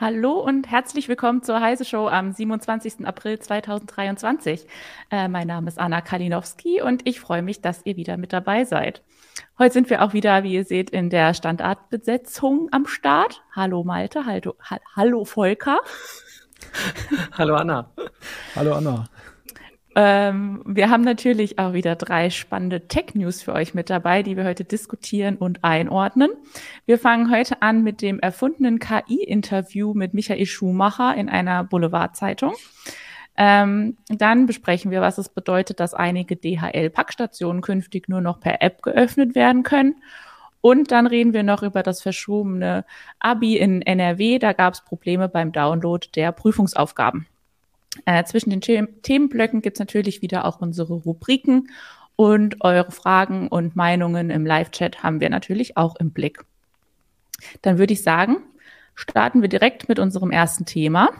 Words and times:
Hallo 0.00 0.40
und 0.40 0.70
herzlich 0.70 1.08
willkommen 1.08 1.42
zur 1.42 1.60
Heise 1.60 1.84
Show 1.84 2.06
am 2.06 2.32
27. 2.32 3.04
April 3.04 3.40
2023. 3.40 4.66
Äh, 5.10 5.26
mein 5.26 5.48
Name 5.48 5.68
ist 5.68 5.78
Anna 5.78 6.00
Kalinowski 6.00 6.80
und 6.80 7.06
ich 7.06 7.18
freue 7.18 7.42
mich, 7.42 7.60
dass 7.62 7.84
ihr 7.84 7.96
wieder 7.96 8.16
mit 8.16 8.32
dabei 8.32 8.64
seid. 8.64 9.02
Heute 9.58 9.72
sind 9.72 9.90
wir 9.90 10.02
auch 10.02 10.12
wieder, 10.12 10.44
wie 10.44 10.54
ihr 10.54 10.64
seht, 10.64 10.90
in 10.90 11.10
der 11.10 11.34
Standardbesetzung 11.34 12.68
am 12.70 12.86
Start. 12.86 13.42
Hallo 13.56 13.82
Malte, 13.82 14.24
hallo, 14.24 14.54
hallo 14.94 15.24
Volker. 15.24 15.80
Hallo 17.32 17.54
Anna. 17.54 17.90
Hallo 18.54 18.74
Anna. 18.74 19.08
Ähm, 20.00 20.62
wir 20.64 20.90
haben 20.90 21.02
natürlich 21.02 21.58
auch 21.58 21.72
wieder 21.72 21.96
drei 21.96 22.30
spannende 22.30 22.86
Tech-News 22.86 23.42
für 23.42 23.52
euch 23.52 23.74
mit 23.74 23.90
dabei, 23.90 24.22
die 24.22 24.36
wir 24.36 24.44
heute 24.44 24.64
diskutieren 24.64 25.36
und 25.36 25.64
einordnen. 25.64 26.30
Wir 26.86 26.98
fangen 26.98 27.32
heute 27.32 27.62
an 27.62 27.82
mit 27.82 28.00
dem 28.00 28.20
erfundenen 28.20 28.78
KI-Interview 28.78 29.94
mit 29.94 30.14
Michael 30.14 30.46
Schumacher 30.46 31.16
in 31.16 31.28
einer 31.28 31.64
Boulevardzeitung. 31.64 32.54
Ähm, 33.36 33.96
dann 34.08 34.46
besprechen 34.46 34.90
wir, 34.90 35.00
was 35.00 35.18
es 35.18 35.28
bedeutet, 35.28 35.80
dass 35.80 35.94
einige 35.94 36.36
DHL-Packstationen 36.36 37.62
künftig 37.62 38.08
nur 38.08 38.20
noch 38.20 38.38
per 38.38 38.62
App 38.62 38.82
geöffnet 38.82 39.34
werden 39.34 39.64
können. 39.64 39.96
Und 40.60 40.90
dann 40.90 41.06
reden 41.06 41.32
wir 41.32 41.42
noch 41.42 41.62
über 41.62 41.82
das 41.82 42.02
verschobene 42.02 42.84
Abi 43.20 43.56
in 43.56 43.82
NRW. 43.82 44.38
Da 44.38 44.52
gab 44.52 44.74
es 44.74 44.84
Probleme 44.84 45.28
beim 45.28 45.52
Download 45.52 46.06
der 46.14 46.32
Prüfungsaufgaben. 46.32 47.26
Äh, 48.04 48.24
zwischen 48.24 48.50
den 48.50 48.60
Themenblöcken 48.60 49.62
gibt 49.62 49.76
es 49.76 49.80
natürlich 49.80 50.22
wieder 50.22 50.44
auch 50.44 50.60
unsere 50.60 50.94
Rubriken 50.94 51.68
und 52.16 52.62
eure 52.64 52.90
Fragen 52.90 53.48
und 53.48 53.76
Meinungen 53.76 54.30
im 54.30 54.44
Live-Chat 54.44 55.02
haben 55.02 55.20
wir 55.20 55.30
natürlich 55.30 55.76
auch 55.76 55.96
im 55.96 56.10
Blick. 56.10 56.44
Dann 57.62 57.78
würde 57.78 57.92
ich 57.92 58.02
sagen, 58.02 58.38
starten 58.94 59.40
wir 59.40 59.48
direkt 59.48 59.88
mit 59.88 60.00
unserem 60.00 60.32
ersten 60.32 60.66
Thema. 60.66 61.10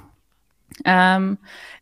Ähm, 0.84 1.38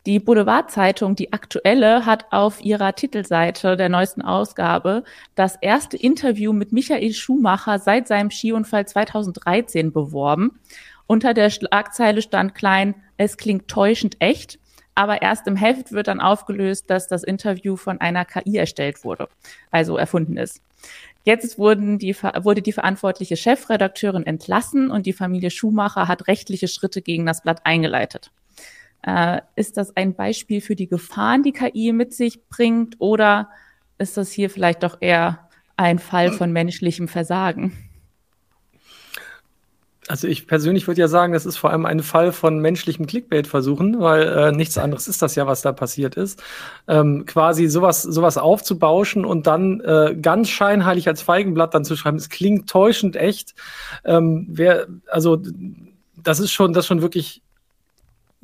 die 0.07 0.21
Boulevardzeitung, 0.21 1.17
die 1.17 1.33
aktuelle, 1.33 2.07
hat 2.07 2.27
auf 2.31 2.65
ihrer 2.65 2.95
Titelseite 2.95 3.77
der 3.77 3.89
neuesten 3.89 4.23
Ausgabe 4.23 5.05
das 5.35 5.57
erste 5.57 5.97
Interview 5.97 6.53
mit 6.53 6.73
Michael 6.73 7.13
Schumacher 7.13 7.79
seit 7.79 8.09
seinem 8.09 8.31
Skiunfall 8.31 8.87
2013 8.87 9.93
beworben. 9.93 10.61
Unter 11.07 11.35
der 11.35 11.51
Schlagzeile 11.51 12.23
stand 12.23 12.55
klein, 12.55 12.95
es 13.17 13.37
klingt 13.37 13.69
täuschend 13.69 14.17
echt 14.21 14.59
aber 14.97 15.21
erst 15.23 15.47
im 15.47 15.57
Heft 15.57 15.93
wird 15.93 16.09
dann 16.09 16.21
aufgelöst, 16.21 16.91
dass 16.91 17.07
das 17.07 17.23
Interview 17.23 17.77
von 17.77 18.01
einer 18.01 18.25
KI 18.25 18.57
erstellt 18.57 19.05
wurde, 19.05 19.29
also 19.71 19.97
erfunden 19.99 20.39
ist. 20.39 20.63
Jetzt 21.23 21.59
wurden 21.59 21.99
die, 21.99 22.17
wurde 22.17 22.63
die 22.63 22.73
verantwortliche 22.73 23.37
Chefredakteurin 23.37 24.25
entlassen 24.25 24.91
und 24.91 25.07
die 25.07 25.13
Familie 25.13 25.51
Schumacher 25.51 26.09
hat 26.09 26.29
rechtliche 26.29 26.67
Schritte 26.67 27.03
gegen 27.03 27.27
das 27.27 27.43
Blatt 27.43 27.61
eingeleitet. 27.65 28.31
Äh, 29.03 29.41
ist 29.55 29.77
das 29.77 29.97
ein 29.97 30.15
Beispiel 30.15 30.61
für 30.61 30.77
die 30.77 30.89
Gefahren, 30.89 31.43
die 31.43 31.53
KI 31.53 31.93
mit 31.93 32.15
sich 32.15 32.49
bringt, 32.49 32.97
oder 32.99 33.49
ist 33.99 34.17
das 34.17 34.31
hier 34.31 34.51
vielleicht 34.51 34.83
doch 34.83 34.99
eher 35.01 35.49
ein 35.77 35.99
Fall 35.99 36.33
von 36.33 36.53
menschlichem 36.53 37.09
Versagen? 37.09 37.73
Also 40.09 40.29
ich 40.29 40.47
persönlich 40.47 40.87
würde 40.87 41.01
ja 41.01 41.09
sagen, 41.09 41.33
das 41.33 41.47
ist 41.47 41.57
vor 41.57 41.71
allem 41.71 41.85
ein 41.85 42.01
Fall 42.01 42.31
von 42.31 42.61
menschlichem 42.61 43.07
Clickbait-Versuchen, 43.07 44.01
weil 44.01 44.23
äh, 44.23 44.53
nichts 44.53 44.79
anderes 44.79 45.09
ist 45.09 45.21
das 45.21 45.35
ja, 45.35 45.47
was 45.49 45.63
da 45.63 45.73
passiert 45.73 46.15
ist. 46.15 46.43
Ähm, 46.87 47.25
quasi 47.27 47.67
sowas, 47.67 48.03
sowas 48.03 48.39
aufzubauschen 48.39 49.25
und 49.25 49.49
dann 49.49 49.81
äh, 49.81 50.17
ganz 50.21 50.49
scheinheilig 50.49 51.09
als 51.09 51.23
Feigenblatt 51.23 51.75
dann 51.75 51.85
zu 51.85 51.97
schreiben, 51.97 52.19
es 52.19 52.29
klingt 52.29 52.71
täuschend 52.71 53.17
echt. 53.17 53.55
Ähm, 54.05 54.47
wer, 54.49 54.87
also 55.11 55.43
das 56.17 56.39
ist 56.39 56.53
schon, 56.53 56.73
das 56.73 56.87
schon 56.87 57.03
wirklich 57.03 57.43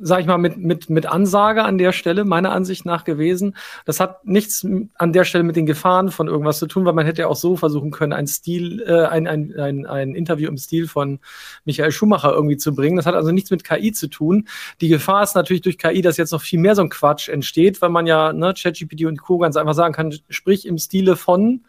sag 0.05 0.19
ich 0.19 0.27
mal, 0.27 0.37
mit, 0.37 0.57
mit, 0.57 0.89
mit 0.89 1.05
Ansage 1.05 1.63
an 1.63 1.77
der 1.77 1.93
Stelle, 1.93 2.25
meiner 2.25 2.51
Ansicht 2.51 2.85
nach 2.85 3.05
gewesen. 3.05 3.55
Das 3.85 3.99
hat 3.99 4.25
nichts 4.25 4.67
an 4.95 5.13
der 5.13 5.23
Stelle 5.23 5.45
mit 5.45 5.55
den 5.55 5.65
Gefahren 5.65 6.11
von 6.11 6.27
irgendwas 6.27 6.59
zu 6.59 6.67
tun, 6.67 6.85
weil 6.85 6.93
man 6.93 7.05
hätte 7.05 7.21
ja 7.21 7.27
auch 7.27 7.37
so 7.37 7.55
versuchen 7.55 7.91
können, 7.91 8.11
ein 8.11 8.27
Stil, 8.27 8.83
äh, 8.85 9.05
ein, 9.05 9.27
ein, 9.27 9.53
ein, 9.57 9.85
ein 9.85 10.15
Interview 10.15 10.49
im 10.49 10.57
Stil 10.57 10.87
von 10.87 11.19
Michael 11.63 11.91
Schumacher 11.91 12.33
irgendwie 12.33 12.57
zu 12.57 12.75
bringen. 12.75 12.97
Das 12.97 13.05
hat 13.05 13.15
also 13.15 13.31
nichts 13.31 13.49
mit 13.49 13.63
KI 13.63 13.93
zu 13.93 14.07
tun. 14.07 14.47
Die 14.81 14.89
Gefahr 14.89 15.23
ist 15.23 15.35
natürlich 15.35 15.61
durch 15.61 15.77
KI, 15.77 16.01
dass 16.01 16.17
jetzt 16.17 16.31
noch 16.31 16.41
viel 16.41 16.59
mehr 16.59 16.75
so 16.75 16.81
ein 16.81 16.89
Quatsch 16.89 17.29
entsteht, 17.29 17.81
weil 17.81 17.89
man 17.89 18.05
ja, 18.05 18.33
ne, 18.33 18.53
ChatGPT 18.53 19.05
und 19.05 19.21
Co. 19.21 19.37
ganz 19.37 19.55
einfach 19.55 19.73
sagen 19.73 19.93
kann, 19.93 20.13
sprich 20.29 20.65
im 20.65 20.77
Stile 20.77 21.15
von 21.15 21.61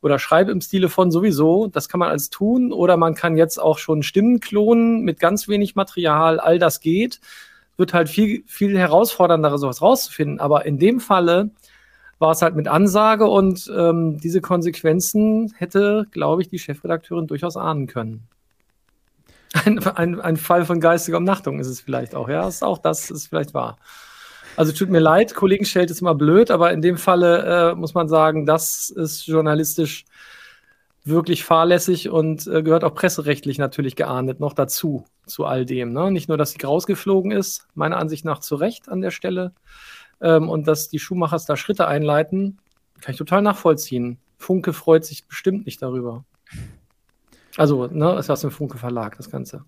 oder 0.00 0.18
schreibe 0.18 0.52
im 0.52 0.60
Stile 0.60 0.88
von 0.88 1.10
sowieso. 1.10 1.66
Das 1.66 1.88
kann 1.88 2.00
man 2.00 2.10
als 2.10 2.30
tun. 2.30 2.72
Oder 2.72 2.96
man 2.96 3.14
kann 3.14 3.36
jetzt 3.36 3.58
auch 3.58 3.78
schon 3.78 4.02
Stimmen 4.02 4.40
klonen 4.40 5.02
mit 5.02 5.18
ganz 5.18 5.48
wenig 5.48 5.74
Material. 5.74 6.38
All 6.38 6.58
das 6.58 6.80
geht 6.80 7.20
wird 7.78 7.94
halt 7.94 8.10
viel, 8.10 8.42
viel 8.46 8.76
herausfordernder, 8.76 9.56
sowas 9.56 9.80
rauszufinden. 9.80 10.40
Aber 10.40 10.66
in 10.66 10.78
dem 10.78 11.00
Falle 11.00 11.50
war 12.18 12.32
es 12.32 12.42
halt 12.42 12.56
mit 12.56 12.68
Ansage 12.68 13.26
und 13.26 13.70
ähm, 13.74 14.18
diese 14.18 14.40
Konsequenzen 14.40 15.54
hätte, 15.56 16.06
glaube 16.10 16.42
ich, 16.42 16.48
die 16.48 16.58
Chefredakteurin 16.58 17.28
durchaus 17.28 17.56
ahnen 17.56 17.86
können. 17.86 18.28
Ein, 19.64 19.78
ein, 19.78 20.20
ein 20.20 20.36
Fall 20.36 20.66
von 20.66 20.78
geistiger 20.78 21.16
Umnachtung 21.16 21.58
ist 21.58 21.68
es 21.68 21.80
vielleicht 21.80 22.14
auch, 22.14 22.28
ja. 22.28 22.46
Ist 22.46 22.62
auch 22.62 22.76
das 22.76 23.10
ist 23.10 23.28
vielleicht 23.28 23.54
wahr. 23.54 23.78
Also 24.56 24.72
tut 24.72 24.90
mir 24.90 24.98
leid, 24.98 25.34
Kollegen 25.34 25.64
stellt 25.64 25.90
es 25.90 26.02
immer 26.02 26.14
blöd, 26.14 26.50
aber 26.50 26.70
in 26.72 26.82
dem 26.82 26.98
Falle 26.98 27.70
äh, 27.70 27.74
muss 27.74 27.94
man 27.94 28.08
sagen, 28.08 28.44
das 28.44 28.90
ist 28.90 29.26
journalistisch 29.26 30.04
wirklich 31.08 31.44
fahrlässig 31.44 32.08
und 32.08 32.46
äh, 32.46 32.62
gehört 32.62 32.84
auch 32.84 32.94
presserechtlich 32.94 33.58
natürlich 33.58 33.96
geahndet 33.96 34.40
noch 34.40 34.52
dazu, 34.52 35.04
zu 35.26 35.44
all 35.44 35.64
dem. 35.64 35.92
Ne? 35.92 36.10
Nicht 36.10 36.28
nur, 36.28 36.38
dass 36.38 36.52
sie 36.52 36.64
rausgeflogen 36.64 37.30
ist, 37.30 37.66
meiner 37.74 37.96
Ansicht 37.96 38.24
nach 38.24 38.40
zu 38.40 38.56
Recht 38.56 38.88
an 38.88 39.00
der 39.00 39.10
Stelle, 39.10 39.52
ähm, 40.20 40.48
und 40.48 40.66
dass 40.66 40.88
die 40.88 40.98
Schuhmachers 40.98 41.46
da 41.46 41.56
Schritte 41.56 41.86
einleiten, 41.86 42.58
kann 43.00 43.12
ich 43.12 43.18
total 43.18 43.42
nachvollziehen. 43.42 44.18
Funke 44.36 44.72
freut 44.72 45.04
sich 45.04 45.26
bestimmt 45.26 45.66
nicht 45.66 45.82
darüber. 45.82 46.24
Also, 47.56 47.86
ne, 47.86 48.16
ist 48.18 48.30
aus 48.30 48.40
dem 48.40 48.50
Funke 48.50 48.78
Verlag, 48.78 49.16
das 49.16 49.30
Ganze. 49.30 49.64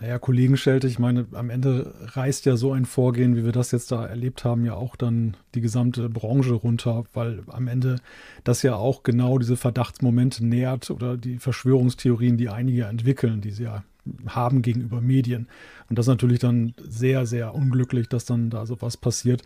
Naja, 0.00 0.18
Kollegenschelte, 0.18 0.88
ich 0.88 0.98
meine, 0.98 1.26
am 1.32 1.50
Ende 1.50 1.94
reißt 2.00 2.46
ja 2.46 2.56
so 2.56 2.72
ein 2.72 2.84
Vorgehen, 2.84 3.36
wie 3.36 3.44
wir 3.44 3.52
das 3.52 3.70
jetzt 3.70 3.92
da 3.92 4.04
erlebt 4.04 4.44
haben, 4.44 4.64
ja 4.64 4.74
auch 4.74 4.96
dann 4.96 5.36
die 5.54 5.60
gesamte 5.60 6.08
Branche 6.08 6.54
runter, 6.54 7.04
weil 7.12 7.42
am 7.46 7.68
Ende 7.68 7.96
das 8.42 8.62
ja 8.62 8.74
auch 8.74 9.04
genau 9.04 9.38
diese 9.38 9.56
Verdachtsmomente 9.56 10.44
nährt 10.44 10.90
oder 10.90 11.16
die 11.16 11.38
Verschwörungstheorien, 11.38 12.36
die 12.36 12.48
einige 12.48 12.86
entwickeln, 12.86 13.40
die 13.40 13.52
sie 13.52 13.64
ja 13.64 13.84
haben 14.26 14.62
gegenüber 14.62 15.00
Medien. 15.00 15.48
Und 15.88 15.98
das 15.98 16.06
ist 16.06 16.10
natürlich 16.10 16.40
dann 16.40 16.74
sehr, 16.78 17.24
sehr 17.24 17.54
unglücklich, 17.54 18.08
dass 18.08 18.24
dann 18.24 18.50
da 18.50 18.66
sowas 18.66 18.96
passiert. 18.96 19.42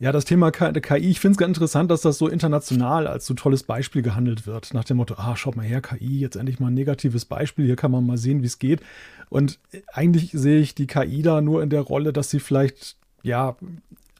Ja, 0.00 0.12
das 0.12 0.24
Thema 0.24 0.52
KI, 0.52 1.10
ich 1.10 1.18
finde 1.18 1.32
es 1.32 1.38
ganz 1.38 1.56
interessant, 1.56 1.90
dass 1.90 2.02
das 2.02 2.18
so 2.18 2.28
international 2.28 3.08
als 3.08 3.26
so 3.26 3.34
tolles 3.34 3.64
Beispiel 3.64 4.00
gehandelt 4.02 4.46
wird. 4.46 4.72
Nach 4.72 4.84
dem 4.84 4.98
Motto, 4.98 5.14
ah, 5.16 5.34
schaut 5.34 5.56
mal 5.56 5.66
her, 5.66 5.80
KI, 5.80 6.20
jetzt 6.20 6.36
endlich 6.36 6.60
mal 6.60 6.68
ein 6.68 6.74
negatives 6.74 7.24
Beispiel, 7.24 7.66
hier 7.66 7.74
kann 7.74 7.90
man 7.90 8.06
mal 8.06 8.16
sehen, 8.16 8.42
wie 8.42 8.46
es 8.46 8.60
geht. 8.60 8.80
Und 9.28 9.58
eigentlich 9.92 10.30
sehe 10.30 10.60
ich 10.60 10.76
die 10.76 10.86
KI 10.86 11.22
da 11.22 11.40
nur 11.40 11.64
in 11.64 11.70
der 11.70 11.80
Rolle, 11.80 12.12
dass 12.12 12.30
sie 12.30 12.38
vielleicht, 12.38 12.96
ja, 13.24 13.56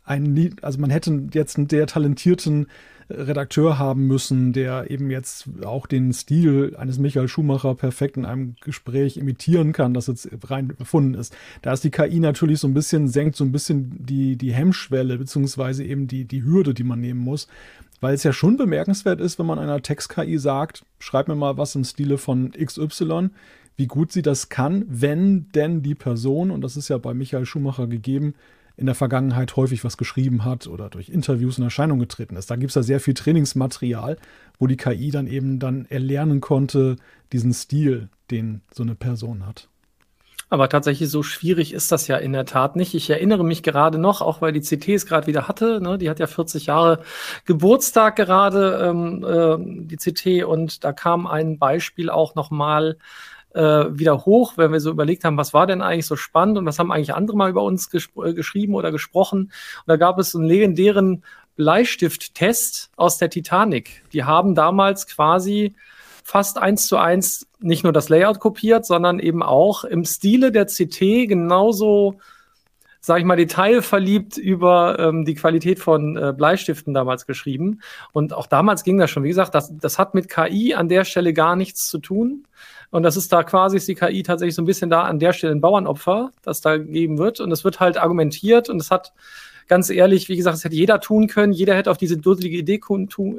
ein, 0.04 0.56
also 0.62 0.80
man 0.80 0.90
hätte 0.90 1.28
jetzt 1.32 1.56
einen 1.56 1.68
sehr 1.68 1.86
talentierten 1.86 2.66
Redakteur 3.10 3.78
haben 3.78 4.06
müssen, 4.06 4.52
der 4.52 4.90
eben 4.90 5.10
jetzt 5.10 5.48
auch 5.64 5.86
den 5.86 6.12
Stil 6.12 6.76
eines 6.76 6.98
Michael 6.98 7.28
Schumacher 7.28 7.74
perfekt 7.74 8.16
in 8.16 8.26
einem 8.26 8.56
Gespräch 8.60 9.16
imitieren 9.16 9.72
kann, 9.72 9.94
das 9.94 10.08
jetzt 10.08 10.28
rein 10.48 10.74
erfunden 10.78 11.14
ist. 11.14 11.34
Da 11.62 11.72
ist 11.72 11.84
die 11.84 11.90
KI 11.90 12.20
natürlich 12.20 12.60
so 12.60 12.68
ein 12.68 12.74
bisschen, 12.74 13.08
senkt 13.08 13.36
so 13.36 13.44
ein 13.44 13.52
bisschen 13.52 14.04
die, 14.04 14.36
die 14.36 14.52
Hemmschwelle, 14.52 15.16
beziehungsweise 15.16 15.84
eben 15.84 16.06
die, 16.06 16.24
die 16.24 16.44
Hürde, 16.44 16.74
die 16.74 16.84
man 16.84 17.00
nehmen 17.00 17.20
muss. 17.20 17.48
Weil 18.00 18.14
es 18.14 18.22
ja 18.22 18.32
schon 18.32 18.56
bemerkenswert 18.56 19.20
ist, 19.20 19.38
wenn 19.38 19.46
man 19.46 19.58
einer 19.58 19.82
Text-KI 19.82 20.38
sagt, 20.38 20.84
schreib 20.98 21.28
mir 21.28 21.34
mal 21.34 21.56
was 21.56 21.74
im 21.74 21.84
Stile 21.84 22.18
von 22.18 22.52
XY, 22.52 23.30
wie 23.76 23.86
gut 23.86 24.12
sie 24.12 24.22
das 24.22 24.48
kann, 24.48 24.84
wenn 24.88 25.50
denn 25.52 25.82
die 25.82 25.94
Person, 25.94 26.50
und 26.50 26.60
das 26.60 26.76
ist 26.76 26.88
ja 26.88 26.98
bei 26.98 27.14
Michael 27.14 27.46
Schumacher 27.46 27.86
gegeben, 27.86 28.34
in 28.78 28.86
der 28.86 28.94
Vergangenheit 28.94 29.56
häufig 29.56 29.84
was 29.84 29.96
geschrieben 29.96 30.44
hat 30.44 30.68
oder 30.68 30.88
durch 30.88 31.08
Interviews 31.08 31.58
in 31.58 31.64
Erscheinung 31.64 31.98
getreten 31.98 32.36
ist. 32.36 32.50
Da 32.50 32.56
gibt 32.56 32.70
es 32.70 32.76
ja 32.76 32.82
sehr 32.82 33.00
viel 33.00 33.14
Trainingsmaterial, 33.14 34.16
wo 34.58 34.68
die 34.68 34.76
KI 34.76 35.10
dann 35.10 35.26
eben 35.26 35.58
dann 35.58 35.84
erlernen 35.86 36.40
konnte, 36.40 36.96
diesen 37.32 37.52
Stil, 37.52 38.08
den 38.30 38.60
so 38.72 38.84
eine 38.84 38.94
Person 38.94 39.46
hat. 39.46 39.68
Aber 40.50 40.68
tatsächlich 40.68 41.10
so 41.10 41.22
schwierig 41.22 41.74
ist 41.74 41.92
das 41.92 42.06
ja 42.08 42.16
in 42.16 42.32
der 42.32 42.46
Tat 42.46 42.74
nicht. 42.76 42.94
Ich 42.94 43.10
erinnere 43.10 43.44
mich 43.44 43.62
gerade 43.62 43.98
noch, 43.98 44.22
auch 44.22 44.40
weil 44.40 44.52
die 44.52 44.60
CT 44.60 44.88
es 44.88 45.06
gerade 45.06 45.26
wieder 45.26 45.46
hatte, 45.46 45.80
ne, 45.82 45.98
die 45.98 46.08
hat 46.08 46.20
ja 46.20 46.26
40 46.26 46.66
Jahre 46.66 47.02
Geburtstag 47.44 48.16
gerade, 48.16 48.80
ähm, 48.82 49.24
äh, 49.24 49.86
die 49.86 49.96
CT, 49.96 50.44
und 50.44 50.84
da 50.84 50.92
kam 50.92 51.26
ein 51.26 51.58
Beispiel 51.58 52.08
auch 52.08 52.34
nochmal 52.34 52.96
äh, 53.58 53.98
wieder 53.98 54.24
hoch, 54.24 54.52
wenn 54.56 54.70
wir 54.70 54.78
so 54.78 54.90
überlegt 54.90 55.24
haben, 55.24 55.36
was 55.36 55.52
war 55.52 55.66
denn 55.66 55.82
eigentlich 55.82 56.06
so 56.06 56.14
spannend 56.14 56.58
und 56.58 56.66
was 56.66 56.78
haben 56.78 56.92
eigentlich 56.92 57.14
andere 57.14 57.36
mal 57.36 57.50
über 57.50 57.64
uns 57.64 57.92
äh, 57.92 58.32
geschrieben 58.32 58.76
oder 58.76 58.92
gesprochen. 58.92 59.46
Und 59.46 59.84
da 59.88 59.96
gab 59.96 60.18
es 60.20 60.34
einen 60.34 60.44
legendären 60.44 61.24
Bleistift-Test 61.56 62.90
aus 62.96 63.18
der 63.18 63.30
Titanic. 63.30 64.04
Die 64.12 64.22
haben 64.22 64.54
damals 64.54 65.08
quasi 65.08 65.74
fast 66.22 66.56
eins 66.56 66.86
zu 66.86 66.98
eins 66.98 67.48
nicht 67.58 67.82
nur 67.82 67.92
das 67.92 68.08
Layout 68.08 68.38
kopiert, 68.38 68.86
sondern 68.86 69.18
eben 69.18 69.42
auch 69.42 69.82
im 69.82 70.04
Stile 70.04 70.52
der 70.52 70.66
CT 70.66 71.26
genauso 71.28 72.20
sage 73.00 73.20
ich 73.20 73.26
mal, 73.26 73.36
detailverliebt 73.36 74.36
über 74.36 74.98
ähm, 74.98 75.24
die 75.24 75.34
Qualität 75.34 75.78
von 75.78 76.16
äh, 76.16 76.32
Bleistiften 76.36 76.94
damals 76.94 77.26
geschrieben. 77.26 77.80
Und 78.12 78.32
auch 78.32 78.46
damals 78.46 78.82
ging 78.84 78.98
das 78.98 79.10
schon. 79.10 79.24
Wie 79.24 79.28
gesagt, 79.28 79.54
das, 79.54 79.72
das 79.78 79.98
hat 79.98 80.14
mit 80.14 80.28
KI 80.28 80.74
an 80.74 80.88
der 80.88 81.04
Stelle 81.04 81.32
gar 81.32 81.56
nichts 81.56 81.86
zu 81.86 81.98
tun. 81.98 82.44
Und 82.90 83.02
das 83.02 83.16
ist 83.16 83.32
da 83.32 83.42
quasi, 83.42 83.76
ist 83.76 83.88
die 83.88 83.94
KI 83.94 84.22
tatsächlich 84.22 84.54
so 84.54 84.62
ein 84.62 84.66
bisschen 84.66 84.90
da 84.90 85.02
an 85.02 85.18
der 85.18 85.32
Stelle 85.32 85.54
ein 85.54 85.60
Bauernopfer, 85.60 86.32
das 86.42 86.60
da 86.60 86.76
gegeben 86.76 87.18
wird. 87.18 87.40
Und 87.40 87.52
es 87.52 87.64
wird 87.64 87.80
halt 87.80 87.98
argumentiert 87.98 88.68
und 88.68 88.80
es 88.80 88.90
hat 88.90 89.12
ganz 89.68 89.90
ehrlich, 89.90 90.28
wie 90.28 90.36
gesagt, 90.36 90.56
es 90.56 90.64
hätte 90.64 90.74
jeder 90.74 91.00
tun 91.00 91.28
können. 91.28 91.52
Jeder 91.52 91.76
hätte 91.76 91.90
auf 91.90 91.98
diese 91.98 92.16
dusselige 92.16 92.56
Idee 92.56 92.80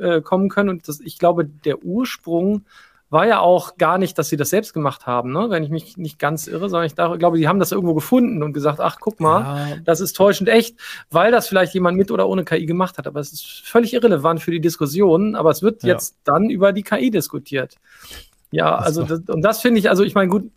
äh, 0.02 0.22
kommen 0.22 0.50
können. 0.50 0.70
Und 0.70 0.88
das, 0.88 1.00
ich 1.02 1.18
glaube, 1.18 1.46
der 1.46 1.84
Ursprung 1.84 2.64
war 3.10 3.26
ja 3.26 3.40
auch 3.40 3.78
gar 3.78 3.98
nicht, 3.98 4.18
dass 4.18 4.30
sie 4.30 4.38
das 4.38 4.52
selbst 4.52 4.74
gemacht 4.74 5.08
haben, 5.08 5.32
ne? 5.32 5.48
wenn 5.50 5.64
ich 5.64 5.70
mich 5.70 5.98
nicht 5.98 6.20
ganz 6.20 6.48
irre, 6.48 6.70
sondern 6.70 6.86
ich 6.86 6.94
da, 6.94 7.16
glaube, 7.16 7.38
die 7.38 7.48
haben 7.48 7.60
das 7.60 7.72
irgendwo 7.72 7.96
gefunden 7.96 8.44
und 8.44 8.54
gesagt, 8.54 8.80
ach, 8.80 8.98
guck 9.00 9.20
mal, 9.20 9.42
ja. 9.42 9.78
das 9.84 10.00
ist 10.00 10.14
täuschend 10.14 10.48
echt, 10.48 10.78
weil 11.10 11.32
das 11.32 11.48
vielleicht 11.48 11.74
jemand 11.74 11.98
mit 11.98 12.12
oder 12.12 12.28
ohne 12.28 12.46
KI 12.46 12.68
gemacht 12.68 12.98
hat. 12.98 13.08
Aber 13.08 13.20
es 13.20 13.34
ist 13.34 13.62
völlig 13.66 13.94
irrelevant 13.94 14.42
für 14.42 14.52
die 14.52 14.62
Diskussion, 14.62 15.36
aber 15.36 15.50
es 15.50 15.64
wird 15.64 15.82
ja. 15.84 15.90
jetzt 15.90 16.18
dann 16.24 16.50
über 16.50 16.72
die 16.72 16.84
KI 16.84 17.10
diskutiert. 17.10 17.78
Ja, 18.52 18.78
das 18.78 18.86
also, 18.86 19.04
das, 19.04 19.22
und 19.28 19.42
das 19.42 19.62
finde 19.62 19.80
ich, 19.80 19.90
also 19.90 20.04
ich 20.04 20.14
meine, 20.14 20.30
gut, 20.30 20.52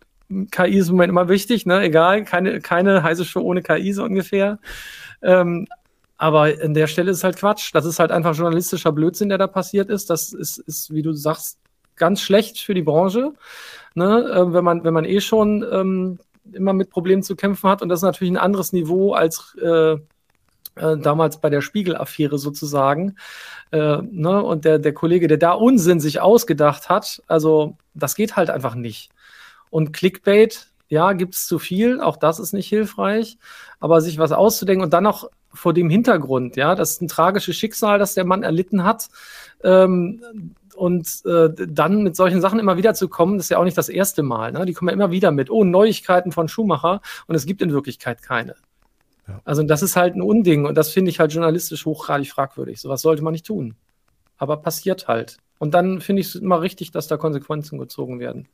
KI 0.51 0.77
ist 0.77 0.89
im 0.89 0.95
Moment 0.95 1.09
immer 1.09 1.29
wichtig, 1.29 1.65
ne? 1.65 1.81
egal, 1.81 2.23
keine, 2.23 2.59
keine 2.61 3.03
heiße 3.03 3.25
Show 3.25 3.41
ohne 3.41 3.63
KI 3.63 3.93
so 3.93 4.03
ungefähr. 4.03 4.59
Ähm, 5.23 5.67
aber 6.17 6.53
an 6.63 6.73
der 6.73 6.87
Stelle 6.87 7.11
ist 7.11 7.23
halt 7.23 7.37
Quatsch. 7.37 7.71
Das 7.73 7.85
ist 7.85 7.99
halt 7.99 8.11
einfach 8.11 8.35
journalistischer 8.35 8.91
Blödsinn, 8.91 9.29
der 9.29 9.37
da 9.37 9.47
passiert 9.47 9.89
ist. 9.89 10.09
Das 10.09 10.31
ist, 10.31 10.57
ist 10.59 10.93
wie 10.93 11.01
du 11.01 11.13
sagst, 11.13 11.57
ganz 11.95 12.21
schlecht 12.21 12.59
für 12.59 12.73
die 12.73 12.81
Branche, 12.81 13.33
ne? 13.95 14.31
äh, 14.33 14.53
wenn, 14.53 14.63
man, 14.63 14.83
wenn 14.83 14.93
man 14.93 15.05
eh 15.05 15.21
schon 15.21 15.65
ähm, 15.71 16.19
immer 16.51 16.73
mit 16.73 16.89
Problemen 16.89 17.23
zu 17.23 17.35
kämpfen 17.35 17.69
hat. 17.69 17.81
Und 17.81 17.89
das 17.89 17.99
ist 17.99 18.03
natürlich 18.03 18.33
ein 18.33 18.37
anderes 18.37 18.73
Niveau 18.73 19.13
als 19.13 19.55
äh, 19.61 19.97
äh, 20.75 20.97
damals 20.97 21.39
bei 21.39 21.49
der 21.49 21.61
Spiegel-Affäre 21.61 22.37
sozusagen. 22.37 23.15
Äh, 23.71 23.97
ne? 24.01 24.43
Und 24.43 24.65
der, 24.65 24.79
der 24.79 24.93
Kollege, 24.93 25.27
der 25.27 25.37
da 25.37 25.51
Unsinn 25.51 25.99
sich 25.99 26.19
ausgedacht 26.19 26.89
hat, 26.89 27.21
also 27.27 27.77
das 27.93 28.15
geht 28.15 28.35
halt 28.35 28.49
einfach 28.49 28.75
nicht. 28.75 29.11
Und 29.69 29.93
Clickbait, 29.93 30.67
ja, 30.89 31.13
gibt 31.13 31.35
es 31.35 31.47
zu 31.47 31.59
viel, 31.59 32.01
auch 32.01 32.17
das 32.17 32.39
ist 32.39 32.53
nicht 32.53 32.67
hilfreich, 32.67 33.37
aber 33.79 34.01
sich 34.01 34.17
was 34.17 34.31
auszudenken 34.31 34.83
und 34.83 34.93
dann 34.93 35.03
noch 35.03 35.29
vor 35.53 35.73
dem 35.73 35.89
Hintergrund, 35.89 36.55
ja, 36.55 36.75
das 36.75 36.91
ist 36.91 37.01
ein 37.01 37.07
tragisches 37.07 37.55
Schicksal, 37.55 37.99
das 37.99 38.15
der 38.15 38.25
Mann 38.25 38.43
erlitten 38.43 38.83
hat. 38.83 39.09
Ähm, 39.63 40.21
und 40.75 41.23
äh, 41.25 41.49
dann 41.67 42.03
mit 42.03 42.15
solchen 42.15 42.41
Sachen 42.41 42.59
immer 42.59 42.77
wieder 42.77 42.93
zu 42.93 43.07
kommen, 43.07 43.37
das 43.37 43.45
ist 43.45 43.49
ja 43.49 43.57
auch 43.59 43.63
nicht 43.63 43.77
das 43.77 43.89
erste 43.89 44.23
Mal. 44.23 44.51
Ne? 44.51 44.65
Die 44.65 44.73
kommen 44.73 44.89
ja 44.89 44.93
immer 44.93 45.11
wieder 45.11 45.31
mit, 45.31 45.49
oh, 45.49 45.63
Neuigkeiten 45.63 46.31
von 46.31 46.47
Schumacher 46.47 47.01
und 47.27 47.35
es 47.35 47.45
gibt 47.45 47.61
in 47.61 47.71
Wirklichkeit 47.71 48.21
keine. 48.21 48.55
Ja. 49.27 49.41
Also 49.45 49.63
das 49.63 49.83
ist 49.83 49.95
halt 49.95 50.15
ein 50.15 50.21
Unding 50.21 50.65
und 50.65 50.75
das 50.75 50.89
finde 50.89 51.09
ich 51.09 51.19
halt 51.19 51.31
journalistisch 51.31 51.85
hochgradig 51.85 52.29
fragwürdig. 52.29 52.81
Sowas 52.81 53.01
sollte 53.01 53.23
man 53.23 53.33
nicht 53.33 53.45
tun. 53.45 53.75
Aber 54.37 54.57
passiert 54.57 55.07
halt. 55.07 55.37
Und 55.59 55.73
dann 55.73 56.01
finde 56.01 56.21
ich 56.21 56.27
es 56.27 56.35
immer 56.35 56.61
richtig, 56.61 56.91
dass 56.91 57.07
da 57.07 57.17
Konsequenzen 57.17 57.77
gezogen 57.77 58.19
werden. 58.19 58.47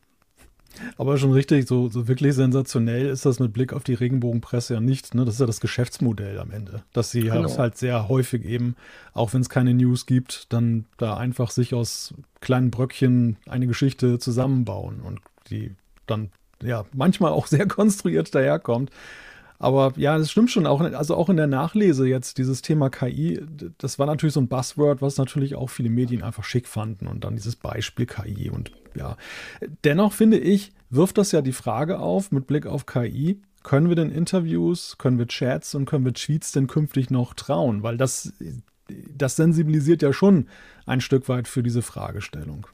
Aber 0.98 1.18
schon 1.18 1.32
richtig, 1.32 1.68
so, 1.68 1.90
so 1.90 2.08
wirklich 2.08 2.36
sensationell 2.36 3.08
ist 3.08 3.26
das 3.26 3.40
mit 3.40 3.54
Blick 3.54 3.74
auf 3.74 3.84
die 3.84 3.94
Regenbogenpresse 3.94 4.76
ja 4.76 4.80
nicht. 4.80 5.16
Ne? 5.16 5.26
Das 5.26 5.36
ist 5.36 5.40
ja 5.40 5.46
das 5.46 5.62
Geschäftsmodell 5.62 6.40
am 6.40 6.52
Ende. 6.52 6.84
Dass 6.94 7.12
sie 7.12 7.22
genau. 7.22 7.58
halt 7.58 7.78
sehr 7.78 8.08
häufig 8.08 8.46
eben, 8.46 8.76
auch 9.14 9.34
wenn 9.34 9.42
es 9.42 9.50
keine 9.50 9.74
News 9.74 10.06
gibt, 10.06 10.52
dann 10.54 10.86
da 10.98 11.18
einfach 11.18 11.52
sich 11.52 11.74
aus 11.74 12.14
kleinen 12.42 12.72
Bröckchen 12.72 13.38
eine 13.48 13.68
Geschichte 13.68 14.20
zusammenbauen 14.20 15.02
und 15.02 15.20
die 15.50 15.76
dann 16.08 16.32
ja 16.62 16.86
manchmal 16.94 17.32
auch 17.32 17.48
sehr 17.48 17.68
konstruiert 17.68 18.34
daherkommt. 18.34 18.92
Aber 19.62 19.92
ja, 19.98 20.18
das 20.18 20.32
stimmt 20.32 20.50
schon. 20.50 20.66
Auch, 20.66 20.80
also 20.80 21.16
auch 21.16 21.30
in 21.30 21.36
der 21.36 21.48
Nachlese 21.48 22.08
jetzt 22.08 22.38
dieses 22.38 22.62
Thema 22.62 22.90
KI, 22.90 23.42
das 23.78 24.00
war 24.00 24.06
natürlich 24.06 24.34
so 24.34 24.40
ein 24.40 24.48
Buzzword, 24.48 25.02
was 25.02 25.18
natürlich 25.18 25.56
auch 25.56 25.70
viele 25.70 25.90
Medien 25.90 26.24
einfach 26.24 26.46
schick 26.46 26.68
fanden. 26.68 27.08
Und 27.08 27.26
dann 27.26 27.36
dieses 27.36 27.58
Beispiel 27.58 28.06
KI. 28.06 28.50
Und 28.50 28.72
ja, 28.96 29.18
dennoch 29.84 30.14
finde 30.14 30.40
ich, 30.40 30.72
wirft 30.90 31.18
das 31.18 31.34
ja 31.34 31.42
die 31.42 31.52
Frage 31.52 32.00
auf 32.00 32.32
mit 32.32 32.48
Blick 32.48 32.66
auf 32.66 32.86
KI. 32.86 33.42
Können 33.62 33.90
wir 33.90 33.98
denn 33.98 34.12
Interviews, 34.12 34.98
können 34.98 35.20
wir 35.20 35.28
Chats 35.28 35.76
und 35.76 35.86
können 35.86 36.06
wir 36.06 36.14
Tweets 36.14 36.54
denn 36.54 36.68
künftig 36.68 37.10
noch 37.10 37.34
trauen? 37.34 37.84
Weil 37.84 37.98
das, 37.98 38.32
das 38.88 39.36
sensibilisiert 39.36 40.02
ja 40.02 40.14
schon 40.14 40.48
ein 40.86 41.02
Stück 41.02 41.28
weit 41.28 41.50
für 41.50 41.64
diese 41.64 41.82
Fragestellung. 41.82 42.68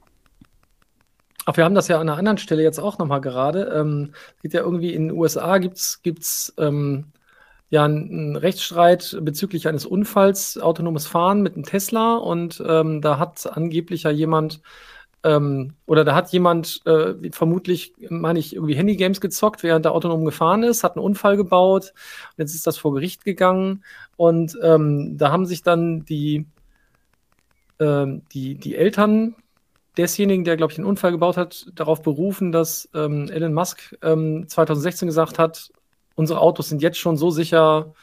Ach, 1.46 1.58
wir 1.58 1.64
haben 1.64 1.76
das 1.76 1.88
ja 1.88 1.98
an 2.00 2.10
einer 2.10 2.18
anderen 2.18 2.40
Stelle 2.40 2.64
jetzt 2.64 2.80
auch 2.80 2.98
nochmal 2.98 3.22
gerade. 3.22 3.72
Ähm, 3.76 4.14
geht 4.42 4.54
ja 4.54 4.62
irgendwie 4.62 4.94
in 4.94 5.10
den 5.10 5.18
USA 5.18 5.60
gibt's 5.60 6.02
gibt's 6.02 6.54
ähm, 6.58 7.12
ja 7.70 7.84
einen 7.86 8.36
Rechtsstreit 8.36 9.18
bezüglich 9.22 9.68
eines 9.68 9.86
Unfalls, 9.86 10.58
autonomes 10.58 11.06
Fahren 11.08 11.42
mit 11.42 11.56
einem 11.56 11.66
Tesla 11.66 12.16
und 12.16 12.64
ähm, 12.68 13.02
da 13.02 13.20
hat 13.20 13.46
angeblich 13.56 14.04
ja 14.04 14.12
jemand 14.12 14.62
ähm, 15.24 15.74
oder 15.86 16.04
da 16.04 16.16
hat 16.16 16.32
jemand 16.32 16.82
äh, 16.86 17.14
vermutlich, 17.32 17.94
meine 18.10 18.40
ich, 18.40 18.56
irgendwie 18.56 18.76
Handygames 18.76 19.22
gezockt, 19.22 19.64
während 19.64 19.86
der 19.86 19.94
autonom 19.94 20.26
gefahren 20.26 20.64
ist, 20.64 20.84
hat 20.84 20.96
einen 20.96 21.06
Unfall 21.06 21.38
gebaut 21.38 21.94
jetzt 22.38 22.56
ist 22.56 22.68
das 22.68 22.78
vor 22.78 22.94
Gericht 22.94 23.24
gegangen 23.26 23.84
und 24.18 24.58
ähm, 24.64 25.18
da 25.18 25.32
haben 25.32 25.46
sich 25.46 25.64
dann 25.64 26.06
die 26.06 26.46
ähm, 27.80 28.24
die, 28.34 28.56
die 28.56 28.76
Eltern 28.76 29.36
desjenigen, 29.98 30.44
der, 30.44 30.58
glaube 30.58 30.72
ich, 30.72 30.76
den 30.76 30.86
Unfall 30.86 31.12
gebaut 31.12 31.38
hat, 31.38 31.68
darauf 31.74 32.02
berufen, 32.02 32.52
dass 32.52 32.90
ähm, 32.94 33.30
Elon 33.30 33.54
Musk 33.54 33.96
ähm, 34.02 34.48
2016 34.48 35.08
gesagt 35.08 35.40
hat, 35.40 35.72
unsere 36.16 36.40
Autos 36.40 36.70
sind 36.70 36.82
jetzt 36.82 36.98
schon 36.98 37.18
so 37.18 37.30
sicher 37.30 37.94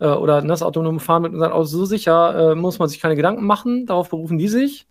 äh, 0.00 0.06
oder 0.06 0.42
das 0.42 0.62
autonome 0.62 1.00
Fahren 1.00 1.22
mit 1.22 1.32
unseren 1.32 1.52
Autos 1.52 1.70
so 1.70 1.84
sicher, 1.84 2.52
äh, 2.52 2.54
muss 2.54 2.78
man 2.78 2.88
sich 2.88 3.00
keine 3.00 3.16
Gedanken 3.16 3.44
machen. 3.44 3.86
Darauf 3.86 4.10
berufen 4.10 4.38
die 4.38 4.48
sich. 4.48 4.86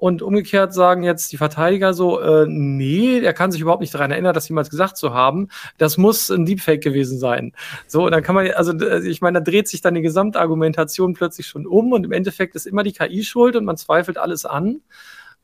Und 0.00 0.22
umgekehrt 0.22 0.72
sagen 0.72 1.02
jetzt 1.02 1.30
die 1.30 1.36
Verteidiger 1.36 1.92
so, 1.92 2.20
äh, 2.20 2.46
nee, 2.48 3.20
er 3.20 3.34
kann 3.34 3.52
sich 3.52 3.60
überhaupt 3.60 3.82
nicht 3.82 3.92
daran 3.92 4.10
erinnern, 4.10 4.32
das 4.32 4.48
jemals 4.48 4.70
gesagt 4.70 4.96
zu 4.96 5.12
haben. 5.12 5.48
Das 5.76 5.98
muss 5.98 6.30
ein 6.30 6.46
Deepfake 6.46 6.82
gewesen 6.82 7.18
sein. 7.18 7.52
So, 7.86 8.06
und 8.06 8.12
dann 8.12 8.22
kann 8.22 8.34
man, 8.34 8.50
also 8.52 8.72
ich 9.02 9.20
meine, 9.20 9.40
da 9.40 9.50
dreht 9.50 9.68
sich 9.68 9.82
dann 9.82 9.94
die 9.94 10.00
Gesamtargumentation 10.00 11.12
plötzlich 11.12 11.48
schon 11.48 11.66
um 11.66 11.92
und 11.92 12.04
im 12.04 12.12
Endeffekt 12.12 12.54
ist 12.54 12.66
immer 12.66 12.82
die 12.82 12.92
KI 12.92 13.24
schuld 13.24 13.56
und 13.56 13.66
man 13.66 13.76
zweifelt 13.76 14.16
alles 14.16 14.46
an. 14.46 14.80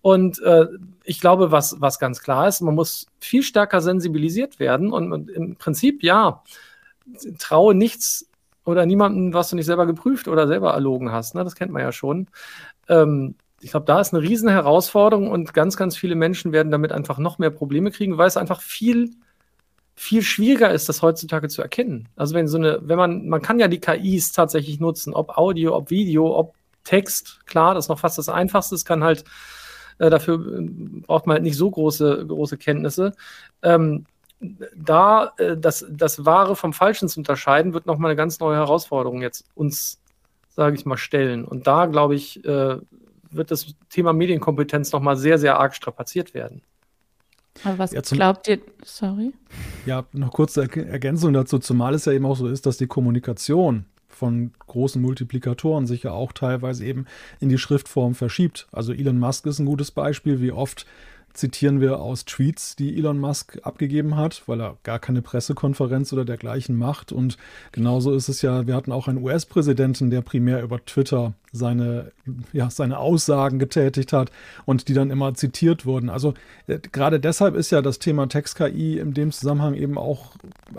Und 0.07 0.41
äh, 0.43 0.69
ich 1.03 1.21
glaube, 1.21 1.51
was, 1.51 1.81
was 1.81 1.99
ganz 1.99 2.23
klar 2.23 2.47
ist, 2.47 2.61
man 2.61 2.77
muss 2.77 3.09
viel 3.19 3.43
stärker 3.43 3.81
sensibilisiert 3.81 4.61
werden. 4.61 4.93
Und, 4.93 5.13
und 5.13 5.29
im 5.29 5.57
Prinzip, 5.57 6.05
ja, 6.05 6.45
traue 7.41 7.75
nichts 7.75 8.31
oder 8.65 8.87
niemandem, 8.87 9.35
was 9.35 9.51
du 9.51 9.57
nicht 9.57 9.67
selber 9.67 9.85
geprüft 9.85 10.29
oder 10.29 10.47
selber 10.47 10.75
erlogen 10.75 11.11
hast. 11.11 11.35
Ne? 11.35 11.43
Das 11.43 11.57
kennt 11.57 11.73
man 11.73 11.83
ja 11.83 11.91
schon. 11.91 12.29
Ähm, 12.89 13.35
ich 13.61 13.73
glaube, 13.73 13.87
da 13.87 13.99
ist 13.99 14.15
eine 14.15 14.23
riesen 14.23 14.49
Herausforderung 14.49 15.29
und 15.29 15.55
ganz, 15.55 15.77
ganz 15.77 15.97
viele 15.97 16.15
Menschen 16.15 16.53
werden 16.53 16.71
damit 16.71 16.93
einfach 16.93 17.19
noch 17.19 17.41
mehr 17.41 17.51
Probleme 17.51 17.91
kriegen, 17.91 18.17
weil 18.17 18.29
es 18.29 18.37
einfach 18.37 18.61
viel, 18.61 19.11
viel 19.97 20.23
schwieriger 20.23 20.71
ist, 20.71 20.89
das 20.89 21.03
heutzutage 21.03 21.49
zu 21.49 21.63
erkennen. 21.63 22.09
Also 22.15 22.37
wenn 22.37 22.47
so 22.47 22.59
eine, 22.59 22.79
wenn 22.81 22.97
man, 22.97 23.27
man 23.27 23.43
kann 23.43 23.59
ja 23.59 23.67
die 23.67 23.81
KIs 23.81 24.31
tatsächlich 24.31 24.79
nutzen, 24.79 25.15
ob 25.15 25.37
Audio, 25.37 25.75
ob 25.75 25.91
Video, 25.91 26.33
ob 26.33 26.55
Text, 26.85 27.41
klar, 27.45 27.75
das 27.75 27.87
ist 27.87 27.89
noch 27.89 27.99
fast 27.99 28.19
das 28.19 28.29
Einfachste. 28.29 28.77
Es 28.77 28.85
kann 28.85 29.03
halt 29.03 29.25
äh, 29.99 30.11
dafür 30.11 30.35
äh, 30.35 30.69
braucht 31.07 31.27
man 31.27 31.35
halt 31.35 31.43
nicht 31.43 31.57
so 31.57 31.71
große, 31.71 32.27
große 32.27 32.57
Kenntnisse. 32.57 33.13
Ähm, 33.63 34.07
da 34.41 35.33
äh, 35.39 35.57
das, 35.57 35.87
das 35.89 36.25
Wahre 36.25 36.57
vom 36.57 36.73
Falschen 36.73 37.09
zu 37.09 37.21
unterscheiden, 37.21 37.73
wird 37.73 37.87
nochmal 37.87 38.11
eine 38.11 38.17
ganz 38.17 38.39
neue 38.41 38.57
Herausforderung 38.57 39.23
jetzt 39.23 39.47
uns, 39.55 40.01
sage 40.49 40.77
ich 40.77 40.85
mal, 40.85 40.99
stellen. 40.99 41.45
Und 41.45 41.67
da, 41.67 41.87
glaube 41.87 42.15
ich, 42.15 42.45
äh, 42.45 42.77
wird 43.31 43.51
das 43.51 43.75
Thema 43.91 44.13
Medienkompetenz 44.13 44.93
nochmal 44.93 45.17
sehr, 45.17 45.39
sehr 45.39 45.59
arg 45.59 45.75
strapaziert 45.75 46.35
werden. 46.35 46.63
Aber 47.65 47.79
was 47.79 47.93
ja, 47.93 48.03
glaubt 48.03 48.49
ihr, 48.49 48.61
sorry? 48.85 49.33
Ja, 49.87 50.05
noch 50.13 50.33
kurze 50.33 50.63
Ergänzung 50.63 51.33
dazu, 51.33 51.59
zumal 51.59 51.95
es 51.95 52.05
ja 52.05 52.13
eben 52.13 52.27
auch 52.27 52.37
so 52.37 52.49
ist, 52.49 52.67
dass 52.67 52.77
die 52.77 52.87
Kommunikation 52.87 53.87
von 54.17 54.53
großen 54.67 55.01
Multiplikatoren 55.01 55.87
sich 55.87 56.05
ja 56.05 56.13
auch 56.13 56.33
teilweise 56.33 56.85
eben 56.85 57.05
in 57.39 57.51
die 57.51 57.59
Schriftform 57.59 58.15
verschiebt. 58.15 58.67
Also 58.73 58.95
Elon 58.95 59.19
Musk 59.19 59.45
ist 59.47 59.59
ein 59.59 59.67
gutes 59.67 59.91
Beispiel, 59.91 60.41
wie 60.41 60.53
oft 60.53 60.87
zitieren 61.37 61.81
wir 61.81 62.01
aus 62.01 62.25
Tweets, 62.25 62.77
die 62.77 62.97
Elon 62.97 63.19
Musk 63.19 63.59
abgegeben 63.63 64.17
hat, 64.17 64.43
weil 64.47 64.61
er 64.61 64.77
gar 64.83 64.99
keine 64.99 65.23
Pressekonferenz 65.23 66.13
oder 66.13 66.25
dergleichen 66.25 66.77
macht. 66.77 67.13
Und 67.13 67.37
genauso 67.73 68.15
ist 68.15 68.29
es 68.29 68.43
ja, 68.43 68.67
wir 68.67 68.75
hatten 68.75 68.93
auch 68.93 69.09
einen 69.09 69.23
US-Präsidenten, 69.23 70.11
der 70.11 70.23
primär 70.23 70.63
über 70.63 70.85
Twitter 70.85 71.35
seine, 71.53 72.13
ja, 72.53 72.71
seine 72.71 72.99
Aussagen 72.99 73.59
getätigt 73.59 74.13
hat 74.13 74.31
und 74.65 74.89
die 74.89 74.95
dann 74.95 75.11
immer 75.11 75.35
zitiert 75.35 75.87
wurden. 75.87 76.11
Also 76.11 76.35
äh, 76.67 76.79
gerade 76.79 77.21
deshalb 77.21 77.55
ist 77.55 77.71
ja 77.71 77.83
das 77.83 77.99
Thema 77.99 78.29
Text-KI 78.29 78.99
in 78.99 79.15
dem 79.15 79.33
Zusammenhang 79.33 79.75
eben 79.75 79.99
auch 79.99 80.37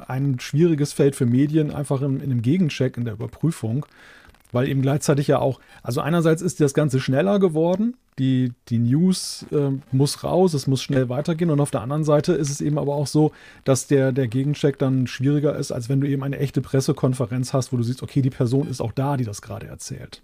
ein 0.08 0.40
schwieriges 0.40 0.94
Feld 0.94 1.16
für 1.16 1.26
Medien, 1.26 1.72
einfach 1.72 2.02
in, 2.02 2.18
in 2.18 2.32
einem 2.32 2.42
Gegencheck, 2.42 2.98
in 2.98 3.06
der 3.06 3.14
Überprüfung 3.14 3.86
weil 4.52 4.68
eben 4.68 4.82
gleichzeitig 4.82 5.28
ja 5.28 5.40
auch, 5.40 5.60
also 5.84 6.02
einerseits 6.02 6.42
ist 6.42 6.60
das 6.62 6.74
Ganze 6.74 7.00
schneller 7.00 7.40
geworden, 7.40 7.96
die, 8.20 8.54
die 8.70 8.80
News 8.80 9.46
äh, 9.52 9.72
muss 9.92 10.24
raus, 10.24 10.54
es 10.54 10.68
muss 10.68 10.82
schnell 10.82 11.10
weitergehen 11.10 11.52
und 11.52 11.60
auf 11.60 11.72
der 11.72 11.82
anderen 11.82 12.04
Seite 12.04 12.34
ist 12.34 12.50
es 12.50 12.62
eben 12.62 12.78
aber 12.78 12.96
auch 12.96 13.08
so, 13.08 13.32
dass 13.64 13.88
der, 13.88 14.12
der 14.12 14.28
Gegencheck 14.28 14.80
dann 14.80 15.08
schwieriger 15.08 15.56
ist, 15.56 15.72
als 15.72 15.90
wenn 15.90 16.02
du 16.02 16.08
eben 16.08 16.24
eine 16.24 16.40
echte 16.40 16.62
Pressekonferenz 16.62 17.54
hast, 17.54 17.72
wo 17.72 17.78
du 17.78 17.84
siehst, 17.84 18.02
okay, 18.02 18.22
die 18.22 18.30
Person 18.30 18.68
ist 18.68 18.82
auch 18.82 18.92
da, 18.92 19.18
die 19.18 19.26
das 19.26 19.42
gerade 19.42 19.68
erzählt. 19.68 20.24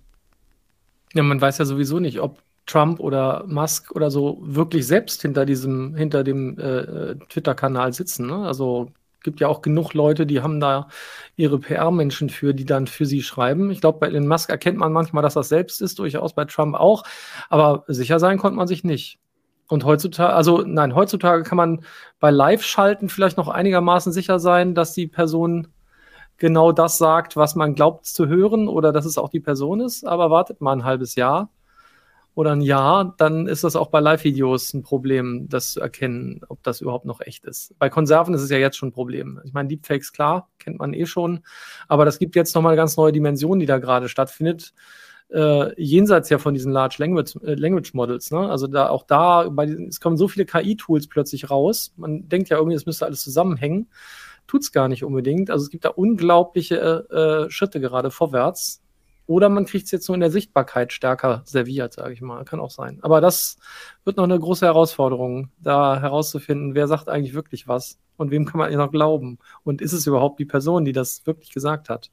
Ja, 1.14 1.22
man 1.22 1.40
weiß 1.40 1.60
ja 1.60 1.66
sowieso 1.66 2.00
nicht, 2.00 2.20
ob 2.20 2.42
Trump 2.66 3.00
oder 3.00 3.46
Musk 3.48 3.92
oder 3.92 4.10
so 4.10 4.40
wirklich 4.42 4.88
selbst 4.88 5.22
hinter 5.22 5.46
diesem, 5.46 5.96
hinter 5.96 6.24
dem 6.24 6.58
äh, 6.58 6.80
äh 6.80 7.16
Twitter-Kanal 7.30 7.94
sitzen. 7.94 8.28
Ne? 8.28 8.38
Also 8.38 8.90
gibt 9.24 9.40
ja 9.40 9.48
auch 9.48 9.62
genug 9.62 9.94
Leute, 9.94 10.26
die 10.26 10.42
haben 10.42 10.60
da 10.60 10.88
ihre 11.36 11.60
PR-Menschen 11.60 12.30
für, 12.30 12.54
die 12.54 12.66
dann 12.66 12.88
für 12.88 13.06
sie 13.06 13.24
schreiben. 13.24 13.72
Ich 13.72 13.82
glaube, 13.82 14.00
bei 14.00 14.08
Elon 14.08 14.28
Musk 14.28 14.50
erkennt 14.50 14.78
man 14.78 14.92
manchmal, 14.92 15.24
dass 15.24 15.34
das 15.34 15.50
selbst 15.50 15.82
ist, 15.82 16.00
durchaus 16.00 16.34
bei 16.34 16.46
Trump 16.46 16.76
auch. 16.76 17.04
Aber 17.50 17.84
sicher 17.88 18.20
sein 18.20 18.38
konnte 18.38 18.58
man 18.58 18.68
sich 18.68 18.84
nicht. 18.84 19.20
Und 19.68 19.86
heutzutage, 19.86 20.34
also 20.34 20.62
nein, 20.62 20.94
heutzutage 20.94 21.44
kann 21.44 21.58
man 21.58 21.86
bei 22.20 22.30
Live-Schalten 22.30 23.10
vielleicht 23.10 23.38
noch 23.38 23.48
einigermaßen 23.48 24.12
sicher 24.12 24.40
sein, 24.40 24.76
dass 24.76 24.94
die 24.94 25.08
Person 25.08 25.68
genau 26.38 26.72
das 26.72 26.98
sagt, 26.98 27.36
was 27.38 27.56
man 27.56 27.74
glaubt 27.74 28.06
zu 28.06 28.28
hören 28.28 28.68
oder 28.68 28.92
dass 28.92 29.06
es 29.06 29.18
auch 29.18 29.30
die 29.30 29.40
Person 29.40 29.80
ist. 29.80 30.06
Aber 30.06 30.30
wartet 30.30 30.62
mal 30.62 30.74
ein 30.74 30.84
halbes 30.84 31.16
Jahr 31.16 31.50
oder 32.36 32.52
ein 32.52 32.62
Jahr, 32.62 33.14
dann 33.18 33.48
ist 33.48 33.64
das 33.64 33.76
auch 33.76 33.88
bei 33.88 34.00
Live-Videos 34.00 34.74
ein 34.74 34.82
Problem, 34.82 35.48
das 35.50 35.74
zu 35.74 35.82
erkennen, 35.82 36.42
ob 36.48 36.64
das 36.64 36.82
überhaupt 36.82 37.06
noch 37.06 37.22
echt 37.22 37.46
ist. 37.46 37.78
Bei 37.78 37.90
Konserven 37.90 38.34
ist 38.34 38.42
es 38.42 38.50
ja 38.50 38.58
jetzt 38.58 38.78
schon 38.78 38.90
ein 38.90 38.94
Problem. 38.94 39.40
Ich 39.44 39.54
meine, 39.54 39.70
Deepfakes, 39.70 40.14
klar, 40.14 40.50
kennt 40.58 40.80
man 40.80 40.94
eh 40.94 41.06
schon, 41.06 41.44
aber 41.88 42.06
das 42.06 42.18
gibt 42.18 42.36
jetzt 42.36 42.56
nochmal 42.56 42.72
eine 42.72 42.82
ganz 42.82 42.98
neue 42.98 43.12
Dimension, 43.12 43.60
die 43.60 43.68
da 43.68 43.78
gerade 43.78 44.10
stattfindet. 44.10 44.74
Äh, 45.30 45.82
jenseits 45.82 46.30
ja 46.30 46.38
von 46.38 46.54
diesen 46.54 46.72
Large 46.72 46.98
Language, 47.00 47.38
äh, 47.44 47.56
Language 47.56 47.94
Models. 47.94 48.30
Ne? 48.32 48.50
Also 48.50 48.68
da 48.68 48.90
auch 48.90 49.04
da, 49.04 49.50
bei, 49.50 49.66
es 49.66 50.00
kommen 50.00 50.18
so 50.18 50.28
viele 50.28 50.46
KI-Tools 50.46 51.08
plötzlich 51.08 51.50
raus. 51.50 51.94
Man 51.98 52.30
denkt 52.30 52.50
ja 52.50 52.58
irgendwie, 52.58 52.76
es 52.76 52.86
müsste 52.86 53.06
alles 53.06 53.22
zusammenhängen. 53.22 53.90
Tut's 54.46 54.72
gar 54.72 54.88
nicht 54.88 55.04
unbedingt. 55.04 55.50
Also 55.50 55.64
es 55.64 55.70
gibt 55.72 55.86
da 55.86 55.90
unglaubliche 55.90 57.48
äh, 57.48 57.50
Schritte 57.50 57.80
gerade 57.80 58.12
vorwärts. 58.12 58.83
Oder 59.26 59.50
man 59.50 59.66
kriegt 59.66 59.86
es 59.86 59.92
jetzt 59.92 60.08
nur 60.08 60.16
in 60.16 60.22
der 60.22 60.32
Sichtbarkeit 60.32 60.92
stärker 60.92 61.44
serviert, 61.46 61.94
sage 61.94 62.14
ich 62.14 62.22
mal. 62.22 62.44
Kann 62.44 62.60
auch 62.60 62.72
sein. 62.72 63.00
Aber 63.02 63.22
das 63.22 63.58
wird 64.04 64.18
noch 64.18 64.26
eine 64.26 64.40
große 64.40 64.66
Herausforderung, 64.66 65.50
da 65.60 66.00
herauszufinden, 66.00 66.76
wer 66.76 66.88
sagt 66.88 67.08
eigentlich 67.08 67.34
wirklich 67.34 67.68
was 67.68 68.00
und 68.18 68.32
wem 68.32 68.46
kann 68.46 68.60
man 68.60 68.74
noch 68.74 68.92
glauben. 68.92 69.40
Und 69.64 69.82
ist 69.82 69.94
es 69.94 70.08
überhaupt 70.08 70.40
die 70.40 70.46
Person, 70.46 70.86
die 70.86 70.92
das 70.92 71.26
wirklich 71.26 71.52
gesagt 71.52 71.90
hat? 71.90 72.12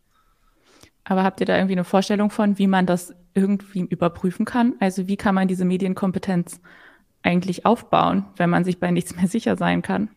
Aber 1.05 1.25
habt 1.25 1.40
ihr 1.40 1.47
da 1.47 1.57
irgendwie 1.57 1.75
eine 1.75 1.85
Vorstellung 1.85 2.31
von, 2.31 2.59
wie 2.59 2.69
man 2.69 2.87
das 2.87 3.12
irgendwie 3.35 3.81
überprüfen 3.81 4.45
kann? 4.45 4.75
Also 4.79 5.09
wie 5.09 5.17
kann 5.17 5.35
man 5.35 5.49
diese 5.49 5.64
Medienkompetenz 5.64 6.61
eigentlich 7.23 7.67
aufbauen, 7.67 8.26
wenn 8.37 8.50
man 8.50 8.64
sich 8.64 8.79
bei 8.79 8.90
nichts 8.90 9.17
mehr 9.17 9.26
sicher 9.26 9.57
sein 9.57 9.83
kann? 9.83 10.11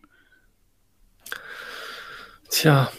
Tja, 2.48 2.90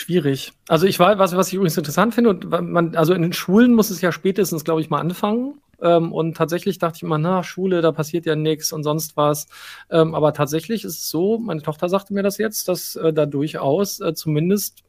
Schwierig. 0.00 0.54
Also 0.66 0.86
ich 0.86 0.98
war, 0.98 1.18
was, 1.18 1.36
was 1.36 1.48
ich 1.48 1.54
übrigens 1.54 1.76
interessant 1.76 2.14
finde, 2.14 2.30
und 2.30 2.48
man, 2.48 2.96
also 2.96 3.12
in 3.12 3.20
den 3.20 3.34
Schulen 3.34 3.74
muss 3.74 3.90
es 3.90 4.00
ja 4.00 4.12
spätestens, 4.12 4.64
glaube 4.64 4.80
ich, 4.80 4.88
mal 4.88 4.98
anfangen. 4.98 5.60
Ähm, 5.82 6.14
und 6.14 6.38
tatsächlich 6.38 6.78
dachte 6.78 6.96
ich 6.96 7.02
immer, 7.02 7.18
na, 7.18 7.42
Schule, 7.42 7.82
da 7.82 7.92
passiert 7.92 8.24
ja 8.24 8.34
nichts 8.34 8.72
und 8.72 8.82
sonst 8.82 9.18
was. 9.18 9.46
Ähm, 9.90 10.14
aber 10.14 10.32
tatsächlich 10.32 10.84
ist 10.84 11.00
es 11.00 11.10
so, 11.10 11.38
meine 11.38 11.60
Tochter 11.60 11.90
sagte 11.90 12.14
mir 12.14 12.22
das 12.22 12.38
jetzt, 12.38 12.66
dass 12.68 12.96
äh, 12.96 13.12
da 13.12 13.26
durchaus 13.26 14.00
äh, 14.00 14.14
zumindest 14.14 14.84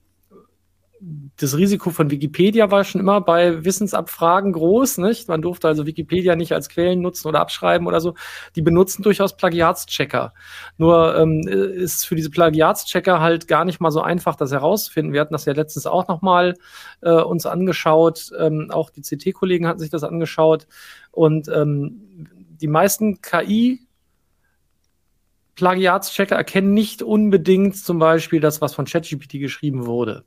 das 1.38 1.58
Risiko 1.58 1.89
von 1.89 2.12
Wikipedia 2.12 2.70
war 2.70 2.84
schon 2.84 3.01
immer 3.01 3.22
bei 3.22 3.65
Wissensabfragen 3.65 4.53
groß, 4.53 5.00
nicht? 5.00 5.27
Man 5.27 5.41
durfte 5.41 5.67
also 5.67 5.88
Wikipedia 5.88 6.36
nicht 6.36 6.53
als 6.53 6.70
Quellen 6.70 7.01
nutzen 7.01 7.27
oder 7.27 7.39
abschreiben 7.39 7.88
oder 7.88 8.00
so. 8.00 8.13
Die 8.55 8.62
benutzen 8.62 9.01
durchaus 9.01 9.36
Plagiatschecker. 9.36 10.34
Nur 10.77 11.17
ähm, 11.17 11.41
ist 11.48 12.05
für 12.05 12.15
diese 12.15 12.29
Plagiatschecker 12.29 13.20
halt 13.20 13.48
gar 13.48 13.65
nicht 13.65 13.79
mal 13.79 13.89
so 13.89 14.01
einfach, 14.01 14.36
das 14.36 14.51
herauszufinden. 14.51 15.13
Wir 15.13 15.22
hatten 15.22 15.34
das 15.34 15.46
ja 15.46 15.53
letztens 15.53 15.88
auch 15.88 16.08
nochmal 16.08 16.53
äh, 17.01 17.12
uns 17.12 17.48
angeschaut. 17.48 18.31
Ähm, 18.38 18.70
auch 18.70 18.91
die 18.91 19.01
CT-Kollegen 19.01 19.67
hatten 19.67 19.79
sich 19.79 19.89
das 19.89 20.03
angeschaut. 20.03 20.67
Und 21.10 21.48
ähm, 21.48 22.27
die 22.62 22.67
meisten 22.67 23.22
KI 23.22 23.79
Plagiatschecker 25.55 26.36
erkennen 26.36 26.74
nicht 26.74 27.01
unbedingt 27.01 27.75
zum 27.75 28.00
Beispiel 28.00 28.39
das, 28.39 28.62
was 28.62 28.75
von 28.75 28.86
ChatGPT 28.86 29.34
geschrieben 29.34 29.86
wurde. 29.86 30.25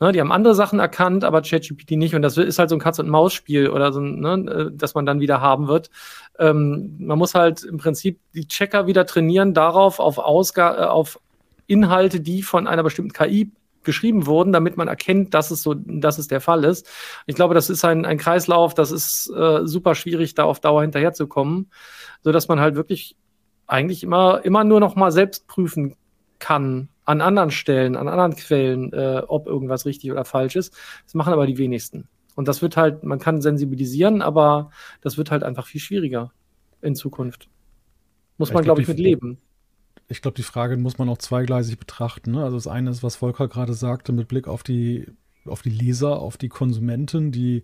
Ne, 0.00 0.12
die 0.12 0.20
haben 0.20 0.32
andere 0.32 0.54
Sachen 0.54 0.78
erkannt, 0.78 1.24
aber 1.24 1.42
ChatGPT 1.42 1.92
nicht. 1.92 2.14
Und 2.14 2.22
das 2.22 2.36
ist 2.36 2.58
halt 2.58 2.70
so 2.70 2.76
ein 2.76 2.80
Katz-und-Maus-Spiel 2.80 3.68
oder 3.68 3.92
so, 3.92 4.00
ne, 4.00 4.34
äh, 4.50 4.70
das 4.72 4.94
man 4.94 5.06
dann 5.06 5.20
wieder 5.20 5.40
haben 5.40 5.68
wird. 5.68 5.90
Ähm, 6.38 6.96
man 6.98 7.18
muss 7.18 7.34
halt 7.34 7.62
im 7.64 7.78
Prinzip 7.78 8.18
die 8.34 8.46
Checker 8.46 8.86
wieder 8.86 9.06
trainieren 9.06 9.54
darauf, 9.54 10.00
auf, 10.00 10.18
Ausga 10.18 10.76
äh, 10.76 10.86
auf 10.86 11.20
Inhalte, 11.66 12.20
die 12.20 12.42
von 12.42 12.66
einer 12.66 12.82
bestimmten 12.82 13.12
KI 13.12 13.52
geschrieben 13.84 14.26
wurden, 14.26 14.52
damit 14.52 14.76
man 14.76 14.88
erkennt, 14.88 15.34
dass 15.34 15.50
es 15.50 15.62
so, 15.62 15.74
dass 15.74 16.18
es 16.18 16.28
der 16.28 16.40
Fall 16.40 16.64
ist. 16.64 16.88
Ich 17.26 17.34
glaube, 17.34 17.54
das 17.54 17.70
ist 17.70 17.84
ein, 17.84 18.04
ein 18.04 18.18
Kreislauf, 18.18 18.74
das 18.74 18.90
ist 18.90 19.30
äh, 19.34 19.66
super 19.66 19.94
schwierig, 19.94 20.34
da 20.34 20.44
auf 20.44 20.60
Dauer 20.60 20.82
hinterherzukommen, 20.82 21.70
so 22.22 22.32
dass 22.32 22.48
man 22.48 22.60
halt 22.60 22.76
wirklich 22.76 23.16
eigentlich 23.66 24.02
immer, 24.02 24.44
immer 24.44 24.64
nur 24.64 24.80
noch 24.80 24.96
mal 24.96 25.10
selbst 25.10 25.46
prüfen 25.46 25.96
kann, 26.38 26.88
an 27.04 27.20
anderen 27.20 27.50
Stellen, 27.50 27.96
an 27.96 28.08
anderen 28.08 28.36
Quellen, 28.36 28.92
äh, 28.92 29.22
ob 29.26 29.46
irgendwas 29.46 29.86
richtig 29.86 30.12
oder 30.12 30.24
falsch 30.24 30.56
ist. 30.56 30.74
Das 31.04 31.14
machen 31.14 31.32
aber 31.32 31.46
die 31.46 31.58
wenigsten. 31.58 32.08
Und 32.34 32.48
das 32.48 32.62
wird 32.62 32.76
halt, 32.76 33.04
man 33.04 33.18
kann 33.18 33.42
sensibilisieren, 33.42 34.22
aber 34.22 34.70
das 35.00 35.18
wird 35.18 35.30
halt 35.30 35.42
einfach 35.42 35.66
viel 35.66 35.80
schwieriger 35.80 36.32
in 36.80 36.94
Zukunft. 36.94 37.48
Muss 38.38 38.48
ja, 38.48 38.54
man, 38.54 38.64
glaube 38.64 38.80
ich, 38.80 38.86
glaub, 38.86 38.96
mit 38.96 39.04
leben. 39.04 39.38
Ich 40.08 40.22
glaube, 40.22 40.36
die 40.36 40.42
Frage 40.42 40.76
muss 40.76 40.98
man 40.98 41.08
auch 41.08 41.18
zweigleisig 41.18 41.78
betrachten. 41.78 42.32
Ne? 42.32 42.44
Also 42.44 42.56
das 42.56 42.66
eine 42.66 42.90
ist, 42.90 43.02
was 43.02 43.16
Volker 43.16 43.48
gerade 43.48 43.74
sagte, 43.74 44.12
mit 44.12 44.28
Blick 44.28 44.48
auf 44.48 44.62
die, 44.62 45.06
auf 45.44 45.62
die 45.62 45.70
Leser, 45.70 46.20
auf 46.20 46.36
die 46.36 46.48
Konsumenten, 46.48 47.32
die 47.32 47.62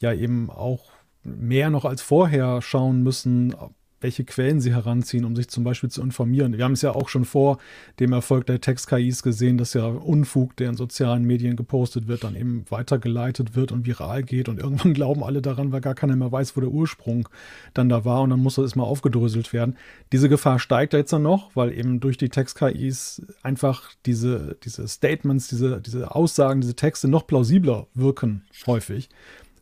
ja 0.00 0.12
eben 0.12 0.50
auch 0.50 0.90
mehr 1.22 1.70
noch 1.70 1.84
als 1.84 2.02
vorher 2.02 2.62
schauen 2.62 3.02
müssen, 3.02 3.54
welche 4.04 4.24
Quellen 4.24 4.60
sie 4.60 4.74
heranziehen, 4.74 5.24
um 5.24 5.34
sich 5.34 5.48
zum 5.48 5.64
Beispiel 5.64 5.90
zu 5.90 6.02
informieren. 6.02 6.58
Wir 6.58 6.64
haben 6.64 6.74
es 6.74 6.82
ja 6.82 6.94
auch 6.94 7.08
schon 7.08 7.24
vor 7.24 7.56
dem 8.00 8.12
Erfolg 8.12 8.44
der 8.44 8.60
Text-KIs 8.60 9.22
gesehen, 9.22 9.56
dass 9.56 9.72
ja 9.72 9.86
Unfug, 9.86 10.54
der 10.56 10.68
in 10.68 10.76
sozialen 10.76 11.24
Medien 11.24 11.56
gepostet 11.56 12.06
wird, 12.06 12.22
dann 12.22 12.36
eben 12.36 12.66
weitergeleitet 12.68 13.56
wird 13.56 13.72
und 13.72 13.86
viral 13.86 14.22
geht 14.22 14.50
und 14.50 14.58
irgendwann 14.60 14.92
glauben 14.94 15.24
alle 15.24 15.40
daran, 15.40 15.72
weil 15.72 15.80
gar 15.80 15.94
keiner 15.94 16.16
mehr 16.16 16.30
weiß, 16.30 16.54
wo 16.54 16.60
der 16.60 16.70
Ursprung 16.70 17.30
dann 17.72 17.88
da 17.88 18.04
war 18.04 18.20
und 18.20 18.28
dann 18.28 18.40
muss 18.40 18.56
das 18.56 18.76
mal 18.76 18.84
aufgedröselt 18.84 19.54
werden. 19.54 19.78
Diese 20.12 20.28
Gefahr 20.28 20.58
steigt 20.58 20.92
jetzt 20.92 21.14
dann 21.14 21.22
noch, 21.22 21.56
weil 21.56 21.72
eben 21.72 21.98
durch 22.00 22.18
die 22.18 22.28
Text-KIs 22.28 23.22
einfach 23.42 23.90
diese, 24.04 24.58
diese 24.64 24.86
Statements, 24.86 25.48
diese, 25.48 25.80
diese 25.80 26.14
Aussagen, 26.14 26.60
diese 26.60 26.76
Texte 26.76 27.08
noch 27.08 27.26
plausibler 27.26 27.86
wirken, 27.94 28.42
häufig. 28.66 29.08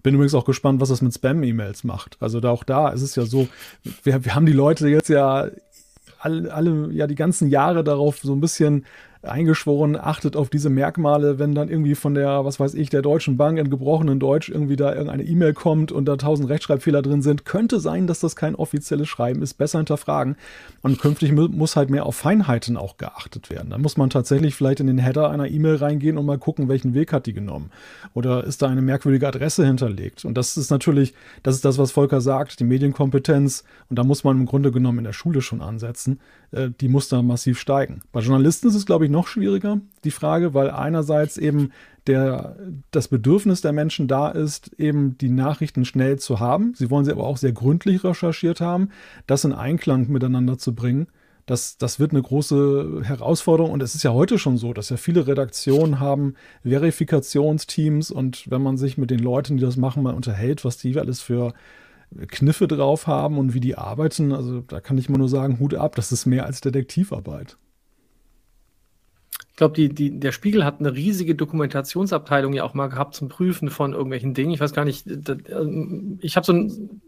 Bin 0.02 0.14
übrigens 0.14 0.34
auch 0.34 0.44
gespannt, 0.44 0.80
was 0.80 0.88
das 0.88 1.02
mit 1.02 1.14
Spam-E-Mails 1.14 1.84
macht. 1.84 2.16
Also 2.20 2.40
da 2.40 2.50
auch 2.50 2.64
da 2.64 2.88
ist 2.88 3.02
es 3.02 3.14
ja 3.14 3.24
so, 3.24 3.48
wir, 4.02 4.24
wir 4.24 4.34
haben 4.34 4.46
die 4.46 4.52
Leute 4.52 4.88
jetzt 4.88 5.08
ja 5.08 5.48
alle, 6.18 6.52
alle, 6.52 6.88
ja 6.92 7.06
die 7.06 7.14
ganzen 7.14 7.48
Jahre 7.48 7.84
darauf 7.84 8.18
so 8.18 8.32
ein 8.32 8.40
bisschen 8.40 8.84
eingeschworen, 9.22 9.96
achtet 9.96 10.36
auf 10.36 10.50
diese 10.50 10.68
Merkmale, 10.68 11.38
wenn 11.38 11.54
dann 11.54 11.68
irgendwie 11.68 11.94
von 11.94 12.14
der, 12.14 12.44
was 12.44 12.58
weiß 12.58 12.74
ich, 12.74 12.90
der 12.90 13.02
Deutschen 13.02 13.36
Bank 13.36 13.58
in 13.58 13.70
gebrochenen 13.70 14.18
Deutsch 14.18 14.48
irgendwie 14.48 14.76
da 14.76 14.92
irgendeine 14.92 15.22
E-Mail 15.22 15.54
kommt 15.54 15.92
und 15.92 16.06
da 16.06 16.16
tausend 16.16 16.48
Rechtschreibfehler 16.48 17.02
drin 17.02 17.22
sind, 17.22 17.44
könnte 17.44 17.78
sein, 17.78 18.06
dass 18.06 18.20
das 18.20 18.34
kein 18.34 18.54
offizielles 18.54 19.08
Schreiben 19.08 19.42
ist, 19.42 19.54
besser 19.54 19.78
hinterfragen. 19.78 20.36
Und 20.82 20.98
künftig 21.00 21.32
muss 21.32 21.76
halt 21.76 21.90
mehr 21.90 22.06
auf 22.06 22.16
Feinheiten 22.16 22.76
auch 22.76 22.96
geachtet 22.96 23.50
werden. 23.50 23.70
Da 23.70 23.78
muss 23.78 23.96
man 23.96 24.10
tatsächlich 24.10 24.54
vielleicht 24.56 24.80
in 24.80 24.88
den 24.88 24.98
Header 24.98 25.30
einer 25.30 25.48
E-Mail 25.48 25.76
reingehen 25.76 26.18
und 26.18 26.26
mal 26.26 26.38
gucken, 26.38 26.68
welchen 26.68 26.94
Weg 26.94 27.12
hat 27.12 27.26
die 27.26 27.32
genommen. 27.32 27.70
Oder 28.14 28.44
ist 28.44 28.62
da 28.62 28.68
eine 28.68 28.82
merkwürdige 28.82 29.28
Adresse 29.28 29.64
hinterlegt? 29.64 30.24
Und 30.24 30.34
das 30.34 30.56
ist 30.56 30.70
natürlich, 30.70 31.14
das 31.42 31.54
ist 31.54 31.64
das, 31.64 31.78
was 31.78 31.92
Volker 31.92 32.20
sagt, 32.20 32.58
die 32.58 32.64
Medienkompetenz. 32.64 33.62
Und 33.88 33.98
da 33.98 34.04
muss 34.04 34.24
man 34.24 34.40
im 34.40 34.46
Grunde 34.46 34.72
genommen 34.72 34.98
in 34.98 35.04
der 35.04 35.12
Schule 35.12 35.42
schon 35.42 35.62
ansetzen. 35.62 36.18
Äh, 36.50 36.70
die 36.80 36.88
muss 36.88 37.08
da 37.08 37.22
massiv 37.22 37.58
steigen. 37.58 38.02
Bei 38.12 38.20
Journalisten 38.20 38.68
ist 38.68 38.74
es, 38.74 38.86
glaube 38.86 39.04
ich, 39.04 39.11
noch 39.12 39.28
schwieriger, 39.28 39.80
die 40.02 40.10
Frage, 40.10 40.54
weil 40.54 40.70
einerseits 40.70 41.36
eben 41.36 41.70
der, 42.06 42.56
das 42.90 43.08
Bedürfnis 43.08 43.60
der 43.60 43.72
Menschen 43.72 44.08
da 44.08 44.28
ist, 44.28 44.72
eben 44.78 45.16
die 45.18 45.28
Nachrichten 45.28 45.84
schnell 45.84 46.18
zu 46.18 46.40
haben. 46.40 46.74
Sie 46.74 46.90
wollen 46.90 47.04
sie 47.04 47.12
aber 47.12 47.24
auch 47.24 47.36
sehr 47.36 47.52
gründlich 47.52 48.02
recherchiert 48.02 48.60
haben, 48.60 48.88
das 49.26 49.44
in 49.44 49.52
Einklang 49.52 50.08
miteinander 50.08 50.58
zu 50.58 50.74
bringen. 50.74 51.06
Das, 51.46 51.76
das 51.76 51.98
wird 51.98 52.12
eine 52.12 52.22
große 52.22 53.02
Herausforderung 53.02 53.72
und 53.72 53.82
es 53.82 53.94
ist 53.94 54.04
ja 54.04 54.12
heute 54.12 54.38
schon 54.38 54.56
so, 54.56 54.72
dass 54.72 54.90
ja 54.90 54.96
viele 54.96 55.26
Redaktionen 55.26 55.98
haben 55.98 56.34
Verifikationsteams 56.62 58.10
und 58.10 58.48
wenn 58.48 58.62
man 58.62 58.76
sich 58.76 58.96
mit 58.96 59.10
den 59.10 59.18
Leuten, 59.18 59.56
die 59.56 59.64
das 59.64 59.76
machen, 59.76 60.04
mal 60.04 60.14
unterhält, 60.14 60.64
was 60.64 60.78
die 60.78 60.98
alles 60.98 61.20
für 61.20 61.52
Kniffe 62.28 62.68
drauf 62.68 63.06
haben 63.06 63.38
und 63.38 63.54
wie 63.54 63.60
die 63.60 63.76
arbeiten, 63.76 64.32
also 64.32 64.60
da 64.60 64.80
kann 64.80 64.98
ich 64.98 65.08
immer 65.08 65.18
nur 65.18 65.28
sagen, 65.28 65.58
Hut 65.58 65.74
ab, 65.74 65.96
das 65.96 66.12
ist 66.12 66.26
mehr 66.26 66.46
als 66.46 66.60
Detektivarbeit. 66.60 67.56
Ich 69.52 69.56
glaube, 69.56 69.74
die, 69.74 69.90
die, 69.90 70.18
der 70.18 70.32
Spiegel 70.32 70.64
hat 70.64 70.80
eine 70.80 70.94
riesige 70.94 71.34
Dokumentationsabteilung 71.34 72.54
ja 72.54 72.64
auch 72.64 72.74
mal 72.74 72.88
gehabt 72.88 73.14
zum 73.14 73.28
Prüfen 73.28 73.70
von 73.70 73.92
irgendwelchen 73.92 74.34
Dingen. 74.34 74.52
Ich 74.52 74.60
weiß 74.60 74.72
gar 74.72 74.84
nicht, 74.84 75.06
ich 75.06 76.36
habe 76.36 76.46
so 76.46 76.52
ein 76.52 77.02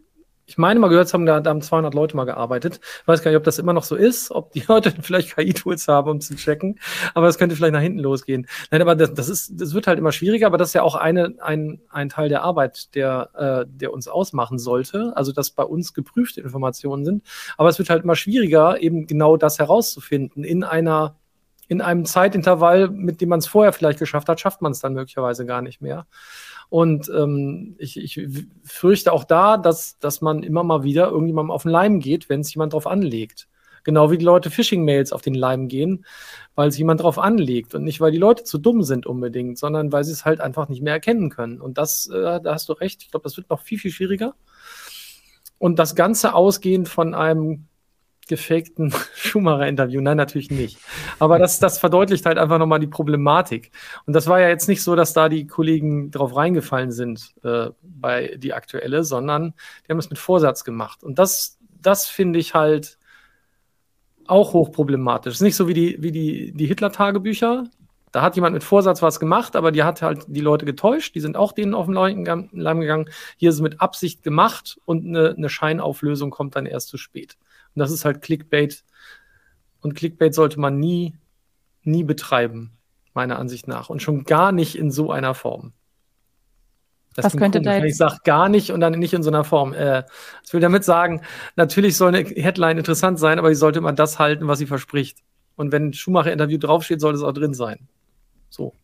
ich 0.47 0.59
meine 0.59 0.79
mal 0.79 0.89
gehört 0.89 1.13
haben, 1.15 1.25
da, 1.25 1.41
da 1.41 1.51
haben 1.51 1.63
200 1.63 1.95
Leute 1.95 2.17
mal 2.17 2.25
gearbeitet. 2.25 2.81
Ich 3.01 3.09
weiß 3.09 3.23
gar 3.23 3.31
nicht, 3.31 3.39
ob 3.39 3.45
das 3.45 3.59
immer 3.59 3.73
noch 3.73 3.85
so 3.85 3.97
ist, 3.97 4.31
ob 4.31 4.53
die 4.53 4.63
Leute 4.69 4.93
vielleicht 5.01 5.35
KI-Tools 5.37 5.89
haben, 5.89 6.11
um 6.11 6.21
zu 6.21 6.37
checken. 6.37 6.79
Aber 7.15 7.27
das 7.27 7.39
könnte 7.39 7.57
vielleicht 7.57 7.73
nach 7.73 7.81
hinten 7.81 8.01
losgehen. 8.01 8.47
Nein, 8.71 8.83
aber 8.83 8.95
das, 8.95 9.15
das 9.15 9.29
ist, 9.29 9.53
das 9.61 9.73
wird 9.73 9.87
halt 9.87 9.99
immer 9.99 10.13
schwieriger. 10.13 10.47
Aber 10.47 10.59
das 10.59 10.69
ist 10.69 10.75
ja 10.75 10.83
auch 10.83 10.97
eine, 10.97 11.35
ein, 11.41 11.81
ein 11.89 12.11
Teil 12.11 12.29
der 12.29 12.43
Arbeit, 12.43 12.95
der, 12.95 13.31
äh, 13.35 13.71
der 13.71 13.93
uns 13.93 14.07
ausmachen 14.07 14.59
sollte. 14.59 15.13
Also, 15.17 15.33
dass 15.33 15.51
bei 15.51 15.65
uns 15.65 15.95
geprüfte 15.95 16.43
Informationen 16.43 17.05
sind. 17.05 17.25
Aber 17.57 17.71
es 17.71 17.79
wird 17.79 17.89
halt 17.89 18.05
immer 18.05 18.17
schwieriger, 18.17 18.81
eben 18.81 19.07
genau 19.07 19.37
das 19.39 19.59
herauszufinden. 19.59 20.45
In 20.45 20.63
einer, 20.63 21.17
in 21.69 21.81
einem 21.81 22.05
Zeitintervall, 22.05 22.89
mit 22.89 23.21
dem 23.21 23.31
man 23.31 23.39
es 23.39 23.47
vorher 23.47 23.73
vielleicht 23.73 23.99
geschafft 23.99 24.29
hat, 24.29 24.41
schafft 24.41 24.63
man 24.63 24.73
es 24.73 24.81
dann 24.81 24.95
möglicherweise 24.95 25.47
gar 25.47 25.63
nicht 25.63 25.81
mehr. 25.81 26.07
Und 26.69 27.11
ähm, 27.15 27.77
ich, 27.79 27.97
ich 27.99 28.21
fürchte 28.65 29.13
auch 29.13 29.25
da, 29.25 29.57
dass, 29.57 29.99
dass 29.99 30.21
man 30.21 30.43
immer 30.43 30.65
mal 30.65 30.83
wieder 30.83 31.09
irgendjemandem 31.11 31.51
auf 31.51 31.63
den 31.63 31.71
Leim 31.71 32.01
geht, 32.01 32.29
wenn 32.29 32.41
es 32.41 32.53
jemand 32.55 32.73
drauf 32.73 32.87
anlegt. 32.87 33.49
Genau 33.85 34.11
wie 34.11 34.17
die 34.17 34.25
Leute 34.25 34.51
Phishing-Mails 34.51 35.13
auf 35.13 35.21
den 35.21 35.35
Leim 35.35 35.69
gehen, 35.69 36.07
weil 36.55 36.69
es 36.69 36.79
jemand 36.79 37.03
drauf 37.03 37.19
anlegt 37.19 37.75
und 37.75 37.85
nicht, 37.85 38.01
weil 38.01 38.13
die 38.13 38.19
Leute 38.19 38.43
zu 38.45 38.57
dumm 38.57 38.83
sind 38.83 39.05
unbedingt, 39.05 39.59
sondern 39.59 39.93
weil 39.93 40.05
sie 40.05 40.13
es 40.13 40.25
halt 40.25 40.41
einfach 40.41 40.71
nicht 40.71 40.83
mehr 40.83 40.95
erkennen 40.95 41.29
können. 41.29 41.61
Und 41.61 41.77
das, 41.77 42.09
äh, 42.09 42.41
da 42.41 42.55
hast 42.55 42.69
du 42.71 42.73
recht, 42.73 43.03
ich 43.03 43.11
glaube, 43.11 43.25
das 43.25 43.37
wird 43.37 43.51
noch 43.51 43.61
viel, 43.61 43.79
viel 43.79 43.91
schwieriger. 43.91 44.35
Und 45.59 45.79
das 45.79 45.95
Ganze 45.95 46.35
ausgehend 46.35 46.89
von 46.89 47.15
einem 47.15 47.69
gefakten 48.29 48.93
Schumacher-Interview. 49.15 50.01
Nein, 50.01 50.17
natürlich 50.17 50.51
nicht. 50.51 50.79
Aber 51.19 51.39
das, 51.39 51.59
das 51.59 51.79
verdeutlicht 51.79 52.27
halt 52.27 52.39
einfach 52.39 52.59
nochmal 52.59 52.81
die 52.81 52.87
Problematik. 52.87 53.71
Und 54.07 54.15
das 54.15 54.27
war 54.27 54.41
ja 54.41 54.49
jetzt 54.49 54.69
nicht 54.69 54.83
so, 54.83 54.97
dass 54.97 55.13
da 55.13 55.29
die 55.29 55.47
Kollegen 55.47 56.11
drauf 56.11 56.37
reingefallen 56.37 56.93
sind 56.93 57.35
äh, 57.43 57.71
bei 57.83 58.37
die 58.37 58.53
aktuelle, 58.53 59.05
sondern 59.05 59.55
die 59.87 59.93
haben 59.93 59.99
es 59.99 60.11
mit 60.11 60.19
Vorsatz 60.19 60.65
gemacht. 60.65 61.03
Und 61.05 61.19
das, 61.19 61.59
das 61.81 62.07
finde 62.07 62.39
ich 62.39 62.55
halt 62.55 62.99
auch 64.27 64.53
hochproblematisch. 64.53 65.35
Ist 65.35 65.41
nicht 65.41 65.57
so 65.57 65.69
wie 65.69 65.75
die, 65.75 65.97
wie 66.01 66.13
die, 66.13 66.53
die 66.53 66.67
Hitler-Tagebücher. 66.67 67.65
Da 68.15 68.23
hat 68.23 68.37
jemand 68.37 68.55
mit 68.55 68.63
Vorsatz 68.63 69.03
was 69.03 69.19
gemacht, 69.19 69.57
aber 69.57 69.73
die 69.73 69.83
hat 69.83 70.01
halt 70.01 70.25
die 70.29 70.41
Leute 70.41 70.65
getäuscht. 70.65 71.17
Die 71.17 71.21
sind 71.21 71.37
auch 71.37 71.51
denen 71.51 71.75
auf 71.75 71.87
den 71.87 71.95
Leim 71.95 72.81
gegangen. 72.81 73.11
Hier 73.37 73.49
ist 73.49 73.57
es 73.57 73.61
mit 73.61 73.81
Absicht 73.81 74.23
gemacht 74.23 74.79
und 74.85 75.05
eine, 75.05 75.35
eine 75.37 75.49
Scheinauflösung 75.49 76.31
kommt 76.31 76.55
dann 76.55 76.65
erst 76.65 76.89
zu 76.89 76.97
spät. 76.97 77.37
Und 77.75 77.81
das 77.81 77.91
ist 77.91 78.05
halt 78.05 78.23
Clickbait. 78.23 78.85
Und 79.81 79.95
Clickbait 79.95 80.35
sollte 80.35 80.61
man 80.61 80.79
nie, 80.79 81.15
nie 81.83 82.05
betreiben, 82.05 82.73
meiner 83.13 83.39
Ansicht 83.39 83.69
nach. 83.69 83.91
Und 83.91 84.03
schon 84.03 84.25
gar 84.25 84.53
nicht 84.53 84.77
in 84.77 84.91
so 84.91 85.11
einer 85.11 85.35
Form. 85.35 85.73
Das 87.15 87.27
Was 87.27 87.37
könnte 87.37 87.61
da 87.61 87.77
jetzt? 87.77 87.85
Ich 87.85 87.97
sage 87.97 88.19
gar 88.25 88.49
nicht 88.49 88.73
und 88.73 88.81
dann 88.81 88.99
nicht 88.99 89.15
in 89.15 89.23
so 89.23 89.31
einer 89.31 89.45
Form. 89.45 89.73
Äh, 89.73 90.03
ich 90.45 90.53
will 90.53 90.61
damit 90.61 90.85
sagen, 90.85 91.23
natürlich 91.55 91.97
soll 91.97 92.15
eine 92.15 92.29
Headline 92.29 92.79
interessant 92.79 93.19
sein, 93.19 93.39
aber 93.39 93.49
sie 93.51 93.55
sollte 93.55 93.79
immer 93.79 93.93
das 93.93 94.19
halten, 94.19 94.49
was 94.49 94.59
sie 94.59 94.67
verspricht. 94.67 95.19
Und 95.55 95.71
wenn 95.71 95.89
ein 95.89 95.93
Schumacher-Interview 95.93 96.59
draufsteht, 96.59 97.01
sollte 97.01 97.19
es 97.19 97.23
auch 97.23 97.33
drin 97.33 97.55
sein. 97.55 97.89
So. 98.51 98.75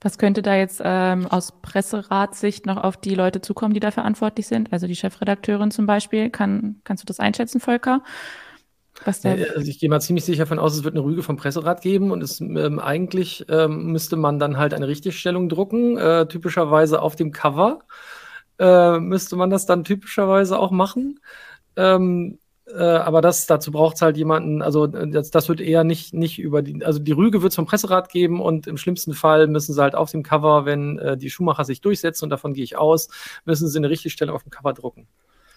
Was 0.00 0.16
könnte 0.16 0.40
da 0.40 0.56
jetzt 0.56 0.80
ähm, 0.82 1.26
aus 1.26 1.52
Presseratssicht 1.60 2.64
noch 2.64 2.78
auf 2.78 2.96
die 2.96 3.14
Leute 3.14 3.42
zukommen, 3.42 3.74
die 3.74 3.80
da 3.80 3.90
verantwortlich 3.90 4.46
sind? 4.46 4.72
Also 4.72 4.86
die 4.86 4.96
Chefredakteurin 4.96 5.70
zum 5.70 5.86
Beispiel. 5.86 6.30
Kann, 6.30 6.80
kannst 6.84 7.02
du 7.02 7.06
das 7.06 7.20
einschätzen, 7.20 7.60
Volker? 7.60 8.02
Was 9.04 9.20
da 9.20 9.30
also 9.30 9.68
ich 9.68 9.78
gehe 9.78 9.88
mal 9.88 10.00
ziemlich 10.00 10.24
sicher 10.24 10.44
davon 10.44 10.58
aus, 10.58 10.74
es 10.74 10.84
wird 10.84 10.94
eine 10.94 11.04
Rüge 11.04 11.22
vom 11.22 11.36
Presserat 11.36 11.80
geben 11.80 12.10
und 12.10 12.22
es, 12.22 12.40
ähm, 12.40 12.78
eigentlich 12.78 13.46
ähm, 13.48 13.92
müsste 13.92 14.16
man 14.16 14.38
dann 14.38 14.56
halt 14.56 14.74
eine 14.74 14.88
Richtigstellung 14.88 15.48
drucken, 15.48 15.96
äh, 15.96 16.26
typischerweise 16.26 17.00
auf 17.00 17.16
dem 17.16 17.32
Cover. 17.32 17.80
Äh, 18.58 18.98
müsste 18.98 19.36
man 19.36 19.48
das 19.48 19.64
dann 19.64 19.84
typischerweise 19.84 20.58
auch 20.58 20.70
machen. 20.70 21.20
Ähm, 21.76 22.38
äh, 22.76 22.82
aber 22.82 23.20
das, 23.20 23.46
dazu 23.46 23.70
braucht 23.72 23.96
es 23.96 24.02
halt 24.02 24.16
jemanden, 24.16 24.62
also 24.62 24.86
das, 24.86 25.30
das, 25.30 25.48
wird 25.48 25.60
eher 25.60 25.84
nicht, 25.84 26.14
nicht 26.14 26.38
über 26.38 26.62
die, 26.62 26.84
also 26.84 26.98
die 26.98 27.12
Rüge 27.12 27.42
wird 27.42 27.52
es 27.52 27.56
vom 27.56 27.66
Presserat 27.66 28.10
geben 28.10 28.40
und 28.40 28.66
im 28.66 28.76
schlimmsten 28.76 29.14
Fall 29.14 29.46
müssen 29.46 29.74
sie 29.74 29.82
halt 29.82 29.94
auf 29.94 30.10
dem 30.10 30.22
Cover, 30.22 30.64
wenn 30.64 30.98
äh, 30.98 31.16
die 31.16 31.30
Schuhmacher 31.30 31.64
sich 31.64 31.80
durchsetzen 31.80 32.24
und 32.24 32.30
davon 32.30 32.54
gehe 32.54 32.64
ich 32.64 32.76
aus, 32.76 33.08
müssen 33.44 33.68
sie 33.68 33.78
eine 33.78 33.90
Richtigstellung 33.90 34.34
auf 34.34 34.42
dem 34.42 34.50
Cover 34.50 34.72
drucken. 34.72 35.06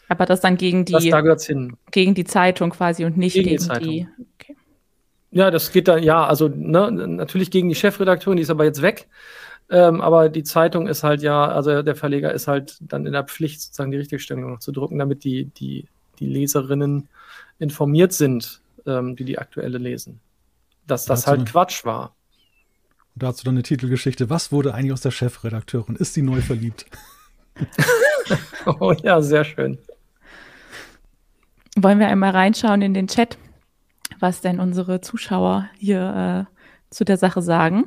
Aber 0.10 0.26
das 0.26 0.42
dann 0.42 0.58
gegen 0.58 0.86
die, 0.86 0.94
das, 0.94 1.06
da 1.06 1.36
hin. 1.38 1.78
gegen 1.92 2.14
die 2.14 2.26
Zeitung 2.26 2.72
quasi 2.72 3.06
und 3.06 3.18
nicht 3.18 3.34
gegen, 3.34 3.50
gegen 3.50 3.70
die, 3.80 3.80
die 3.80 4.08
okay. 4.36 4.56
Ja, 5.32 5.50
das 5.50 5.72
geht 5.72 5.88
dann, 5.88 6.04
ja, 6.04 6.26
also 6.26 6.48
ne, 6.48 6.92
natürlich 6.92 7.50
gegen 7.50 7.70
die 7.70 7.76
Chefredakteurin, 7.76 8.38
die 8.38 8.44
ist 8.44 8.52
aber 8.52 8.66
jetzt 8.66 8.82
weg. 8.82 9.08
Ähm, 9.70 10.02
aber 10.02 10.30
die 10.30 10.44
Zeitung 10.44 10.88
ist 10.88 11.04
halt 11.04 11.24
ja, 11.24 11.48
also 11.48 11.82
der 11.82 11.96
Verleger 11.96 12.34
ist 12.34 12.48
halt 12.48 12.78
dann 12.82 13.06
in 13.06 13.14
der 13.14 13.24
Pflicht, 13.24 13.62
sozusagen 13.62 13.92
die 13.92 13.98
Richtigstellung 13.98 14.52
noch 14.52 14.60
zu 14.60 14.72
drucken, 14.72 15.00
damit 15.00 15.24
die, 15.24 15.46
die 15.46 15.88
die 16.20 16.28
Leserinnen 16.28 17.10
informiert 17.60 18.14
sind, 18.14 18.62
ähm, 18.86 19.16
die 19.16 19.26
die 19.26 19.40
aktuelle 19.40 19.78
lesen. 19.78 20.20
Dass 20.88 21.06
das 21.06 21.28
halt 21.28 21.46
Quatsch 21.46 21.86
war. 21.86 22.16
Und 23.16 23.24
dazu 23.24 23.44
dann 23.44 23.56
eine 23.56 23.64
Titelgeschichte. 23.64 24.30
Was 24.30 24.52
wurde 24.52 24.74
eigentlich 24.74 24.94
aus 24.94 25.02
der 25.02 25.12
Chefredakteurin? 25.12 25.96
Ist 25.96 26.14
sie 26.14 26.22
neu 26.22 26.42
verliebt? 26.42 26.86
oh 28.66 28.94
ja, 29.04 29.22
sehr 29.22 29.44
schön. 29.44 29.78
Wollen 31.76 32.00
wir 32.00 32.08
einmal 32.08 32.32
reinschauen 32.32 32.82
in 32.82 32.94
den 32.94 33.08
Chat, 33.08 33.38
was 34.20 34.42
denn 34.42 34.60
unsere 34.60 35.02
Zuschauer 35.02 35.70
hier 35.78 36.48
äh, 36.50 36.94
zu 36.94 37.04
der 37.04 37.18
Sache 37.18 37.42
sagen? 37.42 37.86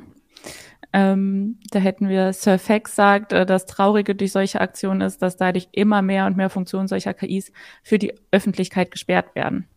Ähm, 0.93 1.59
da 1.71 1.79
hätten 1.79 2.07
wir 2.09 2.33
Sir 2.33 2.57
Fax 2.59 2.95
sagt, 2.95 3.33
äh, 3.33 3.45
das 3.45 3.65
Traurige 3.65 4.15
durch 4.15 4.31
solche 4.31 4.61
Aktionen 4.61 5.01
ist, 5.01 5.21
dass 5.21 5.37
dadurch 5.37 5.67
immer 5.71 6.01
mehr 6.01 6.25
und 6.25 6.37
mehr 6.37 6.49
Funktionen 6.49 6.87
solcher 6.87 7.13
KIs 7.13 7.51
für 7.83 7.99
die 7.99 8.13
Öffentlichkeit 8.31 8.91
gesperrt 8.91 9.35
werden. 9.35 9.67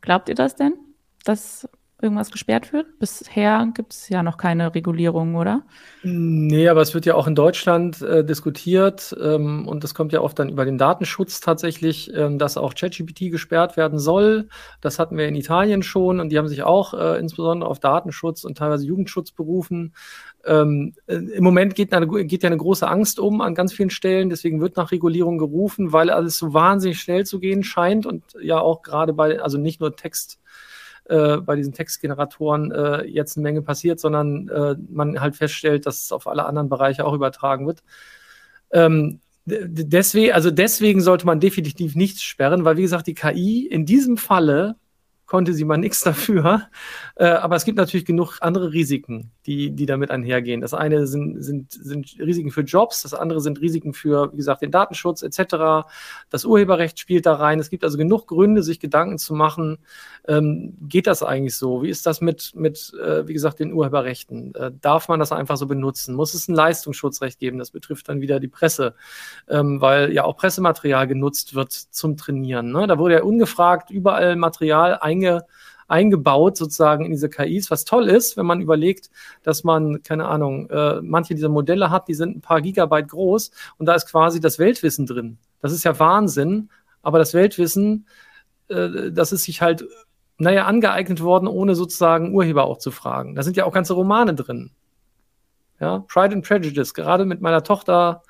Glaubt 0.00 0.28
ihr 0.28 0.34
das 0.34 0.56
denn, 0.56 0.74
dass 1.24 1.68
irgendwas 2.02 2.30
gesperrt 2.30 2.72
wird? 2.72 2.98
Bisher 2.98 3.68
gibt 3.74 3.92
es 3.92 4.08
ja 4.08 4.22
noch 4.22 4.36
keine 4.36 4.74
Regulierung, 4.74 5.36
oder? 5.36 5.62
Nee, 6.02 6.68
aber 6.68 6.80
es 6.80 6.94
wird 6.94 7.06
ja 7.06 7.14
auch 7.14 7.26
in 7.26 7.34
Deutschland 7.34 8.02
äh, 8.02 8.24
diskutiert 8.24 9.14
ähm, 9.22 9.68
und 9.68 9.84
das 9.84 9.94
kommt 9.94 10.12
ja 10.12 10.20
oft 10.20 10.38
dann 10.38 10.48
über 10.48 10.64
den 10.64 10.78
Datenschutz 10.78 11.40
tatsächlich, 11.40 12.12
ähm, 12.14 12.38
dass 12.38 12.56
auch 12.56 12.74
ChatGPT 12.74 13.30
gesperrt 13.30 13.76
werden 13.76 13.98
soll. 13.98 14.48
Das 14.80 14.98
hatten 14.98 15.16
wir 15.16 15.26
in 15.26 15.36
Italien 15.36 15.82
schon 15.82 16.20
und 16.20 16.30
die 16.30 16.38
haben 16.38 16.48
sich 16.48 16.62
auch 16.62 16.94
äh, 16.94 17.18
insbesondere 17.18 17.70
auf 17.70 17.78
Datenschutz 17.78 18.44
und 18.44 18.58
teilweise 18.58 18.86
Jugendschutz 18.86 19.30
berufen. 19.30 19.94
Ähm, 20.44 20.94
äh, 21.06 21.16
Im 21.16 21.44
Moment 21.44 21.74
geht, 21.74 21.92
eine, 21.92 22.06
geht 22.06 22.42
ja 22.42 22.48
eine 22.48 22.56
große 22.56 22.88
Angst 22.88 23.20
um 23.20 23.40
an 23.40 23.54
ganz 23.54 23.72
vielen 23.72 23.90
Stellen, 23.90 24.28
deswegen 24.28 24.60
wird 24.60 24.76
nach 24.76 24.90
Regulierung 24.90 25.38
gerufen, 25.38 25.92
weil 25.92 26.10
alles 26.10 26.36
so 26.36 26.52
wahnsinnig 26.52 27.00
schnell 27.00 27.24
zu 27.24 27.38
gehen 27.38 27.62
scheint 27.62 28.06
und 28.06 28.24
ja 28.40 28.58
auch 28.58 28.82
gerade 28.82 29.12
bei, 29.12 29.40
also 29.40 29.58
nicht 29.58 29.80
nur 29.80 29.94
Text 29.94 30.41
äh, 31.06 31.38
bei 31.38 31.56
diesen 31.56 31.72
Textgeneratoren 31.72 32.70
äh, 32.70 33.04
jetzt 33.04 33.36
eine 33.36 33.42
Menge 33.42 33.62
passiert, 33.62 34.00
sondern 34.00 34.48
äh, 34.48 34.76
man 34.90 35.20
halt 35.20 35.36
feststellt, 35.36 35.86
dass 35.86 36.04
es 36.04 36.12
auf 36.12 36.26
alle 36.26 36.46
anderen 36.46 36.68
Bereiche 36.68 37.04
auch 37.04 37.14
übertragen 37.14 37.66
wird. 37.66 37.82
Ähm, 38.72 39.20
deswegen, 39.44 40.32
also 40.32 40.50
deswegen 40.50 41.00
sollte 41.00 41.26
man 41.26 41.40
definitiv 41.40 41.96
nichts 41.96 42.22
sperren, 42.22 42.64
weil 42.64 42.76
wie 42.76 42.82
gesagt, 42.82 43.06
die 43.06 43.14
KI 43.14 43.66
in 43.66 43.86
diesem 43.86 44.16
Falle 44.16 44.76
konnte 45.32 45.54
sie 45.54 45.64
mal 45.64 45.78
nichts 45.78 46.02
dafür. 46.02 46.68
Äh, 47.16 47.24
aber 47.24 47.56
es 47.56 47.64
gibt 47.64 47.78
natürlich 47.78 48.04
genug 48.04 48.36
andere 48.42 48.74
Risiken, 48.74 49.30
die, 49.46 49.70
die 49.70 49.86
damit 49.86 50.10
einhergehen. 50.10 50.60
Das 50.60 50.74
eine 50.74 51.06
sind, 51.06 51.42
sind, 51.42 51.72
sind 51.72 52.16
Risiken 52.18 52.50
für 52.50 52.60
Jobs, 52.60 53.00
das 53.00 53.14
andere 53.14 53.40
sind 53.40 53.58
Risiken 53.62 53.94
für, 53.94 54.30
wie 54.32 54.36
gesagt, 54.36 54.60
den 54.60 54.70
Datenschutz 54.70 55.22
etc. 55.22 55.88
Das 56.28 56.44
Urheberrecht 56.44 57.00
spielt 57.00 57.24
da 57.24 57.34
rein. 57.34 57.60
Es 57.60 57.70
gibt 57.70 57.82
also 57.82 57.96
genug 57.96 58.26
Gründe, 58.26 58.62
sich 58.62 58.78
Gedanken 58.78 59.16
zu 59.16 59.32
machen, 59.32 59.78
ähm, 60.28 60.76
geht 60.82 61.06
das 61.06 61.22
eigentlich 61.22 61.56
so? 61.56 61.82
Wie 61.82 61.88
ist 61.88 62.04
das 62.04 62.20
mit, 62.20 62.52
mit 62.54 62.92
äh, 63.02 63.26
wie 63.26 63.32
gesagt, 63.32 63.58
den 63.58 63.72
Urheberrechten? 63.72 64.54
Äh, 64.54 64.72
darf 64.82 65.08
man 65.08 65.18
das 65.18 65.32
einfach 65.32 65.56
so 65.56 65.66
benutzen? 65.66 66.14
Muss 66.14 66.34
es 66.34 66.46
ein 66.46 66.54
Leistungsschutzrecht 66.54 67.38
geben? 67.38 67.58
Das 67.58 67.70
betrifft 67.70 68.10
dann 68.10 68.20
wieder 68.20 68.38
die 68.38 68.48
Presse, 68.48 68.94
ähm, 69.48 69.80
weil 69.80 70.12
ja 70.12 70.24
auch 70.24 70.36
Pressematerial 70.36 71.06
genutzt 71.06 71.54
wird 71.54 71.72
zum 71.72 72.18
Trainieren. 72.18 72.70
Ne? 72.70 72.86
Da 72.86 72.98
wurde 72.98 73.14
ja 73.14 73.22
ungefragt 73.22 73.90
überall 73.90 74.36
Material 74.36 74.98
eingebaut 74.98 75.21
einge, 75.22 75.46
eingebaut 75.88 76.56
sozusagen 76.56 77.04
in 77.04 77.10
diese 77.10 77.28
KIs, 77.28 77.70
was 77.70 77.84
toll 77.84 78.08
ist, 78.08 78.36
wenn 78.36 78.46
man 78.46 78.60
überlegt, 78.60 79.10
dass 79.42 79.64
man, 79.64 80.02
keine 80.02 80.26
Ahnung, 80.26 80.70
äh, 80.70 81.00
manche 81.02 81.34
dieser 81.34 81.48
Modelle 81.48 81.90
hat, 81.90 82.08
die 82.08 82.14
sind 82.14 82.36
ein 82.36 82.40
paar 82.40 82.60
Gigabyte 82.60 83.08
groß 83.08 83.50
und 83.78 83.86
da 83.86 83.94
ist 83.94 84.08
quasi 84.08 84.40
das 84.40 84.58
Weltwissen 84.58 85.06
drin. 85.06 85.38
Das 85.60 85.72
ist 85.72 85.84
ja 85.84 85.98
Wahnsinn, 85.98 86.70
aber 87.02 87.18
das 87.18 87.34
Weltwissen, 87.34 88.06
äh, 88.68 89.10
das 89.12 89.32
ist 89.32 89.44
sich 89.44 89.60
halt, 89.60 89.84
naja, 90.38 90.64
angeeignet 90.64 91.22
worden, 91.22 91.46
ohne 91.46 91.74
sozusagen 91.74 92.34
Urheber 92.34 92.64
auch 92.64 92.78
zu 92.78 92.90
fragen. 92.90 93.34
Da 93.34 93.42
sind 93.42 93.56
ja 93.56 93.64
auch 93.64 93.72
ganze 93.72 93.92
Romane 93.92 94.34
drin. 94.34 94.70
Ja, 95.78 96.04
Pride 96.08 96.36
and 96.36 96.46
Prejudice, 96.46 96.94
gerade 96.94 97.24
mit 97.24 97.40
meiner 97.40 97.64
Tochter 97.64 98.22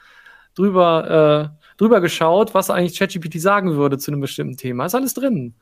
drüber, 0.54 1.52
äh, 1.52 1.76
drüber 1.76 2.00
geschaut, 2.00 2.54
was 2.54 2.70
eigentlich 2.70 2.98
ChatGPT 2.98 3.40
sagen 3.40 3.76
würde 3.76 3.98
zu 3.98 4.10
einem 4.10 4.20
bestimmten 4.20 4.56
Thema. 4.56 4.86
Ist 4.86 4.94
alles 4.94 5.14
drin. 5.14 5.54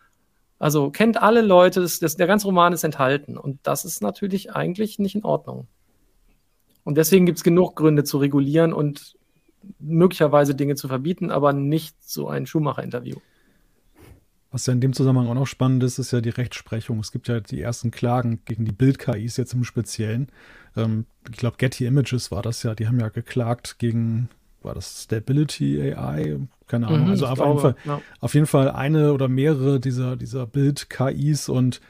Also 0.60 0.90
kennt 0.90 1.20
alle 1.20 1.40
Leute, 1.40 1.80
das, 1.80 1.98
das, 1.98 2.16
der 2.16 2.26
ganze 2.26 2.46
Roman 2.46 2.74
ist 2.74 2.84
enthalten. 2.84 3.38
Und 3.38 3.58
das 3.62 3.86
ist 3.86 4.02
natürlich 4.02 4.52
eigentlich 4.54 4.98
nicht 4.98 5.14
in 5.14 5.24
Ordnung. 5.24 5.66
Und 6.84 6.98
deswegen 6.98 7.24
gibt 7.24 7.38
es 7.38 7.44
genug 7.44 7.76
Gründe 7.76 8.04
zu 8.04 8.18
regulieren 8.18 8.74
und 8.74 9.16
möglicherweise 9.78 10.54
Dinge 10.54 10.74
zu 10.74 10.86
verbieten, 10.86 11.30
aber 11.30 11.54
nicht 11.54 11.96
so 12.02 12.28
ein 12.28 12.46
Schuhmacher-Interview. 12.46 13.16
Was 14.50 14.66
ja 14.66 14.74
in 14.74 14.80
dem 14.80 14.92
Zusammenhang 14.92 15.28
auch 15.28 15.34
noch 15.34 15.46
spannend 15.46 15.82
ist, 15.82 15.98
ist 15.98 16.10
ja 16.12 16.20
die 16.20 16.28
Rechtsprechung. 16.28 16.98
Es 17.00 17.10
gibt 17.10 17.28
ja 17.28 17.40
die 17.40 17.60
ersten 17.60 17.90
Klagen 17.90 18.40
gegen 18.44 18.66
die 18.66 18.72
Bild-KIs 18.72 19.38
jetzt 19.38 19.54
im 19.54 19.64
Speziellen. 19.64 20.28
Ähm, 20.76 21.06
ich 21.30 21.38
glaube, 21.38 21.56
Getty 21.56 21.86
Images 21.86 22.30
war 22.30 22.42
das 22.42 22.62
ja. 22.64 22.74
Die 22.74 22.86
haben 22.86 23.00
ja 23.00 23.08
geklagt 23.08 23.78
gegen 23.78 24.28
war 24.62 24.74
das 24.74 25.04
Stability 25.04 25.80
AI? 25.80 26.38
Keine 26.66 26.88
Ahnung. 26.88 27.04
Mhm, 27.04 27.10
also 27.10 27.26
auf, 27.26 27.34
glaube, 27.34 27.50
jeden 27.50 27.60
Fall, 27.60 27.74
ja. 27.84 28.02
auf 28.20 28.34
jeden 28.34 28.46
Fall 28.46 28.70
eine 28.70 29.12
oder 29.12 29.28
mehrere 29.28 29.80
dieser, 29.80 30.16
dieser 30.16 30.46
Bild-KIs 30.46 31.48
und 31.48 31.80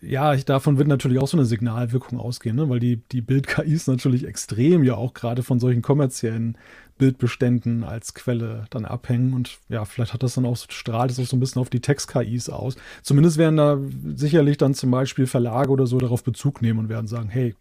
ja, 0.00 0.32
ich, 0.32 0.44
davon 0.44 0.78
wird 0.78 0.88
natürlich 0.88 1.18
auch 1.18 1.28
so 1.28 1.36
eine 1.36 1.44
Signalwirkung 1.44 2.18
ausgehen, 2.18 2.56
ne? 2.56 2.68
weil 2.68 2.80
die, 2.80 2.96
die 2.96 3.20
Bild-KIs 3.20 3.86
natürlich 3.88 4.26
extrem 4.26 4.84
ja 4.84 4.94
auch 4.94 5.12
gerade 5.12 5.42
von 5.42 5.60
solchen 5.60 5.82
kommerziellen 5.82 6.56
Bildbeständen 6.98 7.84
als 7.84 8.14
Quelle 8.14 8.66
dann 8.70 8.84
abhängen 8.84 9.32
und 9.34 9.58
ja, 9.68 9.84
vielleicht 9.84 10.14
hat 10.14 10.22
das 10.22 10.34
dann 10.34 10.46
auch, 10.46 10.56
strahlt 10.56 11.10
es 11.10 11.18
auch 11.18 11.26
so 11.26 11.36
ein 11.36 11.40
bisschen 11.40 11.60
auf 11.60 11.70
die 11.70 11.80
Text-KIs 11.80 12.48
aus. 12.48 12.76
Zumindest 13.02 13.38
werden 13.38 13.56
da 13.56 13.78
sicherlich 14.14 14.56
dann 14.56 14.74
zum 14.74 14.90
Beispiel 14.90 15.26
Verlage 15.26 15.70
oder 15.70 15.86
so 15.86 15.98
darauf 15.98 16.22
Bezug 16.22 16.62
nehmen 16.62 16.78
und 16.78 16.88
werden 16.88 17.06
sagen, 17.06 17.28
hey, 17.28 17.54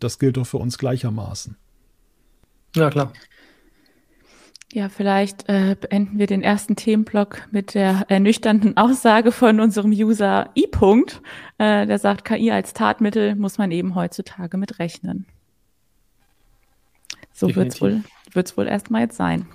das 0.00 0.18
gilt 0.18 0.36
doch 0.36 0.46
für 0.46 0.58
uns 0.58 0.78
gleichermaßen. 0.78 1.56
Ja, 2.74 2.90
klar. 2.90 3.12
Ja, 4.72 4.88
vielleicht 4.88 5.48
äh, 5.48 5.76
beenden 5.80 6.18
wir 6.18 6.26
den 6.26 6.42
ersten 6.42 6.76
Themenblock 6.76 7.48
mit 7.50 7.74
der 7.74 8.06
ernüchternden 8.08 8.76
Aussage 8.76 9.32
von 9.32 9.60
unserem 9.60 9.90
User 9.90 10.50
I. 10.56 10.66
-Punkt. 10.66 11.20
Äh, 11.58 11.86
der 11.86 11.98
sagt, 11.98 12.24
KI 12.24 12.50
als 12.50 12.72
Tatmittel 12.72 13.36
muss 13.36 13.58
man 13.58 13.70
eben 13.70 13.94
heutzutage 13.94 14.56
mit 14.56 14.78
rechnen. 14.78 15.26
So 17.32 17.54
wird 17.54 17.74
es 17.74 17.80
wohl, 17.80 18.02
wird's 18.32 18.56
wohl 18.56 18.66
erstmal 18.66 19.02
jetzt 19.02 19.16
sein. 19.16 19.46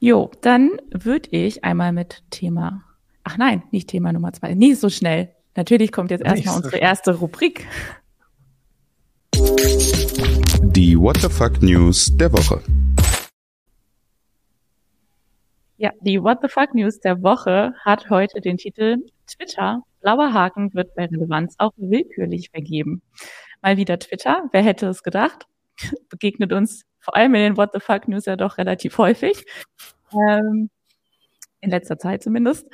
Jo, 0.00 0.30
dann 0.40 0.70
würde 0.90 1.28
ich 1.30 1.62
einmal 1.62 1.92
mit 1.92 2.24
Thema, 2.30 2.82
ach 3.22 3.38
nein, 3.38 3.62
nicht 3.70 3.88
Thema 3.88 4.12
Nummer 4.12 4.32
zwei, 4.32 4.54
nicht 4.54 4.80
so 4.80 4.90
schnell. 4.90 5.30
Natürlich 5.54 5.92
kommt 5.92 6.10
jetzt 6.10 6.24
erstmal 6.24 6.56
unsere 6.56 6.76
schnell. 6.76 6.82
erste 6.82 7.14
Rubrik. 7.14 7.68
Die 9.34 10.98
What 10.98 11.18
the 11.18 11.28
Fuck 11.28 11.62
News 11.62 12.10
der 12.16 12.32
Woche. 12.32 12.60
Ja, 15.82 15.90
die 16.00 16.22
What 16.22 16.38
the 16.42 16.48
Fuck 16.48 16.74
News 16.76 17.00
der 17.00 17.24
Woche 17.24 17.74
hat 17.80 18.08
heute 18.08 18.40
den 18.40 18.56
Titel 18.56 18.98
Twitter. 19.26 19.82
Blauer 20.00 20.32
Haken 20.32 20.72
wird 20.74 20.94
bei 20.94 21.06
Relevanz 21.06 21.56
auch 21.58 21.72
willkürlich 21.76 22.50
vergeben. 22.50 23.02
Mal 23.62 23.76
wieder 23.76 23.98
Twitter. 23.98 24.44
Wer 24.52 24.62
hätte 24.62 24.86
es 24.86 25.02
gedacht? 25.02 25.48
Begegnet 26.08 26.52
uns 26.52 26.84
vor 27.00 27.16
allem 27.16 27.34
in 27.34 27.40
den 27.40 27.56
What 27.56 27.70
the 27.74 27.80
Fuck 27.80 28.06
News 28.06 28.26
ja 28.26 28.36
doch 28.36 28.58
relativ 28.58 28.96
häufig. 28.96 29.44
Ähm, 30.12 30.70
in 31.60 31.70
letzter 31.70 31.98
Zeit 31.98 32.22
zumindest. 32.22 32.68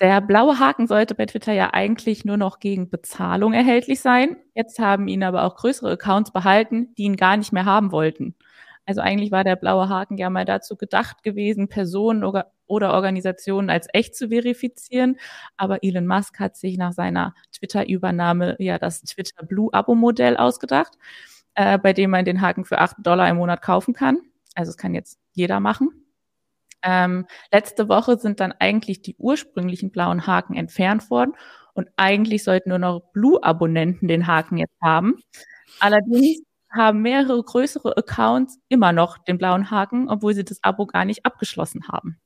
Der 0.00 0.22
blaue 0.22 0.58
Haken 0.58 0.86
sollte 0.86 1.14
bei 1.14 1.26
Twitter 1.26 1.52
ja 1.52 1.74
eigentlich 1.74 2.24
nur 2.24 2.38
noch 2.38 2.60
gegen 2.60 2.88
Bezahlung 2.88 3.52
erhältlich 3.52 4.00
sein. 4.00 4.38
Jetzt 4.54 4.78
haben 4.78 5.06
ihn 5.06 5.22
aber 5.22 5.44
auch 5.44 5.56
größere 5.56 5.90
Accounts 5.90 6.30
behalten, 6.30 6.94
die 6.96 7.02
ihn 7.02 7.16
gar 7.16 7.36
nicht 7.36 7.52
mehr 7.52 7.66
haben 7.66 7.92
wollten. 7.92 8.36
Also 8.84 9.00
eigentlich 9.00 9.30
war 9.30 9.44
der 9.44 9.56
blaue 9.56 9.88
Haken 9.88 10.16
ja 10.18 10.28
mal 10.30 10.44
dazu 10.44 10.76
gedacht 10.76 11.22
gewesen, 11.22 11.68
Personen 11.68 12.24
oder, 12.24 12.52
Organisationen 12.68 13.70
als 13.70 13.86
echt 13.92 14.16
zu 14.16 14.28
verifizieren. 14.30 15.18
Aber 15.56 15.84
Elon 15.84 16.06
Musk 16.06 16.40
hat 16.40 16.56
sich 16.56 16.78
nach 16.78 16.92
seiner 16.92 17.34
Twitter-Übernahme 17.52 18.56
ja 18.58 18.78
das 18.78 19.02
Twitter 19.02 19.44
Blue-Abo-Modell 19.44 20.36
ausgedacht, 20.36 20.94
äh, 21.54 21.78
bei 21.78 21.92
dem 21.92 22.10
man 22.10 22.24
den 22.24 22.40
Haken 22.40 22.64
für 22.64 22.78
acht 22.78 22.96
Dollar 23.00 23.28
im 23.28 23.36
Monat 23.36 23.62
kaufen 23.62 23.94
kann. 23.94 24.18
Also 24.54 24.70
es 24.70 24.78
kann 24.78 24.94
jetzt 24.94 25.18
jeder 25.32 25.60
machen. 25.60 25.90
Ähm, 26.82 27.26
letzte 27.52 27.88
Woche 27.88 28.18
sind 28.18 28.40
dann 28.40 28.52
eigentlich 28.52 29.02
die 29.02 29.16
ursprünglichen 29.16 29.90
blauen 29.90 30.26
Haken 30.26 30.54
entfernt 30.54 31.10
worden 31.10 31.34
und 31.74 31.88
eigentlich 31.96 32.42
sollten 32.44 32.70
nur 32.70 32.78
noch 32.78 33.00
Blue-Abonnenten 33.12 34.08
den 34.08 34.26
Haken 34.26 34.58
jetzt 34.58 34.80
haben. 34.82 35.22
Allerdings 35.80 36.42
haben 36.72 37.02
mehrere 37.02 37.42
größere 37.42 37.96
Accounts 37.96 38.58
immer 38.68 38.92
noch 38.92 39.18
den 39.18 39.38
blauen 39.38 39.70
Haken, 39.70 40.08
obwohl 40.08 40.34
sie 40.34 40.44
das 40.44 40.58
Abo 40.62 40.86
gar 40.86 41.04
nicht 41.04 41.24
abgeschlossen 41.24 41.88
haben. 41.88 42.18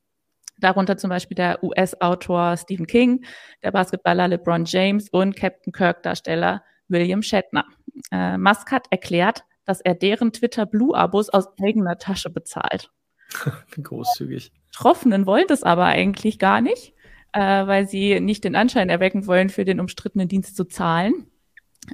Darunter 0.58 0.96
zum 0.96 1.10
Beispiel 1.10 1.34
der 1.34 1.62
US-Autor 1.62 2.56
Stephen 2.56 2.86
King, 2.86 3.24
der 3.62 3.72
Basketballer 3.72 4.28
LeBron 4.28 4.64
James 4.64 5.08
und 5.10 5.36
Captain 5.36 5.72
Kirk-Darsteller 5.72 6.62
William 6.88 7.22
Shatner. 7.22 7.66
Äh, 8.10 8.38
Musk 8.38 8.70
hat 8.72 8.86
erklärt, 8.90 9.44
dass 9.64 9.80
er 9.80 9.94
deren 9.94 10.32
Twitter 10.32 10.64
Blue-Abos 10.64 11.28
aus 11.28 11.48
eigener 11.60 11.98
Tasche 11.98 12.30
bezahlt. 12.30 12.90
Großzügig. 13.82 14.52
Betroffenen 14.70 15.26
wollen 15.26 15.46
das 15.48 15.62
aber 15.62 15.86
eigentlich 15.86 16.38
gar 16.38 16.60
nicht, 16.60 16.94
äh, 17.32 17.66
weil 17.66 17.88
sie 17.88 18.20
nicht 18.20 18.44
den 18.44 18.56
Anschein 18.56 18.88
erwecken 18.88 19.26
wollen, 19.26 19.50
für 19.50 19.64
den 19.64 19.80
umstrittenen 19.80 20.28
Dienst 20.28 20.56
zu 20.56 20.64
zahlen. 20.64 21.30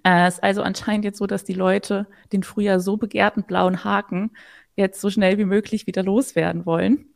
Äh, 0.04 0.26
es 0.26 0.34
ist 0.34 0.42
also 0.42 0.62
anscheinend 0.62 1.04
jetzt 1.04 1.18
so, 1.18 1.26
dass 1.26 1.44
die 1.44 1.54
Leute 1.54 2.06
den 2.32 2.42
früher 2.42 2.80
so 2.80 2.96
begehrten 2.96 3.44
blauen 3.44 3.84
Haken 3.84 4.30
jetzt 4.76 5.00
so 5.00 5.10
schnell 5.10 5.38
wie 5.38 5.44
möglich 5.44 5.86
wieder 5.86 6.02
loswerden 6.02 6.66
wollen. 6.66 7.06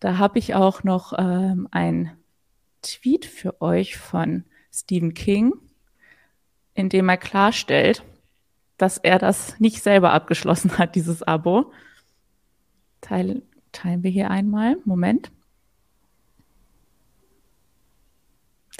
Da 0.00 0.18
habe 0.18 0.38
ich 0.38 0.54
auch 0.54 0.82
noch 0.82 1.12
ähm, 1.18 1.68
ein 1.70 2.12
Tweet 2.82 3.26
für 3.26 3.60
euch 3.60 3.96
von 3.98 4.44
Stephen 4.72 5.14
King, 5.14 5.52
in 6.74 6.88
dem 6.88 7.08
er 7.08 7.18
klarstellt, 7.18 8.02
dass 8.78 8.96
er 8.96 9.18
das 9.18 9.60
nicht 9.60 9.82
selber 9.82 10.12
abgeschlossen 10.12 10.78
hat, 10.78 10.94
dieses 10.94 11.22
Abo. 11.22 11.72
Teil, 13.02 13.42
teilen 13.72 14.02
wir 14.02 14.10
hier 14.10 14.30
einmal. 14.30 14.76
Moment. 14.84 15.30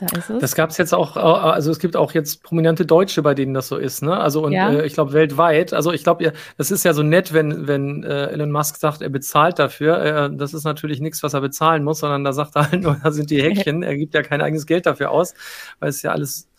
Da 0.01 0.07
ist 0.19 0.31
es. 0.31 0.41
Das 0.41 0.55
gab 0.55 0.71
es 0.71 0.79
jetzt 0.79 0.95
auch, 0.95 1.17
also 1.17 1.71
es 1.71 1.79
gibt 1.79 1.95
auch 1.95 2.13
jetzt 2.13 2.43
prominente 2.43 2.87
Deutsche, 2.87 3.23
bei 3.23 3.35
denen 3.35 3.53
das 3.53 3.69
so 3.69 3.77
ist, 3.77 4.03
ne? 4.03 4.17
Also 4.17 4.45
und 4.45 4.53
ja. 4.53 4.71
äh, 4.71 4.87
ich 4.87 4.95
glaube 4.95 5.13
weltweit. 5.13 5.73
Also 5.75 5.93
ich 5.93 6.03
glaube, 6.03 6.33
das 6.57 6.71
ist 6.71 6.85
ja 6.85 6.95
so 6.95 7.03
nett, 7.03 7.33
wenn, 7.33 7.67
wenn 7.67 8.03
äh, 8.03 8.29
Elon 8.29 8.51
Musk 8.51 8.77
sagt, 8.77 9.03
er 9.03 9.11
bezahlt 9.11 9.59
dafür. 9.59 10.03
Äh, 10.03 10.31
das 10.37 10.55
ist 10.55 10.65
natürlich 10.65 11.01
nichts, 11.01 11.23
was 11.23 11.35
er 11.35 11.41
bezahlen 11.41 11.85
muss, 11.85 12.01
sondern 12.01 12.25
da 12.25 12.33
sagt 12.33 12.57
er 12.57 12.71
halt 12.71 12.83
nur, 12.83 12.99
da 13.03 13.11
sind 13.11 13.31
die 13.31 13.43
Häkchen. 13.43 13.83
er 13.83 13.97
gibt 13.97 14.15
ja 14.15 14.23
kein 14.23 14.41
eigenes 14.41 14.67
Geld 14.67 14.87
dafür 14.87 15.11
aus, 15.11 15.35
weil 15.79 15.91
es 15.91 16.03
ja 16.03 16.13
alles 16.13 16.50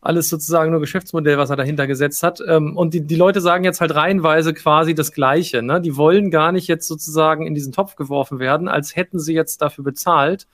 alles 0.00 0.28
sozusagen 0.28 0.70
nur 0.70 0.80
Geschäftsmodell, 0.80 1.36
was 1.38 1.50
er 1.50 1.56
dahinter 1.56 1.86
gesetzt 1.86 2.22
hat. 2.22 2.40
Ähm, 2.46 2.76
und 2.76 2.94
die, 2.94 3.06
die 3.06 3.16
Leute 3.16 3.40
sagen 3.40 3.64
jetzt 3.64 3.80
halt 3.80 3.94
reihenweise 3.94 4.54
quasi 4.54 4.94
das 4.94 5.12
Gleiche. 5.12 5.62
Ne? 5.62 5.80
Die 5.80 5.96
wollen 5.96 6.30
gar 6.30 6.52
nicht 6.52 6.68
jetzt 6.68 6.88
sozusagen 6.88 7.46
in 7.46 7.54
diesen 7.54 7.72
Topf 7.72 7.96
geworfen 7.96 8.38
werden, 8.38 8.68
als 8.68 8.96
hätten 8.96 9.18
sie 9.18 9.34
jetzt 9.34 9.60
dafür 9.60 9.84
bezahlt 9.84 10.46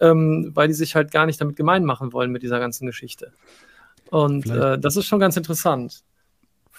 ähm, 0.00 0.50
weil 0.54 0.68
die 0.68 0.74
sich 0.74 0.94
halt 0.94 1.10
gar 1.10 1.26
nicht 1.26 1.40
damit 1.40 1.56
gemein 1.56 1.84
machen 1.84 2.12
wollen 2.12 2.32
mit 2.32 2.42
dieser 2.42 2.58
ganzen 2.58 2.86
Geschichte. 2.86 3.32
Und 4.10 4.46
äh, 4.46 4.78
das 4.78 4.96
ist 4.96 5.06
schon 5.06 5.20
ganz 5.20 5.36
interessant. 5.36 6.02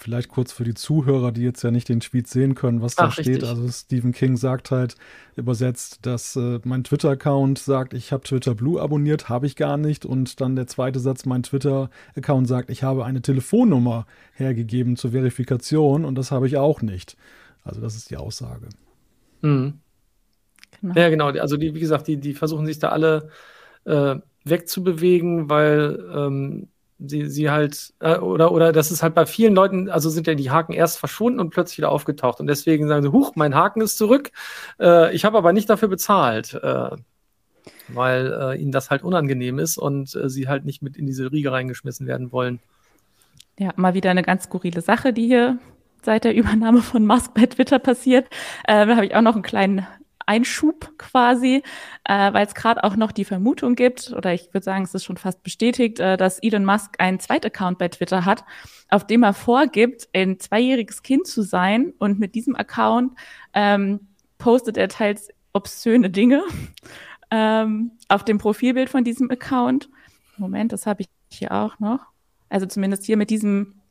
Vielleicht 0.02 0.30
kurz 0.30 0.50
für 0.50 0.64
die 0.64 0.74
Zuhörer, 0.74 1.30
die 1.30 1.42
jetzt 1.42 1.62
ja 1.62 1.70
nicht 1.70 1.88
den 1.88 2.00
Tweet 2.00 2.26
sehen 2.26 2.56
können, 2.56 2.82
was 2.82 2.96
da 2.96 3.04
Ach, 3.04 3.12
steht. 3.12 3.28
Richtig. 3.28 3.48
Also 3.48 3.68
Stephen 3.68 4.10
King 4.10 4.36
sagt 4.36 4.72
halt 4.72 4.96
übersetzt, 5.36 6.00
dass 6.02 6.34
äh, 6.34 6.58
mein 6.64 6.82
Twitter-Account 6.82 7.60
sagt, 7.60 7.94
ich 7.94 8.10
habe 8.10 8.24
Twitter 8.24 8.56
Blue 8.56 8.82
abonniert, 8.82 9.28
habe 9.28 9.46
ich 9.46 9.54
gar 9.54 9.76
nicht. 9.76 10.04
Und 10.04 10.40
dann 10.40 10.56
der 10.56 10.66
zweite 10.66 10.98
Satz, 10.98 11.24
mein 11.24 11.44
Twitter-Account 11.44 12.48
sagt, 12.48 12.68
ich 12.68 12.82
habe 12.82 13.04
eine 13.04 13.22
Telefonnummer 13.22 14.06
hergegeben 14.32 14.96
zur 14.96 15.12
Verifikation 15.12 16.04
und 16.04 16.16
das 16.16 16.32
habe 16.32 16.48
ich 16.48 16.56
auch 16.56 16.82
nicht. 16.82 17.16
Also 17.62 17.80
das 17.80 17.94
ist 17.94 18.10
die 18.10 18.16
Aussage. 18.16 18.70
Mhm. 19.42 19.74
Genau. 20.80 20.94
Ja, 20.96 21.10
genau. 21.10 21.28
Also 21.28 21.56
die, 21.56 21.76
wie 21.76 21.80
gesagt, 21.80 22.08
die, 22.08 22.16
die 22.16 22.34
versuchen 22.34 22.66
sich 22.66 22.80
da 22.80 22.88
alle 22.88 23.28
äh, 23.84 24.16
wegzubewegen, 24.44 25.48
weil 25.48 26.04
ähm, 26.12 26.68
sie, 27.06 27.28
sie 27.28 27.50
halt, 27.50 27.94
äh, 28.00 28.16
oder, 28.16 28.52
oder 28.52 28.72
das 28.72 28.90
ist 28.90 29.02
halt 29.02 29.14
bei 29.14 29.26
vielen 29.26 29.54
Leuten, 29.54 29.88
also 29.90 30.10
sind 30.10 30.26
ja 30.26 30.34
die 30.34 30.50
Haken 30.50 30.72
erst 30.72 30.98
verschwunden 30.98 31.40
und 31.40 31.50
plötzlich 31.50 31.78
wieder 31.78 31.90
aufgetaucht. 31.90 32.40
Und 32.40 32.46
deswegen 32.46 32.88
sagen 32.88 33.02
sie, 33.02 33.12
huch, 33.12 33.32
mein 33.34 33.54
Haken 33.54 33.80
ist 33.80 33.98
zurück. 33.98 34.30
Äh, 34.80 35.14
ich 35.14 35.24
habe 35.24 35.38
aber 35.38 35.52
nicht 35.52 35.68
dafür 35.70 35.88
bezahlt. 35.88 36.54
Äh, 36.54 36.96
weil 37.88 38.32
äh, 38.32 38.60
ihnen 38.60 38.72
das 38.72 38.90
halt 38.90 39.02
unangenehm 39.02 39.58
ist 39.58 39.78
und 39.78 40.14
äh, 40.14 40.28
sie 40.28 40.48
halt 40.48 40.64
nicht 40.64 40.82
mit 40.82 40.96
in 40.96 41.06
diese 41.06 41.30
Riege 41.30 41.52
reingeschmissen 41.52 42.06
werden 42.06 42.32
wollen. 42.32 42.60
Ja, 43.58 43.72
mal 43.76 43.94
wieder 43.94 44.10
eine 44.10 44.22
ganz 44.22 44.44
skurrile 44.44 44.80
Sache, 44.80 45.12
die 45.12 45.26
hier 45.26 45.58
seit 46.02 46.24
der 46.24 46.34
Übernahme 46.34 46.82
von 46.82 47.06
Musk 47.06 47.34
bei 47.34 47.46
Twitter 47.46 47.78
passiert. 47.78 48.26
Äh, 48.66 48.86
da 48.86 48.96
habe 48.96 49.06
ich 49.06 49.14
auch 49.14 49.22
noch 49.22 49.34
einen 49.34 49.42
kleinen 49.42 49.86
Einschub 50.26 50.92
quasi, 50.98 51.62
äh, 52.04 52.32
weil 52.32 52.46
es 52.46 52.54
gerade 52.54 52.84
auch 52.84 52.96
noch 52.96 53.12
die 53.12 53.24
Vermutung 53.24 53.74
gibt, 53.74 54.12
oder 54.12 54.32
ich 54.32 54.52
würde 54.52 54.64
sagen, 54.64 54.84
es 54.84 54.94
ist 54.94 55.04
schon 55.04 55.16
fast 55.16 55.42
bestätigt, 55.42 56.00
äh, 56.00 56.16
dass 56.16 56.38
Elon 56.38 56.64
Musk 56.64 56.96
einen 56.98 57.20
Zweit-Account 57.20 57.78
bei 57.78 57.88
Twitter 57.88 58.24
hat, 58.24 58.44
auf 58.88 59.06
dem 59.06 59.22
er 59.22 59.34
vorgibt, 59.34 60.08
ein 60.14 60.38
zweijähriges 60.38 61.02
Kind 61.02 61.26
zu 61.26 61.42
sein. 61.42 61.92
Und 61.98 62.18
mit 62.18 62.34
diesem 62.34 62.56
Account 62.56 63.12
ähm, 63.54 64.08
postet 64.38 64.76
er 64.76 64.88
teils 64.88 65.28
obszöne 65.52 66.10
Dinge 66.10 66.42
ähm, 67.30 67.92
auf 68.08 68.24
dem 68.24 68.38
Profilbild 68.38 68.90
von 68.90 69.04
diesem 69.04 69.30
Account. 69.30 69.88
Moment, 70.36 70.72
das 70.72 70.86
habe 70.86 71.02
ich 71.02 71.08
hier 71.30 71.52
auch 71.52 71.78
noch. 71.78 72.00
Also 72.48 72.66
zumindest 72.66 73.04
hier 73.04 73.16
mit 73.16 73.30
diesem, 73.30 73.81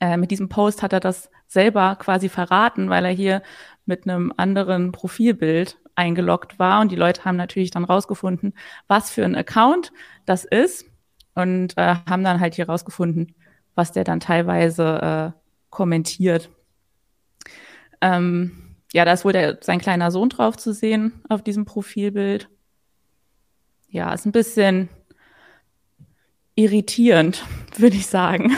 äh, 0.00 0.16
mit 0.16 0.30
diesem 0.30 0.48
Post 0.48 0.82
hat 0.82 0.92
er 0.92 1.00
das 1.00 1.30
selber 1.46 1.96
quasi 1.96 2.28
verraten, 2.28 2.90
weil 2.90 3.04
er 3.04 3.10
hier 3.10 3.42
mit 3.86 4.04
einem 4.04 4.32
anderen 4.36 4.92
Profilbild 4.92 5.78
eingeloggt 5.96 6.58
war 6.58 6.80
und 6.80 6.92
die 6.92 6.96
Leute 6.96 7.24
haben 7.24 7.36
natürlich 7.36 7.70
dann 7.70 7.84
rausgefunden, 7.84 8.54
was 8.86 9.10
für 9.10 9.24
ein 9.24 9.34
Account 9.34 9.92
das 10.24 10.44
ist 10.44 10.86
und 11.34 11.76
äh, 11.76 11.96
haben 12.08 12.24
dann 12.24 12.40
halt 12.40 12.54
hier 12.54 12.68
rausgefunden, 12.68 13.34
was 13.74 13.92
der 13.92 14.04
dann 14.04 14.20
teilweise 14.20 15.34
äh, 15.34 15.40
kommentiert. 15.70 16.50
Ähm, 18.00 18.76
ja, 18.92 19.04
da 19.04 19.12
ist 19.12 19.24
wohl 19.24 19.32
der, 19.32 19.58
sein 19.60 19.80
kleiner 19.80 20.10
Sohn 20.10 20.28
drauf 20.28 20.56
zu 20.56 20.72
sehen 20.72 21.22
auf 21.28 21.42
diesem 21.42 21.64
Profilbild. 21.64 22.48
Ja, 23.88 24.12
ist 24.12 24.26
ein 24.26 24.32
bisschen 24.32 24.88
irritierend, 26.54 27.44
würde 27.76 27.96
ich 27.96 28.06
sagen. 28.06 28.56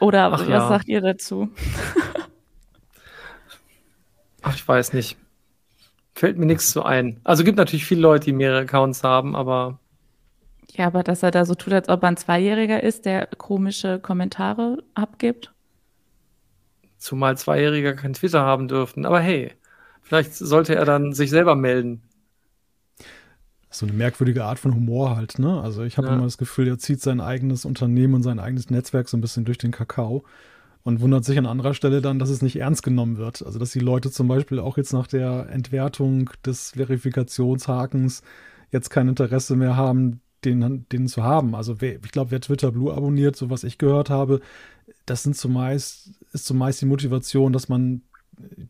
Oder 0.00 0.26
Ach 0.26 0.32
was 0.32 0.48
ja. 0.48 0.68
sagt 0.68 0.88
ihr 0.88 1.00
dazu? 1.00 1.48
Ach, 4.42 4.54
ich 4.54 4.66
weiß 4.66 4.94
nicht. 4.94 5.16
Fällt 6.14 6.38
mir 6.38 6.46
nichts 6.46 6.72
so 6.72 6.82
ein. 6.82 7.20
Also 7.24 7.44
gibt 7.44 7.58
natürlich 7.58 7.84
viele 7.84 8.00
Leute, 8.00 8.26
die 8.26 8.32
mehrere 8.32 8.62
Accounts 8.62 9.04
haben, 9.04 9.36
aber. 9.36 9.78
Ja, 10.72 10.86
aber 10.86 11.02
dass 11.02 11.22
er 11.22 11.30
da 11.30 11.44
so 11.44 11.54
tut, 11.54 11.72
als 11.72 11.88
ob 11.88 12.02
er 12.02 12.08
ein 12.08 12.16
Zweijähriger 12.16 12.82
ist, 12.82 13.04
der 13.04 13.26
komische 13.26 13.98
Kommentare 13.98 14.82
abgibt. 14.94 15.52
Zumal 16.98 17.36
Zweijähriger 17.36 17.94
kein 17.94 18.12
Twitter 18.14 18.40
haben 18.42 18.68
dürften. 18.68 19.06
Aber 19.06 19.20
hey, 19.20 19.52
vielleicht 20.02 20.34
sollte 20.34 20.74
er 20.74 20.84
dann 20.84 21.12
sich 21.12 21.30
selber 21.30 21.56
melden. 21.56 22.02
So 23.70 23.86
eine 23.86 23.94
merkwürdige 23.94 24.44
Art 24.44 24.58
von 24.58 24.74
Humor 24.74 25.16
halt, 25.16 25.38
ne? 25.38 25.60
Also 25.60 25.82
ich 25.84 25.96
habe 25.96 26.08
ja. 26.08 26.14
immer 26.14 26.24
das 26.24 26.38
Gefühl, 26.38 26.66
er 26.68 26.78
zieht 26.78 27.00
sein 27.00 27.20
eigenes 27.20 27.64
Unternehmen 27.64 28.14
und 28.14 28.22
sein 28.22 28.40
eigenes 28.40 28.68
Netzwerk 28.68 29.08
so 29.08 29.16
ein 29.16 29.20
bisschen 29.20 29.44
durch 29.44 29.58
den 29.58 29.70
Kakao 29.70 30.24
und 30.82 31.00
wundert 31.00 31.24
sich 31.24 31.38
an 31.38 31.46
anderer 31.46 31.74
Stelle 31.74 32.00
dann, 32.00 32.18
dass 32.18 32.30
es 32.30 32.42
nicht 32.42 32.56
ernst 32.56 32.82
genommen 32.82 33.16
wird. 33.16 33.44
Also 33.44 33.58
dass 33.58 33.70
die 33.70 33.80
Leute 33.80 34.10
zum 34.10 34.28
Beispiel 34.28 34.58
auch 34.58 34.76
jetzt 34.76 34.92
nach 34.92 35.06
der 35.06 35.48
Entwertung 35.50 36.30
des 36.44 36.70
Verifikationshakens 36.70 38.22
jetzt 38.72 38.90
kein 38.90 39.08
Interesse 39.08 39.56
mehr 39.56 39.76
haben, 39.76 40.20
den, 40.44 40.86
den 40.90 41.06
zu 41.06 41.22
haben. 41.22 41.54
Also 41.54 41.76
ich 41.80 42.12
glaube, 42.12 42.30
wer 42.30 42.40
Twitter 42.40 42.72
Blue 42.72 42.92
abonniert, 42.92 43.36
so 43.36 43.50
was 43.50 43.64
ich 43.64 43.78
gehört 43.78 44.10
habe, 44.10 44.40
das 45.06 45.22
sind 45.22 45.36
zumeist, 45.36 46.10
ist 46.32 46.46
zumeist 46.46 46.80
die 46.80 46.86
Motivation, 46.86 47.52
dass 47.52 47.68
man 47.68 48.02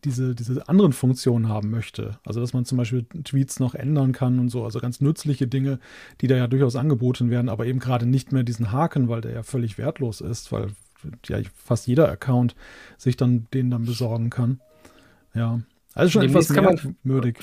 diese, 0.04 0.34
diese 0.34 0.68
anderen 0.68 0.92
Funktionen 0.92 1.48
haben 1.48 1.70
möchte. 1.70 2.18
Also 2.24 2.40
dass 2.40 2.52
man 2.52 2.64
zum 2.64 2.78
Beispiel 2.78 3.04
Tweets 3.24 3.60
noch 3.60 3.74
ändern 3.74 4.12
kann 4.12 4.38
und 4.38 4.48
so, 4.48 4.64
also 4.64 4.80
ganz 4.80 5.00
nützliche 5.00 5.46
Dinge, 5.46 5.78
die 6.20 6.26
da 6.26 6.36
ja 6.36 6.46
durchaus 6.46 6.76
angeboten 6.76 7.30
werden, 7.30 7.48
aber 7.48 7.66
eben 7.66 7.78
gerade 7.78 8.06
nicht 8.06 8.32
mehr 8.32 8.42
diesen 8.42 8.72
Haken, 8.72 9.08
weil 9.08 9.20
der 9.20 9.32
ja 9.32 9.42
völlig 9.42 9.78
wertlos 9.78 10.20
ist, 10.20 10.52
weil 10.52 10.68
ja 11.26 11.38
fast 11.54 11.86
jeder 11.86 12.10
Account 12.10 12.54
sich 12.98 13.16
dann 13.16 13.46
den 13.54 13.70
dann 13.70 13.84
besorgen 13.84 14.30
kann. 14.30 14.60
Ja. 15.34 15.60
Also 15.94 16.10
schon 16.10 16.22
Demnächst 16.22 16.50
etwas 16.50 16.84
merkwürdig. 17.02 17.38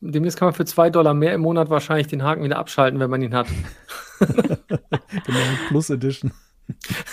Demnächst 0.00 0.38
kann 0.38 0.46
man 0.46 0.54
für 0.54 0.64
zwei 0.64 0.90
Dollar 0.90 1.14
mehr 1.14 1.32
im 1.32 1.42
Monat 1.42 1.70
wahrscheinlich 1.70 2.08
den 2.08 2.22
Haken 2.22 2.42
wieder 2.42 2.58
abschalten, 2.58 2.98
wenn 2.98 3.08
man 3.08 3.22
ihn 3.22 3.34
hat. 3.34 3.46
genau, 4.18 5.38
Plus 5.68 5.90
Edition. 5.90 6.32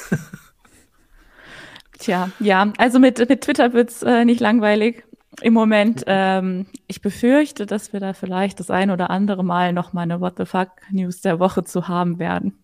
Tja, 2.00 2.30
ja, 2.40 2.72
also 2.78 2.98
mit, 3.00 3.20
mit 3.28 3.42
Twitter 3.42 3.74
wird's 3.74 4.04
äh, 4.04 4.24
nicht 4.26 4.40
langweilig 4.40 5.04
im 5.42 5.54
Moment. 5.54 6.04
Ähm, 6.08 6.68
ich 6.88 7.02
befürchte, 7.02 7.66
dass 7.66 7.94
wir 7.94 8.00
da 8.00 8.14
vielleicht 8.14 8.60
das 8.60 8.72
ein 8.72 8.90
oder 8.90 9.10
andere 9.10 9.44
Mal 9.44 9.74
noch 9.74 9.94
mal 9.94 10.04
eine 10.04 10.22
What 10.22 10.36
the 10.38 10.46
Fuck 10.46 10.70
News 10.92 11.22
der 11.22 11.40
Woche 11.40 11.64
zu 11.64 11.88
haben 11.88 12.20
werden. 12.20 12.64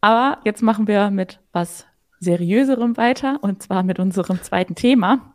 Aber 0.00 0.38
jetzt 0.44 0.62
machen 0.62 0.86
wir 0.86 1.10
mit 1.10 1.40
was 1.52 1.86
Seriöserem 2.20 2.96
weiter 2.96 3.38
und 3.42 3.62
zwar 3.62 3.82
mit 3.82 3.98
unserem 3.98 4.40
zweiten 4.42 4.76
Thema. 4.76 5.32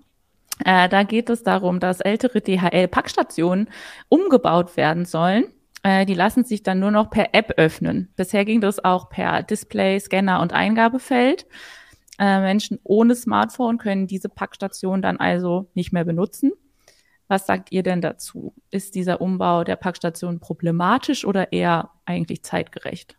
Äh, 0.63 0.87
da 0.89 1.03
geht 1.03 1.29
es 1.29 1.43
darum, 1.43 1.79
dass 1.79 1.99
ältere 1.99 2.41
DHL-Packstationen 2.41 3.69
umgebaut 4.09 4.77
werden 4.77 5.05
sollen. 5.05 5.45
Äh, 5.83 6.05
die 6.05 6.13
lassen 6.13 6.43
sich 6.43 6.63
dann 6.63 6.79
nur 6.79 6.91
noch 6.91 7.09
per 7.09 7.33
App 7.33 7.53
öffnen. 7.57 8.13
Bisher 8.15 8.45
ging 8.45 8.61
das 8.61 8.83
auch 8.83 9.09
per 9.09 9.43
Display, 9.43 9.99
Scanner 9.99 10.41
und 10.41 10.53
Eingabefeld. 10.53 11.45
Äh, 12.19 12.41
Menschen 12.41 12.79
ohne 12.83 13.15
Smartphone 13.15 13.77
können 13.77 14.07
diese 14.07 14.29
Packstation 14.29 15.01
dann 15.01 15.17
also 15.17 15.69
nicht 15.73 15.93
mehr 15.93 16.05
benutzen. 16.05 16.51
Was 17.27 17.45
sagt 17.45 17.71
ihr 17.71 17.83
denn 17.83 18.01
dazu? 18.01 18.53
Ist 18.71 18.95
dieser 18.95 19.21
Umbau 19.21 19.63
der 19.63 19.75
Packstation 19.75 20.39
problematisch 20.39 21.25
oder 21.25 21.51
eher 21.51 21.91
eigentlich 22.05 22.43
zeitgerecht? 22.43 23.17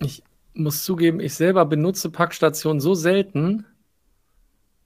Ich 0.00 0.24
muss 0.54 0.84
zugeben, 0.84 1.20
ich 1.20 1.34
selber 1.34 1.64
benutze 1.66 2.10
Packstationen 2.10 2.80
so 2.80 2.94
selten, 2.94 3.64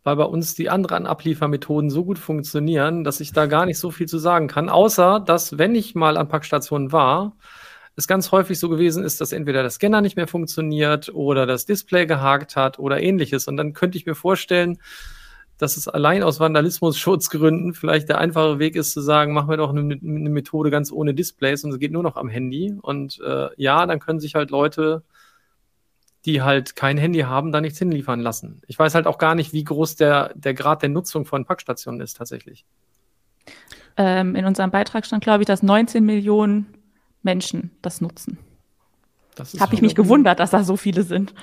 weil 0.04 0.16
bei 0.16 0.24
uns 0.24 0.54
die 0.54 0.70
anderen 0.70 1.07
Abliefermethoden 1.07 1.90
so 1.90 2.04
gut 2.04 2.18
funktionieren, 2.18 3.04
dass 3.04 3.20
ich 3.20 3.33
da 3.33 3.46
gar 3.46 3.66
nicht 3.66 3.78
so 3.78 3.90
viel 3.90 4.07
zu 4.07 4.18
sagen 4.18 4.48
kann. 4.48 4.68
Außer, 4.68 5.20
dass 5.20 5.59
wenn 5.59 5.74
ich 5.74 5.94
mal 5.94 6.16
an 6.16 6.28
Packstationen 6.28 6.92
war, 6.92 7.37
es 7.99 8.07
ganz 8.07 8.31
häufig 8.31 8.59
so 8.61 8.69
gewesen 8.69 9.05
ist, 9.05 9.21
dass 9.21 9.33
entweder 9.33 9.63
der 9.63 9.71
Scanner 9.71 10.01
nicht 10.01 10.17
mehr 10.17 10.29
funktioniert 10.29 11.13
oder 11.13 11.47
das 11.47 11.67
Display 11.67 12.07
gehakt 12.07 12.55
hat 12.55 12.79
oder 12.79 13.03
ähnliches. 13.03 13.49
Und 13.49 13.57
dann 13.57 13.73
könnte 13.73 13.99
ich 13.99 14.07
mir 14.07 14.15
vorstellen, 14.15 14.79
dass 15.59 15.77
es 15.77 15.89
allein 15.89 16.23
aus 16.23 16.39
Vandalismus-Schutzgründen 16.39 17.75
vielleicht 17.75 18.09
der 18.09 18.19
einfache 18.19 18.61
Weg 18.61 18.77
ist 18.77 18.93
zu 18.93 19.01
sagen, 19.01 19.33
machen 19.33 19.51
wir 19.51 19.57
doch 19.57 19.71
eine, 19.71 19.81
eine, 19.81 20.31
Methode 20.31 20.71
ganz 20.71 20.93
ohne 20.93 21.13
Displays 21.13 21.65
und 21.65 21.73
es 21.73 21.81
geht 21.81 21.91
nur 21.91 22.05
noch 22.05 22.17
am 22.17 22.29
Handy. 22.29 22.79
Und 22.81 23.19
äh, 23.21 23.49
ja, 23.57 23.85
dann 23.85 23.99
können 23.99 24.21
sich 24.21 24.37
halt 24.37 24.53
Leute, 24.53 25.03
die 26.25 26.41
halt 26.41 26.77
kein 26.77 26.99
Handy 26.99 27.21
haben, 27.21 27.51
da 27.51 27.61
nichts 27.61 27.81
hinliefern 27.81 28.21
lassen. 28.21 28.63
Ich 28.69 28.79
weiß 28.79 28.95
halt 28.95 29.09
auch 29.09 29.19
gar 29.19 29.35
nicht, 29.35 29.53
wie 29.53 29.65
groß 29.65 29.97
der, 29.97 30.33
der 30.37 30.55
Grad 30.55 30.83
der 30.83 30.89
Nutzung 30.89 31.25
von 31.25 31.45
Packstationen 31.45 32.01
ist 32.01 32.17
tatsächlich. 32.17 32.65
Ähm, 33.97 34.37
in 34.37 34.45
unserem 34.45 34.71
Beitrag 34.71 35.05
stand, 35.05 35.25
glaube 35.25 35.43
ich, 35.43 35.49
dass 35.49 35.65
19 35.65 36.05
Millionen 36.05 36.78
Menschen 37.22 37.70
das 37.83 38.00
nutzen. 38.00 38.38
Das 39.35 39.59
Habe 39.61 39.74
ich 39.74 39.83
mich 39.83 39.94
gewundert, 39.94 40.40
dass 40.40 40.50
da 40.50 40.64
so 40.64 40.76
viele 40.76 41.04
sind. 41.04 41.35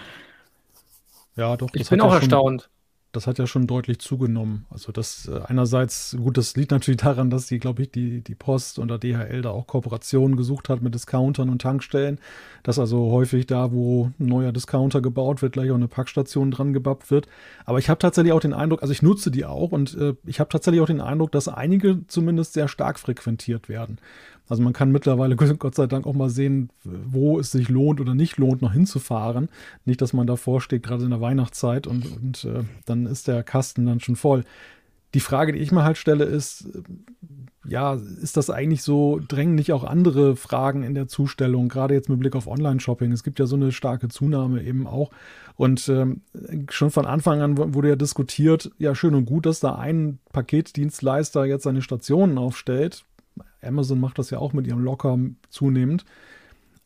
Ja, 1.36 1.56
doch. 1.56 1.70
Ich 1.74 1.90
bin 1.90 2.02
auch 2.02 2.14
erstaunt 2.14 2.70
das 3.16 3.28
hat 3.28 3.40
ja 3.40 3.48
schon 3.48 3.66
deutlich 3.66 4.00
zugenommen. 4.00 4.66
Also 4.70 4.92
das 4.92 5.28
äh, 5.28 5.40
einerseits, 5.48 6.16
gut, 6.20 6.38
das 6.38 6.56
liegt 6.56 6.72
natürlich 6.72 7.00
daran, 7.02 7.30
dass 7.30 7.48
die, 7.48 7.60
glaube 7.60 7.84
ich, 7.84 7.92
die, 7.92 8.22
die 8.22 8.36
Post 8.36 8.78
und 8.78 8.90
der 8.90 8.98
DHL 8.98 9.42
da 9.42 9.52
auch 9.52 9.68
Kooperationen 9.68 10.36
gesucht 10.36 10.70
hat 10.70 10.82
mit 10.82 10.94
Discountern 10.94 11.50
und 11.50 11.62
Tankstellen, 11.62 12.20
dass 12.64 12.78
also 12.78 13.12
häufig 13.12 13.48
da, 13.48 13.72
wo 13.72 14.12
ein 14.20 14.26
neuer 14.26 14.52
Discounter 14.52 15.02
gebaut 15.02 15.42
wird, 15.42 15.54
gleich 15.54 15.72
auch 15.72 15.76
eine 15.76 15.88
Packstation 15.88 16.52
dran 16.52 16.74
gebappt 16.74 17.10
wird. 17.10 17.28
Aber 17.66 17.80
ich 17.80 17.90
habe 17.90 18.00
tatsächlich 18.00 18.34
auch 18.34 18.40
den 18.40 18.54
Eindruck, 18.54 18.82
also 18.82 18.92
ich 18.92 19.02
nutze 19.02 19.32
die 19.32 19.46
auch 19.46 19.72
und 19.72 19.96
äh, 19.98 20.16
ich 20.26 20.40
habe 20.40 20.50
tatsächlich 20.50 20.82
auch 20.82 20.88
den 20.88 21.02
Eindruck, 21.02 21.32
dass 21.32 21.48
einige 21.48 22.06
zumindest 22.08 22.54
sehr 22.54 22.68
stark 22.68 23.00
frequentiert 23.00 23.70
werden. 23.70 23.98
Also 24.48 24.64
man 24.64 24.74
kann 24.74 24.92
mittlerweile 24.92 25.36
Gott 25.58 25.76
sei 25.76 25.88
Dank 25.88 26.06
auch 26.06 26.14
mal 26.14 26.30
sehen, 26.30 26.70
wo 26.84 27.40
es 27.40 27.52
sich 27.52 27.70
lohnt 27.70 28.00
oder 28.00 28.14
nicht 28.14 28.38
lohnt, 28.38 28.62
noch 28.62 28.74
hinzufahren. 28.74 29.50
Nicht, 29.86 30.02
dass 30.02 30.14
man 30.14 30.28
davor 30.28 30.62
steht, 30.62 30.84
gerade 30.84 31.04
in 31.04 31.10
der 31.12 31.22
Weihnachtszeit 31.22 31.88
und, 31.88 32.06
und 32.18 32.46
äh, 32.46 32.64
dann 32.86 33.06
ist 33.06 33.28
der 33.28 33.44
Kasten 33.44 33.86
dann 33.86 34.00
schon 34.00 34.16
voll. 34.16 34.44
Die 35.14 35.20
Frage, 35.22 35.54
die 35.54 35.60
ich 35.60 35.72
mir 35.72 35.84
halt 35.84 35.98
stelle, 35.98 36.26
ist, 36.26 36.66
äh, 36.76 36.82
ja, 37.68 37.94
ist 37.94 38.38
das 38.38 38.52
eigentlich 38.52 38.84
so, 38.84 39.20
drängen 39.28 39.56
nicht 39.56 39.72
auch 39.72 39.84
andere 39.84 40.36
Fragen 40.36 40.84
in 40.84 40.94
der 40.94 41.08
Zustellung, 41.08 41.68
gerade 41.68 41.96
jetzt 41.96 42.10
mit 42.10 42.20
Blick 42.20 42.36
auf 42.36 42.48
Online-Shopping? 42.48 43.12
Es 43.12 43.24
gibt 43.24 43.40
ja 43.40 43.48
so 43.48 43.56
eine 43.56 43.72
starke 43.72 44.08
Zunahme 44.08 44.62
eben 44.62 44.86
auch. 44.86 45.10
Und 45.56 45.88
ähm, 45.90 46.22
schon 46.70 46.92
von 46.92 47.06
Anfang 47.06 47.42
an 47.42 47.58
wurde 47.58 47.90
ja 47.90 47.96
diskutiert, 47.96 48.72
ja, 48.78 48.94
schön 48.94 49.16
und 49.16 49.26
gut, 49.26 49.46
dass 49.46 49.62
da 49.62 49.76
ein 49.76 50.20
Paketdienstleister 50.34 51.46
jetzt 51.46 51.64
seine 51.64 51.82
Stationen 51.82 52.38
aufstellt 52.38 53.06
Amazon 53.66 54.00
macht 54.00 54.20
das 54.20 54.30
ja 54.30 54.40
auch 54.40 54.54
mit 54.54 54.68
ihrem 54.68 54.84
Locker 54.84 55.18
zunehmend. 55.50 56.06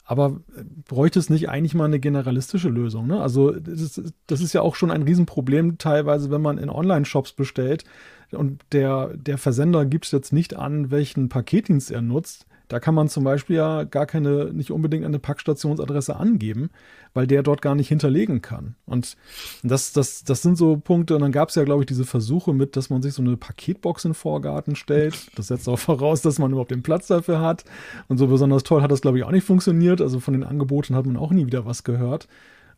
Aber 0.09 0.41
äh, 0.57 0.63
bräuchte 0.87 1.19
es 1.19 1.29
nicht 1.29 1.49
eigentlich 1.49 1.75
mal 1.75 1.85
eine 1.85 1.99
generalistische 1.99 2.69
Lösung? 2.69 3.05
Ne? 3.05 3.21
Also 3.21 3.51
das, 3.51 4.01
das, 4.25 4.41
ist 4.41 4.53
ja 4.53 4.61
auch 4.61 4.75
schon 4.75 4.89
ein 4.89 5.03
Riesenproblem 5.03 5.77
teilweise, 5.77 6.31
wenn 6.31 6.41
man 6.41 6.57
in 6.57 6.69
Online-Shops 6.69 7.33
bestellt 7.33 7.83
und 8.31 8.63
der, 8.71 9.15
der 9.15 9.37
Versender 9.37 9.85
gibt 9.85 10.11
jetzt 10.11 10.33
nicht 10.33 10.55
an, 10.55 10.89
welchen 10.89 11.29
Paketdienst 11.29 11.91
er 11.91 12.01
nutzt. 12.01 12.47
Da 12.69 12.79
kann 12.79 12.93
man 12.93 13.09
zum 13.09 13.23
Beispiel 13.23 13.55
ja 13.55 13.83
gar 13.83 14.05
keine, 14.05 14.53
nicht 14.53 14.71
unbedingt 14.71 15.03
eine 15.03 15.17
Packstationsadresse 15.17 16.15
angeben, 16.15 16.69
weil 17.15 17.25
der 17.25 17.41
dort 17.41 17.63
gar 17.63 17.73
nicht 17.73 17.87
hinterlegen 17.87 18.43
kann. 18.43 18.75
Und 18.85 19.17
das, 19.63 19.91
das, 19.91 20.23
das 20.23 20.43
sind 20.43 20.55
so 20.55 20.77
Punkte. 20.77 21.15
Und 21.15 21.21
dann 21.21 21.31
gab 21.31 21.49
es 21.49 21.55
ja, 21.55 21.63
glaube 21.63 21.81
ich, 21.81 21.87
diese 21.87 22.05
Versuche 22.05 22.53
mit, 22.53 22.77
dass 22.77 22.91
man 22.91 23.01
sich 23.01 23.15
so 23.15 23.23
eine 23.23 23.37
Paketbox 23.37 24.05
in 24.05 24.11
den 24.11 24.15
Vorgarten 24.15 24.75
stellt. 24.75 25.35
Das 25.35 25.47
setzt 25.47 25.67
auch 25.67 25.79
voraus, 25.79 26.21
dass 26.21 26.37
man 26.37 26.51
überhaupt 26.51 26.69
den 26.69 26.83
Platz 26.83 27.07
dafür 27.07 27.41
hat. 27.41 27.65
Und 28.07 28.19
so 28.19 28.27
besonders 28.27 28.61
toll 28.61 28.83
hat 28.83 28.91
das, 28.91 29.01
glaube 29.01 29.17
ich, 29.17 29.23
auch 29.23 29.31
nicht 29.31 29.45
funktioniert. 29.45 29.99
Also 29.99 30.19
von 30.19 30.35
den 30.35 30.43
Angeboten 30.43 30.95
hat 30.95 31.07
man 31.07 31.17
auch 31.17 31.31
nie 31.31 31.47
wieder 31.47 31.65
was 31.65 31.83
gehört. 31.83 32.27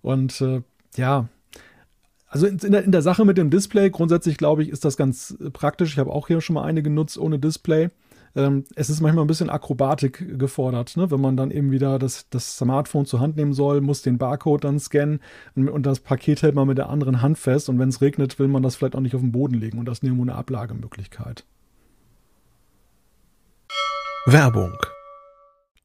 Und 0.01 0.39
äh, 0.39 0.61
ja, 0.95 1.27
also 2.29 2.47
in, 2.47 2.57
der, 2.59 2.85
in 2.85 2.93
der 2.93 3.01
Sache 3.01 3.25
mit 3.25 3.37
dem 3.37 3.49
Display, 3.49 3.89
grundsätzlich 3.89 4.37
glaube 4.37 4.63
ich, 4.63 4.69
ist 4.69 4.85
das 4.85 4.95
ganz 4.95 5.37
praktisch. 5.51 5.91
Ich 5.91 5.99
habe 5.99 6.11
auch 6.11 6.27
hier 6.27 6.39
schon 6.39 6.53
mal 6.53 6.63
eine 6.63 6.81
genutzt 6.81 7.17
ohne 7.17 7.39
Display 7.39 7.89
ähm, 8.35 8.63
es 8.75 8.89
ist 8.89 9.01
manchmal 9.01 9.25
ein 9.25 9.27
bisschen 9.27 9.49
Akrobatik 9.49 10.39
gefordert, 10.39 10.95
ne? 10.97 11.11
wenn 11.11 11.21
man 11.21 11.37
dann 11.37 11.51
eben 11.51 11.71
wieder 11.71 11.99
das, 11.99 12.29
das 12.29 12.57
Smartphone 12.57 13.05
zur 13.05 13.19
Hand 13.19 13.35
nehmen 13.35 13.53
soll, 13.53 13.81
muss 13.81 14.01
den 14.01 14.17
Barcode 14.17 14.63
dann 14.63 14.79
scannen 14.79 15.19
und, 15.55 15.69
und 15.69 15.85
das 15.85 15.99
Paket 15.99 16.41
hält 16.41 16.55
man 16.55 16.67
mit 16.67 16.77
der 16.77 16.89
anderen 16.89 17.21
Hand 17.21 17.37
fest 17.37 17.69
und 17.69 17.79
wenn 17.79 17.89
es 17.89 18.01
regnet, 18.01 18.39
will 18.39 18.47
man 18.47 18.63
das 18.63 18.75
vielleicht 18.75 18.95
auch 18.95 19.01
nicht 19.01 19.15
auf 19.15 19.21
den 19.21 19.31
Boden 19.31 19.55
legen 19.55 19.79
und 19.79 19.85
das 19.85 19.99
ist 19.99 20.03
nirgendwo 20.03 20.23
eine 20.23 20.35
Ablagemöglichkeit. 20.35 21.45
Werbung 24.25 24.77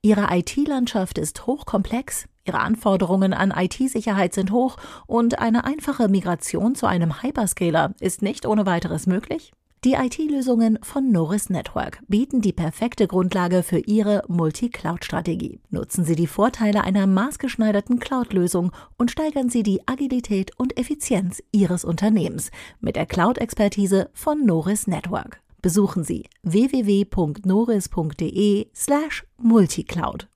Ihre 0.03 0.29
IT-Landschaft 0.31 1.19
ist 1.19 1.49
hochkomplex, 1.49 2.29
Ihre 2.45 2.61
Anforderungen 2.61 3.33
an 3.33 3.51
IT-Sicherheit 3.51 4.35
sind 4.35 4.53
hoch 4.53 4.77
und 5.09 5.41
eine 5.41 5.65
einfache 5.65 6.07
Migration 6.07 6.77
zu 6.77 6.87
einem 6.87 7.23
Hyperscaler 7.23 7.95
ist 7.99 8.23
nicht 8.23 8.47
ohne 8.47 8.67
weiteres 8.67 9.09
möglich? 9.09 9.53
Die 9.85 9.93
IT-Lösungen 9.93 10.79
von 10.83 11.13
Norris 11.13 11.49
Network 11.49 12.01
bieten 12.09 12.41
die 12.41 12.53
perfekte 12.53 13.07
Grundlage 13.07 13.63
für 13.63 13.79
Ihre 13.79 14.25
Multi-Cloud-Strategie. 14.27 15.61
Nutzen 15.71 16.05
Sie 16.05 16.17
die 16.17 16.27
Vorteile 16.27 16.83
einer 16.83 17.07
maßgeschneiderten 17.07 18.01
Cloud-Lösung 18.01 18.73
und 18.97 19.13
steigern 19.13 19.49
Sie 19.49 19.63
die 19.63 19.87
Agilität 19.87 20.59
und 20.59 20.77
Effizienz 20.77 21.43
Ihres 21.53 21.85
Unternehmens 21.85 22.51
mit 22.81 22.97
der 22.97 23.07
Cloud-Expertise 23.07 24.11
von 24.13 24.45
Norris 24.45 24.89
Network. 24.89 25.41
Besuchen 25.63 26.03
Sie 26.05 26.25
www.noris.de 26.43 27.47
slash 28.75 29.25
multicloud. 29.37 30.29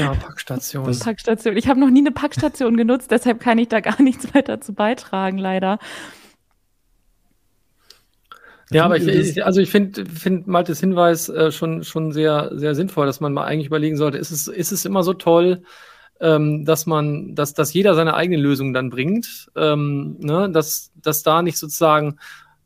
Ja, 0.00 0.14
Packstation. 0.14 0.86
Das 0.86 1.00
Packstation. 1.00 1.56
Ich 1.56 1.68
habe 1.68 1.80
noch 1.80 1.90
nie 1.90 2.00
eine 2.00 2.12
Packstation 2.12 2.76
genutzt, 2.76 3.10
deshalb 3.10 3.40
kann 3.40 3.58
ich 3.58 3.68
da 3.68 3.80
gar 3.80 4.00
nichts 4.02 4.34
weiter 4.34 4.60
zu 4.60 4.72
beitragen, 4.72 5.38
leider. 5.38 5.78
Ja, 8.72 8.84
aber 8.84 8.98
ich, 8.98 9.44
also 9.44 9.60
ich 9.60 9.70
finde 9.70 10.06
find 10.06 10.46
Maltes 10.46 10.78
Hinweis 10.78 11.28
äh, 11.28 11.50
schon, 11.50 11.82
schon 11.82 12.12
sehr, 12.12 12.50
sehr 12.54 12.76
sinnvoll, 12.76 13.06
dass 13.06 13.20
man 13.20 13.32
mal 13.32 13.44
eigentlich 13.44 13.66
überlegen 13.66 13.96
sollte, 13.96 14.18
ist 14.18 14.30
es, 14.30 14.46
ist 14.46 14.70
es 14.70 14.84
immer 14.84 15.02
so 15.02 15.12
toll, 15.12 15.62
ähm, 16.20 16.64
dass 16.64 16.86
man, 16.86 17.34
dass, 17.34 17.52
dass 17.52 17.72
jeder 17.72 17.94
seine 17.94 18.14
eigene 18.14 18.40
Lösung 18.40 18.72
dann 18.72 18.90
bringt, 18.90 19.50
ähm, 19.56 20.16
ne? 20.20 20.48
dass, 20.50 20.92
dass 20.94 21.24
da 21.24 21.42
nicht 21.42 21.58
sozusagen 21.58 22.18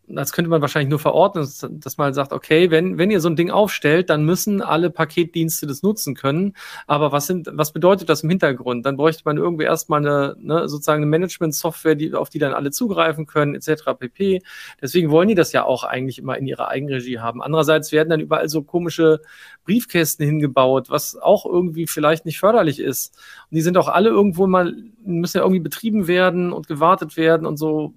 das 0.06 0.32
könnte 0.32 0.50
man 0.50 0.60
wahrscheinlich 0.60 0.90
nur 0.90 0.98
verordnen, 0.98 1.48
dass 1.80 1.96
man 1.96 2.12
sagt, 2.12 2.32
okay, 2.32 2.70
wenn, 2.70 2.98
wenn 2.98 3.10
ihr 3.10 3.20
so 3.20 3.28
ein 3.28 3.36
Ding 3.36 3.50
aufstellt, 3.50 4.10
dann 4.10 4.24
müssen 4.24 4.60
alle 4.60 4.90
Paketdienste 4.90 5.66
das 5.66 5.82
nutzen 5.82 6.14
können. 6.14 6.54
Aber 6.86 7.10
was 7.10 7.26
sind, 7.26 7.48
was 7.52 7.72
bedeutet 7.72 8.08
das 8.10 8.22
im 8.22 8.28
Hintergrund? 8.28 8.84
Dann 8.84 8.96
bräuchte 8.96 9.22
man 9.24 9.38
irgendwie 9.38 9.64
erstmal 9.64 10.00
eine, 10.00 10.36
ne, 10.38 10.68
sozusagen 10.68 11.02
eine 11.02 11.10
Management-Software, 11.10 11.94
die, 11.94 12.12
auf 12.14 12.28
die 12.28 12.38
dann 12.38 12.52
alle 12.52 12.70
zugreifen 12.70 13.26
können, 13.26 13.54
etc. 13.54 13.94
pp. 13.98 14.42
Deswegen 14.82 15.10
wollen 15.10 15.28
die 15.28 15.34
das 15.34 15.52
ja 15.52 15.64
auch 15.64 15.84
eigentlich 15.84 16.18
immer 16.18 16.36
in 16.36 16.46
ihrer 16.46 16.68
Eigenregie 16.68 17.18
haben. 17.18 17.42
Andererseits 17.42 17.90
werden 17.90 18.10
dann 18.10 18.20
überall 18.20 18.48
so 18.48 18.62
komische 18.62 19.20
Briefkästen 19.64 20.26
hingebaut, 20.26 20.90
was 20.90 21.16
auch 21.16 21.46
irgendwie 21.46 21.86
vielleicht 21.86 22.26
nicht 22.26 22.38
förderlich 22.38 22.78
ist. 22.78 23.16
Und 23.50 23.56
die 23.56 23.62
sind 23.62 23.78
auch 23.78 23.88
alle 23.88 24.10
irgendwo 24.10 24.46
mal, 24.46 24.74
müssen 25.02 25.38
ja 25.38 25.42
irgendwie 25.42 25.60
betrieben 25.60 26.06
werden 26.06 26.52
und 26.52 26.68
gewartet 26.68 27.16
werden 27.16 27.46
und 27.46 27.56
so 27.56 27.94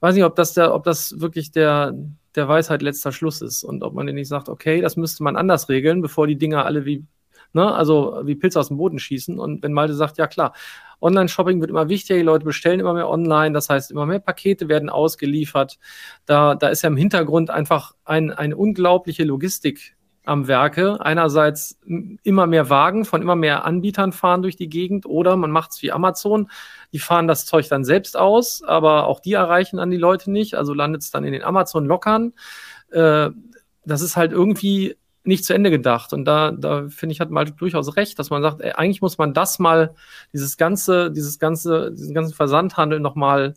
weiß 0.00 0.14
nicht, 0.14 0.24
ob 0.24 0.34
das 0.36 0.54
der, 0.54 0.74
ob 0.74 0.84
das 0.84 1.20
wirklich 1.20 1.52
der, 1.52 1.94
der 2.34 2.48
Weisheit 2.48 2.82
letzter 2.82 3.12
Schluss 3.12 3.40
ist 3.42 3.64
und 3.64 3.82
ob 3.82 3.94
man 3.94 4.06
nicht 4.06 4.28
sagt, 4.28 4.48
okay, 4.48 4.80
das 4.80 4.96
müsste 4.96 5.22
man 5.22 5.36
anders 5.36 5.68
regeln, 5.68 6.00
bevor 6.00 6.26
die 6.26 6.38
Dinger 6.38 6.64
alle 6.64 6.84
wie, 6.84 7.04
ne, 7.52 7.72
also 7.72 8.20
wie 8.24 8.34
Pilze 8.34 8.60
aus 8.60 8.68
dem 8.68 8.76
Boden 8.76 8.98
schießen. 8.98 9.38
Und 9.38 9.62
wenn 9.62 9.72
Malte 9.72 9.94
sagt, 9.94 10.18
ja 10.18 10.26
klar, 10.26 10.54
Online-Shopping 11.00 11.60
wird 11.60 11.70
immer 11.70 11.88
wichtiger, 11.88 12.18
die 12.18 12.24
Leute 12.24 12.44
bestellen 12.44 12.80
immer 12.80 12.94
mehr 12.94 13.08
online, 13.08 13.52
das 13.52 13.68
heißt, 13.68 13.90
immer 13.90 14.06
mehr 14.06 14.20
Pakete 14.20 14.68
werden 14.68 14.90
ausgeliefert. 14.90 15.78
Da, 16.26 16.54
da 16.54 16.68
ist 16.68 16.82
ja 16.82 16.88
im 16.88 16.96
Hintergrund 16.96 17.50
einfach 17.50 17.94
ein, 18.04 18.30
eine 18.30 18.56
unglaubliche 18.56 19.24
Logistik 19.24 19.96
am 20.24 20.48
Werke. 20.48 21.00
Einerseits 21.00 21.78
immer 22.22 22.46
mehr 22.46 22.70
Wagen 22.70 23.04
von 23.04 23.22
immer 23.22 23.36
mehr 23.36 23.64
Anbietern 23.64 24.12
fahren 24.12 24.42
durch 24.42 24.56
die 24.56 24.68
Gegend 24.68 25.06
oder 25.06 25.36
man 25.36 25.50
macht 25.50 25.72
es 25.72 25.82
wie 25.82 25.92
Amazon. 25.92 26.50
Die 26.92 26.98
fahren 26.98 27.26
das 27.26 27.46
Zeug 27.46 27.68
dann 27.68 27.84
selbst 27.84 28.16
aus, 28.16 28.62
aber 28.62 29.06
auch 29.06 29.20
die 29.20 29.32
erreichen 29.32 29.78
dann 29.78 29.90
die 29.90 29.96
Leute 29.96 30.30
nicht. 30.30 30.54
Also 30.54 30.74
landet 30.74 31.02
es 31.02 31.10
dann 31.10 31.24
in 31.24 31.32
den 31.32 31.42
Amazon-Lockern. 31.42 32.32
Äh, 32.90 33.30
das 33.84 34.02
ist 34.02 34.16
halt 34.16 34.32
irgendwie 34.32 34.96
nicht 35.24 35.44
zu 35.44 35.54
Ende 35.54 35.70
gedacht. 35.70 36.12
Und 36.12 36.24
da, 36.24 36.50
da 36.50 36.88
finde 36.88 37.12
ich, 37.12 37.20
hat 37.20 37.30
Malte 37.30 37.52
durchaus 37.52 37.96
recht, 37.96 38.18
dass 38.18 38.30
man 38.30 38.42
sagt, 38.42 38.60
ey, 38.60 38.72
eigentlich 38.72 39.02
muss 39.02 39.18
man 39.18 39.34
das 39.34 39.58
mal, 39.58 39.94
dieses 40.32 40.56
ganze, 40.56 41.10
dieses 41.10 41.38
ganze, 41.38 41.92
diesen 41.92 42.14
ganzen 42.14 42.34
Versandhandel 42.34 43.00
nochmal 43.00 43.54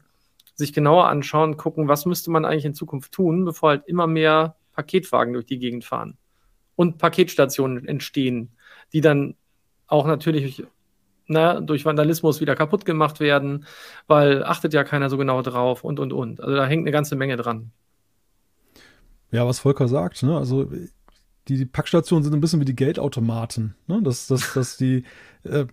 sich 0.55 0.71
genauer 0.71 1.07
anschauen, 1.07 1.57
gucken, 1.57 1.87
was 1.87 2.05
müsste 2.05 2.31
man 2.31 2.45
eigentlich 2.45 2.65
in 2.65 2.73
Zukunft 2.73 3.11
tun, 3.11 3.43
bevor 3.43 3.69
halt 3.69 3.87
immer 3.87 4.07
mehr 4.07 4.55
Paketwagen 4.73 5.33
durch 5.33 5.45
die 5.45 5.57
Gegend 5.57 5.83
fahren 5.83 6.17
und 6.75 6.97
Paketstationen 6.97 7.87
entstehen, 7.87 8.51
die 8.93 9.01
dann 9.01 9.35
auch 9.87 10.07
natürlich 10.07 10.63
na, 11.27 11.61
durch 11.61 11.85
Vandalismus 11.85 12.41
wieder 12.41 12.55
kaputt 12.55 12.85
gemacht 12.85 13.19
werden, 13.19 13.65
weil 14.07 14.43
achtet 14.43 14.73
ja 14.73 14.83
keiner 14.83 15.09
so 15.09 15.17
genau 15.17 15.41
drauf 15.41 15.83
und 15.83 15.99
und 15.99 16.11
und. 16.13 16.41
Also 16.41 16.55
da 16.55 16.65
hängt 16.65 16.83
eine 16.83 16.91
ganze 16.91 17.15
Menge 17.15 17.37
dran. 17.37 17.71
Ja, 19.31 19.47
was 19.47 19.59
Volker 19.59 19.87
sagt, 19.87 20.21
ne? 20.23 20.37
Also 20.37 20.69
die 21.49 21.65
Packstationen 21.65 22.23
sind 22.23 22.33
ein 22.33 22.39
bisschen 22.39 22.61
wie 22.61 22.65
die 22.65 22.75
Geldautomaten. 22.75 23.75
Ne? 23.87 24.01
Dass, 24.01 24.27
dass, 24.27 24.53
dass 24.53 24.77
die 24.77 25.03
äh, 25.43 25.65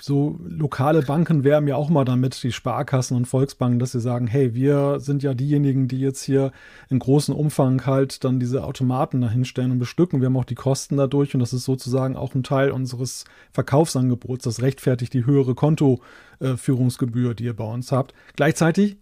so 0.00 0.38
lokale 0.46 1.02
Banken 1.02 1.42
werben 1.42 1.66
ja 1.66 1.74
auch 1.74 1.90
mal 1.90 2.04
damit, 2.04 2.40
die 2.42 2.52
Sparkassen 2.52 3.16
und 3.16 3.26
Volksbanken, 3.26 3.80
dass 3.80 3.92
sie 3.92 4.00
sagen, 4.00 4.28
hey, 4.28 4.54
wir 4.54 5.00
sind 5.00 5.24
ja 5.24 5.34
diejenigen, 5.34 5.88
die 5.88 5.98
jetzt 5.98 6.22
hier 6.22 6.52
in 6.88 7.00
großem 7.00 7.34
Umfang 7.34 7.84
halt 7.84 8.22
dann 8.22 8.38
diese 8.38 8.62
Automaten 8.62 9.20
dahinstellen 9.20 9.72
und 9.72 9.78
bestücken. 9.80 10.20
Wir 10.20 10.26
haben 10.26 10.36
auch 10.36 10.44
die 10.44 10.54
Kosten 10.54 10.96
dadurch 10.96 11.34
und 11.34 11.40
das 11.40 11.52
ist 11.52 11.64
sozusagen 11.64 12.16
auch 12.16 12.34
ein 12.36 12.44
Teil 12.44 12.70
unseres 12.70 13.24
Verkaufsangebots. 13.52 14.44
Das 14.44 14.62
rechtfertigt 14.62 15.12
die 15.14 15.26
höhere 15.26 15.56
Kontoführungsgebühr, 15.56 17.34
die 17.34 17.44
ihr 17.44 17.56
bei 17.56 17.64
uns 17.64 17.90
habt. 17.90 18.14
Gleichzeitig 18.36 18.98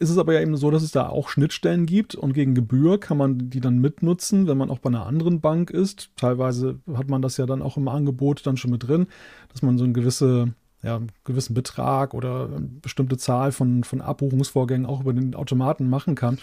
ist 0.00 0.10
es 0.10 0.18
aber 0.18 0.32
ja 0.32 0.40
eben 0.40 0.56
so, 0.56 0.70
dass 0.70 0.82
es 0.82 0.92
da 0.92 1.08
auch 1.08 1.28
Schnittstellen 1.28 1.86
gibt 1.86 2.14
und 2.14 2.32
gegen 2.32 2.54
Gebühr 2.54 2.98
kann 2.98 3.18
man 3.18 3.50
die 3.50 3.60
dann 3.60 3.78
mitnutzen, 3.78 4.48
wenn 4.48 4.56
man 4.56 4.70
auch 4.70 4.78
bei 4.78 4.88
einer 4.88 5.06
anderen 5.06 5.40
Bank 5.40 5.70
ist. 5.70 6.10
Teilweise 6.16 6.80
hat 6.94 7.08
man 7.08 7.22
das 7.22 7.36
ja 7.36 7.46
dann 7.46 7.62
auch 7.62 7.76
im 7.76 7.86
Angebot 7.86 8.46
dann 8.46 8.56
schon 8.56 8.70
mit 8.70 8.88
drin, 8.88 9.06
dass 9.52 9.62
man 9.62 9.78
so 9.78 9.84
eine 9.84 9.92
gewisse 9.92 10.54
ja, 10.82 10.96
einen 10.96 11.12
gewissen 11.24 11.52
Betrag 11.52 12.14
oder 12.14 12.46
eine 12.46 12.66
bestimmte 12.80 13.18
Zahl 13.18 13.52
von, 13.52 13.84
von 13.84 14.00
Abbuchungsvorgängen 14.00 14.86
auch 14.86 15.02
über 15.02 15.12
den 15.12 15.34
Automaten 15.34 15.90
machen 15.90 16.14
kann. 16.14 16.38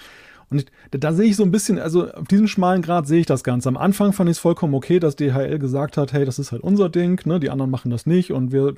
Und 0.50 0.60
ich, 0.60 0.68
da 0.92 1.12
sehe 1.12 1.30
ich 1.30 1.36
so 1.36 1.44
ein 1.44 1.52
bisschen, 1.52 1.78
also 1.80 2.10
auf 2.12 2.28
diesem 2.28 2.48
schmalen 2.48 2.82
Grad 2.82 3.08
sehe 3.08 3.20
ich 3.20 3.26
das 3.26 3.44
Ganze. 3.44 3.68
Am 3.68 3.78
Anfang 3.78 4.14
fand 4.14 4.30
ich 4.30 4.38
es 4.38 4.40
vollkommen 4.40 4.76
okay, 4.76 5.00
dass 5.00 5.16
DHL 5.16 5.60
gesagt 5.60 5.98
hat, 5.98 6.14
hey, 6.14 6.24
das 6.24 6.40
ist 6.40 6.52
halt 6.52 6.62
unser 6.62 6.90
Ding, 6.90 7.26
ne? 7.26 7.40
die 7.40 7.50
anderen 7.50 7.72
machen 7.72 7.92
das 7.92 8.06
nicht 8.06 8.32
und 8.32 8.52
wir 8.52 8.76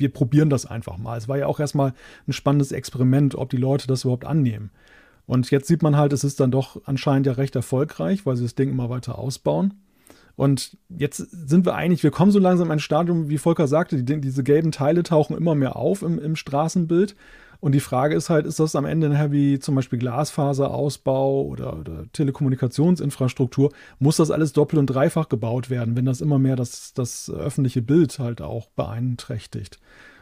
wir 0.00 0.12
probieren 0.12 0.50
das 0.50 0.66
einfach 0.66 0.98
mal. 0.98 1.16
Es 1.16 1.28
war 1.28 1.38
ja 1.38 1.46
auch 1.46 1.60
erstmal 1.60 1.92
ein 2.26 2.32
spannendes 2.32 2.72
Experiment, 2.72 3.34
ob 3.34 3.50
die 3.50 3.56
Leute 3.56 3.86
das 3.86 4.04
überhaupt 4.04 4.24
annehmen. 4.24 4.70
Und 5.26 5.50
jetzt 5.50 5.68
sieht 5.68 5.82
man 5.82 5.96
halt, 5.96 6.12
es 6.12 6.24
ist 6.24 6.40
dann 6.40 6.50
doch 6.50 6.80
anscheinend 6.86 7.26
ja 7.26 7.34
recht 7.34 7.54
erfolgreich, 7.54 8.26
weil 8.26 8.36
sie 8.36 8.42
das 8.42 8.56
Ding 8.56 8.68
immer 8.68 8.90
weiter 8.90 9.18
ausbauen. 9.18 9.74
Und 10.34 10.78
jetzt 10.88 11.18
sind 11.18 11.66
wir 11.66 11.74
eigentlich, 11.74 12.02
wir 12.02 12.10
kommen 12.10 12.32
so 12.32 12.38
langsam 12.38 12.68
in 12.68 12.72
ein 12.72 12.78
Stadium, 12.78 13.28
wie 13.28 13.38
Volker 13.38 13.66
sagte, 13.66 14.02
die, 14.02 14.20
diese 14.20 14.42
gelben 14.42 14.72
Teile 14.72 15.02
tauchen 15.02 15.36
immer 15.36 15.54
mehr 15.54 15.76
auf 15.76 16.02
im, 16.02 16.18
im 16.18 16.34
Straßenbild. 16.34 17.14
Und 17.60 17.72
die 17.72 17.80
Frage 17.80 18.14
ist 18.14 18.30
halt, 18.30 18.46
ist 18.46 18.58
das 18.58 18.74
am 18.74 18.86
Ende 18.86 19.10
nachher 19.10 19.32
wie 19.32 19.58
zum 19.58 19.74
Beispiel 19.74 19.98
Glasfaserausbau 19.98 21.42
oder, 21.42 21.78
oder 21.78 22.10
Telekommunikationsinfrastruktur? 22.12 23.70
Muss 23.98 24.16
das 24.16 24.30
alles 24.30 24.54
doppelt 24.54 24.78
und 24.78 24.86
dreifach 24.86 25.28
gebaut 25.28 25.68
werden, 25.68 25.94
wenn 25.94 26.06
das 26.06 26.22
immer 26.22 26.38
mehr 26.38 26.56
das, 26.56 26.94
das 26.94 27.30
öffentliche 27.30 27.82
Bild 27.82 28.18
halt 28.18 28.40
auch 28.40 28.68
beeinträchtigt? 28.70 29.78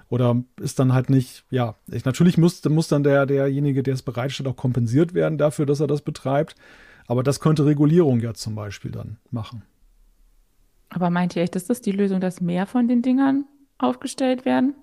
Oder 0.09 0.43
ist 0.61 0.79
dann 0.79 0.95
halt 0.95 1.11
nicht, 1.11 1.45
ja, 1.51 1.77
ich, 1.87 2.05
natürlich 2.05 2.39
muss, 2.39 2.65
muss 2.65 2.89
dann 2.89 3.03
der, 3.05 3.27
derjenige, 3.27 3.83
der 3.83 3.95
es 3.95 4.03
bereitstellt, 4.03 4.49
auch 4.49 4.57
kompensiert 4.57 5.15
werden 5.15 5.39
dafür, 5.39 5.67
dass 5.67 5.81
er 5.81 5.87
das 5.87 6.03
betreibt. 6.03 6.57
Aber 7.07 7.23
das 7.23 7.41
könnte 7.41 7.67
Regulierung 7.67 8.21
ja 8.21 8.35
zum 8.35 8.55
Beispiel 8.55 8.91
dann 8.91 9.19
machen. 9.31 9.63
Aber 10.91 11.11
meint 11.11 11.37
ihr 11.37 11.43
echt, 11.43 11.57
ist 11.57 11.71
das 11.71 11.83
die 11.83 11.93
Lösung, 11.93 12.21
dass 12.21 12.41
mehr 12.41 12.67
von 12.67 12.89
den 12.89 13.03
Dingern 13.03 13.45
aufgestellt 13.77 14.45
werden? 14.45 14.75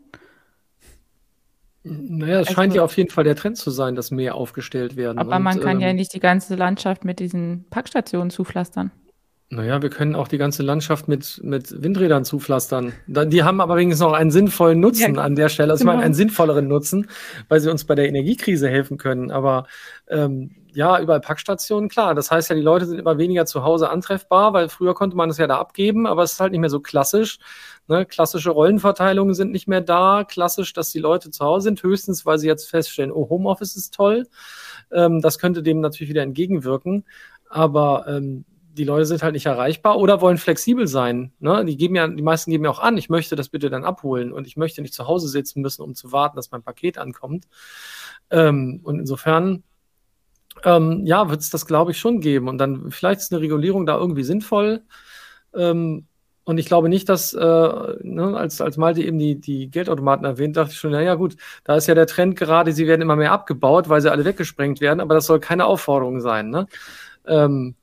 Naja, 1.87 2.39
es 2.39 2.47
also, 2.47 2.53
scheint 2.53 2.73
ja 2.73 2.83
auf 2.83 2.97
jeden 2.97 3.11
Fall 3.11 3.23
der 3.23 3.35
Trend 3.35 3.57
zu 3.57 3.69
sein, 3.69 3.95
dass 3.95 4.09
mehr 4.09 4.35
aufgestellt 4.35 4.95
werden. 4.95 5.19
Aber 5.19 5.35
und, 5.35 5.43
man 5.43 5.59
kann 5.59 5.77
ähm, 5.77 5.81
ja 5.81 5.93
nicht 5.93 6.13
die 6.13 6.19
ganze 6.19 6.55
Landschaft 6.55 7.05
mit 7.05 7.19
diesen 7.19 7.65
Packstationen 7.69 8.31
zupflastern. 8.31 8.91
Naja, 9.49 9.79
wir 9.83 9.91
können 9.91 10.15
auch 10.15 10.27
die 10.27 10.39
ganze 10.39 10.63
Landschaft 10.63 11.07
mit, 11.07 11.39
mit 11.43 11.83
Windrädern 11.83 12.25
zupflastern. 12.25 12.93
Die 13.05 13.43
haben 13.43 13.61
aber 13.61 13.75
wenigstens 13.75 14.01
noch 14.01 14.13
einen 14.13 14.31
sinnvollen 14.31 14.79
Nutzen 14.79 15.15
ja, 15.15 15.21
an 15.21 15.35
der 15.35 15.49
Stelle. 15.49 15.71
Also 15.71 15.83
genau. 15.83 15.91
ich 15.91 15.95
meine, 15.97 16.05
einen 16.05 16.15
sinnvolleren 16.15 16.67
Nutzen, 16.67 17.07
weil 17.47 17.59
sie 17.59 17.69
uns 17.69 17.85
bei 17.85 17.93
der 17.93 18.09
Energiekrise 18.09 18.67
helfen 18.67 18.97
können. 18.97 19.29
Aber 19.29 19.67
ähm, 20.09 20.55
ja, 20.73 20.99
überall 20.99 21.21
Packstationen, 21.21 21.89
klar. 21.89 22.15
Das 22.15 22.31
heißt 22.31 22.49
ja, 22.49 22.55
die 22.55 22.63
Leute 22.63 22.87
sind 22.87 22.97
immer 22.97 23.19
weniger 23.19 23.45
zu 23.45 23.63
Hause 23.63 23.91
antreffbar, 23.91 24.53
weil 24.53 24.67
früher 24.67 24.95
konnte 24.95 25.15
man 25.15 25.29
das 25.29 25.37
ja 25.37 25.45
da 25.45 25.59
abgeben, 25.59 26.07
aber 26.07 26.23
es 26.23 26.33
ist 26.33 26.39
halt 26.39 26.51
nicht 26.51 26.61
mehr 26.61 26.71
so 26.71 26.79
klassisch. 26.79 27.37
Ne? 27.87 28.05
Klassische 28.05 28.51
Rollenverteilungen 28.51 29.35
sind 29.35 29.51
nicht 29.51 29.67
mehr 29.67 29.81
da. 29.81 30.23
Klassisch, 30.23 30.73
dass 30.73 30.91
die 30.91 30.99
Leute 30.99 31.29
zu 31.31 31.43
Hause 31.45 31.65
sind, 31.65 31.83
höchstens, 31.83 32.25
weil 32.25 32.39
sie 32.39 32.47
jetzt 32.47 32.69
feststellen, 32.69 33.11
oh, 33.11 33.29
Homeoffice 33.29 33.75
ist 33.75 33.93
toll. 33.93 34.27
Ähm, 34.91 35.21
das 35.21 35.39
könnte 35.39 35.63
dem 35.63 35.81
natürlich 35.81 36.09
wieder 36.09 36.23
entgegenwirken. 36.23 37.05
Aber 37.49 38.05
ähm, 38.07 38.45
die 38.75 38.83
Leute 38.83 39.05
sind 39.05 39.23
halt 39.23 39.33
nicht 39.33 39.45
erreichbar 39.45 39.97
oder 39.97 40.19
wollen 40.19 40.37
flexibel 40.37 40.87
sein. 40.87 41.31
Ne? 41.39 41.63
Die 41.65 41.77
geben 41.77 41.95
ja, 41.95 42.07
die 42.07 42.21
meisten 42.21 42.51
geben 42.51 42.65
ja 42.65 42.71
auch 42.71 42.79
an, 42.79 42.97
ich 42.97 43.09
möchte 43.09 43.35
das 43.35 43.49
bitte 43.49 43.69
dann 43.69 43.85
abholen 43.85 44.33
und 44.33 44.47
ich 44.47 44.57
möchte 44.57 44.81
nicht 44.81 44.93
zu 44.93 45.07
Hause 45.07 45.29
sitzen 45.29 45.61
müssen, 45.61 45.81
um 45.81 45.95
zu 45.95 46.11
warten, 46.11 46.35
dass 46.35 46.51
mein 46.51 46.63
Paket 46.63 46.97
ankommt. 46.97 47.47
Ähm, 48.31 48.81
und 48.83 48.99
insofern, 48.99 49.63
ähm, 50.63 51.05
ja, 51.05 51.29
wird 51.29 51.41
es 51.41 51.49
das, 51.49 51.65
glaube 51.65 51.91
ich, 51.91 51.99
schon 51.99 52.19
geben. 52.19 52.49
Und 52.49 52.57
dann 52.57 52.91
vielleicht 52.91 53.21
ist 53.21 53.31
eine 53.31 53.41
Regulierung 53.41 53.85
da 53.85 53.97
irgendwie 53.97 54.23
sinnvoll. 54.23 54.83
Ähm, 55.53 56.07
und 56.45 56.59
ich 56.59 56.67
glaube 56.67 56.89
nicht, 56.89 57.09
dass, 57.09 57.33
äh, 57.33 57.39
ne, 57.41 58.37
als, 58.37 58.61
als 58.61 58.77
Malte 58.77 59.01
eben 59.01 59.17
die, 59.17 59.35
die 59.35 59.67
Geldautomaten 59.69 60.25
erwähnt, 60.25 60.55
dachte 60.55 60.71
ich 60.71 60.77
schon, 60.77 60.91
naja 60.91 61.15
gut, 61.15 61.35
da 61.63 61.75
ist 61.75 61.87
ja 61.87 61.95
der 61.95 62.05
Trend 62.05 62.35
gerade, 62.35 62.71
sie 62.71 62.85
werden 62.85 63.01
immer 63.01 63.15
mehr 63.15 63.31
abgebaut, 63.31 63.89
weil 63.89 63.99
sie 63.99 64.11
alle 64.11 64.25
weggesprengt 64.25 64.79
werden, 64.79 64.99
aber 64.99 65.15
das 65.15 65.25
soll 65.25 65.39
keine 65.39 65.65
Aufforderung 65.65 66.21
sein. 66.21 66.51
Ne? 66.51 66.67
Ähm, 67.25 67.73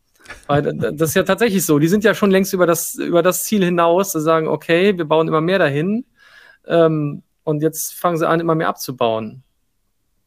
weil 0.47 0.63
das 0.63 1.11
ist 1.11 1.15
ja 1.17 1.25
tatsächlich 1.25 1.67
so. 1.67 1.81
Die 1.81 1.89
sind 1.89 2.05
ja 2.05 2.15
schon 2.15 2.31
längst 2.31 2.55
über 2.55 2.67
das, 2.67 2.95
über 2.95 3.23
das 3.23 3.43
Ziel 3.43 3.65
hinaus, 3.65 4.13
zu 4.13 4.21
sagen, 4.21 4.47
okay, 4.47 4.97
wir 4.97 5.07
bauen 5.07 5.27
immer 5.27 5.41
mehr 5.41 5.59
dahin. 5.59 6.05
Ähm, 6.67 7.23
und 7.43 7.63
jetzt 7.63 7.95
fangen 7.95 8.17
sie 8.17 8.29
an, 8.29 8.39
immer 8.39 8.55
mehr 8.55 8.69
abzubauen. 8.69 9.43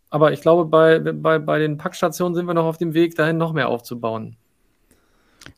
Aber 0.10 0.34
ich 0.34 0.42
glaube, 0.42 0.66
bei, 0.66 1.00
bei, 1.00 1.40
bei 1.40 1.60
den 1.60 1.78
Packstationen 1.78 2.36
sind 2.36 2.48
wir 2.48 2.54
noch 2.54 2.66
auf 2.66 2.78
dem 2.78 2.94
Weg, 2.94 3.16
dahin 3.16 3.38
noch 3.38 3.54
mehr 3.54 3.70
aufzubauen. 3.70 4.36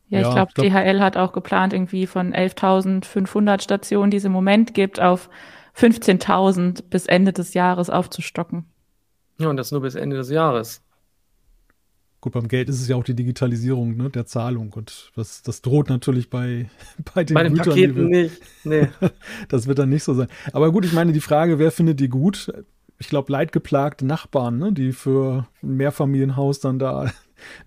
Ja, 0.09 0.21
ich 0.21 0.33
glaube, 0.33 0.51
glaub, 0.53 0.67
DHL 0.67 0.99
hat 1.01 1.17
auch 1.17 1.33
geplant, 1.33 1.73
irgendwie 1.73 2.07
von 2.07 2.33
11.500 2.33 3.61
Stationen, 3.61 4.09
die 4.09 4.17
es 4.17 4.23
im 4.23 4.31
Moment 4.31 4.73
gibt, 4.73 5.01
auf 5.01 5.29
15.000 5.75 6.83
bis 6.89 7.05
Ende 7.07 7.33
des 7.33 7.53
Jahres 7.53 7.89
aufzustocken. 7.89 8.65
Ja, 9.37 9.49
und 9.49 9.57
das 9.57 9.71
nur 9.71 9.81
bis 9.81 9.95
Ende 9.95 10.15
des 10.15 10.29
Jahres. 10.29 10.81
Gut, 12.19 12.33
beim 12.33 12.47
Geld 12.47 12.67
ist 12.67 12.81
es 12.81 12.87
ja 12.87 12.95
auch 12.95 13.03
die 13.03 13.13
Digitalisierung 13.13 13.95
ne, 13.95 14.09
der 14.09 14.25
Zahlung 14.25 14.73
und 14.73 15.11
das, 15.15 15.43
das 15.43 15.61
droht 15.61 15.89
natürlich 15.89 16.29
bei, 16.29 16.69
bei 17.13 17.23
den, 17.23 17.35
bei 17.35 17.43
den 17.43 17.53
Gütern, 17.53 17.69
Paketen 17.69 17.95
wir, 17.95 18.23
nicht. 18.23 18.41
Nee. 18.63 18.87
das 19.49 19.67
wird 19.67 19.77
dann 19.77 19.89
nicht 19.89 20.03
so 20.03 20.13
sein. 20.13 20.27
Aber 20.51 20.71
gut, 20.71 20.85
ich 20.85 20.93
meine, 20.93 21.13
die 21.13 21.21
Frage, 21.21 21.59
wer 21.59 21.71
findet 21.71 21.99
die 21.99 22.09
gut? 22.09 22.51
Ich 22.97 23.09
glaube, 23.09 23.31
leidgeplagte 23.31 24.05
Nachbarn, 24.05 24.57
ne, 24.57 24.73
die 24.73 24.93
für 24.93 25.47
ein 25.61 25.75
Mehrfamilienhaus 25.75 26.59
dann 26.59 26.79
da 26.79 27.11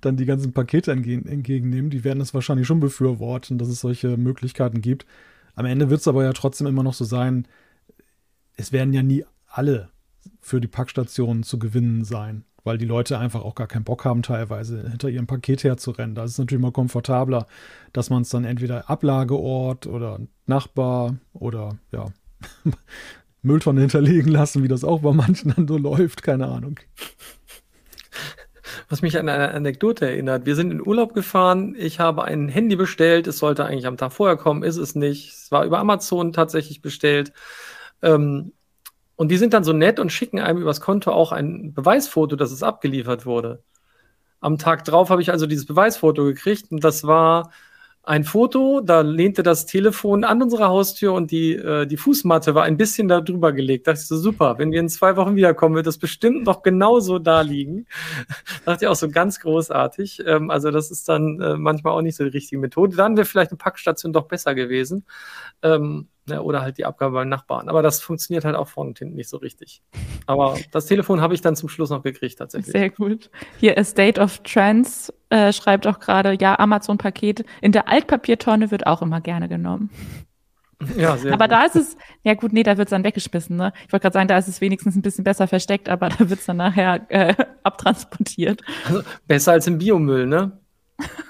dann 0.00 0.16
die 0.16 0.26
ganzen 0.26 0.52
Pakete 0.52 0.92
entgegennehmen, 0.92 1.90
die 1.90 2.04
werden 2.04 2.18
das 2.18 2.34
wahrscheinlich 2.34 2.66
schon 2.66 2.80
befürworten, 2.80 3.58
dass 3.58 3.68
es 3.68 3.80
solche 3.80 4.16
Möglichkeiten 4.16 4.80
gibt. 4.80 5.06
Am 5.54 5.66
Ende 5.66 5.90
wird 5.90 6.00
es 6.00 6.08
aber 6.08 6.24
ja 6.24 6.32
trotzdem 6.32 6.66
immer 6.66 6.82
noch 6.82 6.94
so 6.94 7.04
sein, 7.04 7.46
es 8.56 8.72
werden 8.72 8.92
ja 8.92 9.02
nie 9.02 9.24
alle 9.46 9.90
für 10.40 10.60
die 10.60 10.68
Packstationen 10.68 11.42
zu 11.42 11.58
gewinnen 11.58 12.04
sein 12.04 12.44
weil 12.64 12.78
die 12.78 12.86
Leute 12.86 13.18
einfach 13.18 13.42
auch 13.42 13.54
gar 13.54 13.66
keinen 13.66 13.84
Bock 13.84 14.04
haben, 14.04 14.22
teilweise 14.22 14.88
hinter 14.88 15.08
ihrem 15.08 15.26
Paket 15.26 15.64
herzurennen. 15.64 16.14
Da 16.14 16.24
ist 16.24 16.32
es 16.32 16.38
natürlich 16.38 16.62
mal 16.62 16.72
komfortabler, 16.72 17.46
dass 17.92 18.10
man 18.10 18.22
es 18.22 18.30
dann 18.30 18.44
entweder 18.44 18.90
Ablageort 18.90 19.86
oder 19.86 20.20
Nachbar 20.46 21.16
oder 21.32 21.78
ja, 21.92 22.06
Mülltonne 23.42 23.80
hinterlegen 23.80 24.30
lassen, 24.30 24.62
wie 24.62 24.68
das 24.68 24.84
auch 24.84 25.00
bei 25.00 25.12
manchen 25.12 25.52
dann 25.56 25.68
so 25.68 25.78
läuft, 25.78 26.22
keine 26.22 26.48
Ahnung. 26.48 26.78
Was 28.88 29.02
mich 29.02 29.18
an 29.18 29.28
eine 29.28 29.52
Anekdote 29.52 30.06
erinnert. 30.06 30.46
Wir 30.46 30.56
sind 30.56 30.70
in 30.70 30.86
Urlaub 30.86 31.14
gefahren. 31.14 31.74
Ich 31.78 32.00
habe 32.00 32.24
ein 32.24 32.48
Handy 32.48 32.76
bestellt. 32.76 33.26
Es 33.26 33.38
sollte 33.38 33.64
eigentlich 33.64 33.86
am 33.86 33.96
Tag 33.96 34.12
vorher 34.12 34.36
kommen, 34.36 34.62
ist 34.62 34.76
es 34.76 34.94
nicht. 34.94 35.32
Es 35.32 35.52
war 35.52 35.64
über 35.64 35.78
Amazon 35.78 36.32
tatsächlich 36.32 36.82
bestellt. 36.82 37.32
Ähm, 38.02 38.52
und 39.16 39.28
die 39.28 39.36
sind 39.36 39.52
dann 39.52 39.64
so 39.64 39.72
nett 39.72 40.00
und 40.00 40.10
schicken 40.10 40.40
einem 40.40 40.62
übers 40.62 40.80
Konto 40.80 41.12
auch 41.12 41.32
ein 41.32 41.74
Beweisfoto, 41.74 42.36
dass 42.36 42.52
es 42.52 42.62
abgeliefert 42.62 43.26
wurde. 43.26 43.62
Am 44.40 44.56
Tag 44.56 44.84
drauf 44.84 45.10
habe 45.10 45.20
ich 45.20 45.30
also 45.30 45.46
dieses 45.46 45.66
Beweisfoto 45.66 46.24
gekriegt 46.24 46.72
und 46.72 46.82
das 46.82 47.04
war 47.04 47.50
ein 48.03 48.24
Foto, 48.24 48.80
da 48.80 49.03
lehnte 49.03 49.42
das 49.42 49.66
Telefon 49.66 50.24
an 50.24 50.42
unsere 50.42 50.68
Haustür 50.68 51.12
und 51.12 51.30
die, 51.30 51.53
äh, 51.55 51.86
die 51.86 51.98
Fußmatte 51.98 52.55
war 52.55 52.64
ein 52.64 52.78
bisschen 52.78 53.09
da 53.09 53.20
drüber 53.20 53.53
gelegt. 53.53 53.86
Da 53.86 53.92
dachte 53.92 54.03
ich 54.03 54.09
so, 54.09 54.16
super, 54.16 54.57
wenn 54.59 54.72
wir 54.72 54.80
in 54.80 54.88
zwei 54.88 55.16
Wochen 55.16 55.36
wiederkommen, 55.36 55.74
wird 55.74 55.86
das 55.86 55.98
bestimmt 55.98 56.44
noch 56.44 56.62
genauso 56.62 57.18
da 57.18 57.42
liegen. 57.42 57.86
da 58.64 58.72
dachte 58.72 58.86
ich 58.86 58.88
auch 58.88 58.96
so 58.96 59.11
ganz 59.11 59.40
großartig. 59.40 60.22
Ähm, 60.26 60.51
also 60.51 60.70
das 60.70 60.90
ist 60.90 61.09
dann 61.09 61.40
äh, 61.40 61.57
manchmal 61.57 61.92
auch 61.92 62.03
nicht 62.03 62.16
so 62.16 62.24
die 62.24 62.30
richtige 62.30 62.59
Methode. 62.61 62.96
Dann 62.96 63.16
wäre 63.16 63.26
vielleicht 63.26 63.51
eine 63.51 63.59
Packstation 63.59 64.14
doch 64.14 64.26
besser 64.28 64.55
gewesen. 64.55 65.05
Ähm, 65.62 66.09
Ne, 66.30 66.42
oder 66.42 66.62
halt 66.62 66.78
die 66.78 66.84
Abgabe 66.84 67.14
beim 67.14 67.28
Nachbarn. 67.28 67.68
Aber 67.68 67.82
das 67.82 68.00
funktioniert 68.00 68.44
halt 68.44 68.54
auch 68.54 68.68
vorne 68.68 68.90
und 68.90 68.98
hinten 68.98 69.16
nicht 69.16 69.28
so 69.28 69.36
richtig. 69.36 69.82
Aber 70.26 70.56
das 70.70 70.86
Telefon 70.86 71.20
habe 71.20 71.34
ich 71.34 71.40
dann 71.40 71.56
zum 71.56 71.68
Schluss 71.68 71.90
noch 71.90 72.02
gekriegt, 72.02 72.38
tatsächlich. 72.38 72.72
Sehr 72.72 72.90
gut. 72.90 73.30
Hier 73.58 73.76
A 73.76 73.82
State 73.82 74.20
of 74.20 74.38
Trends 74.44 75.12
äh, 75.30 75.52
schreibt 75.52 75.86
auch 75.88 75.98
gerade, 75.98 76.36
ja, 76.40 76.58
Amazon-Paket 76.58 77.44
in 77.60 77.72
der 77.72 77.88
Altpapiertonne 77.88 78.70
wird 78.70 78.86
auch 78.86 79.02
immer 79.02 79.20
gerne 79.20 79.48
genommen. 79.48 79.90
Ja, 80.96 81.16
sehr 81.16 81.32
aber 81.34 81.46
gut. 81.46 81.52
da 81.52 81.64
ist 81.64 81.76
es, 81.76 81.96
ja 82.22 82.34
gut, 82.34 82.52
nee, 82.52 82.62
da 82.62 82.78
wird 82.78 82.86
es 82.88 82.90
dann 82.90 83.04
weggeschmissen, 83.04 83.56
ne? 83.56 83.72
Ich 83.86 83.92
wollte 83.92 84.04
gerade 84.04 84.14
sagen, 84.14 84.28
da 84.28 84.38
ist 84.38 84.48
es 84.48 84.60
wenigstens 84.60 84.96
ein 84.96 85.02
bisschen 85.02 85.24
besser 85.24 85.46
versteckt, 85.48 85.88
aber 85.88 86.08
da 86.08 86.30
wird 86.30 86.40
es 86.40 86.46
dann 86.46 86.56
nachher 86.56 87.04
äh, 87.08 87.34
abtransportiert. 87.64 88.62
Also 88.86 89.02
besser 89.26 89.52
als 89.52 89.66
im 89.66 89.78
Biomüll, 89.78 90.26
ne? 90.26 90.52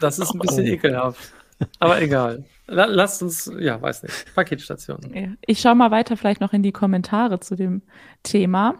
Das 0.01 0.19
ist 0.19 0.33
ein 0.35 0.39
bisschen 0.39 0.67
oh. 0.67 0.69
ekelhaft. 0.69 1.33
Aber 1.79 2.01
egal. 2.01 2.45
Lasst 2.73 3.23
uns, 3.23 3.51
ja, 3.59 3.83
weiß 3.83 4.05
nicht, 4.05 4.35
Paketstation. 4.35 5.37
Ich 5.45 5.61
schaue 5.61 5.75
mal 5.75 5.91
weiter 5.91 6.17
vielleicht 6.17 6.41
noch 6.41 6.53
in 6.53 6.63
die 6.63 6.73
Kommentare 6.73 7.41
zu 7.41 7.57
dem 7.57 7.83
Thema. 8.23 8.77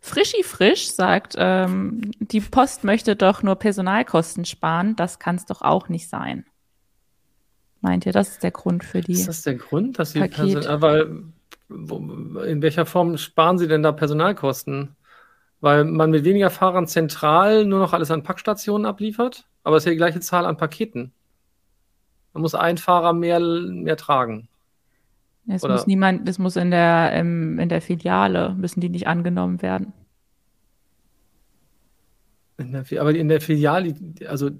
Frischi 0.00 0.44
Frisch 0.44 0.88
sagt, 0.88 1.34
ähm, 1.36 2.12
die 2.20 2.40
Post 2.40 2.84
möchte 2.84 3.16
doch 3.16 3.42
nur 3.42 3.56
Personalkosten 3.56 4.44
sparen. 4.44 4.94
Das 4.94 5.18
kann 5.18 5.36
es 5.36 5.46
doch 5.46 5.62
auch 5.62 5.88
nicht 5.88 6.08
sein. 6.08 6.46
Meint 7.80 8.06
ihr, 8.06 8.12
das 8.12 8.30
ist 8.30 8.42
der 8.42 8.52
Grund 8.52 8.84
für 8.84 9.00
die? 9.00 9.12
Ist 9.12 9.28
das 9.28 9.42
der 9.42 9.56
Grund, 9.56 9.98
dass 9.98 10.12
sie 10.12 10.20
Paket 10.20 10.66
Aber 10.66 11.06
in 11.68 12.62
welcher 12.62 12.86
Form 12.86 13.18
sparen 13.18 13.58
sie 13.58 13.68
denn 13.68 13.82
da 13.82 13.92
Personalkosten? 13.92 14.96
Weil 15.60 15.84
man 15.84 16.10
mit 16.10 16.24
weniger 16.24 16.50
Fahrern 16.50 16.86
zentral 16.86 17.64
nur 17.64 17.80
noch 17.80 17.92
alles 17.92 18.12
an 18.12 18.22
Packstationen 18.22 18.86
abliefert, 18.86 19.48
aber 19.64 19.76
es 19.76 19.82
ist 19.82 19.86
ja 19.86 19.90
die 19.90 19.96
gleiche 19.96 20.20
Zahl 20.20 20.46
an 20.46 20.56
Paketen. 20.56 21.12
Man 22.38 22.42
muss 22.42 22.54
ein 22.54 22.78
Fahrer 22.78 23.14
mehr, 23.14 23.40
mehr 23.40 23.96
tragen. 23.96 24.48
Es 25.48 25.64
Oder? 25.64 25.72
muss 25.72 25.88
niemand, 25.88 26.28
es 26.28 26.38
muss 26.38 26.54
in 26.54 26.70
der, 26.70 27.10
ähm, 27.12 27.58
in 27.58 27.68
der 27.68 27.82
Filiale, 27.82 28.54
müssen 28.56 28.80
die 28.80 28.90
nicht 28.90 29.08
angenommen 29.08 29.60
werden. 29.60 29.92
In 32.56 32.70
der, 32.70 32.84
aber 33.00 33.12
in 33.12 33.26
der 33.26 33.40
Filiale, 33.40 33.92
also 34.28 34.50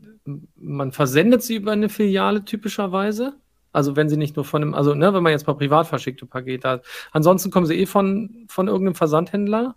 man 0.56 0.90
versendet 0.90 1.44
sie 1.44 1.54
über 1.54 1.70
eine 1.70 1.88
Filiale 1.88 2.44
typischerweise. 2.44 3.34
Also 3.72 3.94
wenn 3.94 4.08
sie 4.08 4.16
nicht 4.16 4.34
nur 4.34 4.44
von 4.44 4.62
einem, 4.62 4.74
also 4.74 4.92
ne, 4.94 5.14
wenn 5.14 5.22
man 5.22 5.30
jetzt 5.30 5.46
mal 5.46 5.54
privat 5.54 5.86
verschickte 5.86 6.26
Pakete 6.26 6.68
hat. 6.68 6.84
Ansonsten 7.12 7.52
kommen 7.52 7.66
sie 7.66 7.78
eh 7.78 7.86
von, 7.86 8.46
von 8.48 8.66
irgendeinem 8.66 8.96
Versandhändler. 8.96 9.76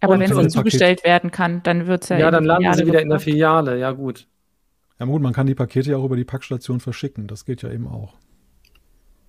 Aber 0.00 0.18
wenn 0.18 0.32
sie 0.32 0.48
zugestellt 0.48 1.04
werden 1.04 1.30
kann, 1.30 1.62
dann 1.64 1.86
wird 1.86 2.04
es 2.04 2.08
ja. 2.08 2.16
Ja, 2.16 2.30
dann 2.30 2.44
landen 2.44 2.72
sie 2.72 2.86
wieder 2.86 3.02
in 3.02 3.10
der 3.10 3.20
Filiale, 3.20 3.78
ja 3.78 3.90
gut. 3.90 4.26
Ja 4.98 5.06
gut, 5.06 5.22
man 5.22 5.32
kann 5.32 5.46
die 5.46 5.54
Pakete 5.54 5.92
ja 5.92 5.96
auch 5.96 6.04
über 6.04 6.16
die 6.16 6.24
Packstation 6.24 6.80
verschicken. 6.80 7.26
Das 7.26 7.44
geht 7.44 7.62
ja 7.62 7.70
eben 7.70 7.86
auch. 7.86 8.14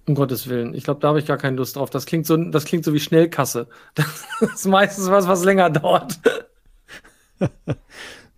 Um 0.07 0.15
Gottes 0.15 0.47
Willen. 0.49 0.73
Ich 0.73 0.83
glaube, 0.83 0.99
da 0.99 1.09
habe 1.09 1.19
ich 1.19 1.27
gar 1.27 1.37
keine 1.37 1.57
Lust 1.57 1.75
drauf. 1.75 1.91
Das 1.91 2.07
klingt 2.07 2.25
so, 2.25 2.35
das 2.35 2.65
klingt 2.65 2.83
so 2.83 2.93
wie 2.93 2.99
Schnellkasse. 2.99 3.67
Das 3.95 4.25
ist 4.55 4.65
meistens 4.65 5.09
was, 5.09 5.27
was 5.27 5.43
länger 5.43 5.69
dauert. 5.69 6.19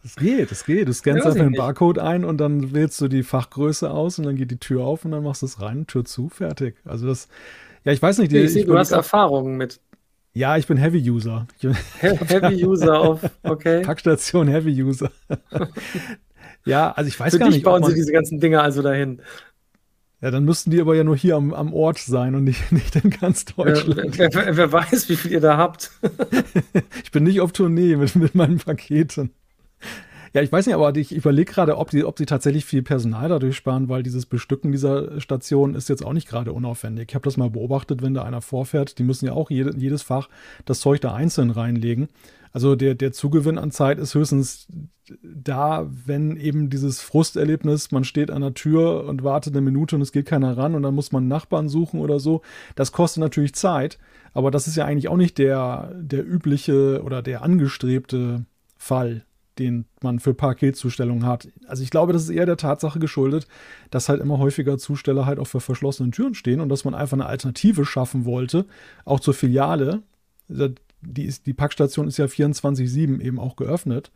Das 0.03 0.15
geht, 0.15 0.49
das 0.49 0.65
geht. 0.65 0.87
Du 0.87 0.93
scannst 0.93 1.27
einfach 1.27 1.39
den 1.39 1.53
Barcode 1.53 1.99
ein 1.99 2.25
und 2.25 2.39
dann 2.39 2.73
wählst 2.73 2.99
du 3.01 3.07
die 3.07 3.21
Fachgröße 3.21 3.91
aus 3.91 4.17
und 4.17 4.25
dann 4.25 4.35
geht 4.35 4.49
die 4.49 4.57
Tür 4.57 4.83
auf 4.83 5.05
und 5.05 5.11
dann 5.11 5.23
machst 5.23 5.43
du 5.43 5.45
es 5.45 5.61
rein, 5.61 5.85
Tür 5.85 6.05
zu, 6.05 6.29
fertig. 6.29 6.75
Also 6.85 7.07
das, 7.07 7.27
Ja, 7.83 7.91
ich 7.91 8.01
weiß 8.01 8.17
nicht. 8.17 8.31
Die, 8.31 8.37
ich 8.37 8.53
sehe, 8.53 8.65
du 8.65 8.77
hast 8.77 8.91
Erfahrungen 8.91 9.57
mit. 9.57 9.79
Ja, 10.33 10.57
ich 10.57 10.65
bin 10.65 10.77
Heavy 10.77 11.07
User. 11.09 11.45
Heavy 11.99 12.65
User 12.65 12.99
auf, 12.99 13.19
okay. 13.43 13.81
Packstation 13.85 14.47
Heavy 14.47 14.81
User. 14.81 15.11
Ja, 16.65 16.91
also 16.91 17.07
ich 17.07 17.19
weiß 17.19 17.33
Für 17.33 17.39
gar 17.39 17.47
dich 17.47 17.57
nicht. 17.57 17.65
bauen 17.65 17.83
sie 17.83 17.93
diese 17.93 18.11
ganzen 18.11 18.39
Dinge 18.39 18.61
also 18.61 18.81
dahin. 18.81 19.21
Ja, 20.21 20.29
dann 20.29 20.45
müssten 20.45 20.69
die 20.69 20.79
aber 20.79 20.95
ja 20.95 21.03
nur 21.03 21.17
hier 21.17 21.35
am, 21.35 21.51
am 21.51 21.73
Ort 21.73 21.97
sein 21.97 22.35
und 22.35 22.43
nicht, 22.43 22.71
nicht 22.71 22.95
in 22.95 23.09
ganz 23.09 23.45
Deutschland. 23.45 24.17
Wer, 24.17 24.33
wer, 24.33 24.57
wer 24.57 24.71
weiß, 24.71 25.09
wie 25.09 25.15
viel 25.15 25.31
ihr 25.31 25.41
da 25.41 25.57
habt. 25.57 25.91
ich 27.03 27.11
bin 27.11 27.23
nicht 27.23 27.41
auf 27.41 27.51
Tournee 27.51 27.95
mit, 27.95 28.15
mit 28.15 28.35
meinen 28.35 28.59
Paketen. 28.59 29.31
Ja, 30.33 30.41
ich 30.41 30.51
weiß 30.51 30.65
nicht, 30.65 30.75
aber 30.75 30.95
ich 30.95 31.11
überlege 31.11 31.51
gerade, 31.51 31.77
ob 31.77 31.91
sie, 31.91 32.05
ob 32.05 32.17
sie 32.17 32.25
tatsächlich 32.25 32.63
viel 32.63 32.83
Personal 32.83 33.27
dadurch 33.27 33.57
sparen, 33.57 33.89
weil 33.89 34.01
dieses 34.01 34.25
Bestücken 34.25 34.71
dieser 34.71 35.19
Station 35.19 35.75
ist 35.75 35.89
jetzt 35.89 36.05
auch 36.05 36.13
nicht 36.13 36.27
gerade 36.27 36.53
unaufwendig. 36.53 37.09
Ich 37.09 37.15
habe 37.15 37.25
das 37.25 37.35
mal 37.35 37.49
beobachtet, 37.49 38.01
wenn 38.01 38.13
da 38.13 38.23
einer 38.23 38.41
vorfährt, 38.41 38.97
die 38.97 39.03
müssen 39.03 39.25
ja 39.25 39.33
auch 39.33 39.49
jede, 39.49 39.75
jedes 39.77 40.03
Fach 40.03 40.29
das 40.63 40.79
Zeug 40.79 41.01
da 41.01 41.13
einzeln 41.13 41.49
reinlegen. 41.49 42.07
Also 42.53 42.75
der, 42.75 42.95
der 42.95 43.11
Zugewinn 43.11 43.57
an 43.57 43.71
Zeit 43.71 43.99
ist 43.99 44.15
höchstens 44.15 44.67
da, 45.21 45.89
wenn 46.05 46.37
eben 46.37 46.69
dieses 46.69 47.01
Frusterlebnis, 47.01 47.91
man 47.91 48.05
steht 48.05 48.31
an 48.31 48.41
der 48.41 48.53
Tür 48.53 49.05
und 49.05 49.25
wartet 49.25 49.53
eine 49.53 49.61
Minute 49.61 49.95
und 49.95 50.01
es 50.01 50.13
geht 50.13 50.27
keiner 50.27 50.57
ran 50.57 50.75
und 50.75 50.83
dann 50.83 50.95
muss 50.95 51.11
man 51.11 51.27
Nachbarn 51.27 51.67
suchen 51.67 51.99
oder 51.99 52.19
so. 52.19 52.41
Das 52.75 52.93
kostet 52.93 53.19
natürlich 53.19 53.53
Zeit, 53.53 53.99
aber 54.33 54.51
das 54.51 54.67
ist 54.67 54.77
ja 54.77 54.85
eigentlich 54.85 55.09
auch 55.09 55.17
nicht 55.17 55.37
der, 55.37 55.93
der 55.95 56.25
übliche 56.25 57.01
oder 57.03 57.21
der 57.21 57.41
angestrebte 57.41 58.45
Fall 58.77 59.25
den 59.59 59.85
man 60.01 60.19
für 60.19 60.33
Paketzustellungen 60.33 61.25
hat. 61.25 61.47
Also 61.67 61.83
ich 61.83 61.89
glaube, 61.89 62.13
das 62.13 62.23
ist 62.23 62.29
eher 62.29 62.45
der 62.45 62.57
Tatsache 62.57 62.99
geschuldet, 62.99 63.47
dass 63.89 64.09
halt 64.09 64.21
immer 64.21 64.37
häufiger 64.37 64.77
Zusteller 64.77 65.25
halt 65.25 65.39
auch 65.39 65.47
für 65.47 65.59
verschlossenen 65.59 66.11
Türen 66.11 66.33
stehen 66.33 66.61
und 66.61 66.69
dass 66.69 66.85
man 66.85 66.95
einfach 66.95 67.17
eine 67.17 67.25
Alternative 67.25 67.85
schaffen 67.85 68.25
wollte, 68.25 68.65
auch 69.05 69.19
zur 69.19 69.33
Filiale. 69.33 70.03
Die, 70.47 71.25
ist, 71.25 71.47
die 71.47 71.53
Packstation 71.53 72.07
ist 72.07 72.17
ja 72.17 72.25
24-7 72.25 73.19
eben 73.21 73.39
auch 73.39 73.55
geöffnet, 73.55 74.11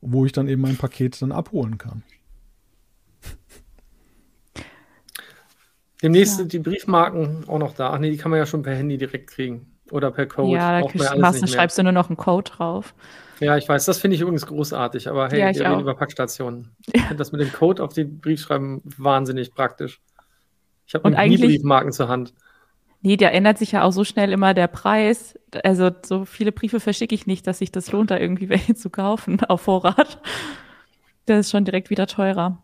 wo 0.00 0.24
ich 0.24 0.32
dann 0.32 0.48
eben 0.48 0.62
mein 0.62 0.76
Paket 0.76 1.20
dann 1.20 1.32
abholen 1.32 1.78
kann. 1.78 2.02
Demnächst 6.02 6.34
ja. 6.34 6.38
sind 6.38 6.52
die 6.52 6.58
Briefmarken 6.58 7.44
auch 7.46 7.58
noch 7.58 7.74
da. 7.74 7.90
Ach 7.90 7.98
nee, 7.98 8.10
die 8.10 8.16
kann 8.16 8.30
man 8.30 8.38
ja 8.38 8.46
schon 8.46 8.62
per 8.62 8.74
Handy 8.74 8.96
direkt 8.96 9.28
kriegen. 9.28 9.66
Oder 9.90 10.10
per 10.10 10.26
Code. 10.26 10.52
Ja, 10.52 10.80
da 10.80 11.46
schreibst 11.46 11.76
du 11.78 11.82
nur 11.82 11.92
noch 11.92 12.08
einen 12.08 12.16
Code 12.16 12.50
drauf. 12.50 12.94
Ja, 13.40 13.56
ich 13.56 13.68
weiß, 13.68 13.86
das 13.86 13.98
finde 13.98 14.14
ich 14.16 14.20
übrigens 14.20 14.46
großartig, 14.46 15.08
aber 15.08 15.28
hey, 15.28 15.40
ja, 15.40 15.54
wir 15.54 15.68
reden 15.68 15.80
über 15.80 15.94
Packstationen. 15.94 16.76
Ich 16.92 17.00
finde 17.00 17.16
das 17.16 17.32
mit 17.32 17.40
dem 17.40 17.52
Code 17.52 17.82
auf 17.82 17.94
den 17.94 18.18
Briefschreiben 18.18 18.82
wahnsinnig 18.98 19.54
praktisch. 19.54 20.00
Ich 20.86 20.94
habe 20.94 21.10
nie 21.10 21.38
Briefmarken 21.38 21.92
zur 21.92 22.08
Hand. 22.08 22.34
Nee, 23.02 23.16
der 23.16 23.32
ändert 23.32 23.58
sich 23.58 23.72
ja 23.72 23.82
auch 23.82 23.92
so 23.92 24.04
schnell 24.04 24.30
immer 24.30 24.52
der 24.52 24.66
Preis. 24.66 25.38
Also 25.64 25.90
so 26.04 26.26
viele 26.26 26.52
Briefe 26.52 26.80
verschicke 26.80 27.14
ich 27.14 27.26
nicht, 27.26 27.46
dass 27.46 27.58
sich 27.58 27.72
das 27.72 27.90
lohnt, 27.92 28.10
da 28.10 28.18
irgendwie 28.18 28.48
welche 28.50 28.74
zu 28.74 28.90
kaufen 28.90 29.40
auf 29.44 29.62
Vorrat. 29.62 30.20
Das 31.26 31.40
ist 31.40 31.50
schon 31.50 31.64
direkt 31.64 31.88
wieder 31.88 32.06
teurer. 32.06 32.62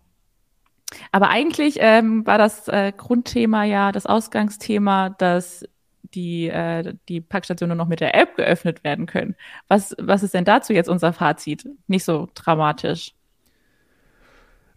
Aber 1.10 1.30
eigentlich 1.30 1.78
ähm, 1.80 2.26
war 2.26 2.38
das 2.38 2.68
äh, 2.68 2.92
Grundthema 2.96 3.64
ja, 3.64 3.92
das 3.92 4.06
Ausgangsthema, 4.06 5.10
dass 5.10 5.64
die, 6.14 6.48
äh, 6.48 6.94
die 7.08 7.20
Packstationen 7.20 7.76
noch 7.76 7.88
mit 7.88 8.00
der 8.00 8.14
App 8.14 8.36
geöffnet 8.36 8.84
werden 8.84 9.06
können. 9.06 9.36
Was, 9.68 9.94
was 9.98 10.22
ist 10.22 10.34
denn 10.34 10.44
dazu 10.44 10.72
jetzt 10.72 10.88
unser 10.88 11.12
Fazit? 11.12 11.68
Nicht 11.86 12.04
so 12.04 12.28
dramatisch. 12.34 13.15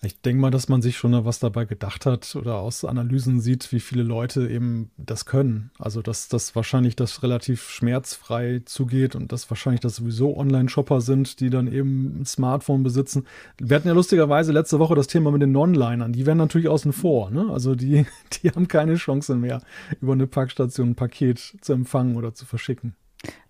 Ich 0.01 0.21
denke 0.21 0.41
mal, 0.41 0.49
dass 0.49 0.69
man 0.69 0.81
sich 0.81 0.97
schon 0.97 1.25
was 1.25 1.39
dabei 1.39 1.65
gedacht 1.65 2.05
hat 2.05 2.33
oder 2.37 2.55
aus 2.55 2.85
Analysen 2.85 3.41
sieht, 3.41 3.71
wie 3.73 3.81
viele 3.81 4.03
Leute 4.03 4.47
eben 4.47 4.91
das 4.95 5.25
können. 5.25 5.71
Also, 5.77 6.01
dass 6.01 6.29
das 6.29 6.55
wahrscheinlich 6.55 6.95
das 6.95 7.21
relativ 7.21 7.69
schmerzfrei 7.69 8.61
zugeht 8.63 9.15
und 9.15 9.33
dass 9.33 9.49
wahrscheinlich 9.49 9.81
das 9.81 9.97
sowieso 9.97 10.37
Online-Shopper 10.37 11.01
sind, 11.01 11.41
die 11.41 11.49
dann 11.49 11.67
eben 11.67 12.21
ein 12.21 12.25
Smartphone 12.25 12.81
besitzen. 12.81 13.25
Wir 13.57 13.75
hatten 13.75 13.89
ja 13.89 13.93
lustigerweise 13.93 14.53
letzte 14.53 14.79
Woche 14.79 14.95
das 14.95 15.07
Thema 15.07 15.31
mit 15.31 15.41
den 15.41 15.51
Non-Linern. 15.51 16.13
Die 16.13 16.25
werden 16.25 16.37
natürlich 16.37 16.69
außen 16.69 16.93
vor. 16.93 17.29
Ne? 17.29 17.47
Also, 17.51 17.75
die, 17.75 18.05
die 18.41 18.51
haben 18.51 18.69
keine 18.69 18.95
Chance 18.95 19.35
mehr, 19.35 19.61
über 19.99 20.13
eine 20.13 20.27
Packstation 20.27 20.91
ein 20.91 20.95
Paket 20.95 21.39
zu 21.59 21.73
empfangen 21.73 22.15
oder 22.15 22.33
zu 22.33 22.45
verschicken. 22.45 22.95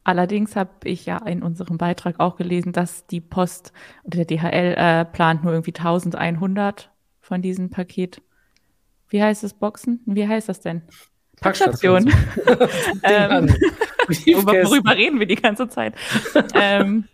Allerdings 0.10 0.56
habe 0.56 0.72
ich 0.86 1.06
ja 1.06 1.18
in 1.18 1.44
unserem 1.44 1.78
Beitrag 1.78 2.20
auch 2.20 2.36
gelesen, 2.36 2.72
dass 2.72 3.06
die 3.06 3.22
Post 3.22 3.74
oder 4.04 4.24
der 4.24 4.26
DHL 4.26 4.74
äh, 4.76 5.06
plant 5.06 5.44
nur 5.44 5.54
irgendwie 5.54 5.76
1100 5.76 6.90
von 7.22 7.44
diesen 7.44 7.70
Paket. 7.70 8.20
Wie 9.08 9.22
heißt 9.22 9.44
das 9.44 9.54
Boxen? 9.54 10.02
Wie 10.08 10.28
heißt 10.28 10.50
das 10.50 10.62
denn? 10.62 10.82
Packstation. 11.42 12.08
ähm, 13.04 13.50
worüber 14.08 14.96
reden 14.96 15.20
wir 15.20 15.28
die 15.28 15.36
ganze 15.36 15.70
Zeit? 15.70 15.94
ähm, 16.56 17.08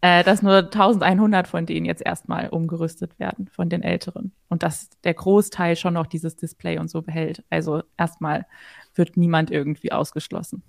äh, 0.00 0.24
dass 0.24 0.42
nur 0.42 0.64
1100 0.64 1.46
von 1.46 1.64
denen 1.64 1.86
jetzt 1.86 2.02
erstmal 2.04 2.48
umgerüstet 2.48 3.20
werden, 3.20 3.46
von 3.52 3.68
den 3.68 3.84
Älteren. 3.84 4.32
Und 4.48 4.64
dass 4.64 4.90
der 5.04 5.14
Großteil 5.14 5.76
schon 5.76 5.94
noch 5.94 6.08
dieses 6.08 6.34
Display 6.34 6.78
und 6.78 6.90
so 6.90 7.02
behält. 7.02 7.44
Also 7.50 7.84
erstmal 7.96 8.46
wird 8.96 9.16
niemand 9.16 9.52
irgendwie 9.52 9.92
ausgeschlossen. 9.92 10.64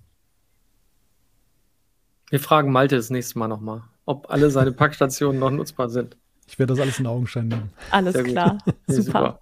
Wir 2.30 2.42
fragen 2.42 2.72
Malte 2.72 2.98
das 2.98 3.10
nächste 3.10 3.40
Mal 3.40 3.48
nochmal, 3.48 3.84
ob 4.06 4.30
alle 4.30 4.50
seine 4.52 4.72
Packstationen 4.74 5.40
noch 5.40 5.50
nutzbar 5.50 5.90
sind. 5.90 6.18
Ich 6.46 6.60
werde 6.60 6.74
das 6.74 6.82
alles 6.82 7.00
in 7.00 7.08
Augenschein 7.08 7.48
nehmen. 7.48 7.72
Alles 7.92 8.14
Sehr 8.14 8.24
klar. 8.24 8.58
Nee, 8.88 8.96
super. 8.96 9.04
super. 9.06 9.40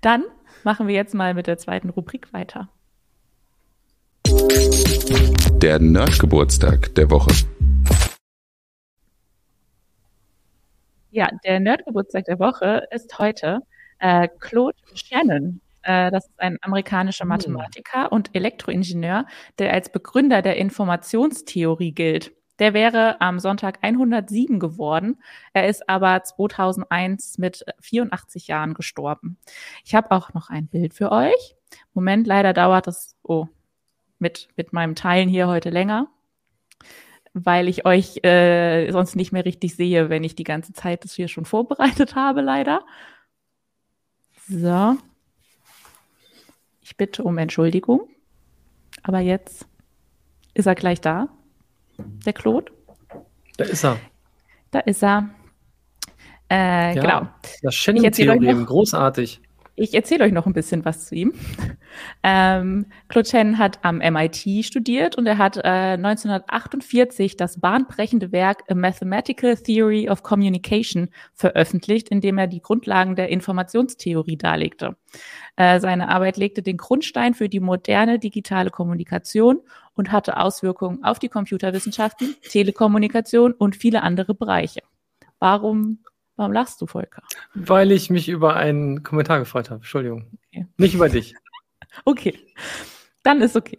Dann 0.00 0.24
machen 0.64 0.88
wir 0.88 0.94
jetzt 0.94 1.14
mal 1.14 1.34
mit 1.34 1.46
der 1.46 1.58
zweiten 1.58 1.90
Rubrik 1.90 2.32
weiter. 2.32 2.68
Der 5.62 5.78
Nerdgeburtstag 5.78 6.94
der 6.96 7.10
Woche. 7.10 7.32
Ja, 11.10 11.28
der 11.44 11.60
Nerdgeburtstag 11.60 12.24
der 12.24 12.38
Woche 12.38 12.82
ist 12.90 13.18
heute 13.18 13.60
äh, 14.00 14.28
Claude 14.40 14.76
Shannon. 14.94 15.60
Äh, 15.86 16.10
das 16.10 16.26
ist 16.26 16.40
ein 16.40 16.58
amerikanischer 16.62 17.22
hm. 17.22 17.28
Mathematiker 17.28 18.10
und 18.10 18.34
Elektroingenieur, 18.34 19.24
der 19.58 19.72
als 19.72 19.90
Begründer 19.90 20.42
der 20.42 20.56
Informationstheorie 20.56 21.92
gilt. 21.92 22.32
Der 22.58 22.74
wäre 22.74 23.20
am 23.20 23.38
Sonntag 23.38 23.78
107 23.82 24.58
geworden. 24.58 25.20
Er 25.52 25.68
ist 25.68 25.88
aber 25.88 26.24
2001 26.24 27.38
mit 27.38 27.64
84 27.80 28.48
Jahren 28.48 28.74
gestorben. 28.74 29.38
Ich 29.84 29.94
habe 29.94 30.10
auch 30.10 30.34
noch 30.34 30.48
ein 30.48 30.66
Bild 30.66 30.94
für 30.94 31.12
euch. 31.12 31.54
Moment, 31.94 32.26
leider 32.26 32.52
dauert 32.52 32.86
das 32.86 33.14
oh, 33.22 33.46
mit, 34.18 34.48
mit 34.56 34.72
meinem 34.72 34.94
Teilen 34.94 35.28
hier 35.28 35.48
heute 35.48 35.68
länger, 35.68 36.08
weil 37.34 37.68
ich 37.68 37.84
euch 37.84 38.24
äh, 38.24 38.90
sonst 38.90 39.16
nicht 39.16 39.32
mehr 39.32 39.44
richtig 39.44 39.76
sehe, 39.76 40.08
wenn 40.08 40.24
ich 40.24 40.34
die 40.34 40.44
ganze 40.44 40.72
Zeit 40.72 41.04
das 41.04 41.14
hier 41.14 41.28
schon 41.28 41.44
vorbereitet 41.44 42.14
habe, 42.14 42.40
leider. 42.40 42.80
So, 44.48 44.96
ich 46.86 46.96
bitte 46.96 47.24
um 47.24 47.36
Entschuldigung. 47.36 48.08
Aber 49.02 49.18
jetzt 49.18 49.66
ist 50.54 50.66
er 50.66 50.76
gleich 50.76 51.00
da, 51.00 51.28
der 51.98 52.32
Claude. 52.32 52.70
Da 53.56 53.64
ist 53.64 53.84
er. 53.84 53.98
Da 54.70 54.78
ist 54.80 55.02
er. 55.02 55.28
Äh, 56.48 56.94
ja, 56.94 57.02
genau. 57.02 57.28
Das 57.62 57.74
Shannon-Theorem, 57.74 58.64
großartig. 58.64 59.40
Ich 59.78 59.92
erzähle 59.92 60.24
euch 60.24 60.32
noch 60.32 60.46
ein 60.46 60.54
bisschen 60.54 60.84
was 60.84 61.06
zu 61.06 61.14
ihm. 61.14 61.32
Ähm, 62.22 62.86
Claude 63.08 63.28
Shannon 63.28 63.58
hat 63.58 63.78
am 63.82 63.98
MIT 63.98 64.64
studiert 64.66 65.16
und 65.16 65.26
er 65.26 65.38
hat 65.38 65.56
äh, 65.56 65.94
1948 65.94 67.38
das 67.38 67.58
bahnbrechende 67.58 68.32
Werk 68.32 68.64
A 68.68 68.74
Mathematical 68.74 69.56
Theory 69.56 70.10
of 70.10 70.22
Communication 70.22 71.08
veröffentlicht, 71.32 72.10
in 72.10 72.20
dem 72.20 72.36
er 72.36 72.48
die 72.48 72.60
Grundlagen 72.60 73.16
der 73.16 73.30
Informationstheorie 73.30 74.36
darlegte. 74.36 74.96
Äh, 75.56 75.80
seine 75.80 76.10
Arbeit 76.10 76.36
legte 76.36 76.62
den 76.62 76.76
Grundstein 76.76 77.32
für 77.32 77.48
die 77.48 77.60
moderne 77.60 78.18
digitale 78.18 78.70
Kommunikation 78.70 79.60
und 79.94 80.12
hatte 80.12 80.36
Auswirkungen 80.36 81.02
auf 81.02 81.18
die 81.18 81.28
Computerwissenschaften, 81.28 82.34
Telekommunikation 82.50 83.52
und 83.52 83.74
viele 83.74 84.02
andere 84.02 84.34
Bereiche. 84.34 84.80
Warum, 85.38 86.00
warum 86.36 86.52
lachst 86.52 86.80
du, 86.80 86.86
Volker? 86.86 87.22
Weil 87.54 87.92
ich 87.92 88.10
mich 88.10 88.28
über 88.28 88.56
einen 88.56 89.02
Kommentar 89.02 89.38
gefreut 89.38 89.70
habe. 89.70 89.80
Entschuldigung. 89.80 90.38
Okay. 90.48 90.66
Nicht 90.76 90.94
über 90.94 91.08
dich. 91.08 91.34
okay, 92.04 92.38
dann 93.22 93.40
ist 93.40 93.56
okay. 93.56 93.78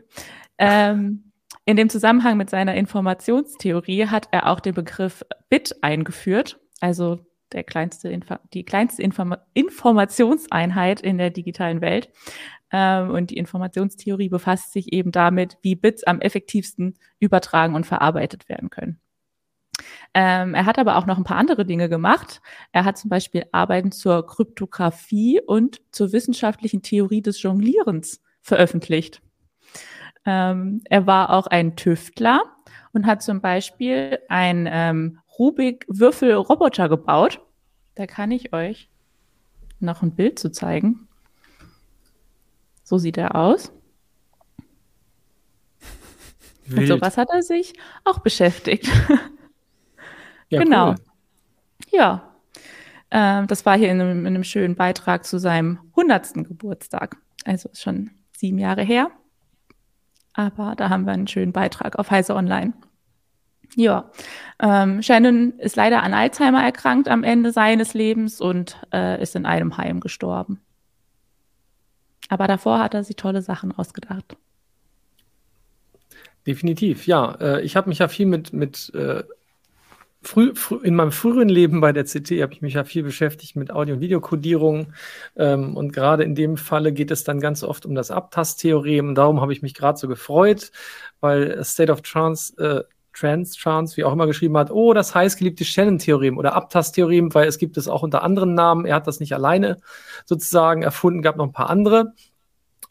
Ähm, 0.58 1.32
in 1.66 1.78
dem 1.78 1.89
Zusammenhang 1.89 2.38
mit 2.38 2.49
seiner 2.49 2.76
Informationstheorie 2.76 4.08
hat 4.08 4.30
er 4.32 4.47
auch 4.47 4.60
den 4.60 4.74
Begriff 4.74 5.24
Bit 5.49 5.76
eingeführt, 5.82 6.60
also 6.80 7.20
der 7.51 7.64
kleinste 7.64 8.10
Info 8.10 8.36
die 8.53 8.64
kleinste 8.64 9.01
Inform 9.01 9.36
Informationseinheit 9.53 11.01
in 11.01 11.18
der 11.18 11.30
digitalen 11.30 11.82
Welt. 11.82 12.10
Ähm, 12.72 13.12
und 13.12 13.30
die 13.30 13.38
Informationstheorie 13.38 14.30
befasst 14.30 14.74
sich 14.74 14.91
eben 14.91 15.12
damit, 15.12 15.58
wie 15.62 15.76
Bits 15.76 16.03
am 16.03 16.20
effektivsten 16.20 16.95
übertragen 17.20 17.76
und 17.76 17.86
verarbeitet 17.86 18.49
werden 18.49 18.70
können. 18.70 18.99
Ähm, 20.13 20.53
er 20.55 20.65
hat 20.65 20.80
aber 20.80 20.97
auch 20.97 21.05
noch 21.05 21.17
ein 21.17 21.23
paar 21.23 21.38
andere 21.38 21.65
Dinge 21.65 21.89
gemacht. 21.89 22.41
Er 22.71 22.86
hat 22.86 22.97
zum 22.97 23.09
Beispiel 23.09 23.45
Arbeiten 23.51 23.91
zur 23.91 24.25
Kryptographie 24.25 25.41
und 25.45 25.82
zur 25.91 26.11
wissenschaftlichen 26.11 26.82
Theorie 26.82 27.21
des 27.21 27.41
Jonglierens 27.41 28.21
veröffentlicht. 28.41 29.21
Ähm, 30.25 30.82
er 30.86 31.05
war 31.05 31.30
auch 31.32 31.47
ein 31.47 31.75
Tüftler 31.75 32.41
und 32.93 33.05
hat 33.05 33.21
zum 33.21 33.41
Beispiel 33.41 34.19
ein 34.28 34.67
ähm, 34.69 35.19
Rubik-Würfel-Roboter 35.38 36.89
gebaut. 36.89 37.41
Da 37.95 38.07
kann 38.07 38.32
ich 38.32 38.53
euch 38.53 38.89
noch 39.80 40.01
ein 40.01 40.15
Bild 40.15 40.39
zu 40.39 40.51
zeigen. 40.51 41.07
So 42.84 42.97
sieht 42.97 43.17
er 43.17 43.36
aus. 43.36 43.71
Wild. 46.65 46.80
Mit 46.80 46.88
sowas 46.88 47.17
hat 47.17 47.30
er 47.32 47.43
sich 47.43 47.73
auch 48.03 48.19
beschäftigt. 48.19 48.89
Ja, 50.50 50.64
genau. 50.64 50.89
Cool. 50.89 50.95
Ja. 51.91 52.34
Ähm, 53.12 53.48
das 53.48 53.66
war 53.66 53.78
hier 53.78 53.89
in 53.89 54.02
einem, 54.02 54.26
in 54.26 54.28
einem, 54.28 54.43
schönen 54.43 54.76
Beitrag 54.76 55.26
zu 55.26 55.39
seinem 55.39 55.80
100. 55.91 56.34
Geburtstag. 56.48 57.18
Also 57.45 57.70
schon 57.74 58.12
sieben 58.36 58.58
Jahre 58.58 58.84
her. 58.84 59.12
Aber 60.34 60.76
da 60.76 60.89
haben 60.89 61.06
wir 61.06 61.14
einen 61.14 61.28
schönen 61.28 61.54
Beitrag 61.54 61.98
auf 61.98 62.12
Heise 62.12 62.36
Online. 62.36 62.74
Ja, 63.76 64.12
ähm, 64.60 65.02
Shannon 65.02 65.54
ist 65.60 65.76
leider 65.76 66.04
an 66.04 66.14
Alzheimer 66.14 66.64
erkrankt 66.64 67.08
am 67.10 67.24
Ende 67.24 67.52
seines 67.52 67.93
Lebens 67.93 68.39
und 68.39 68.78
äh, 68.93 69.22
ist 69.22 69.36
in 69.36 69.45
einem 69.45 69.78
Heim 69.78 70.00
gestorben. 70.00 70.62
Aber 72.30 72.48
davor 72.48 72.80
hat 72.80 72.93
er 72.93 73.04
sich 73.04 73.16
tolle 73.16 73.41
Sachen 73.41 73.72
ausgedacht. 73.72 74.38
Definitiv, 76.45 77.08
ja. 77.08 77.36
Äh, 77.41 77.62
ich 77.62 77.76
habe 77.76 77.89
mich 77.89 78.00
ja 78.00 78.08
viel 78.08 78.26
mit, 78.26 78.54
mit 78.54 78.91
äh, 78.95 79.24
früh, 80.28 80.53
früh, 80.55 80.80
in 80.84 80.95
meinem 80.95 81.11
früheren 81.11 81.49
Leben 81.49 81.80
bei 81.82 81.93
der 81.93 82.03
CT 82.03 82.41
habe 82.41 82.53
ich 82.53 82.61
mich 82.61 82.73
ja 82.73 82.84
viel 82.84 83.03
beschäftigt 83.03 83.55
mit 83.55 83.71
Audio- 83.71 83.95
und 83.95 84.01
Videokodierung. 84.01 84.93
Ähm, 85.36 85.75
und 85.75 85.93
gerade 85.93 86.23
in 86.23 86.36
dem 86.36 86.57
Falle 86.57 86.91
geht 86.91 87.11
es 87.11 87.23
dann 87.23 87.39
ganz 87.39 87.63
oft 87.63 87.86
um 87.86 87.95
das 87.95 88.11
Abtasttheorem. 88.11 89.15
Darum 89.15 89.41
habe 89.41 89.53
ich 89.53 89.61
mich 89.61 89.73
gerade 89.73 89.97
so 89.97 90.07
gefreut, 90.07 90.71
weil 91.21 91.63
State 91.63 91.91
of 91.91 92.01
Trance, 92.01 92.53
äh, 92.57 92.84
Trans, 93.13 93.55
Trans, 93.55 93.97
wie 93.97 94.03
auch 94.03 94.13
immer 94.13 94.28
geschrieben 94.28 94.57
hat, 94.57 94.69
oh, 94.69 94.93
das 94.93 95.15
heißgeliebte 95.15 95.65
Shannon-Theorem 95.65 96.38
oder 96.38 96.53
Abtasttheorem, 96.53 97.34
weil 97.34 97.47
es 97.47 97.57
gibt 97.57 97.78
es 97.78 97.88
auch 97.88 98.03
unter 98.03 98.21
anderen 98.21 98.53
Namen. 98.53 98.86
Er 98.86 98.95
hat 98.95 99.07
das 99.07 99.19
nicht 99.19 99.34
alleine 99.34 99.80
sozusagen 100.25 100.84
erfunden, 100.84 101.23
gab 101.23 101.38
noch 101.38 101.45
ein 101.45 101.51
paar 101.51 101.69
andere. 101.69 102.13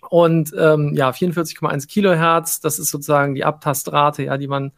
Und 0.08 0.52
ähm, 0.58 0.94
ja, 0.94 1.10
44,1 1.10 1.86
Kilohertz, 1.86 2.60
das 2.60 2.78
ist 2.78 2.90
sozusagen 2.90 3.34
die 3.34 3.44
Abtastrate, 3.44 4.24
ja, 4.24 4.36
die 4.36 4.48
man 4.48 4.72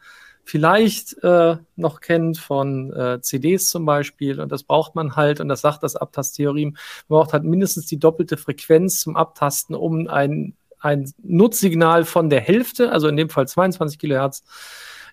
vielleicht 0.49 1.23
äh, 1.23 1.57
noch 1.75 2.01
kennt 2.01 2.39
von 2.39 2.91
äh, 2.91 3.21
CDs 3.21 3.67
zum 3.69 3.85
Beispiel. 3.85 4.41
Und 4.41 4.51
das 4.51 4.63
braucht 4.63 4.95
man 4.95 5.15
halt, 5.15 5.39
und 5.39 5.47
das 5.47 5.61
sagt 5.61 5.83
das 5.83 5.95
Abtasttheorem, 5.95 6.75
man 7.07 7.19
braucht 7.19 7.33
halt 7.33 7.43
mindestens 7.43 7.85
die 7.85 7.99
doppelte 7.99 8.35
Frequenz 8.35 8.99
zum 8.99 9.15
Abtasten, 9.15 9.75
um 9.75 10.07
ein, 10.07 10.55
ein 10.79 11.11
Nutzsignal 11.21 12.03
von 12.03 12.31
der 12.31 12.41
Hälfte, 12.41 12.91
also 12.91 13.07
in 13.07 13.15
dem 13.15 13.29
Fall 13.29 13.47
22 13.47 13.99
Kilohertz, 13.99 14.43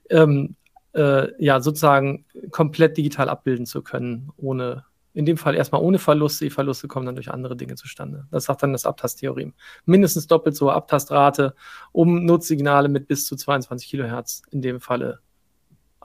ähm, 0.09 0.57
äh, 0.95 1.29
ja, 1.39 1.61
sozusagen 1.61 2.25
komplett 2.51 2.97
digital 2.97 3.29
abbilden 3.29 3.67
zu 3.67 3.83
können, 3.83 4.31
ohne 4.39 4.85
in 5.13 5.27
dem 5.27 5.37
Fall 5.37 5.55
erstmal 5.55 5.83
ohne 5.83 5.99
Verluste. 5.99 6.45
Die 6.45 6.51
Verluste 6.51 6.89
kommen 6.89 7.07
dann 7.07 7.15
durch 7.15 7.31
andere 7.31 7.57
Dinge 7.57 7.75
zustande. 7.75 8.27
Das 8.31 8.45
sagt 8.45 8.63
dann 8.63 8.73
das 8.73 8.87
Abtasttheorem. 8.87 9.55
Mindestens 9.85 10.27
doppelt 10.27 10.57
so 10.57 10.71
Abtastrate, 10.71 11.55
um 11.93 12.25
Nutzsignale 12.25 12.89
mit 12.89 13.09
bis 13.09 13.27
zu 13.27 13.37
22 13.37 13.89
Kilohertz 13.89 14.43
in 14.51 14.61
dem 14.63 14.81
Falle 14.81 15.21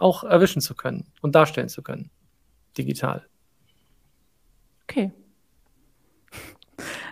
auch 0.02 0.24
erwischen 0.24 0.62
zu 0.62 0.76
können 0.76 1.06
und 1.22 1.36
darstellen 1.36 1.70
zu 1.70 1.82
können. 1.82 2.10
Digital. 2.78 3.26
Okay. 4.84 5.12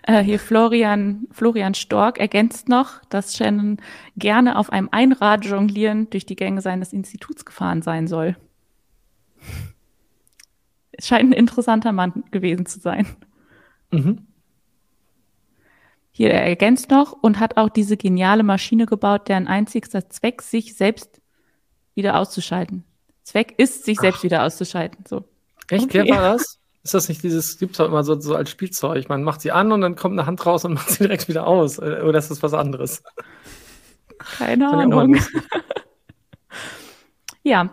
Äh, 0.03 0.23
hier 0.23 0.39
Florian, 0.39 1.27
Florian 1.29 1.75
Stork 1.75 2.19
ergänzt 2.19 2.67
noch, 2.67 3.03
dass 3.09 3.37
Shannon 3.37 3.77
gerne 4.17 4.57
auf 4.57 4.71
einem 4.71 4.89
Einrad 4.91 5.45
jonglieren 5.45 6.09
durch 6.09 6.25
die 6.25 6.37
Gänge 6.37 6.61
seines 6.61 6.93
Instituts 6.93 7.45
gefahren 7.45 7.83
sein 7.83 8.07
soll 8.07 8.35
es 10.91 11.07
scheint 11.07 11.29
ein 11.29 11.33
interessanter 11.33 11.91
Mann 11.91 12.23
gewesen 12.31 12.65
zu 12.65 12.79
sein. 12.79 13.07
Mhm. 13.91 14.27
Hier, 16.11 16.31
er 16.31 16.43
ergänzt 16.43 16.89
noch 16.89 17.13
und 17.13 17.39
hat 17.39 17.57
auch 17.57 17.69
diese 17.69 17.95
geniale 17.95 18.43
Maschine 18.43 18.85
gebaut, 18.85 19.29
deren 19.29 19.47
einzigster 19.47 20.09
Zweck 20.09 20.41
sich 20.41 20.75
selbst 20.75 21.18
wieder 21.99 22.17
auszuschalten. 22.17 22.83
Zweck 23.23 23.53
ist, 23.57 23.85
sich 23.85 23.99
Ach. 23.99 24.01
selbst 24.01 24.23
wieder 24.23 24.43
auszuschalten. 24.43 25.05
So. 25.07 25.23
Echt? 25.69 25.85
Okay. 25.85 26.09
War 26.09 26.33
das? 26.33 26.57
Ist 26.83 26.93
das 26.93 27.09
nicht 27.09 27.21
dieses, 27.21 27.59
gibt 27.59 27.75
es 27.75 27.79
auch 27.79 27.87
immer 27.87 28.03
so, 28.03 28.19
so 28.19 28.35
als 28.35 28.49
Spielzeug? 28.49 29.09
Man 29.09 29.23
macht 29.23 29.41
sie 29.41 29.51
an 29.51 29.71
und 29.71 29.81
dann 29.81 29.95
kommt 29.95 30.17
eine 30.17 30.25
Hand 30.25 30.45
raus 30.45 30.65
und 30.65 30.73
macht 30.75 30.89
sie 30.89 31.03
direkt 31.03 31.27
wieder 31.27 31.45
aus. 31.45 31.77
Äh, 31.77 32.01
oder 32.03 32.17
ist 32.17 32.31
das 32.31 32.41
was 32.41 32.53
anderes? 32.53 33.03
Keine 34.17 34.69
Ahnung. 34.69 35.17
ja, 37.43 37.69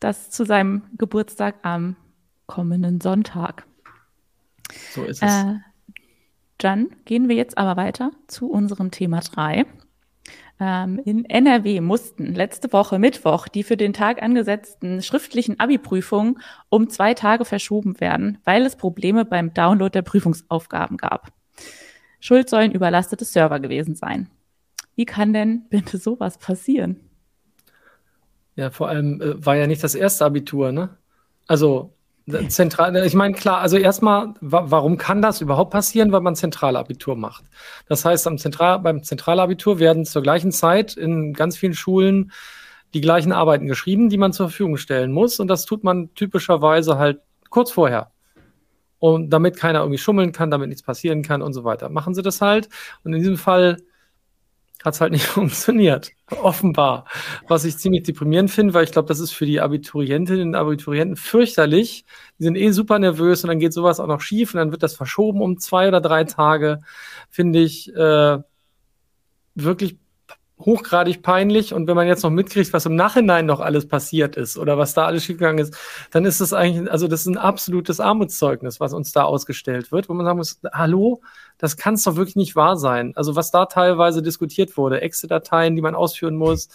das 0.00 0.30
zu 0.30 0.44
seinem 0.44 0.82
Geburtstag 0.96 1.56
am 1.62 1.96
kommenden 2.46 3.00
Sonntag. 3.00 3.66
So 4.92 5.02
ist 5.02 5.22
es. 5.22 5.30
Äh, 5.30 5.54
dann 6.58 6.90
gehen 7.04 7.28
wir 7.28 7.34
jetzt 7.34 7.58
aber 7.58 7.76
weiter 7.76 8.12
zu 8.28 8.50
unserem 8.50 8.90
Thema 8.90 9.20
3. 9.20 9.66
Ähm, 10.64 11.00
in 11.04 11.24
NRW 11.24 11.80
mussten 11.80 12.36
letzte 12.36 12.72
Woche 12.72 13.00
Mittwoch 13.00 13.48
die 13.48 13.64
für 13.64 13.76
den 13.76 13.92
Tag 13.92 14.22
angesetzten 14.22 15.02
schriftlichen 15.02 15.58
Abi-Prüfungen 15.58 16.38
um 16.68 16.88
zwei 16.88 17.14
Tage 17.14 17.44
verschoben 17.44 18.00
werden, 18.00 18.38
weil 18.44 18.64
es 18.64 18.76
Probleme 18.76 19.24
beim 19.24 19.52
Download 19.52 19.90
der 19.90 20.02
Prüfungsaufgaben 20.02 20.98
gab. 20.98 21.32
Schuld 22.20 22.48
sollen 22.48 22.70
überlastete 22.70 23.24
Server 23.24 23.58
gewesen 23.58 23.96
sein. 23.96 24.30
Wie 24.94 25.04
kann 25.04 25.32
denn 25.32 25.64
bitte 25.68 25.98
sowas 25.98 26.38
passieren? 26.38 27.00
Ja, 28.54 28.70
vor 28.70 28.88
allem 28.88 29.20
äh, 29.20 29.44
war 29.44 29.56
ja 29.56 29.66
nicht 29.66 29.82
das 29.82 29.96
erste 29.96 30.24
Abitur, 30.24 30.70
ne? 30.70 30.90
Also 31.48 31.92
Zentral, 32.48 32.94
ich 33.04 33.14
meine, 33.14 33.34
klar, 33.34 33.60
also 33.60 33.76
erstmal, 33.76 34.34
warum 34.40 34.96
kann 34.96 35.22
das 35.22 35.40
überhaupt 35.40 35.72
passieren? 35.72 36.12
Weil 36.12 36.20
man 36.20 36.36
Zentralabitur 36.36 37.16
macht. 37.16 37.44
Das 37.88 38.04
heißt, 38.04 38.26
am 38.26 38.38
Zentral, 38.38 38.78
beim 38.78 39.02
Zentralabitur 39.02 39.78
werden 39.80 40.04
zur 40.04 40.22
gleichen 40.22 40.52
Zeit 40.52 40.96
in 40.96 41.32
ganz 41.32 41.56
vielen 41.56 41.74
Schulen 41.74 42.30
die 42.94 43.00
gleichen 43.00 43.32
Arbeiten 43.32 43.66
geschrieben, 43.66 44.08
die 44.08 44.18
man 44.18 44.32
zur 44.32 44.48
Verfügung 44.48 44.76
stellen 44.76 45.12
muss. 45.12 45.40
Und 45.40 45.48
das 45.48 45.64
tut 45.64 45.82
man 45.82 46.14
typischerweise 46.14 46.98
halt 46.98 47.20
kurz 47.50 47.70
vorher. 47.70 48.12
Und 48.98 49.30
damit 49.30 49.56
keiner 49.56 49.80
irgendwie 49.80 49.98
schummeln 49.98 50.30
kann, 50.30 50.50
damit 50.50 50.68
nichts 50.68 50.84
passieren 50.84 51.22
kann 51.22 51.42
und 51.42 51.52
so 51.54 51.64
weiter. 51.64 51.88
Machen 51.88 52.14
sie 52.14 52.22
das 52.22 52.40
halt. 52.40 52.68
Und 53.02 53.14
in 53.14 53.18
diesem 53.18 53.36
Fall 53.36 53.78
hat 54.84 54.94
es 54.94 55.00
halt 55.00 55.12
nicht 55.12 55.26
funktioniert. 55.26 56.12
Offenbar. 56.30 57.06
Was 57.48 57.64
ich 57.64 57.78
ziemlich 57.78 58.04
deprimierend 58.04 58.50
finde, 58.50 58.74
weil 58.74 58.84
ich 58.84 58.92
glaube, 58.92 59.08
das 59.08 59.20
ist 59.20 59.32
für 59.32 59.46
die 59.46 59.60
Abiturientinnen 59.60 60.48
und 60.48 60.54
Abiturienten 60.54 61.16
fürchterlich. 61.16 62.04
Die 62.38 62.44
sind 62.44 62.56
eh 62.56 62.70
super 62.70 62.98
nervös 62.98 63.44
und 63.44 63.48
dann 63.48 63.58
geht 63.58 63.72
sowas 63.72 64.00
auch 64.00 64.06
noch 64.06 64.20
schief 64.20 64.54
und 64.54 64.58
dann 64.58 64.70
wird 64.72 64.82
das 64.82 64.94
verschoben 64.94 65.40
um 65.40 65.58
zwei 65.58 65.88
oder 65.88 66.00
drei 66.00 66.24
Tage. 66.24 66.80
Finde 67.30 67.60
ich 67.60 67.94
äh, 67.94 68.38
wirklich 69.54 69.98
hochgradig 70.64 71.22
peinlich. 71.22 71.74
Und 71.74 71.86
wenn 71.86 71.96
man 71.96 72.06
jetzt 72.06 72.22
noch 72.22 72.30
mitkriegt, 72.30 72.72
was 72.72 72.86
im 72.86 72.96
Nachhinein 72.96 73.46
noch 73.46 73.60
alles 73.60 73.86
passiert 73.86 74.36
ist 74.36 74.58
oder 74.58 74.78
was 74.78 74.94
da 74.94 75.06
alles 75.06 75.24
schiefgegangen 75.24 75.58
ist, 75.58 75.76
dann 76.10 76.24
ist 76.24 76.40
das 76.40 76.52
eigentlich, 76.52 76.90
also 76.90 77.08
das 77.08 77.22
ist 77.22 77.26
ein 77.26 77.38
absolutes 77.38 78.00
Armutszeugnis, 78.00 78.80
was 78.80 78.92
uns 78.94 79.12
da 79.12 79.24
ausgestellt 79.24 79.92
wird, 79.92 80.08
wo 80.08 80.14
man 80.14 80.26
sagen 80.26 80.38
muss, 80.38 80.60
hallo, 80.72 81.20
das 81.58 81.76
kann 81.76 81.94
es 81.94 82.02
doch 82.02 82.16
wirklich 82.16 82.34
nicht 82.34 82.56
wahr 82.56 82.76
sein. 82.76 83.12
Also 83.14 83.36
was 83.36 83.52
da 83.52 83.66
teilweise 83.66 84.20
diskutiert 84.20 84.76
wurde, 84.76 85.00
Exe-Dateien, 85.00 85.76
die 85.76 85.82
man 85.82 85.94
ausführen 85.94 86.34
muss, 86.34 86.68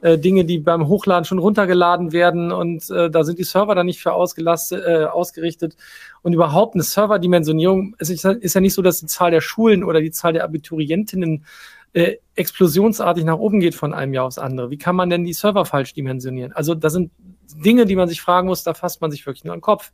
äh, 0.00 0.18
Dinge, 0.18 0.44
die 0.44 0.58
beim 0.58 0.88
Hochladen 0.88 1.24
schon 1.24 1.38
runtergeladen 1.38 2.12
werden 2.12 2.50
und 2.50 2.90
äh, 2.90 3.08
da 3.08 3.22
sind 3.22 3.38
die 3.38 3.44
Server 3.44 3.74
dann 3.74 3.86
nicht 3.86 4.00
für 4.00 4.12
ausgelastet, 4.12 4.84
äh, 4.84 5.04
ausgerichtet. 5.04 5.76
Und 6.22 6.32
überhaupt 6.32 6.74
eine 6.74 6.82
Serverdimensionierung, 6.82 7.94
es 7.98 8.10
ist, 8.10 8.24
ist 8.24 8.54
ja 8.54 8.60
nicht 8.60 8.74
so, 8.74 8.82
dass 8.82 9.00
die 9.00 9.06
Zahl 9.06 9.30
der 9.30 9.40
Schulen 9.40 9.84
oder 9.84 10.00
die 10.00 10.10
Zahl 10.10 10.32
der 10.32 10.44
Abiturientinnen 10.44 11.44
äh, 11.92 12.16
explosionsartig 12.34 13.24
nach 13.24 13.36
oben 13.36 13.60
geht 13.60 13.74
von 13.74 13.92
einem 13.92 14.14
Jahr 14.14 14.24
aufs 14.24 14.38
andere. 14.38 14.70
Wie 14.70 14.78
kann 14.78 14.96
man 14.96 15.10
denn 15.10 15.24
die 15.24 15.32
Server 15.32 15.64
falsch 15.64 15.92
dimensionieren? 15.92 16.52
Also 16.52 16.74
das 16.74 16.94
sind 16.94 17.10
Dinge, 17.54 17.86
die 17.86 17.96
man 17.96 18.08
sich 18.08 18.22
fragen 18.22 18.48
muss, 18.48 18.62
da 18.62 18.74
fasst 18.74 19.00
man 19.00 19.10
sich 19.10 19.26
wirklich 19.26 19.44
nur 19.44 19.52
an 19.52 19.58
den 19.58 19.62
Kopf. 19.62 19.92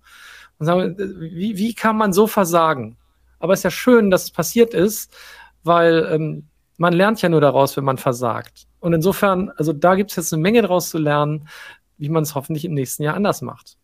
Und 0.58 0.66
sagen, 0.66 0.96
wie, 0.98 1.56
wie 1.56 1.74
kann 1.74 1.96
man 1.96 2.12
so 2.12 2.26
versagen? 2.26 2.96
Aber 3.38 3.52
es 3.52 3.60
ist 3.60 3.64
ja 3.64 3.70
schön, 3.70 4.10
dass 4.10 4.24
es 4.24 4.30
passiert 4.30 4.74
ist, 4.74 5.14
weil 5.62 6.08
ähm, 6.10 6.48
man 6.76 6.92
lernt 6.92 7.22
ja 7.22 7.28
nur 7.28 7.40
daraus, 7.40 7.76
wenn 7.76 7.84
man 7.84 7.98
versagt. 7.98 8.66
Und 8.80 8.92
insofern, 8.92 9.50
also 9.56 9.72
da 9.72 9.94
gibt 9.94 10.10
es 10.10 10.16
jetzt 10.16 10.32
eine 10.32 10.42
Menge 10.42 10.62
daraus 10.62 10.90
zu 10.90 10.98
lernen, 10.98 11.48
wie 11.96 12.08
man 12.08 12.22
es 12.22 12.34
hoffentlich 12.34 12.64
im 12.64 12.74
nächsten 12.74 13.02
Jahr 13.02 13.14
anders 13.14 13.42
macht. 13.42 13.76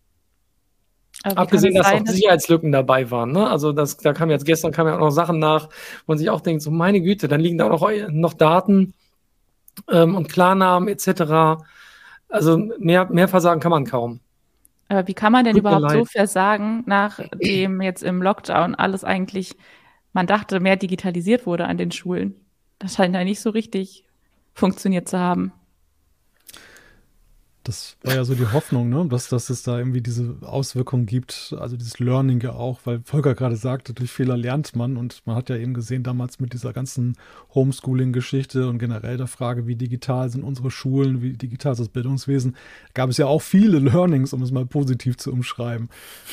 Abgesehen, 1.24 1.74
dass 1.74 1.88
sein, 1.88 2.02
auch 2.02 2.06
Sicherheitslücken 2.06 2.70
dabei 2.70 3.10
waren. 3.10 3.32
Ne? 3.32 3.48
Also 3.48 3.72
das, 3.72 3.96
da 3.96 4.12
kam 4.12 4.28
jetzt 4.30 4.44
gestern 4.44 4.72
kamen 4.72 4.90
ja 4.90 4.96
auch 4.96 5.00
noch 5.00 5.10
Sachen 5.10 5.38
nach, 5.38 5.68
wo 5.68 6.12
man 6.12 6.18
sich 6.18 6.28
auch 6.28 6.42
denkt, 6.42 6.62
so 6.62 6.70
meine 6.70 7.00
Güte, 7.00 7.28
dann 7.28 7.40
liegen 7.40 7.56
da 7.56 7.70
auch 7.70 7.80
noch, 7.80 8.08
noch 8.10 8.34
Daten 8.34 8.92
ähm, 9.90 10.14
und 10.16 10.28
Klarnamen 10.28 10.88
etc. 10.88 11.64
Also 12.28 12.58
mehr, 12.78 13.06
mehr 13.10 13.28
Versagen 13.28 13.60
kann 13.60 13.70
man 13.70 13.86
kaum. 13.86 14.20
Aber 14.88 15.08
wie 15.08 15.14
kann 15.14 15.32
man 15.32 15.44
denn 15.44 15.54
Tut 15.54 15.60
überhaupt 15.60 15.90
so 15.90 16.04
versagen, 16.04 16.82
nachdem 16.86 17.80
jetzt 17.80 18.02
im 18.02 18.22
Lockdown 18.22 18.74
alles 18.74 19.02
eigentlich, 19.02 19.56
man 20.12 20.26
dachte, 20.26 20.60
mehr 20.60 20.76
digitalisiert 20.76 21.46
wurde 21.46 21.64
an 21.64 21.78
den 21.78 21.90
Schulen? 21.90 22.34
Das 22.78 22.96
scheint 22.96 23.14
ja 23.14 23.24
nicht 23.24 23.40
so 23.40 23.48
richtig 23.48 24.04
funktioniert 24.52 25.08
zu 25.08 25.18
haben. 25.18 25.52
Das 27.64 27.96
war 28.02 28.14
ja 28.14 28.24
so 28.24 28.34
die 28.34 28.52
Hoffnung, 28.52 28.90
ne? 28.90 29.06
dass, 29.08 29.30
dass 29.30 29.48
es 29.48 29.62
da 29.62 29.78
irgendwie 29.78 30.02
diese 30.02 30.36
Auswirkungen 30.42 31.06
gibt, 31.06 31.56
also 31.58 31.78
dieses 31.78 31.98
Learning 31.98 32.38
ja 32.40 32.52
auch, 32.52 32.80
weil 32.84 33.00
Volker 33.04 33.34
gerade 33.34 33.56
sagte, 33.56 33.94
durch 33.94 34.10
Fehler 34.10 34.36
lernt 34.36 34.76
man 34.76 34.98
und 34.98 35.22
man 35.24 35.34
hat 35.34 35.48
ja 35.48 35.56
eben 35.56 35.72
gesehen 35.72 36.02
damals 36.02 36.40
mit 36.40 36.52
dieser 36.52 36.74
ganzen 36.74 37.16
Homeschooling-Geschichte 37.54 38.68
und 38.68 38.78
generell 38.78 39.16
der 39.16 39.28
Frage, 39.28 39.66
wie 39.66 39.76
digital 39.76 40.28
sind 40.28 40.44
unsere 40.44 40.70
Schulen, 40.70 41.22
wie 41.22 41.32
digital 41.32 41.72
ist 41.72 41.78
das 41.78 41.88
Bildungswesen, 41.88 42.54
gab 42.92 43.08
es 43.08 43.16
ja 43.16 43.26
auch 43.26 43.40
viele 43.40 43.78
Learnings, 43.78 44.34
um 44.34 44.42
es 44.42 44.52
mal 44.52 44.66
positiv 44.66 45.16
zu 45.16 45.32
umschreiben. 45.32 45.88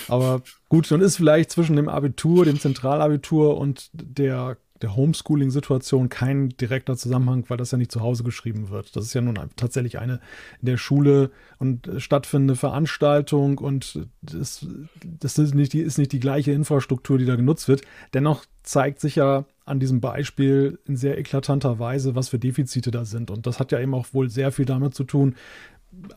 Aber 0.10 0.42
gut, 0.68 0.92
dann 0.92 1.00
ist 1.00 1.16
vielleicht 1.16 1.52
zwischen 1.52 1.78
dem 1.78 1.88
Abitur, 1.88 2.44
dem 2.44 2.60
Zentralabitur 2.60 3.58
und 3.58 3.90
der 3.94 4.58
der 4.82 4.96
Homeschooling-Situation 4.96 6.10
kein 6.10 6.50
direkter 6.50 6.98
Zusammenhang, 6.98 7.46
weil 7.48 7.58
das 7.58 7.72
ja 7.72 7.78
nicht 7.78 7.92
zu 7.92 8.02
Hause 8.02 8.24
geschrieben 8.24 8.70
wird. 8.70 8.96
Das 8.96 9.06
ist 9.06 9.14
ja 9.14 9.22
nun 9.22 9.40
tatsächlich 9.56 10.00
eine 10.00 10.20
in 10.60 10.66
der 10.66 10.78
Schule 10.78 11.32
und 11.60 11.88
äh, 11.88 12.00
stattfindende 12.00 12.56
Veranstaltung 12.56 13.58
und 13.58 14.08
das, 14.22 14.66
das 15.04 15.38
ist, 15.38 15.56
nicht 15.56 15.74
die, 15.74 15.82
ist 15.82 15.98
nicht 15.98 16.12
die 16.12 16.20
gleiche 16.20 16.52
Infrastruktur, 16.52 17.18
die 17.18 17.26
da 17.26 17.36
genutzt 17.36 17.68
wird. 17.68 17.82
Dennoch 18.14 18.46
zeigt 18.64 19.00
sich 19.00 19.16
ja 19.16 19.46
an 19.66 19.80
diesem 19.80 20.02
Beispiel 20.02 20.80
in 20.86 20.98
sehr 20.98 21.18
eklatanter 21.18 21.80
Weise, 21.80 22.16
was 22.16 22.30
für 22.30 22.40
Defizite 22.40 22.92
da 22.92 23.06
sind. 23.06 23.32
Und 23.32 23.48
das 23.48 23.60
hat 23.60 23.72
ja 23.72 23.80
eben 23.80 23.94
auch 23.94 24.08
wohl 24.14 24.30
sehr 24.30 24.52
viel 24.52 24.66
damit 24.66 24.96
zu 24.96 25.04
tun, 25.04 25.36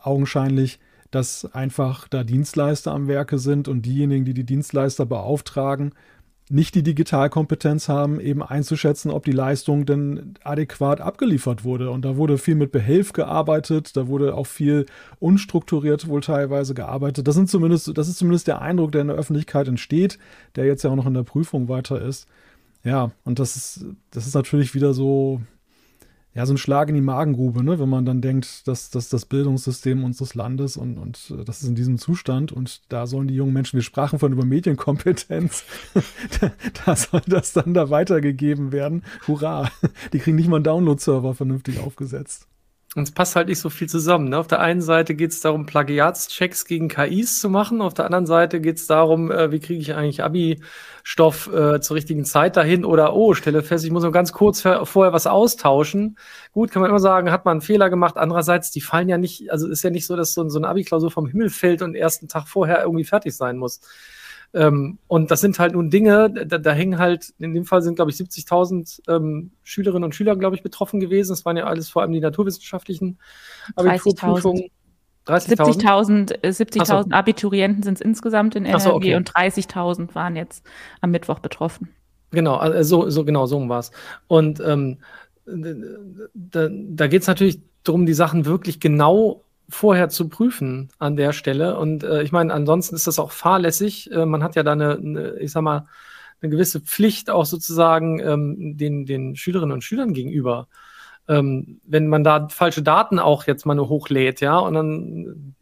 augenscheinlich, 0.01 0.79
dass 1.11 1.45
einfach 1.53 2.07
da 2.07 2.23
Dienstleister 2.23 2.91
am 2.91 3.07
Werke 3.07 3.37
sind 3.37 3.67
und 3.67 3.83
diejenigen, 3.83 4.25
die 4.25 4.33
die 4.33 4.43
Dienstleister 4.43 5.05
beauftragen, 5.05 5.93
nicht 6.49 6.75
die 6.75 6.83
Digitalkompetenz 6.83 7.89
haben, 7.89 8.19
eben 8.19 8.43
einzuschätzen, 8.43 9.09
ob 9.09 9.25
die 9.25 9.31
Leistung 9.31 9.85
denn 9.85 10.35
adäquat 10.43 11.01
abgeliefert 11.01 11.63
wurde. 11.63 11.89
Und 11.89 12.05
da 12.05 12.17
wurde 12.17 12.37
viel 12.37 12.55
mit 12.55 12.71
Behelf 12.71 13.13
gearbeitet, 13.13 13.97
da 13.97 14.07
wurde 14.07 14.35
auch 14.35 14.45
viel 14.45 14.85
unstrukturiert 15.19 16.07
wohl 16.07 16.21
teilweise 16.21 16.75
gearbeitet. 16.75 17.27
Das, 17.27 17.35
sind 17.35 17.49
zumindest, 17.49 17.97
das 17.97 18.07
ist 18.07 18.19
zumindest 18.19 18.47
der 18.47 18.61
Eindruck, 18.61 18.91
der 18.91 19.01
in 19.01 19.07
der 19.07 19.15
Öffentlichkeit 19.17 19.67
entsteht, 19.67 20.19
der 20.55 20.65
jetzt 20.65 20.83
ja 20.83 20.91
auch 20.91 20.95
noch 20.95 21.07
in 21.07 21.15
der 21.15 21.23
Prüfung 21.23 21.67
weiter 21.67 21.99
ist. 21.99 22.27
Ja, 22.83 23.09
und 23.23 23.39
das 23.39 23.55
ist, 23.55 23.85
das 24.11 24.27
ist 24.27 24.35
natürlich 24.35 24.75
wieder 24.75 24.93
so, 24.93 25.41
ja, 26.35 26.45
so 26.45 26.53
ein 26.53 26.57
Schlag 26.57 26.89
in 26.89 26.95
die 26.95 27.01
Magengrube, 27.01 27.63
ne? 27.63 27.79
wenn 27.79 27.87
man 27.87 28.05
dann 28.05 28.19
denkt, 28.19 28.67
dass, 28.67 28.89
dass 28.89 29.07
das 29.07 29.25
Bildungssystem 29.25 30.03
unseres 30.03 30.35
Landes 30.35 30.75
und, 30.75 30.97
und 30.97 31.31
äh, 31.31 31.45
das 31.45 31.61
ist 31.61 31.69
in 31.69 31.75
diesem 31.75 31.97
Zustand 31.97 32.51
und 32.51 32.81
da 32.89 33.07
sollen 33.07 33.29
die 33.29 33.35
jungen 33.35 33.53
Menschen, 33.53 33.77
wir 33.77 33.83
sprachen 33.83 34.19
von 34.19 34.33
über 34.33 34.43
Medienkompetenz, 34.43 35.63
da, 36.41 36.51
da, 36.85 36.95
soll 36.97 37.21
das 37.25 37.53
dann 37.53 37.73
da 37.73 37.89
weitergegeben 37.89 38.73
werden. 38.73 39.03
Hurra! 39.27 39.71
Die 40.11 40.19
kriegen 40.19 40.35
nicht 40.35 40.49
mal 40.49 40.57
einen 40.57 40.65
Download-Server 40.65 41.35
vernünftig 41.35 41.79
aufgesetzt. 41.79 42.47
Und 42.95 43.03
es 43.03 43.11
passt 43.11 43.35
halt 43.35 43.49
nicht 43.49 43.59
so 43.59 43.69
viel 43.69 43.89
zusammen. 43.89 44.29
Ne? 44.29 44.37
Auf 44.37 44.47
der 44.47 44.61
einen 44.61 44.81
Seite 44.81 45.15
geht 45.15 45.31
es 45.31 45.41
darum, 45.41 45.65
Plagiatschecks 45.65 46.63
gegen 46.63 46.87
KIs 46.87 47.41
zu 47.41 47.49
machen. 47.49 47.81
Auf 47.81 47.93
der 47.93 48.05
anderen 48.05 48.25
Seite 48.25 48.61
geht 48.61 48.77
es 48.77 48.87
darum, 48.87 49.31
äh, 49.31 49.51
wie 49.51 49.59
kriege 49.59 49.81
ich 49.81 49.93
eigentlich 49.95 50.23
Abi-Stoff 50.23 51.53
äh, 51.53 51.81
zur 51.81 51.97
richtigen 51.97 52.23
Zeit 52.23 52.55
dahin 52.55 52.85
oder 52.85 53.13
oh, 53.13 53.33
stelle 53.33 53.63
fest, 53.63 53.83
ich 53.83 53.91
muss 53.91 54.03
nur 54.03 54.13
ganz 54.13 54.31
kurz 54.31 54.61
vorher 54.61 55.11
was 55.11 55.27
austauschen. 55.27 56.17
Gut, 56.53 56.71
kann 56.71 56.81
man 56.81 56.89
immer 56.89 57.01
sagen, 57.01 57.31
hat 57.31 57.43
man 57.43 57.55
einen 57.55 57.61
Fehler 57.61 57.89
gemacht. 57.89 58.15
Andererseits, 58.15 58.71
die 58.71 58.79
fallen 58.79 59.09
ja 59.09 59.17
nicht, 59.17 59.51
also 59.51 59.67
ist 59.67 59.83
ja 59.83 59.89
nicht 59.89 60.05
so, 60.05 60.15
dass 60.15 60.33
so, 60.33 60.47
so 60.47 60.57
eine 60.57 60.69
Abi-Klausur 60.69 61.11
vom 61.11 61.27
Himmel 61.27 61.49
fällt 61.49 61.81
und 61.81 61.95
ersten 61.95 62.29
Tag 62.29 62.47
vorher 62.47 62.81
irgendwie 62.83 63.03
fertig 63.03 63.35
sein 63.35 63.57
muss. 63.57 63.81
Ähm, 64.53 64.99
und 65.07 65.31
das 65.31 65.41
sind 65.41 65.59
halt 65.59 65.73
nun 65.73 65.89
Dinge, 65.89 66.29
da, 66.29 66.57
da 66.57 66.71
hängen 66.71 66.97
halt, 66.97 67.33
in 67.39 67.53
dem 67.53 67.65
Fall 67.65 67.81
sind, 67.81 67.95
glaube 67.95 68.11
ich, 68.11 68.17
70.000 68.17 69.01
ähm, 69.09 69.51
Schülerinnen 69.63 70.03
und 70.03 70.15
Schüler, 70.15 70.35
glaube 70.35 70.55
ich, 70.55 70.63
betroffen 70.63 70.99
gewesen. 70.99 71.31
Das 71.31 71.45
waren 71.45 71.57
ja 71.57 71.65
alles 71.65 71.89
vor 71.89 72.01
allem 72.01 72.11
die 72.11 72.19
naturwissenschaftlichen 72.19 73.19
Abiturprüfungen. 73.75 74.69
30.000 75.27 76.43
70.000 76.43 76.51
70 76.51 76.85
so. 76.85 76.93
Abiturienten 77.09 77.81
sind 77.81 77.95
es 77.95 78.01
insgesamt 78.01 78.55
in 78.55 78.65
NRW 78.65 78.83
so, 78.83 78.93
okay. 78.93 79.15
und 79.15 79.31
30.000 79.31 80.13
waren 80.13 80.35
jetzt 80.35 80.63
am 81.01 81.11
Mittwoch 81.11 81.39
betroffen. 81.39 81.89
Genau, 82.31 82.55
also 82.55 83.09
so, 83.09 83.25
genau, 83.25 83.45
so 83.47 83.67
war 83.67 83.79
es. 83.79 83.91
Und 84.27 84.59
ähm, 84.59 84.99
da, 85.45 86.69
da 86.69 87.07
geht 87.07 87.21
es 87.21 87.27
natürlich 87.27 87.59
darum, 87.83 88.05
die 88.05 88.13
Sachen 88.13 88.45
wirklich 88.45 88.79
genau 88.79 89.44
vorher 89.69 90.09
zu 90.09 90.29
prüfen 90.29 90.89
an 90.99 91.15
der 91.15 91.33
Stelle. 91.33 91.77
Und 91.77 92.03
äh, 92.03 92.21
ich 92.23 92.31
meine, 92.31 92.53
ansonsten 92.53 92.95
ist 92.95 93.07
das 93.07 93.19
auch 93.19 93.31
fahrlässig. 93.31 94.11
Äh, 94.11 94.25
man 94.25 94.43
hat 94.43 94.55
ja 94.55 94.63
da 94.63 94.73
eine, 94.73 94.95
eine, 94.95 95.39
ich 95.39 95.51
sag 95.51 95.63
mal, 95.63 95.87
eine 96.41 96.51
gewisse 96.51 96.81
Pflicht 96.81 97.29
auch 97.29 97.45
sozusagen 97.45 98.19
ähm, 98.19 98.77
den, 98.77 99.05
den 99.05 99.35
Schülerinnen 99.35 99.73
und 99.73 99.83
Schülern 99.83 100.13
gegenüber. 100.13 100.67
Ähm, 101.27 101.81
wenn 101.85 102.07
man 102.07 102.23
da 102.23 102.47
falsche 102.49 102.83
Daten 102.83 103.17
auch 103.17 103.47
jetzt 103.47 103.65
mal 103.65 103.73
nur 103.73 103.89
hochlädt, 103.89 104.41
ja, 104.41 104.59
und 104.59 104.75
dann 104.75 105.55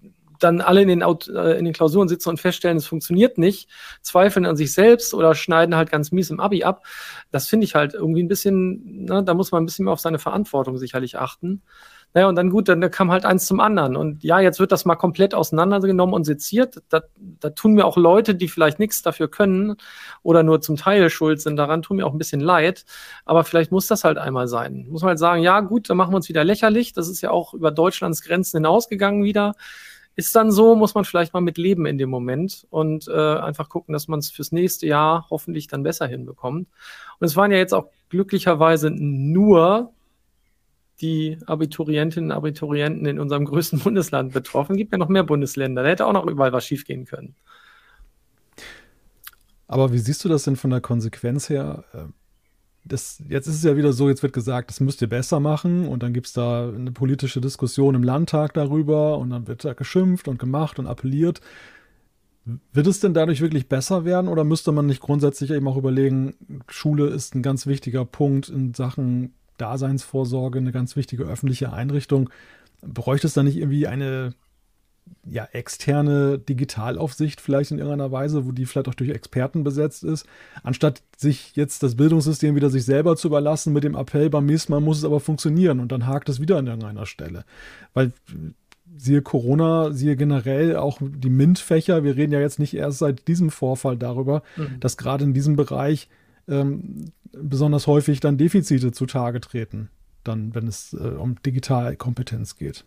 dann 0.43 0.61
alle 0.61 0.81
in 0.81 0.87
den, 0.87 1.01
äh, 1.01 1.57
in 1.57 1.65
den 1.65 1.73
Klausuren 1.73 2.07
sitzen 2.07 2.29
und 2.29 2.39
feststellen, 2.39 2.77
es 2.77 2.87
funktioniert 2.87 3.37
nicht, 3.37 3.69
zweifeln 4.01 4.45
an 4.45 4.57
sich 4.57 4.73
selbst 4.73 5.13
oder 5.13 5.35
schneiden 5.35 5.75
halt 5.75 5.89
ganz 5.89 6.11
mies 6.11 6.29
im 6.29 6.39
Abi 6.39 6.63
ab. 6.63 6.85
Das 7.31 7.47
finde 7.47 7.65
ich 7.65 7.75
halt 7.75 7.93
irgendwie 7.93 8.21
ein 8.21 8.27
bisschen, 8.27 9.05
ne, 9.05 9.23
da 9.23 9.33
muss 9.33 9.51
man 9.51 9.63
ein 9.63 9.65
bisschen 9.65 9.85
mehr 9.85 9.93
auf 9.93 9.99
seine 9.99 10.19
Verantwortung 10.19 10.77
sicherlich 10.77 11.17
achten. 11.17 11.61
Naja, 12.13 12.27
und 12.27 12.35
dann 12.35 12.51
gut, 12.51 12.69
dann 12.69 12.91
kam 12.91 13.11
halt 13.11 13.25
eins 13.25 13.45
zum 13.47 13.59
anderen. 13.59 13.95
Und 13.95 14.23
ja, 14.23 14.39
jetzt 14.39 14.59
wird 14.59 14.71
das 14.71 14.85
mal 14.85 14.95
komplett 14.95 15.33
auseinandergenommen 15.33 16.13
und 16.13 16.25
seziert. 16.25 16.81
Da, 16.89 17.01
da 17.17 17.49
tun 17.49 17.73
mir 17.73 17.85
auch 17.85 17.97
Leute, 17.97 18.35
die 18.35 18.47
vielleicht 18.47 18.77
nichts 18.77 19.01
dafür 19.01 19.27
können 19.27 19.77
oder 20.21 20.43
nur 20.43 20.61
zum 20.61 20.75
Teil 20.75 21.09
schuld 21.09 21.41
sind, 21.41 21.55
daran 21.55 21.81
tun 21.81 21.97
mir 21.97 22.05
auch 22.05 22.13
ein 22.13 22.19
bisschen 22.19 22.41
leid. 22.41 22.85
Aber 23.25 23.43
vielleicht 23.43 23.71
muss 23.71 23.87
das 23.87 24.03
halt 24.03 24.19
einmal 24.19 24.47
sein. 24.47 24.85
Muss 24.89 25.01
man 25.01 25.09
halt 25.09 25.19
sagen, 25.19 25.41
ja 25.41 25.59
gut, 25.61 25.89
dann 25.89 25.97
machen 25.97 26.11
wir 26.11 26.17
uns 26.17 26.29
wieder 26.29 26.43
lächerlich. 26.43 26.93
Das 26.93 27.09
ist 27.09 27.21
ja 27.21 27.31
auch 27.31 27.53
über 27.55 27.71
Deutschlands 27.71 28.21
Grenzen 28.21 28.57
hinausgegangen 28.57 29.23
wieder. 29.23 29.55
Ist 30.15 30.35
dann 30.35 30.51
so, 30.51 30.75
muss 30.75 30.93
man 30.93 31.05
vielleicht 31.05 31.33
mal 31.33 31.41
mit 31.41 31.57
leben 31.57 31.87
in 31.87 31.97
dem 31.97 32.11
Moment 32.11 32.67
und 32.69 33.07
äh, 33.07 33.11
einfach 33.37 33.69
gucken, 33.69 33.93
dass 33.93 34.07
man 34.07 34.19
es 34.19 34.29
fürs 34.29 34.51
nächste 34.51 34.85
Jahr 34.85 35.25
hoffentlich 35.31 35.67
dann 35.67 35.81
besser 35.81 36.05
hinbekommt. 36.05 36.67
Und 37.19 37.25
es 37.25 37.35
waren 37.35 37.51
ja 37.51 37.57
jetzt 37.57 37.73
auch 37.73 37.87
glücklicherweise 38.09 38.91
nur 38.91 39.91
die 41.03 41.37
Abiturientinnen 41.45 42.31
und 42.31 42.37
Abiturienten 42.37 43.05
in 43.05 43.19
unserem 43.19 43.45
größten 43.45 43.79
Bundesland 43.83 44.33
betroffen. 44.33 44.77
Gibt 44.77 44.91
ja 44.91 44.97
noch 44.97 45.09
mehr 45.09 45.23
Bundesländer. 45.23 45.83
Da 45.83 45.89
hätte 45.89 46.07
auch 46.07 46.13
noch 46.13 46.25
überall 46.25 46.53
was 46.53 46.65
schiefgehen 46.65 47.05
können. 47.05 47.35
Aber 49.67 49.93
wie 49.93 49.99
siehst 49.99 50.23
du 50.23 50.29
das 50.29 50.43
denn 50.43 50.55
von 50.55 50.71
der 50.71 50.81
Konsequenz 50.81 51.49
her? 51.49 51.83
Äh, 51.93 52.05
das, 52.85 53.23
jetzt 53.29 53.47
ist 53.47 53.55
es 53.55 53.63
ja 53.63 53.77
wieder 53.77 53.93
so, 53.93 54.09
jetzt 54.09 54.23
wird 54.23 54.33
gesagt, 54.33 54.69
das 54.69 54.79
müsst 54.79 55.01
ihr 55.01 55.07
besser 55.07 55.39
machen 55.39 55.87
und 55.87 56.03
dann 56.03 56.13
gibt 56.13 56.27
es 56.27 56.33
da 56.33 56.67
eine 56.67 56.91
politische 56.91 57.39
Diskussion 57.39 57.95
im 57.95 58.03
Landtag 58.03 58.53
darüber 58.53 59.17
und 59.19 59.29
dann 59.29 59.47
wird 59.47 59.63
da 59.63 59.73
geschimpft 59.73 60.27
und 60.27 60.37
gemacht 60.37 60.79
und 60.79 60.87
appelliert. 60.87 61.39
Wird 62.45 62.87
es 62.87 62.99
denn 62.99 63.13
dadurch 63.13 63.39
wirklich 63.39 63.69
besser 63.69 64.03
werden 64.03 64.27
oder 64.27 64.43
müsste 64.43 64.73
man 64.73 64.85
nicht 64.85 64.99
grundsätzlich 64.99 65.49
eben 65.51 65.67
auch 65.67 65.77
überlegen, 65.77 66.35
Schule 66.67 67.07
ist 67.07 67.35
ein 67.35 67.41
ganz 67.41 67.67
wichtiger 67.67 68.03
Punkt 68.03 68.49
in 68.49 68.73
Sachen 68.73 69.33
Daseinsvorsorge, 69.57 70.59
eine 70.59 70.71
ganz 70.71 70.95
wichtige 70.95 71.23
öffentliche 71.23 71.73
Einrichtung. 71.73 72.29
Bräuchte 72.81 73.27
es 73.27 73.33
da 73.33 73.43
nicht 73.43 73.57
irgendwie 73.57 73.87
eine 73.87 74.33
ja, 75.25 75.47
externe 75.51 76.37
Digitalaufsicht 76.37 77.41
vielleicht 77.41 77.71
in 77.71 77.77
irgendeiner 77.77 78.11
Weise, 78.11 78.45
wo 78.45 78.51
die 78.51 78.65
vielleicht 78.65 78.87
auch 78.87 78.93
durch 78.93 79.09
Experten 79.09 79.63
besetzt 79.63 80.03
ist, 80.03 80.25
anstatt 80.63 81.01
sich 81.17 81.55
jetzt 81.55 81.83
das 81.83 81.95
Bildungssystem 81.95 82.55
wieder 82.55 82.69
sich 82.69 82.85
selber 82.85 83.15
zu 83.15 83.27
überlassen 83.27 83.73
mit 83.73 83.83
dem 83.83 83.95
Appell, 83.95 84.29
beim 84.29 84.45
nächsten 84.45 84.71
Mal 84.71 84.81
muss 84.81 84.97
es 84.97 85.05
aber 85.05 85.19
funktionieren 85.19 85.79
und 85.79 85.91
dann 85.91 86.07
hakt 86.07 86.29
es 86.29 86.39
wieder 86.39 86.57
an 86.57 86.67
irgendeiner 86.67 87.05
Stelle. 87.05 87.45
Weil 87.93 88.11
siehe 88.95 89.21
Corona, 89.21 89.91
siehe 89.91 90.15
generell 90.15 90.75
auch 90.75 90.99
die 91.01 91.29
MINT-Fächer, 91.29 92.03
wir 92.03 92.15
reden 92.15 92.33
ja 92.33 92.39
jetzt 92.39 92.59
nicht 92.59 92.75
erst 92.75 92.99
seit 92.99 93.27
diesem 93.27 93.49
Vorfall 93.49 93.97
darüber, 93.97 94.43
mhm. 94.57 94.79
dass 94.79 94.97
gerade 94.97 95.23
in 95.23 95.33
diesem 95.33 95.55
Bereich 95.55 96.09
ähm, 96.47 97.05
besonders 97.33 97.87
häufig 97.87 98.19
dann 98.19 98.37
Defizite 98.37 98.91
zutage 98.91 99.41
treten, 99.41 99.89
dann, 100.23 100.55
wenn 100.55 100.67
es 100.67 100.93
äh, 100.93 100.97
um 100.97 101.41
Digitalkompetenz 101.41 102.55
geht. 102.55 102.85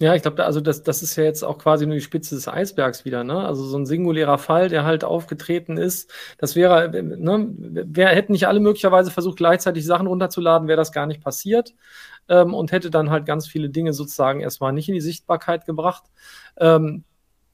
Ja, 0.00 0.14
ich 0.14 0.22
glaube, 0.22 0.44
also 0.44 0.60
das, 0.60 0.82
das 0.82 1.04
ist 1.04 1.14
ja 1.14 1.22
jetzt 1.22 1.44
auch 1.44 1.56
quasi 1.56 1.86
nur 1.86 1.94
die 1.94 2.00
Spitze 2.00 2.34
des 2.34 2.48
Eisbergs 2.48 3.04
wieder, 3.04 3.22
ne? 3.22 3.46
Also 3.46 3.64
so 3.64 3.78
ein 3.78 3.86
singulärer 3.86 4.38
Fall, 4.38 4.68
der 4.68 4.84
halt 4.84 5.04
aufgetreten 5.04 5.76
ist, 5.76 6.12
das 6.38 6.56
wäre, 6.56 6.90
ne, 6.90 7.48
wer 7.56 8.08
hätten 8.08 8.32
nicht 8.32 8.48
alle 8.48 8.58
möglicherweise 8.58 9.12
versucht, 9.12 9.36
gleichzeitig 9.36 9.86
Sachen 9.86 10.08
runterzuladen, 10.08 10.66
wäre 10.66 10.76
das 10.76 10.90
gar 10.90 11.06
nicht 11.06 11.22
passiert 11.22 11.74
ähm, 12.28 12.54
und 12.54 12.72
hätte 12.72 12.90
dann 12.90 13.10
halt 13.10 13.24
ganz 13.24 13.46
viele 13.46 13.70
Dinge 13.70 13.92
sozusagen 13.92 14.40
erstmal 14.40 14.72
nicht 14.72 14.88
in 14.88 14.94
die 14.94 15.00
Sichtbarkeit 15.00 15.64
gebracht. 15.64 16.04
Ähm, 16.56 17.04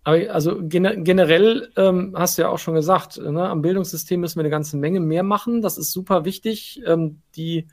aber 0.02 0.32
also 0.32 0.60
gen 0.62 1.04
generell 1.04 1.70
ähm, 1.76 2.14
hast 2.16 2.38
du 2.38 2.42
ja 2.42 2.48
auch 2.48 2.58
schon 2.58 2.74
gesagt, 2.74 3.18
ne, 3.18 3.48
am 3.48 3.62
Bildungssystem 3.62 4.20
müssen 4.20 4.36
wir 4.36 4.42
eine 4.42 4.50
ganze 4.50 4.76
Menge 4.76 5.00
mehr 5.00 5.22
machen. 5.22 5.60
Das 5.60 5.76
ist 5.76 5.92
super 5.92 6.24
wichtig, 6.24 6.82
ähm, 6.86 7.20
die, 7.36 7.68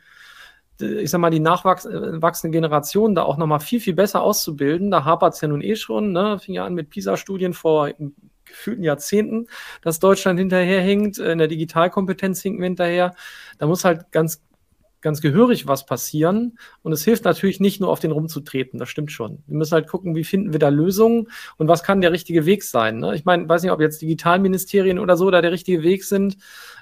ich 0.79 1.09
sag 1.09 1.19
mal, 1.19 1.29
die 1.29 1.39
nachwachsende 1.39 2.51
Generation 2.51 3.15
da 3.15 3.23
auch 3.23 3.37
nochmal 3.37 3.61
viel, 3.61 3.79
viel 3.79 3.93
besser 3.93 4.21
auszubilden. 4.21 4.91
Da 4.91 5.05
hapert 5.05 5.35
es 5.35 5.41
ja 5.41 5.47
nun 5.47 5.61
eh 5.61 5.75
schon, 5.75 6.11
ne? 6.11 6.37
Fing 6.39 6.53
ja 6.53 6.65
an 6.65 6.73
mit 6.73 6.89
PISA-Studien 6.89 7.53
vor 7.53 7.89
gefühlten 8.45 8.83
Jahrzehnten, 8.83 9.47
dass 9.81 9.99
Deutschland 9.99 10.39
hinterherhinkt, 10.39 11.17
in 11.19 11.37
der 11.37 11.47
Digitalkompetenz 11.47 12.41
hinken 12.41 12.59
wir 12.59 12.67
hinterher. 12.67 13.15
Da 13.57 13.67
muss 13.67 13.85
halt 13.85 14.11
ganz 14.11 14.41
ganz 15.01 15.21
gehörig 15.21 15.67
was 15.67 15.85
passieren. 15.85 16.57
Und 16.81 16.91
es 16.91 17.03
hilft 17.03 17.25
natürlich 17.25 17.59
nicht 17.59 17.79
nur 17.79 17.89
auf 17.89 17.99
den 17.99 18.11
rumzutreten, 18.11 18.79
das 18.79 18.89
stimmt 18.89 19.11
schon. 19.11 19.43
Wir 19.47 19.57
müssen 19.57 19.73
halt 19.73 19.87
gucken, 19.87 20.15
wie 20.15 20.23
finden 20.23 20.53
wir 20.53 20.59
da 20.59 20.69
Lösungen 20.69 21.29
und 21.57 21.67
was 21.67 21.83
kann 21.83 22.01
der 22.01 22.11
richtige 22.11 22.45
Weg 22.45 22.63
sein. 22.63 22.99
Ne? 22.99 23.15
Ich 23.15 23.25
meine, 23.25 23.47
weiß 23.47 23.63
nicht, 23.63 23.71
ob 23.71 23.81
jetzt 23.81 24.01
Digitalministerien 24.01 24.99
oder 24.99 25.17
so 25.17 25.29
da 25.31 25.41
der 25.41 25.51
richtige 25.51 25.83
Weg 25.83 26.03
sind, 26.03 26.37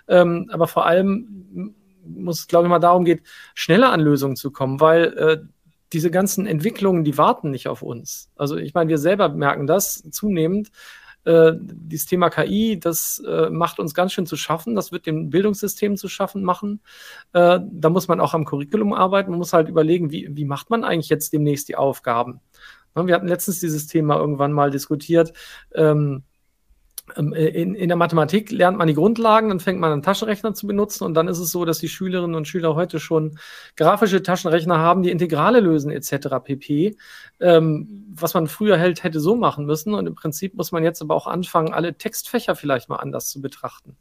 ähm, 0.08 0.50
aber 0.52 0.68
vor 0.68 0.86
allem 0.86 1.74
muss 2.06 2.40
es, 2.40 2.48
glaube 2.48 2.68
ich, 2.68 2.70
mal 2.70 2.80
darum 2.80 3.06
geht, 3.06 3.24
schneller 3.54 3.92
an 3.92 4.00
Lösungen 4.00 4.36
zu 4.36 4.52
kommen, 4.52 4.80
weil 4.80 5.06
äh, 5.18 5.38
diese 5.94 6.12
ganzen 6.12 6.46
Entwicklungen, 6.46 7.04
die 7.04 7.18
warten 7.18 7.52
nicht 7.52 7.68
auf 7.68 7.82
uns. 7.82 8.30
Also 8.36 8.58
ich 8.58 8.74
meine, 8.74 8.90
wir 8.90 8.98
selber 8.98 9.30
merken 9.30 9.68
das 9.68 10.04
zunehmend. 10.12 10.72
Äh, 11.26 11.54
dieses 11.60 12.06
Thema 12.06 12.30
KI, 12.30 12.80
das 12.80 13.22
äh, 13.28 13.50
macht 13.50 13.80
uns 13.80 13.94
ganz 13.94 14.14
schön 14.14 14.26
zu 14.26 14.38
schaffen. 14.38 14.76
Das 14.76 14.92
wird 14.92 15.06
dem 15.06 15.30
Bildungssystem 15.30 15.98
zu 15.98 16.08
schaffen 16.08 16.44
machen. 16.44 16.82
Äh, 17.34 17.60
da 17.70 17.90
muss 17.90 18.08
man 18.08 18.20
auch 18.20 18.34
am 18.34 18.46
Curriculum 18.46 18.94
arbeiten. 18.94 19.32
Man 19.32 19.40
muss 19.40 19.54
halt 19.54 19.70
überlegen, 19.70 20.12
wie, 20.12 20.30
wie 20.32 20.46
macht 20.46 20.70
man 20.70 20.84
eigentlich 20.84 21.10
jetzt 21.10 21.34
demnächst 21.34 21.68
die 21.68 21.76
Aufgaben? 21.76 22.40
Wir 22.94 23.14
hatten 23.14 23.28
letztens 23.28 23.60
dieses 23.60 23.88
Thema 23.88 24.16
irgendwann 24.16 24.54
mal 24.54 24.72
diskutiert. 24.72 25.34
Ähm, 25.74 25.96
ähm, 25.96 26.24
äh, 26.24 26.35
in, 27.16 27.76
in 27.76 27.88
der 27.88 27.98
Mathematik 27.98 28.52
lernt 28.52 28.78
man 28.78 28.88
die 28.88 28.96
Grundlagen, 28.96 29.50
dann 29.50 29.60
fängt 29.60 29.80
man 29.80 29.92
einen 29.92 30.02
Taschenrechner 30.02 30.56
zu 30.56 30.66
benutzen 30.66 31.04
und 31.04 31.14
dann 31.14 31.28
ist 31.28 31.38
es 31.38 31.52
so, 31.52 31.64
dass 31.64 31.78
die 31.78 31.88
Schülerinnen 31.88 32.36
und 32.36 32.48
Schüler 32.48 32.74
heute 32.74 33.00
schon 33.00 33.38
grafische 33.76 34.24
Taschenrechner 34.24 34.80
haben, 34.80 35.04
die 35.04 35.12
Integrale 35.12 35.60
lösen 35.60 35.92
etc. 35.92 36.28
pp. 36.44 36.98
Ähm, 37.40 38.06
was 38.16 38.34
man 38.34 38.48
früher 38.48 38.78
hält, 38.78 39.04
hätte 39.04 39.20
so 39.20 39.36
machen 39.36 39.66
müssen 39.66 39.94
und 39.94 40.08
im 40.08 40.16
Prinzip 40.16 40.56
muss 40.56 40.72
man 40.72 40.84
jetzt 40.84 41.02
aber 41.02 41.16
auch 41.16 41.28
anfangen, 41.28 41.74
alle 41.74 41.96
Textfächer 41.96 42.56
vielleicht 42.56 42.90
mal 42.90 42.98
anders 42.98 43.30
zu 43.30 43.40
betrachten. 43.40 43.96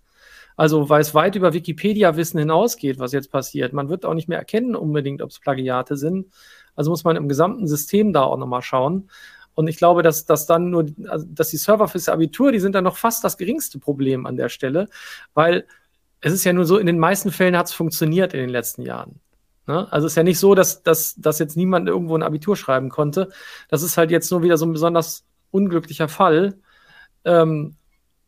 Also 0.57 0.89
weil 0.89 1.01
es 1.01 1.15
weit 1.15 1.37
über 1.37 1.53
Wikipedia-Wissen 1.53 2.39
hinausgeht, 2.39 2.99
was 2.99 3.13
jetzt 3.13 3.31
passiert. 3.31 3.73
Man 3.73 3.89
wird 3.89 4.07
auch 4.07 4.15
nicht 4.15 4.29
mehr 4.29 4.39
erkennen 4.39 4.77
unbedingt, 4.77 5.21
ob 5.21 5.31
es 5.31 5.41
Plagiate 5.41 5.97
sind. 5.97 6.29
Also 6.77 6.91
muss 6.91 7.05
man 7.05 7.17
im 7.17 7.29
gesamten 7.29 7.67
System 7.67 8.13
da 8.13 8.23
auch 8.23 8.39
nochmal 8.39 8.63
schauen. 8.63 9.11
Und 9.55 9.69
ich 9.69 9.77
glaube, 9.77 10.03
dass, 10.03 10.27
dass 10.27 10.47
dann 10.47 10.71
nur, 10.71 10.87
also, 11.09 11.27
dass 11.29 11.49
die 11.49 11.57
Server 11.57 11.89
fürs 11.89 12.09
Abitur, 12.09 12.53
die 12.53 12.61
sind 12.61 12.75
dann 12.75 12.85
noch 12.85 12.97
fast 12.97 13.23
das 13.25 13.39
geringste 13.39 13.79
Problem 13.79 14.27
an 14.27 14.37
der 14.37 14.49
Stelle, 14.49 14.89
weil 15.33 15.67
es 16.21 16.33
ist 16.33 16.45
ja 16.45 16.53
nur 16.53 16.65
so, 16.65 16.79
in 16.79 16.87
den 16.87 16.99
meisten 16.99 17.31
Fällen 17.31 17.57
hat 17.57 17.67
es 17.67 17.73
funktioniert 17.73 18.35
in 18.35 18.41
den 18.41 18.49
letzten 18.49 18.83
Jahren. 18.83 19.21
Ne? 19.67 19.91
Also 19.93 20.07
es 20.07 20.13
ist 20.13 20.17
ja 20.17 20.23
nicht 20.23 20.39
so, 20.39 20.55
dass, 20.55 20.83
dass, 20.83 21.15
dass 21.17 21.39
jetzt 21.39 21.57
niemand 21.57 21.89
irgendwo 21.89 22.17
ein 22.17 22.23
Abitur 22.23 22.57
schreiben 22.57 22.89
konnte. 22.89 23.29
Das 23.69 23.83
ist 23.83 23.97
halt 23.97 24.11
jetzt 24.11 24.31
nur 24.31 24.43
wieder 24.43 24.57
so 24.57 24.67
ein 24.67 24.73
besonders 24.73 25.25
unglücklicher 25.51 26.09
Fall. 26.09 26.55
Ähm, 27.25 27.77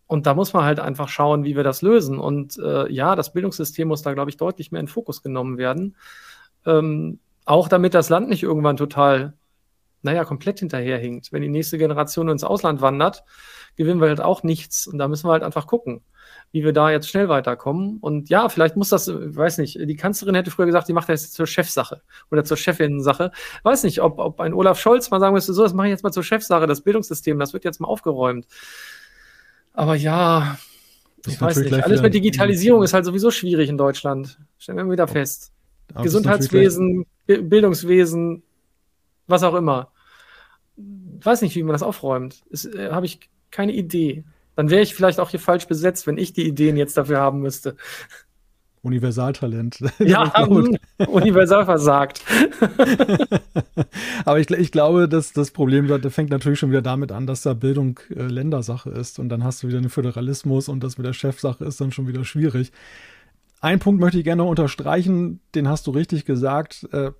und 0.06 0.26
da 0.26 0.34
muss 0.34 0.52
man 0.52 0.64
halt 0.64 0.78
einfach 0.78 1.08
schauen, 1.08 1.44
wie 1.44 1.56
wir 1.56 1.64
das 1.64 1.82
lösen. 1.82 2.18
Und 2.18 2.58
äh, 2.58 2.90
ja, 2.92 3.16
das 3.16 3.32
Bildungssystem 3.32 3.88
muss 3.88 4.02
da, 4.02 4.14
glaube 4.14 4.30
ich, 4.30 4.36
deutlich 4.36 4.70
mehr 4.70 4.80
in 4.80 4.88
Fokus 4.88 5.22
genommen 5.22 5.58
werden. 5.58 5.96
Ähm, 6.64 7.18
auch 7.44 7.68
damit 7.68 7.94
das 7.94 8.08
Land 8.08 8.28
nicht 8.28 8.42
irgendwann 8.42 8.76
total 8.76 9.34
naja, 10.02 10.24
komplett 10.24 10.60
hinterherhinkt. 10.60 11.32
Wenn 11.32 11.42
die 11.42 11.48
nächste 11.48 11.78
Generation 11.78 12.28
ins 12.28 12.44
Ausland 12.44 12.80
wandert, 12.80 13.24
gewinnen 13.76 14.00
wir 14.00 14.08
halt 14.08 14.20
auch 14.20 14.42
nichts. 14.42 14.86
Und 14.86 14.98
da 14.98 15.08
müssen 15.08 15.26
wir 15.26 15.32
halt 15.32 15.42
einfach 15.42 15.66
gucken, 15.66 16.02
wie 16.52 16.64
wir 16.64 16.72
da 16.72 16.90
jetzt 16.90 17.08
schnell 17.08 17.28
weiterkommen. 17.28 17.98
Und 18.00 18.28
ja, 18.30 18.48
vielleicht 18.48 18.76
muss 18.76 18.88
das, 18.88 19.08
weiß 19.08 19.58
nicht, 19.58 19.78
die 19.80 19.96
Kanzlerin 19.96 20.34
hätte 20.34 20.50
früher 20.50 20.66
gesagt, 20.66 20.88
die 20.88 20.92
macht 20.92 21.08
das 21.08 21.22
jetzt 21.22 21.34
zur 21.34 21.46
Chefsache 21.46 22.02
oder 22.30 22.44
zur 22.44 22.56
Chefinnensache. 22.56 23.32
Weiß 23.62 23.82
nicht, 23.84 24.00
ob, 24.00 24.18
ob 24.18 24.40
ein 24.40 24.54
Olaf 24.54 24.80
Scholz 24.80 25.10
mal 25.10 25.20
sagen 25.20 25.34
müsste, 25.34 25.52
so, 25.52 25.62
das 25.62 25.74
mache 25.74 25.88
ich 25.88 25.92
jetzt 25.92 26.04
mal 26.04 26.12
zur 26.12 26.24
Chefsache, 26.24 26.66
das 26.66 26.82
Bildungssystem, 26.82 27.38
das 27.38 27.52
wird 27.52 27.64
jetzt 27.64 27.80
mal 27.80 27.88
aufgeräumt. 27.88 28.46
Aber 29.72 29.94
ja, 29.94 30.58
ich 31.26 31.40
weiß 31.40 31.58
nicht. 31.58 31.74
Alles 31.74 32.00
mit 32.00 32.14
Digitalisierung 32.14 32.82
ist 32.82 32.94
halt 32.94 33.04
sowieso 33.04 33.30
schwierig 33.30 33.68
in 33.68 33.76
Deutschland. 33.76 34.38
Stellen 34.58 34.78
wir 34.78 34.90
wieder 34.90 35.08
fest. 35.08 35.52
Gesundheitswesen, 36.02 37.06
Bildungswesen, 37.26 38.42
was 39.26 39.42
auch 39.42 39.54
immer. 39.54 39.90
Weiß 40.76 41.42
nicht, 41.42 41.56
wie 41.56 41.62
man 41.62 41.72
das 41.72 41.82
aufräumt. 41.82 42.42
Äh, 42.52 42.90
Habe 42.90 43.06
ich 43.06 43.20
keine 43.50 43.72
Idee. 43.72 44.24
Dann 44.54 44.70
wäre 44.70 44.82
ich 44.82 44.94
vielleicht 44.94 45.20
auch 45.20 45.30
hier 45.30 45.40
falsch 45.40 45.66
besetzt, 45.66 46.06
wenn 46.06 46.18
ich 46.18 46.32
die 46.32 46.46
Ideen 46.46 46.76
jetzt 46.76 46.96
dafür 46.96 47.18
haben 47.18 47.40
müsste. 47.40 47.76
Universaltalent. 48.82 49.78
Ja, 49.98 50.32
universal 51.08 51.64
versagt. 51.64 52.22
Aber 54.24 54.38
ich, 54.38 54.48
ich, 54.50 54.70
glaube, 54.70 55.08
dass 55.08 55.32
das 55.32 55.50
Problem 55.50 55.88
das 55.88 56.14
fängt 56.14 56.30
natürlich 56.30 56.58
schon 56.58 56.70
wieder 56.70 56.82
damit 56.82 57.10
an, 57.10 57.26
dass 57.26 57.42
da 57.42 57.52
Bildung 57.52 57.98
äh, 58.10 58.22
Ländersache 58.22 58.90
ist 58.90 59.18
und 59.18 59.28
dann 59.28 59.42
hast 59.42 59.62
du 59.62 59.68
wieder 59.68 59.78
einen 59.78 59.90
Föderalismus 59.90 60.68
und 60.68 60.84
das 60.84 60.98
mit 60.98 61.06
der 61.06 61.12
Chefsache 61.12 61.64
ist 61.64 61.80
dann 61.80 61.90
schon 61.90 62.06
wieder 62.06 62.24
schwierig. 62.24 62.70
Ein 63.60 63.80
Punkt 63.80 64.00
möchte 64.00 64.18
ich 64.18 64.24
gerne 64.24 64.42
noch 64.42 64.50
unterstreichen, 64.50 65.40
den 65.54 65.68
hast 65.68 65.86
du 65.86 65.90
richtig 65.90 66.24
gesagt. 66.24 66.86
Äh, 66.92 67.10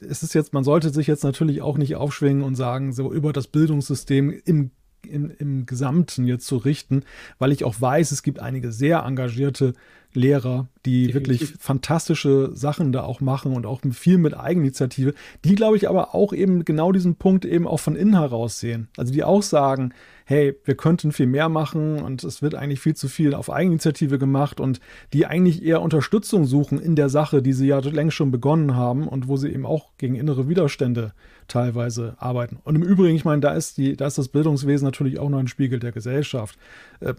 es 0.00 0.22
ist 0.22 0.34
jetzt, 0.34 0.52
man 0.52 0.64
sollte 0.64 0.90
sich 0.90 1.06
jetzt 1.06 1.24
natürlich 1.24 1.62
auch 1.62 1.78
nicht 1.78 1.96
aufschwingen 1.96 2.42
und 2.42 2.54
sagen, 2.54 2.92
so 2.92 3.12
über 3.12 3.32
das 3.32 3.46
Bildungssystem 3.46 4.30
im 4.44 4.70
im, 5.06 5.30
im 5.38 5.66
Gesamten 5.66 6.26
jetzt 6.26 6.46
zu 6.46 6.56
richten, 6.56 7.02
weil 7.38 7.52
ich 7.52 7.64
auch 7.64 7.80
weiß, 7.80 8.12
es 8.12 8.22
gibt 8.22 8.40
einige 8.40 8.72
sehr 8.72 9.00
engagierte 9.00 9.74
Lehrer, 10.12 10.68
die 10.86 11.08
Definitiv. 11.08 11.40
wirklich 11.40 11.54
fantastische 11.58 12.50
Sachen 12.54 12.92
da 12.92 13.02
auch 13.02 13.20
machen 13.20 13.52
und 13.52 13.66
auch 13.66 13.80
viel 13.92 14.18
mit 14.18 14.36
Eigeninitiative, 14.38 15.12
die 15.44 15.56
glaube 15.56 15.76
ich 15.76 15.88
aber 15.88 16.14
auch 16.14 16.32
eben 16.32 16.64
genau 16.64 16.92
diesen 16.92 17.16
Punkt 17.16 17.44
eben 17.44 17.66
auch 17.66 17.80
von 17.80 17.96
innen 17.96 18.18
heraus 18.18 18.60
sehen. 18.60 18.88
Also 18.96 19.12
die 19.12 19.24
auch 19.24 19.42
sagen, 19.42 19.92
hey, 20.24 20.54
wir 20.64 20.74
könnten 20.74 21.12
viel 21.12 21.26
mehr 21.26 21.48
machen 21.48 22.00
und 22.00 22.24
es 22.24 22.40
wird 22.40 22.54
eigentlich 22.54 22.80
viel 22.80 22.94
zu 22.94 23.08
viel 23.08 23.34
auf 23.34 23.50
Eigeninitiative 23.50 24.18
gemacht 24.18 24.58
und 24.58 24.80
die 25.12 25.26
eigentlich 25.26 25.62
eher 25.62 25.82
Unterstützung 25.82 26.46
suchen 26.46 26.78
in 26.78 26.96
der 26.96 27.08
Sache, 27.08 27.42
die 27.42 27.52
sie 27.52 27.66
ja 27.66 27.78
längst 27.80 28.16
schon 28.16 28.30
begonnen 28.30 28.74
haben 28.74 29.06
und 29.06 29.28
wo 29.28 29.36
sie 29.36 29.50
eben 29.50 29.66
auch 29.66 29.90
gegen 29.98 30.14
innere 30.14 30.48
Widerstände 30.48 31.12
teilweise 31.46 32.14
arbeiten. 32.18 32.58
Und 32.64 32.74
im 32.74 32.82
Übrigen, 32.82 33.16
ich 33.16 33.24
meine, 33.24 33.40
da 33.40 33.52
ist 33.52 33.76
die, 33.76 33.96
da 33.96 34.06
ist 34.06 34.16
das 34.16 34.28
Bildungswesen 34.28 34.86
natürlich 34.86 35.18
auch 35.18 35.28
noch 35.28 35.38
ein 35.38 35.48
Spiegel 35.48 35.78
der 35.78 35.92
Gesellschaft. 35.92 36.58
Äh, 37.00 37.14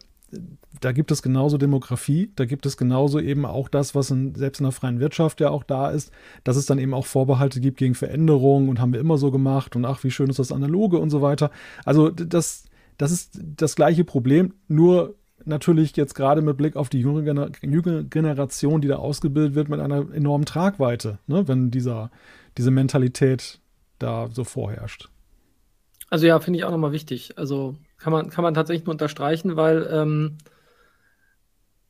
da 0.82 0.92
gibt 0.92 1.12
es 1.12 1.22
genauso 1.22 1.58
Demografie, 1.58 2.32
da 2.36 2.46
gibt 2.46 2.66
es 2.66 2.78
genauso 2.78 3.20
eben 3.20 3.46
auch 3.46 3.70
das, 3.70 3.96
was 3.96 4.12
in, 4.12 4.36
selbst 4.36 4.60
in 4.60 4.66
der 4.66 4.72
freien 4.72 5.00
Wirtschaft 5.00 5.40
ja 5.40 5.50
auch 5.50 5.64
da 5.64 5.90
ist, 5.90 6.12
dass 6.44 6.58
es 6.58 6.66
dann 6.66 6.80
eben 6.80 6.94
auch 6.94 7.06
Vorbehalte 7.06 7.62
gibt 7.62 7.78
gegen 7.78 7.96
Veränderungen 7.96 8.68
und 8.68 8.80
haben 8.80 8.92
wir 8.92 9.00
immer 9.00 9.18
so 9.18 9.32
gemacht 9.32 9.76
und 9.76 9.86
ach, 9.86 10.04
wie 10.04 10.12
schön 10.12 10.30
ist 10.30 10.40
das 10.40 10.52
Analoge 10.52 10.98
und 10.98 11.12
so 11.12 11.22
weiter. 11.22 11.52
Also 11.86 12.10
das, 12.10 12.66
das 12.98 13.12
ist 13.12 13.40
das 13.42 13.76
gleiche 13.76 14.04
Problem, 14.04 14.54
nur 14.68 15.16
natürlich 15.46 15.96
jetzt 15.96 16.16
gerade 16.16 16.42
mit 16.42 16.58
Blick 16.58 16.76
auf 16.76 16.90
die 16.90 17.02
jüngere, 17.02 17.50
Generation, 18.04 18.82
die 18.82 18.88
da 18.88 18.96
ausgebildet 18.96 19.56
wird, 19.56 19.70
mit 19.70 19.80
einer 19.80 20.12
enormen 20.14 20.46
Tragweite, 20.46 21.20
ne, 21.28 21.48
wenn 21.48 21.72
dieser, 21.72 22.12
diese 22.58 22.72
Mentalität 22.72 23.60
da 24.00 24.28
so 24.32 24.44
vorherrscht. 24.44 25.10
Also 26.10 26.28
ja, 26.28 26.40
finde 26.40 26.60
ich 26.60 26.66
auch 26.66 26.72
nochmal 26.72 26.92
wichtig. 26.92 27.38
Also 27.38 27.76
kann 27.98 28.14
man, 28.14 28.30
kann 28.30 28.44
man 28.44 28.54
tatsächlich 28.54 28.86
nur 28.86 28.94
unterstreichen, 28.94 29.56
weil 29.56 29.88
ähm, 29.92 30.38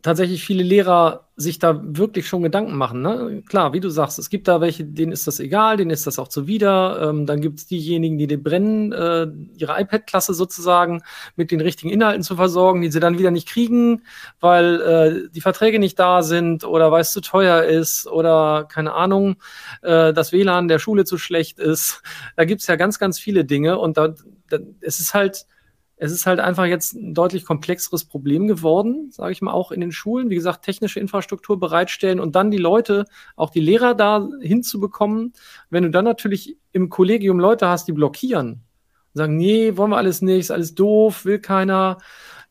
tatsächlich 0.05 0.45
viele 0.45 0.61
Lehrer 0.61 1.25
sich 1.35 1.57
da 1.57 1.81
wirklich 1.83 2.27
schon 2.27 2.43
Gedanken 2.43 2.75
machen. 2.75 3.01
Ne? 3.01 3.41
Klar, 3.49 3.73
wie 3.73 3.79
du 3.79 3.89
sagst, 3.89 4.19
es 4.19 4.29
gibt 4.29 4.47
da 4.47 4.61
welche, 4.61 4.85
denen 4.85 5.11
ist 5.11 5.25
das 5.25 5.39
egal, 5.39 5.77
denen 5.77 5.89
ist 5.89 6.05
das 6.05 6.19
auch 6.19 6.27
zuwider. 6.27 7.09
Ähm, 7.09 7.25
dann 7.25 7.41
gibt 7.41 7.57
es 7.57 7.65
diejenigen, 7.65 8.19
die 8.19 8.27
den 8.27 8.43
brennen, 8.43 8.93
äh, 8.93 9.27
ihre 9.57 9.81
iPad-Klasse 9.81 10.35
sozusagen 10.35 11.01
mit 11.35 11.49
den 11.49 11.59
richtigen 11.59 11.91
Inhalten 11.91 12.21
zu 12.21 12.35
versorgen, 12.35 12.81
die 12.81 12.91
sie 12.91 12.99
dann 12.99 13.17
wieder 13.17 13.31
nicht 13.31 13.49
kriegen, 13.49 14.03
weil 14.39 14.81
äh, 14.81 15.29
die 15.31 15.41
Verträge 15.41 15.79
nicht 15.79 15.97
da 15.97 16.21
sind 16.21 16.63
oder 16.63 16.91
weil 16.91 17.01
es 17.01 17.11
zu 17.11 17.21
teuer 17.21 17.63
ist 17.63 18.05
oder 18.05 18.67
keine 18.71 18.93
Ahnung, 18.93 19.37
äh, 19.81 20.13
das 20.13 20.31
WLAN 20.33 20.67
der 20.67 20.77
Schule 20.77 21.03
zu 21.03 21.17
schlecht 21.17 21.57
ist. 21.59 22.03
Da 22.35 22.45
gibt 22.45 22.61
es 22.61 22.67
ja 22.67 22.75
ganz, 22.75 22.99
ganz 22.99 23.17
viele 23.17 23.43
Dinge 23.43 23.79
und 23.79 23.97
da, 23.97 24.13
da 24.49 24.59
es 24.81 24.99
ist 24.99 25.15
halt 25.15 25.47
es 25.97 26.11
ist 26.11 26.25
halt 26.25 26.39
einfach 26.39 26.65
jetzt 26.65 26.93
ein 26.93 27.13
deutlich 27.13 27.45
komplexeres 27.45 28.05
Problem 28.05 28.47
geworden, 28.47 29.11
sage 29.11 29.31
ich 29.31 29.41
mal, 29.41 29.53
auch 29.53 29.71
in 29.71 29.79
den 29.79 29.91
Schulen. 29.91 30.29
Wie 30.29 30.35
gesagt, 30.35 30.65
technische 30.65 30.99
Infrastruktur 30.99 31.59
bereitstellen 31.59 32.19
und 32.19 32.35
dann 32.35 32.51
die 32.51 32.57
Leute, 32.57 33.05
auch 33.35 33.49
die 33.49 33.61
Lehrer 33.61 33.95
da 33.95 34.27
hinzubekommen. 34.41 35.33
Wenn 35.69 35.83
du 35.83 35.91
dann 35.91 36.05
natürlich 36.05 36.57
im 36.73 36.89
Kollegium 36.89 37.39
Leute 37.39 37.67
hast, 37.69 37.87
die 37.87 37.93
blockieren, 37.93 38.61
sagen, 39.13 39.37
nee, 39.37 39.77
wollen 39.77 39.91
wir 39.91 39.97
alles 39.97 40.21
nicht, 40.21 40.51
alles 40.51 40.75
doof, 40.75 41.23
will 41.23 41.39
keiner, 41.39 41.97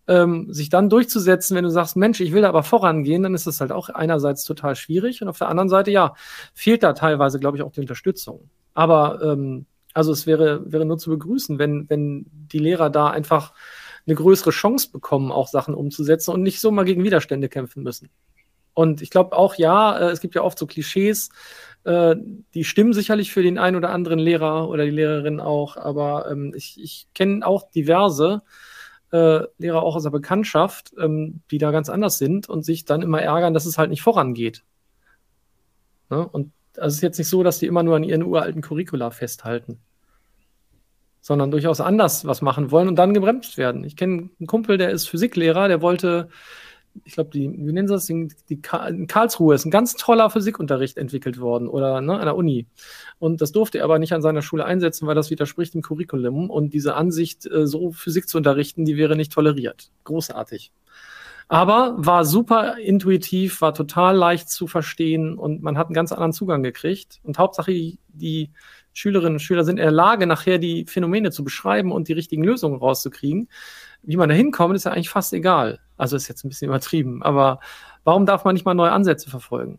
ähm, 0.06 0.52
sich 0.52 0.70
dann 0.70 0.88
durchzusetzen, 0.88 1.56
wenn 1.56 1.64
du 1.64 1.70
sagst, 1.70 1.96
Mensch, 1.96 2.20
ich 2.20 2.32
will 2.32 2.42
da 2.42 2.48
aber 2.48 2.62
vorangehen, 2.62 3.22
dann 3.22 3.34
ist 3.34 3.46
das 3.46 3.60
halt 3.60 3.72
auch 3.72 3.90
einerseits 3.90 4.44
total 4.44 4.76
schwierig 4.76 5.22
und 5.22 5.28
auf 5.28 5.38
der 5.38 5.48
anderen 5.48 5.68
Seite, 5.68 5.90
ja, 5.90 6.14
fehlt 6.54 6.82
da 6.82 6.94
teilweise, 6.94 7.38
glaube 7.38 7.56
ich, 7.58 7.62
auch 7.62 7.72
die 7.72 7.80
Unterstützung. 7.80 8.50
Aber 8.74 9.20
ähm, 9.22 9.66
also 9.94 10.12
es 10.12 10.26
wäre, 10.26 10.70
wäre 10.70 10.84
nur 10.84 10.98
zu 10.98 11.10
begrüßen, 11.10 11.58
wenn, 11.58 11.88
wenn 11.88 12.26
die 12.30 12.58
Lehrer 12.58 12.90
da 12.90 13.08
einfach 13.08 13.54
eine 14.06 14.16
größere 14.16 14.50
Chance 14.50 14.90
bekommen, 14.92 15.32
auch 15.32 15.48
Sachen 15.48 15.74
umzusetzen 15.74 16.32
und 16.32 16.42
nicht 16.42 16.60
so 16.60 16.70
mal 16.70 16.84
gegen 16.84 17.04
Widerstände 17.04 17.48
kämpfen 17.48 17.82
müssen. 17.82 18.10
Und 18.74 19.02
ich 19.02 19.10
glaube 19.10 19.36
auch, 19.36 19.54
ja, 19.54 19.96
äh, 19.96 20.10
es 20.10 20.20
gibt 20.20 20.34
ja 20.34 20.42
oft 20.42 20.58
so 20.58 20.66
Klischees, 20.66 21.30
äh, 21.84 22.16
die 22.54 22.64
stimmen 22.64 22.92
sicherlich 22.92 23.32
für 23.32 23.42
den 23.42 23.56
einen 23.56 23.76
oder 23.76 23.90
anderen 23.90 24.18
Lehrer 24.18 24.68
oder 24.68 24.84
die 24.84 24.90
Lehrerin 24.90 25.40
auch, 25.40 25.76
aber 25.76 26.30
ähm, 26.30 26.52
ich, 26.56 26.78
ich 26.82 27.06
kenne 27.14 27.46
auch 27.46 27.70
diverse 27.70 28.42
äh, 29.12 29.42
Lehrer 29.58 29.82
auch 29.82 29.94
aus 29.94 30.02
der 30.02 30.10
Bekanntschaft, 30.10 30.92
ähm, 30.98 31.42
die 31.50 31.58
da 31.58 31.70
ganz 31.70 31.88
anders 31.88 32.18
sind 32.18 32.48
und 32.48 32.64
sich 32.64 32.84
dann 32.84 33.00
immer 33.00 33.22
ärgern, 33.22 33.54
dass 33.54 33.64
es 33.64 33.78
halt 33.78 33.90
nicht 33.90 34.02
vorangeht. 34.02 34.64
Ne? 36.10 36.26
Und 36.26 36.52
also 36.78 36.88
es 36.88 36.96
ist 36.96 37.02
jetzt 37.02 37.18
nicht 37.18 37.28
so, 37.28 37.42
dass 37.42 37.58
die 37.58 37.66
immer 37.66 37.82
nur 37.82 37.96
an 37.96 38.04
ihren 38.04 38.22
uralten 38.22 38.62
Curricula 38.62 39.10
festhalten, 39.10 39.78
sondern 41.20 41.50
durchaus 41.50 41.80
anders 41.80 42.26
was 42.26 42.42
machen 42.42 42.70
wollen 42.70 42.88
und 42.88 42.96
dann 42.96 43.14
gebremst 43.14 43.58
werden. 43.58 43.84
Ich 43.84 43.96
kenne 43.96 44.30
einen 44.38 44.46
Kumpel, 44.46 44.78
der 44.78 44.90
ist 44.90 45.08
Physiklehrer, 45.08 45.68
der 45.68 45.82
wollte 45.82 46.28
ich 47.04 47.14
glaube, 47.14 47.30
die, 47.30 47.50
wie 47.50 47.72
nennen 47.72 47.88
sie 47.88 47.94
das? 47.94 48.06
Die, 48.06 48.28
die 48.48 48.60
in 48.88 49.06
Karlsruhe 49.06 49.54
ist 49.54 49.64
ein 49.64 49.70
ganz 49.70 49.94
toller 49.94 50.30
Physikunterricht 50.30 50.96
entwickelt 50.96 51.40
worden 51.40 51.66
oder 51.66 52.00
ne, 52.00 52.18
an 52.18 52.24
der 52.24 52.36
Uni. 52.36 52.66
Und 53.18 53.40
das 53.40 53.52
durfte 53.52 53.78
er 53.78 53.84
aber 53.84 53.98
nicht 53.98 54.12
an 54.12 54.22
seiner 54.22 54.42
Schule 54.42 54.64
einsetzen, 54.64 55.06
weil 55.06 55.14
das 55.14 55.30
widerspricht 55.30 55.74
dem 55.74 55.82
Curriculum. 55.82 56.50
Und 56.50 56.72
diese 56.72 56.94
Ansicht, 56.94 57.46
äh, 57.46 57.66
so 57.66 57.90
Physik 57.90 58.28
zu 58.28 58.38
unterrichten, 58.38 58.84
die 58.84 58.96
wäre 58.96 59.16
nicht 59.16 59.32
toleriert. 59.32 59.90
Großartig. 60.04 60.72
Aber 61.48 61.94
war 61.98 62.24
super 62.24 62.78
intuitiv, 62.78 63.60
war 63.60 63.74
total 63.74 64.16
leicht 64.16 64.48
zu 64.48 64.66
verstehen 64.66 65.38
und 65.38 65.62
man 65.62 65.76
hat 65.76 65.86
einen 65.86 65.94
ganz 65.94 66.10
anderen 66.12 66.32
Zugang 66.32 66.62
gekriegt. 66.62 67.20
Und 67.22 67.38
Hauptsache, 67.38 67.72
die, 67.72 68.50
Schülerinnen 68.94 69.34
und 69.34 69.40
Schüler 69.40 69.64
sind 69.64 69.78
in 69.78 69.82
der 69.82 69.92
Lage, 69.92 70.26
nachher 70.26 70.58
die 70.58 70.86
Phänomene 70.86 71.32
zu 71.32 71.44
beschreiben 71.44 71.92
und 71.92 72.08
die 72.08 72.12
richtigen 72.12 72.44
Lösungen 72.44 72.78
rauszukriegen. 72.78 73.48
Wie 74.02 74.16
man 74.16 74.28
da 74.28 74.34
hinkommt, 74.34 74.76
ist 74.76 74.84
ja 74.84 74.92
eigentlich 74.92 75.10
fast 75.10 75.32
egal. 75.32 75.80
Also 75.96 76.16
ist 76.16 76.28
jetzt 76.28 76.44
ein 76.44 76.48
bisschen 76.48 76.68
übertrieben, 76.68 77.22
aber 77.22 77.58
warum 78.04 78.24
darf 78.24 78.44
man 78.44 78.54
nicht 78.54 78.64
mal 78.64 78.74
neue 78.74 78.92
Ansätze 78.92 79.28
verfolgen? 79.28 79.78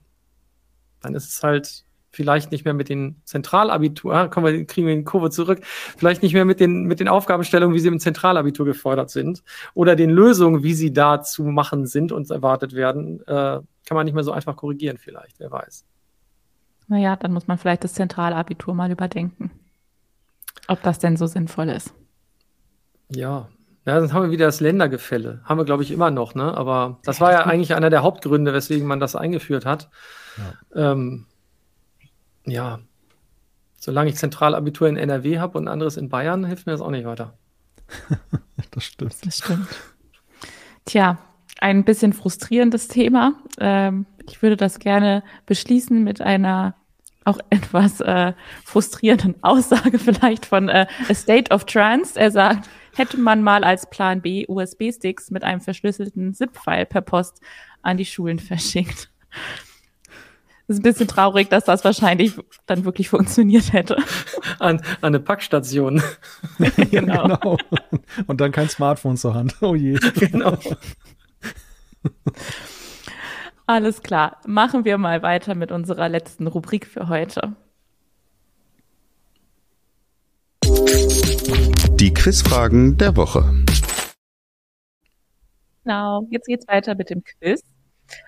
Dann 1.01 1.15
ist 1.15 1.29
es 1.29 1.41
halt 1.43 1.85
vielleicht 2.15 2.51
nicht 2.51 2.65
mehr 2.65 2.73
mit 2.73 2.89
den 2.89 3.17
Zentralabitur, 3.25 4.15
ah, 4.15 4.27
kommen 4.27 4.45
wir, 4.45 4.65
kriegen 4.65 4.87
wir 4.87 4.95
die 4.95 5.03
Kurve 5.03 5.29
zurück, 5.29 5.59
vielleicht 5.97 6.23
nicht 6.23 6.33
mehr 6.33 6.45
mit 6.45 6.59
den, 6.59 6.83
mit 6.83 6.99
den 6.99 7.07
Aufgabenstellungen, 7.07 7.75
wie 7.75 7.79
sie 7.79 7.89
im 7.89 7.99
Zentralabitur 7.99 8.65
gefordert 8.65 9.09
sind, 9.09 9.43
oder 9.73 9.95
den 9.95 10.09
Lösungen, 10.09 10.63
wie 10.63 10.73
sie 10.73 10.93
da 10.93 11.21
zu 11.21 11.43
machen 11.43 11.85
sind 11.85 12.11
und 12.11 12.31
erwartet 12.31 12.73
werden, 12.73 13.19
äh, 13.27 13.59
kann 13.85 13.95
man 13.95 14.05
nicht 14.05 14.13
mehr 14.13 14.23
so 14.23 14.31
einfach 14.31 14.55
korrigieren, 14.55 14.97
vielleicht, 14.97 15.39
wer 15.39 15.51
weiß. 15.51 15.85
Naja, 16.87 17.15
dann 17.15 17.33
muss 17.33 17.47
man 17.47 17.57
vielleicht 17.57 17.83
das 17.83 17.93
Zentralabitur 17.93 18.73
mal 18.73 18.91
überdenken. 18.91 19.51
Ob 20.67 20.81
das 20.83 20.99
denn 20.99 21.17
so 21.17 21.27
sinnvoll 21.27 21.69
ist. 21.69 21.93
Ja, 23.09 23.49
ja, 23.85 23.99
dann 23.99 24.13
haben 24.13 24.23
wir 24.23 24.31
wieder 24.31 24.47
das 24.47 24.61
Ländergefälle. 24.61 25.41
Haben 25.43 25.59
wir, 25.59 25.65
glaube 25.65 25.83
ich, 25.83 25.91
immer 25.91 26.09
noch, 26.09 26.33
ne? 26.33 26.57
Aber 26.57 26.97
das 27.03 27.21
war 27.21 27.31
ja 27.31 27.45
eigentlich 27.45 27.75
einer 27.75 27.91
der 27.91 28.01
Hauptgründe, 28.01 28.51
weswegen 28.51 28.87
man 28.87 28.99
das 28.99 29.15
eingeführt 29.15 29.65
hat. 29.65 29.89
Ja, 30.73 30.91
ähm, 30.91 31.27
ja. 32.45 32.79
solange 33.77 34.09
ich 34.09 34.15
Zentralabitur 34.15 34.87
in 34.87 34.97
NRW 34.97 35.39
habe 35.39 35.57
und 35.57 35.67
anderes 35.67 35.97
in 35.97 36.09
Bayern, 36.09 36.45
hilft 36.45 36.65
mir 36.65 36.73
das 36.73 36.81
auch 36.81 36.91
nicht 36.91 37.05
weiter. 37.05 37.37
das 38.71 38.83
stimmt. 38.83 39.25
Das 39.25 39.37
stimmt. 39.37 39.67
Tja, 40.85 41.17
ein 41.59 41.83
bisschen 41.83 42.13
frustrierendes 42.13 42.87
Thema. 42.87 43.33
Ähm, 43.59 44.05
ich 44.27 44.41
würde 44.41 44.57
das 44.57 44.79
gerne 44.79 45.23
beschließen 45.45 46.03
mit 46.03 46.21
einer 46.21 46.75
auch 47.25 47.39
etwas 47.49 48.01
äh, 48.01 48.33
frustrierenden 48.63 49.43
Aussage 49.43 49.99
vielleicht 49.99 50.45
von 50.45 50.69
äh, 50.69 50.87
A 51.09 51.13
State 51.13 51.51
of 51.51 51.65
Trance. 51.65 52.19
Er 52.19 52.31
sagt, 52.31 52.69
hätte 52.95 53.17
man 53.17 53.41
mal 53.41 53.63
als 53.63 53.89
Plan 53.89 54.21
B 54.21 54.45
USB-Sticks 54.47 55.31
mit 55.31 55.43
einem 55.43 55.61
verschlüsselten 55.61 56.33
ZIP-File 56.33 56.85
per 56.85 57.01
Post 57.01 57.41
an 57.81 57.97
die 57.97 58.05
Schulen 58.05 58.39
verschickt. 58.39 59.09
Das 60.67 60.77
ist 60.77 60.79
ein 60.79 60.83
bisschen 60.83 61.07
traurig, 61.07 61.49
dass 61.49 61.65
das 61.65 61.83
wahrscheinlich 61.83 62.33
dann 62.65 62.85
wirklich 62.85 63.09
funktioniert 63.09 63.71
hätte. 63.71 63.97
An, 64.57 64.77
an 64.79 64.83
eine 65.01 65.19
Packstation. 65.19 66.01
genau. 66.91 67.27
genau. 67.27 67.57
Und 68.25 68.41
dann 68.41 68.51
kein 68.51 68.69
Smartphone 68.69 69.15
zur 69.17 69.35
Hand. 69.35 69.55
Oh 69.61 69.75
je. 69.75 69.99
Genau. 70.15 70.57
Alles 73.67 74.01
klar. 74.01 74.37
Machen 74.47 74.85
wir 74.85 74.97
mal 74.97 75.21
weiter 75.21 75.53
mit 75.53 75.71
unserer 75.71 76.09
letzten 76.09 76.47
Rubrik 76.47 76.87
für 76.87 77.09
heute. 77.09 77.55
Die 81.99 82.13
Quizfragen 82.13 82.97
der 82.97 83.15
Woche. 83.15 83.65
Genau, 85.83 86.27
jetzt 86.31 86.47
geht's 86.47 86.67
weiter 86.67 86.95
mit 86.95 87.11
dem 87.11 87.23
Quiz. 87.23 87.61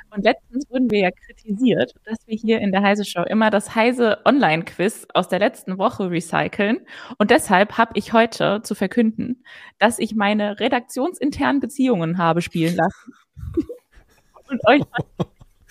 Und 0.10 0.24
letztens 0.24 0.70
wurden 0.70 0.90
wir 0.90 1.00
ja 1.00 1.12
kritisiert, 1.12 1.94
dass 2.06 2.18
wir 2.26 2.36
hier 2.36 2.60
in 2.60 2.72
der 2.72 2.82
Heise 2.82 3.06
Show 3.06 3.24
immer 3.24 3.50
das 3.50 3.76
Heise 3.76 4.20
Online-Quiz 4.26 5.08
aus 5.14 5.28
der 5.28 5.40
letzten 5.40 5.78
Woche 5.78 6.10
recyceln. 6.10 6.80
Und 7.18 7.30
deshalb 7.30 7.78
habe 7.78 7.92
ich 7.96 8.14
heute 8.14 8.62
zu 8.64 8.74
verkünden, 8.74 9.44
dass 9.80 10.00
ich 10.00 10.16
meine 10.16 10.60
redaktionsinternen 10.60 11.60
Beziehungen 11.60 12.18
habe 12.18 12.42
spielen 12.42 12.76
lassen. 12.76 13.14
Und 14.50 14.66
euch 14.66 14.82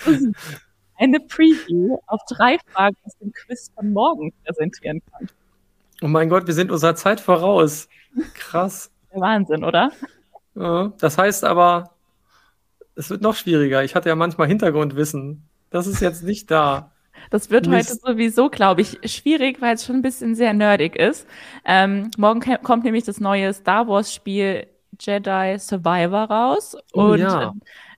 eine 0.98 1.20
Preview 1.20 1.98
auf 2.07 2.20
drei 2.28 2.59
Fragen 2.72 2.96
aus 3.04 3.16
dem 3.18 3.32
Quiz 3.32 3.70
von 3.74 3.92
morgen 3.92 4.32
präsentieren 4.44 5.00
kann. 5.11 5.28
Oh 6.02 6.09
mein 6.09 6.28
Gott, 6.28 6.46
wir 6.46 6.54
sind 6.54 6.70
unserer 6.70 6.94
Zeit 6.94 7.20
voraus. 7.20 7.88
Krass. 8.34 8.90
Wahnsinn, 9.12 9.64
oder? 9.64 9.90
Das 10.54 11.18
heißt 11.18 11.44
aber, 11.44 11.95
es 12.97 13.11
wird 13.11 13.22
noch 13.22 13.36
schwieriger. 13.36 13.84
Ich 13.84 13.94
hatte 13.94 14.09
ja 14.09 14.16
manchmal 14.16 14.49
Hintergrundwissen. 14.49 15.49
Das 15.70 15.86
ist 15.86 16.01
jetzt 16.01 16.24
nicht 16.24 16.51
da. 16.51 16.92
Das 17.30 17.51
wird 17.51 17.66
Mist. 17.66 17.90
heute 17.90 18.01
sowieso, 18.01 18.51
glaube 18.51 18.82
ich, 18.82 19.01
schwierig, 19.11 19.61
weil 19.61 19.74
es 19.74 19.84
schon 19.84 19.97
ein 19.97 20.03
bisschen 20.03 20.34
sehr 20.34 20.53
nerdig 20.53 20.94
ist. 20.94 21.26
Ähm, 21.64 22.11
morgen 22.18 22.40
kommt 22.62 22.84
nämlich 22.84 23.05
das 23.05 23.18
neue 23.20 23.53
Star 23.53 23.88
Wars-Spiel 23.88 24.66
Jedi 25.01 25.57
Survivor 25.59 26.24
raus. 26.24 26.76
Oh, 26.92 27.12
und 27.12 27.20
ja. 27.20 27.55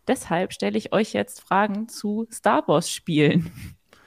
deshalb 0.06 0.52
stelle 0.52 0.78
ich 0.78 0.92
euch 0.92 1.12
jetzt 1.12 1.40
Fragen 1.42 1.88
zu 1.88 2.26
Star 2.32 2.66
Wars-Spielen. 2.68 3.50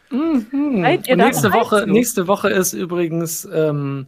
Mhm. 0.10 0.82
nächste, 0.82 1.54
Woche, 1.54 1.86
nächste 1.88 2.28
Woche 2.28 2.50
ist 2.50 2.74
übrigens 2.74 3.46
ähm, 3.46 4.08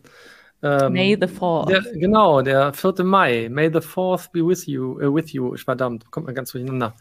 ähm, 0.63 0.93
May 0.93 1.17
the 1.19 1.27
4th. 1.27 1.67
Der, 1.67 1.81
genau, 1.93 2.41
der 2.41 2.73
4. 2.73 3.03
Mai. 3.03 3.49
May 3.49 3.69
the 3.71 3.79
4th 3.79 4.31
be 4.31 4.45
with 4.45 4.65
you. 4.65 4.93
Uh, 4.93 5.13
with 5.13 5.31
you. 5.33 5.55
Verdammt, 5.57 6.09
kommt 6.09 6.25
mir 6.25 6.33
ganz 6.33 6.51
durcheinander. 6.51 6.95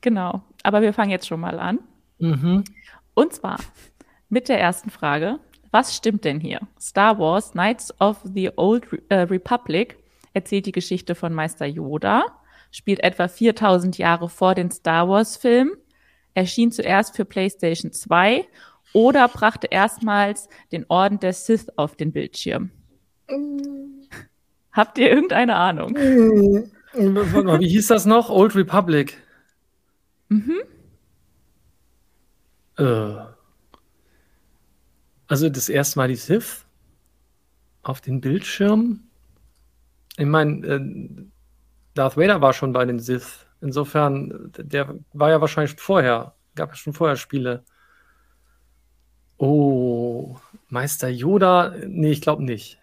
Genau, 0.00 0.42
aber 0.62 0.82
wir 0.82 0.92
fangen 0.92 1.10
jetzt 1.10 1.26
schon 1.26 1.40
mal 1.40 1.58
an. 1.58 1.80
Mhm. 2.18 2.64
Und 3.14 3.32
zwar 3.32 3.58
mit 4.28 4.48
der 4.48 4.60
ersten 4.60 4.90
Frage. 4.90 5.38
Was 5.70 5.94
stimmt 5.94 6.24
denn 6.24 6.40
hier? 6.40 6.60
Star 6.80 7.18
Wars 7.18 7.52
Knights 7.52 7.92
of 8.00 8.18
the 8.24 8.50
Old 8.56 8.90
Re 8.92 8.98
äh, 9.10 9.20
Republic 9.20 9.98
erzählt 10.32 10.66
die 10.66 10.72
Geschichte 10.72 11.14
von 11.14 11.34
Meister 11.34 11.66
Yoda, 11.66 12.24
spielt 12.70 13.00
etwa 13.00 13.28
4000 13.28 13.98
Jahre 13.98 14.28
vor 14.28 14.54
den 14.54 14.70
Star 14.70 15.08
Wars-Filmen 15.08 15.72
erschien 16.38 16.70
zuerst 16.70 17.16
für 17.16 17.24
PlayStation 17.24 17.92
2 17.92 18.46
oder 18.92 19.28
brachte 19.28 19.68
erstmals 19.70 20.48
den 20.72 20.86
Orden 20.88 21.20
der 21.20 21.32
Sith 21.32 21.68
auf 21.76 21.96
den 21.96 22.12
Bildschirm. 22.12 22.70
Habt 24.72 24.98
ihr 24.98 25.10
irgendeine 25.10 25.56
Ahnung? 25.56 25.94
wie 25.94 27.68
hieß 27.68 27.88
das 27.88 28.06
noch? 28.06 28.30
Old 28.30 28.54
Republic. 28.54 29.18
Mhm. 30.28 30.62
Äh. 32.78 33.14
Also 35.26 35.50
das 35.50 35.68
erste 35.68 35.98
Mal 35.98 36.08
die 36.08 36.16
Sith 36.16 36.64
auf 37.82 38.00
den 38.00 38.20
Bildschirm. 38.20 39.00
Ich 40.16 40.26
meine, 40.26 40.66
äh, 40.66 41.26
Darth 41.94 42.16
Vader 42.16 42.40
war 42.40 42.52
schon 42.52 42.72
bei 42.72 42.84
den 42.84 42.98
Sith. 42.98 43.46
Insofern, 43.60 44.52
der 44.56 44.94
war 45.12 45.30
ja 45.30 45.40
wahrscheinlich 45.40 45.78
vorher, 45.78 46.34
gab 46.54 46.72
es 46.72 46.78
schon 46.78 46.92
vorher 46.92 47.16
Spiele. 47.16 47.64
Oh, 49.38 50.36
Meister 50.68 51.08
Yoda? 51.08 51.74
Nee, 51.86 52.10
ich 52.10 52.20
glaube 52.20 52.44
nicht. 52.44 52.78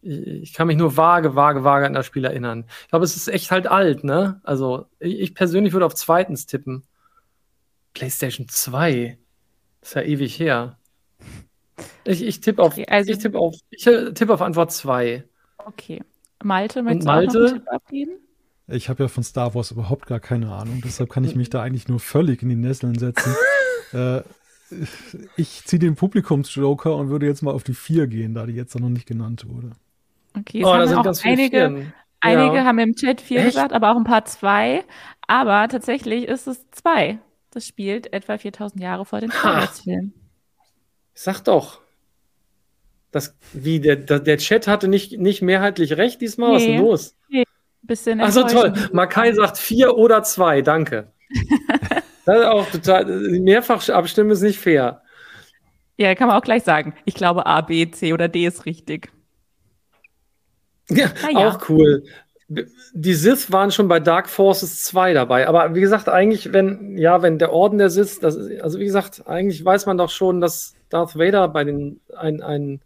Ich, 0.00 0.26
ich, 0.26 0.52
kann 0.52 0.66
mich 0.66 0.76
nur 0.76 0.96
vage, 0.96 1.34
vage, 1.34 1.64
vage 1.64 1.86
an 1.86 1.92
das 1.92 2.06
Spiel 2.06 2.24
erinnern. 2.24 2.64
Ich 2.82 2.88
glaube, 2.88 3.04
es 3.04 3.16
ist 3.16 3.28
echt 3.28 3.50
halt 3.50 3.66
alt, 3.66 4.04
ne? 4.04 4.40
Also, 4.42 4.86
ich, 4.98 5.20
ich 5.20 5.34
persönlich 5.34 5.72
würde 5.72 5.86
auf 5.86 5.94
zweitens 5.94 6.46
tippen. 6.46 6.84
PlayStation 7.94 8.48
2. 8.48 9.18
ist 9.82 9.94
ja 9.94 10.02
ewig 10.02 10.38
her. 10.38 10.78
Ich, 12.04 12.22
ich 12.22 12.40
tippe 12.40 12.62
auf, 12.62 12.72
okay, 12.72 12.86
also 12.88 13.12
ich 13.12 13.18
tipp 13.18 13.34
auf, 13.34 13.56
ich 13.70 13.84
tippe 13.84 14.32
auf 14.32 14.40
Antwort 14.40 14.72
2. 14.72 15.24
Okay. 15.58 16.02
Malte, 16.42 16.82
möchtest 16.82 17.06
du 17.06 17.12
Malte, 17.12 17.30
auch 17.30 17.34
noch 17.34 17.48
einen 17.48 17.58
Tipp 17.58 17.68
abgeben? 17.68 18.12
Ich 18.68 18.88
habe 18.88 19.02
ja 19.02 19.08
von 19.08 19.22
Star 19.22 19.54
Wars 19.54 19.70
überhaupt 19.70 20.06
gar 20.06 20.20
keine 20.20 20.52
Ahnung, 20.52 20.80
deshalb 20.84 21.10
kann 21.10 21.24
ich 21.24 21.34
mich 21.36 21.50
da 21.50 21.62
eigentlich 21.62 21.88
nur 21.88 22.00
völlig 22.00 22.42
in 22.42 22.48
die 22.48 22.56
Nesseln 22.56 22.98
setzen. 22.98 23.34
äh, 23.92 24.22
ich 25.36 25.64
ziehe 25.64 25.80
den 25.80 25.94
Publikumsjoker 25.94 26.94
und 26.94 27.08
würde 27.08 27.26
jetzt 27.26 27.42
mal 27.42 27.52
auf 27.52 27.64
die 27.64 27.74
4 27.74 28.06
gehen, 28.06 28.34
da 28.34 28.46
die 28.46 28.54
jetzt 28.54 28.78
noch 28.78 28.88
nicht 28.88 29.06
genannt 29.06 29.46
wurde. 29.48 29.72
Okay, 30.38 30.64
oh, 30.64 30.72
da 30.72 30.86
sind 30.86 30.98
auch 30.98 31.24
einige, 31.24 31.92
einige 32.20 32.56
ja. 32.56 32.64
haben 32.64 32.78
im 32.78 32.94
Chat 32.94 33.20
4 33.20 33.44
gesagt, 33.44 33.72
aber 33.72 33.92
auch 33.92 33.96
ein 33.96 34.04
paar 34.04 34.24
2. 34.24 34.84
Aber 35.26 35.68
tatsächlich 35.68 36.26
ist 36.28 36.46
es 36.46 36.70
2. 36.70 37.18
Das 37.50 37.66
spielt 37.66 38.12
etwa 38.12 38.36
4000 38.36 38.82
Jahre 38.82 39.04
vor 39.04 39.20
den 39.20 39.30
Wars-Filmen. 39.30 40.12
Sag 41.14 41.40
doch. 41.42 41.80
Das, 43.10 43.36
wie, 43.52 43.80
der, 43.80 43.96
der 43.96 44.38
Chat 44.38 44.68
hatte 44.68 44.86
nicht, 44.86 45.18
nicht 45.18 45.40
mehrheitlich 45.40 45.96
recht 45.96 46.20
diesmal? 46.20 46.50
Nee. 46.50 46.54
Was 46.54 46.62
ist 46.62 46.68
denn 46.68 46.80
los? 46.80 47.16
Nee. 47.28 47.44
Bisschen 47.82 48.20
Ach 48.20 48.30
so, 48.30 48.42
toll. 48.42 48.74
Makai 48.92 49.32
sagt 49.32 49.56
vier 49.56 49.96
oder 49.96 50.22
zwei, 50.22 50.60
danke. 50.60 51.12
Das 52.28 52.40
ist 52.40 52.44
auch 52.44 52.70
total. 52.70 53.06
Mehrfach 53.06 53.88
abstimmen 53.88 54.30
ist 54.32 54.42
nicht 54.42 54.58
fair. 54.58 55.00
Ja, 55.96 56.14
kann 56.14 56.28
man 56.28 56.36
auch 56.36 56.44
gleich 56.44 56.62
sagen. 56.62 56.92
Ich 57.06 57.14
glaube, 57.14 57.46
A, 57.46 57.62
B, 57.62 57.90
C 57.90 58.12
oder 58.12 58.28
D 58.28 58.44
ist 58.44 58.66
richtig. 58.66 59.10
Ja, 60.90 61.10
ja. 61.32 61.48
auch 61.48 61.70
cool. 61.70 62.04
Die 62.48 63.14
Sith 63.14 63.50
waren 63.50 63.70
schon 63.70 63.88
bei 63.88 63.98
Dark 63.98 64.28
Forces 64.28 64.84
2 64.84 65.14
dabei, 65.14 65.48
aber 65.48 65.74
wie 65.74 65.80
gesagt, 65.80 66.10
eigentlich, 66.10 66.52
wenn, 66.52 66.98
ja, 66.98 67.22
wenn 67.22 67.38
der 67.38 67.50
Orden 67.52 67.78
der 67.78 67.88
Sith, 67.88 68.20
das 68.20 68.36
ist, 68.36 68.60
also 68.60 68.78
wie 68.78 68.84
gesagt, 68.84 69.26
eigentlich 69.26 69.64
weiß 69.64 69.86
man 69.86 69.96
doch 69.96 70.10
schon, 70.10 70.42
dass 70.42 70.74
Darth 70.90 71.18
Vader 71.18 71.48
bei 71.48 71.64
den 71.64 72.00
ein, 72.14 72.42
ein 72.42 72.82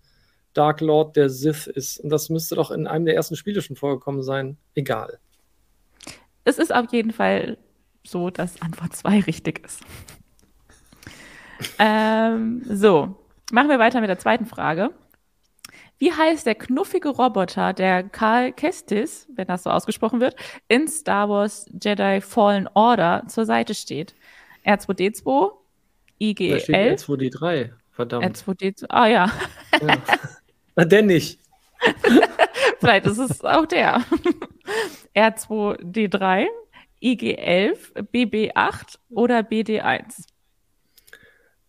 Dark 0.55 0.81
Lord 0.81 1.17
der 1.17 1.31
Sith 1.31 1.67
ist. 1.67 1.99
Und 1.99 2.11
das 2.11 2.29
müsste 2.29 2.55
doch 2.55 2.71
in 2.71 2.87
einem 2.87 3.07
der 3.07 3.17
ersten 3.17 3.35
Spiele 3.35 3.61
schon 3.61 3.75
vorgekommen 3.75 4.23
sein. 4.23 4.57
Egal. 4.77 5.19
Es 6.45 6.59
ist 6.59 6.73
auf 6.73 6.93
jeden 6.93 7.13
Fall 7.13 7.59
so, 8.05 8.31
dass 8.31 8.61
Antwort 8.61 8.95
2 8.95 9.21
richtig 9.21 9.65
ist. 9.65 9.81
ähm, 11.79 12.63
so, 12.69 13.17
machen 13.53 13.69
wir 13.69 13.79
weiter 13.79 14.01
mit 14.01 14.11
der 14.11 14.19
zweiten 14.19 14.47
Frage. 14.47 14.91
Wie 15.99 16.13
heißt 16.13 16.47
der 16.47 16.57
knuffige 16.57 17.11
Roboter, 17.11 17.73
der 17.73 18.03
Karl 18.03 18.53
Kestis, 18.53 19.29
wenn 19.37 19.47
das 19.47 19.63
so 19.63 19.71
ausgesprochen 19.71 20.21
wird, 20.21 20.35
in 20.67 20.89
Star 20.89 21.29
Wars 21.29 21.67
Jedi 21.81 22.21
Fallen 22.21 22.69
Order 22.75 23.23
zur 23.29 23.47
Seite 23.47 23.73
steht? 23.73 24.17
R2D2, 24.67 25.53
IG-11. 26.19 26.99
R2D3, 26.99 27.71
verdammt. 27.93 28.25
R2D2, 28.25 28.87
ah 28.89 29.07
ja. 29.07 29.31
ja. 29.81 29.97
Na, 30.75 30.85
denn 30.85 31.07
nicht. 31.07 31.39
Vielleicht 32.81 33.07
ist 33.07 33.19
es 33.19 33.45
auch 33.45 33.67
der. 33.67 34.03
R2D3, 35.15 36.47
IG11, 37.03 37.77
BB8 38.13 38.99
oder 39.11 39.41
BD1? 39.41 40.25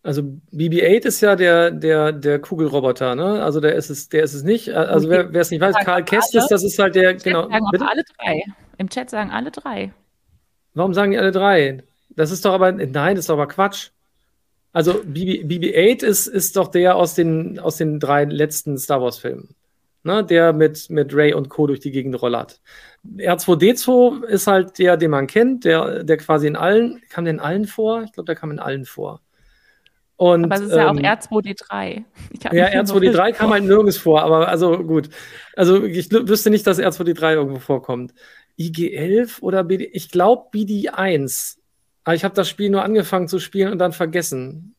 Also 0.04 0.22
BB-8 0.52 1.06
ist 1.06 1.22
ja 1.22 1.38
der, 1.38 1.72
der, 1.72 2.12
der 2.12 2.40
Kugelroboter, 2.40 3.16
ne? 3.16 3.42
Also 3.42 3.62
der 3.62 3.76
ist 3.76 3.90
es, 3.90 4.10
der 4.10 4.24
ist 4.24 4.34
es 4.34 4.44
nicht. 4.44 4.70
Also 4.70 5.10
wer 5.10 5.34
es 5.34 5.50
nicht 5.50 5.62
weiß, 5.62 5.76
Karl 5.86 6.04
Kestis, 6.04 6.48
das 6.48 6.62
ist 6.62 6.78
halt 6.78 6.96
der, 6.96 7.12
Im 7.12 7.18
genau. 7.20 7.44
Sagen 7.44 7.82
alle 7.82 8.04
drei. 8.18 8.44
Im 8.78 8.90
Chat 8.90 9.10
sagen 9.10 9.32
alle 9.32 9.50
drei. 9.50 9.94
Warum 10.74 10.94
sagen 10.94 11.12
die 11.12 11.18
alle 11.18 11.32
drei? 11.32 11.84
Das 12.10 12.32
ist 12.32 12.44
doch 12.44 12.54
aber, 12.54 12.74
nein, 12.74 13.16
das 13.16 13.24
ist 13.24 13.30
doch 13.30 13.36
aber 13.36 13.48
Quatsch. 13.48 13.92
Also 14.74 15.04
BB-8 15.04 16.04
ist, 16.04 16.28
ist 16.28 16.58
doch 16.58 16.68
der 16.68 16.98
aus 16.98 17.16
den, 17.16 17.60
aus 17.60 17.78
den 17.78 18.00
drei 18.00 18.26
letzten 18.26 18.78
Star 18.78 19.02
Wars-Filmen. 19.02 19.56
Ne, 20.06 20.22
der 20.22 20.52
mit, 20.52 20.90
mit 20.90 21.16
Ray 21.16 21.34
und 21.34 21.48
Co. 21.48 21.66
durch 21.66 21.80
die 21.80 21.92
Gegend 21.92 22.22
rollert. 22.22 22.60
R2D2 23.18 24.26
ist 24.26 24.48
halt 24.48 24.78
der, 24.78 24.98
den 24.98 25.12
man 25.12 25.28
kennt, 25.28 25.64
der, 25.64 26.04
der 26.04 26.18
quasi 26.18 26.46
in 26.48 26.58
allen, 26.58 27.02
kam 27.10 27.24
der 27.24 27.34
in 27.36 27.40
allen 27.40 27.68
vor? 27.68 28.04
Ich 28.04 28.12
glaube, 28.12 28.26
der 28.26 28.36
kam 28.36 28.52
in 28.52 28.60
allen 28.60 28.84
vor. 28.84 29.22
Und, 30.18 30.44
aber 30.46 30.56
es 30.56 30.62
ist 30.62 30.72
ähm, 30.74 30.78
ja 30.78 30.88
auch 30.90 30.96
ähm, 30.96 31.00
R2D3. 31.00 32.04
Ja, 32.52 32.68
R2D3 32.82 33.32
kam 33.32 33.52
halt 33.52 33.64
nirgends 33.64 33.98
vor, 33.98 34.22
aber 34.22 34.48
also 34.48 34.78
gut. 34.84 35.10
Also 35.56 35.84
ich 35.84 36.12
wüsste 36.12 36.50
nicht, 36.50 36.68
dass 36.68 36.80
R2D3 36.80 37.34
irgendwo 37.34 37.60
vorkommt. 37.60 38.14
IG11 38.60 39.42
oder 39.42 39.64
BD? 39.64 39.86
Ich 39.86 40.12
glaube 40.12 40.50
BD1. 40.54 41.58
Aber 42.04 42.16
ich 42.16 42.24
habe 42.24 42.36
das 42.36 42.50
Spiel 42.50 42.70
nur 42.70 42.84
angefangen 42.84 43.28
zu 43.28 43.40
spielen 43.40 43.72
und 43.72 43.80
dann 43.80 43.94
vergessen. 43.94 44.76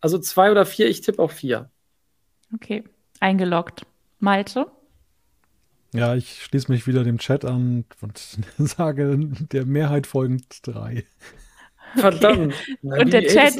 Also 0.00 0.18
zwei 0.18 0.50
oder 0.50 0.64
vier, 0.66 0.88
ich 0.88 1.00
tippe 1.00 1.22
auf 1.22 1.32
vier. 1.32 1.70
Okay, 2.54 2.84
eingeloggt. 3.20 3.84
Malte? 4.18 4.66
Ja, 5.94 6.14
ich 6.14 6.42
schließe 6.44 6.70
mich 6.70 6.86
wieder 6.86 7.02
dem 7.02 7.18
Chat 7.18 7.44
an 7.44 7.84
und 8.00 8.38
sage 8.58 9.18
der 9.52 9.64
Mehrheit 9.64 10.06
folgend 10.06 10.66
drei. 10.66 11.04
Verdammt. 11.96 12.54
Okay. 12.82 13.02
Und 13.02 13.12
der 13.12 13.26
Chat, 13.26 13.54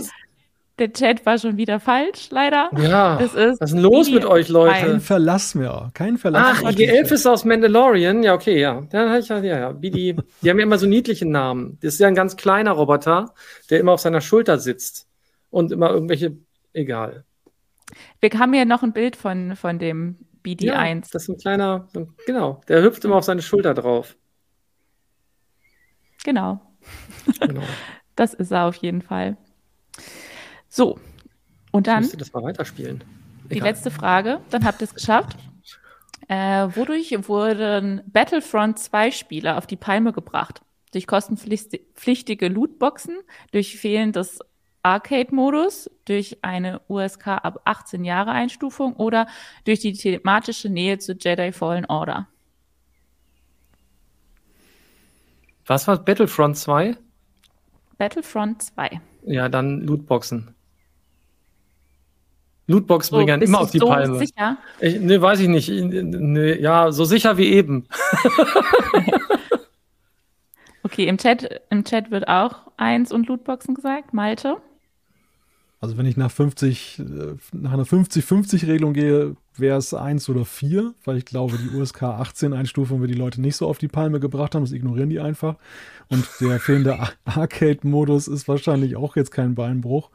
der 0.78 0.92
Chat 0.92 1.24
war 1.24 1.38
schon 1.38 1.56
wieder 1.56 1.80
falsch, 1.80 2.28
leider. 2.30 2.70
Ja, 2.76 3.16
ist 3.16 3.34
was 3.34 3.60
ist 3.60 3.72
denn 3.72 3.80
los 3.82 4.10
mit 4.10 4.26
euch, 4.26 4.48
Leute? 4.48 4.74
Kein 4.74 5.00
Verlass 5.00 5.54
mehr. 5.54 5.90
Kein 5.94 6.18
Verlass. 6.18 6.58
Ach, 6.62 6.70
IG-11 6.70 7.12
ist 7.14 7.26
aus 7.26 7.44
Mandalorian. 7.46 8.22
Ja, 8.22 8.34
okay, 8.34 8.60
ja. 8.60 8.82
Dann 8.90 9.18
ich 9.18 9.28
ja, 9.28 9.42
ja. 9.42 9.82
Wie 9.82 9.90
die, 9.90 10.16
die 10.42 10.50
haben 10.50 10.58
ja 10.58 10.64
immer 10.64 10.78
so 10.78 10.86
niedliche 10.86 11.26
Namen. 11.26 11.78
Das 11.80 11.94
ist 11.94 12.00
ja 12.00 12.08
ein 12.08 12.14
ganz 12.14 12.36
kleiner 12.36 12.72
Roboter, 12.72 13.34
der 13.70 13.80
immer 13.80 13.92
auf 13.92 14.00
seiner 14.00 14.20
Schulter 14.20 14.58
sitzt. 14.58 15.06
Und 15.50 15.72
immer 15.72 15.90
irgendwelche, 15.90 16.36
egal. 16.74 17.24
Wir 18.20 18.30
haben 18.38 18.52
hier 18.52 18.66
noch 18.66 18.82
ein 18.82 18.92
Bild 18.92 19.16
von, 19.16 19.56
von 19.56 19.78
dem 19.78 20.16
BD1. 20.44 20.64
Ja, 20.64 20.94
das 20.94 21.22
ist 21.22 21.28
ein 21.28 21.38
kleiner, 21.38 21.88
genau. 22.26 22.60
Der 22.68 22.82
hüpft 22.82 23.04
immer 23.04 23.16
auf 23.16 23.24
seine 23.24 23.42
Schulter 23.42 23.74
drauf. 23.74 24.16
Genau. 26.24 26.60
genau. 27.40 27.62
Das 28.16 28.34
ist 28.34 28.50
er 28.50 28.64
auf 28.64 28.74
jeden 28.74 29.00
Fall. 29.00 29.36
So, 30.68 30.98
und 31.70 31.86
dann. 31.86 31.98
Ich 31.98 32.06
müsste 32.06 32.16
das 32.16 32.32
mal 32.32 32.42
weiterspielen. 32.42 33.04
Egal. 33.48 33.48
Die 33.48 33.60
letzte 33.60 33.92
Frage, 33.92 34.40
dann 34.50 34.64
habt 34.64 34.82
ihr 34.82 34.86
es 34.86 34.94
geschafft. 34.94 35.36
Äh, 36.26 36.68
wodurch 36.74 37.16
wurden 37.28 38.02
Battlefront 38.06 38.78
2 38.78 39.12
Spieler 39.12 39.56
auf 39.56 39.66
die 39.68 39.76
Palme 39.76 40.12
gebracht? 40.12 40.62
Durch 40.92 41.06
kostenpflichtige 41.06 42.48
Lootboxen, 42.48 43.18
durch 43.52 43.78
fehlendes 43.78 44.40
Arcade-Modus, 44.88 45.90
durch 46.06 46.38
eine 46.42 46.80
USK 46.88 47.28
ab 47.28 47.60
18 47.64 48.04
Jahre 48.04 48.30
Einstufung 48.30 48.94
oder 48.94 49.26
durch 49.64 49.80
die 49.80 49.92
thematische 49.92 50.70
Nähe 50.70 50.98
zu 50.98 51.12
Jedi 51.12 51.52
Fallen 51.52 51.84
Order? 51.84 52.26
Was 55.66 55.86
war 55.86 55.98
Battlefront 55.98 56.56
2? 56.56 56.96
Battlefront 57.98 58.62
2. 58.62 59.00
Ja, 59.26 59.50
dann 59.50 59.82
Lootboxen. 59.82 60.54
Lootbox 62.66 63.10
bringen 63.10 63.42
oh, 63.42 63.44
immer 63.44 63.60
auf 63.60 63.70
die 63.70 63.78
so 63.78 63.88
Palme. 63.88 64.18
Sicher? 64.18 64.56
Ich, 64.80 64.98
ne, 65.00 65.20
weiß 65.20 65.40
ich 65.40 65.48
nicht. 65.48 65.68
Ne, 65.68 66.58
ja, 66.58 66.92
so 66.92 67.04
sicher 67.04 67.36
wie 67.36 67.48
eben. 67.48 67.86
okay, 70.82 71.06
im 71.06 71.18
Chat, 71.18 71.62
im 71.68 71.84
Chat 71.84 72.10
wird 72.10 72.28
auch 72.28 72.70
eins 72.78 73.12
und 73.12 73.28
Lootboxen 73.28 73.74
gesagt. 73.74 74.14
Malte? 74.14 74.56
Also 75.80 75.96
wenn 75.96 76.06
ich 76.06 76.16
nach 76.16 76.30
50, 76.30 77.02
nach 77.52 77.72
einer 77.72 77.84
50-50-Regelung 77.84 78.94
gehe, 78.94 79.36
wäre 79.56 79.78
es 79.78 79.94
eins 79.94 80.28
oder 80.28 80.44
vier, 80.44 80.94
weil 81.04 81.18
ich 81.18 81.24
glaube, 81.24 81.56
die 81.56 81.76
USK 81.76 82.02
18 82.02 82.52
Einstufung 82.52 83.00
wird 83.00 83.12
die 83.12 83.18
Leute 83.18 83.40
nicht 83.40 83.56
so 83.56 83.68
auf 83.68 83.78
die 83.78 83.86
Palme 83.86 84.18
gebracht 84.18 84.54
haben, 84.54 84.64
das 84.64 84.72
ignorieren 84.72 85.08
die 85.08 85.20
einfach. 85.20 85.54
Und 86.08 86.26
der 86.40 86.58
fehlende 86.60 86.98
Arcade-Modus 87.24 88.26
ist 88.26 88.48
wahrscheinlich 88.48 88.96
auch 88.96 89.14
jetzt 89.14 89.30
kein 89.30 89.54
Beinbruch. 89.54 90.10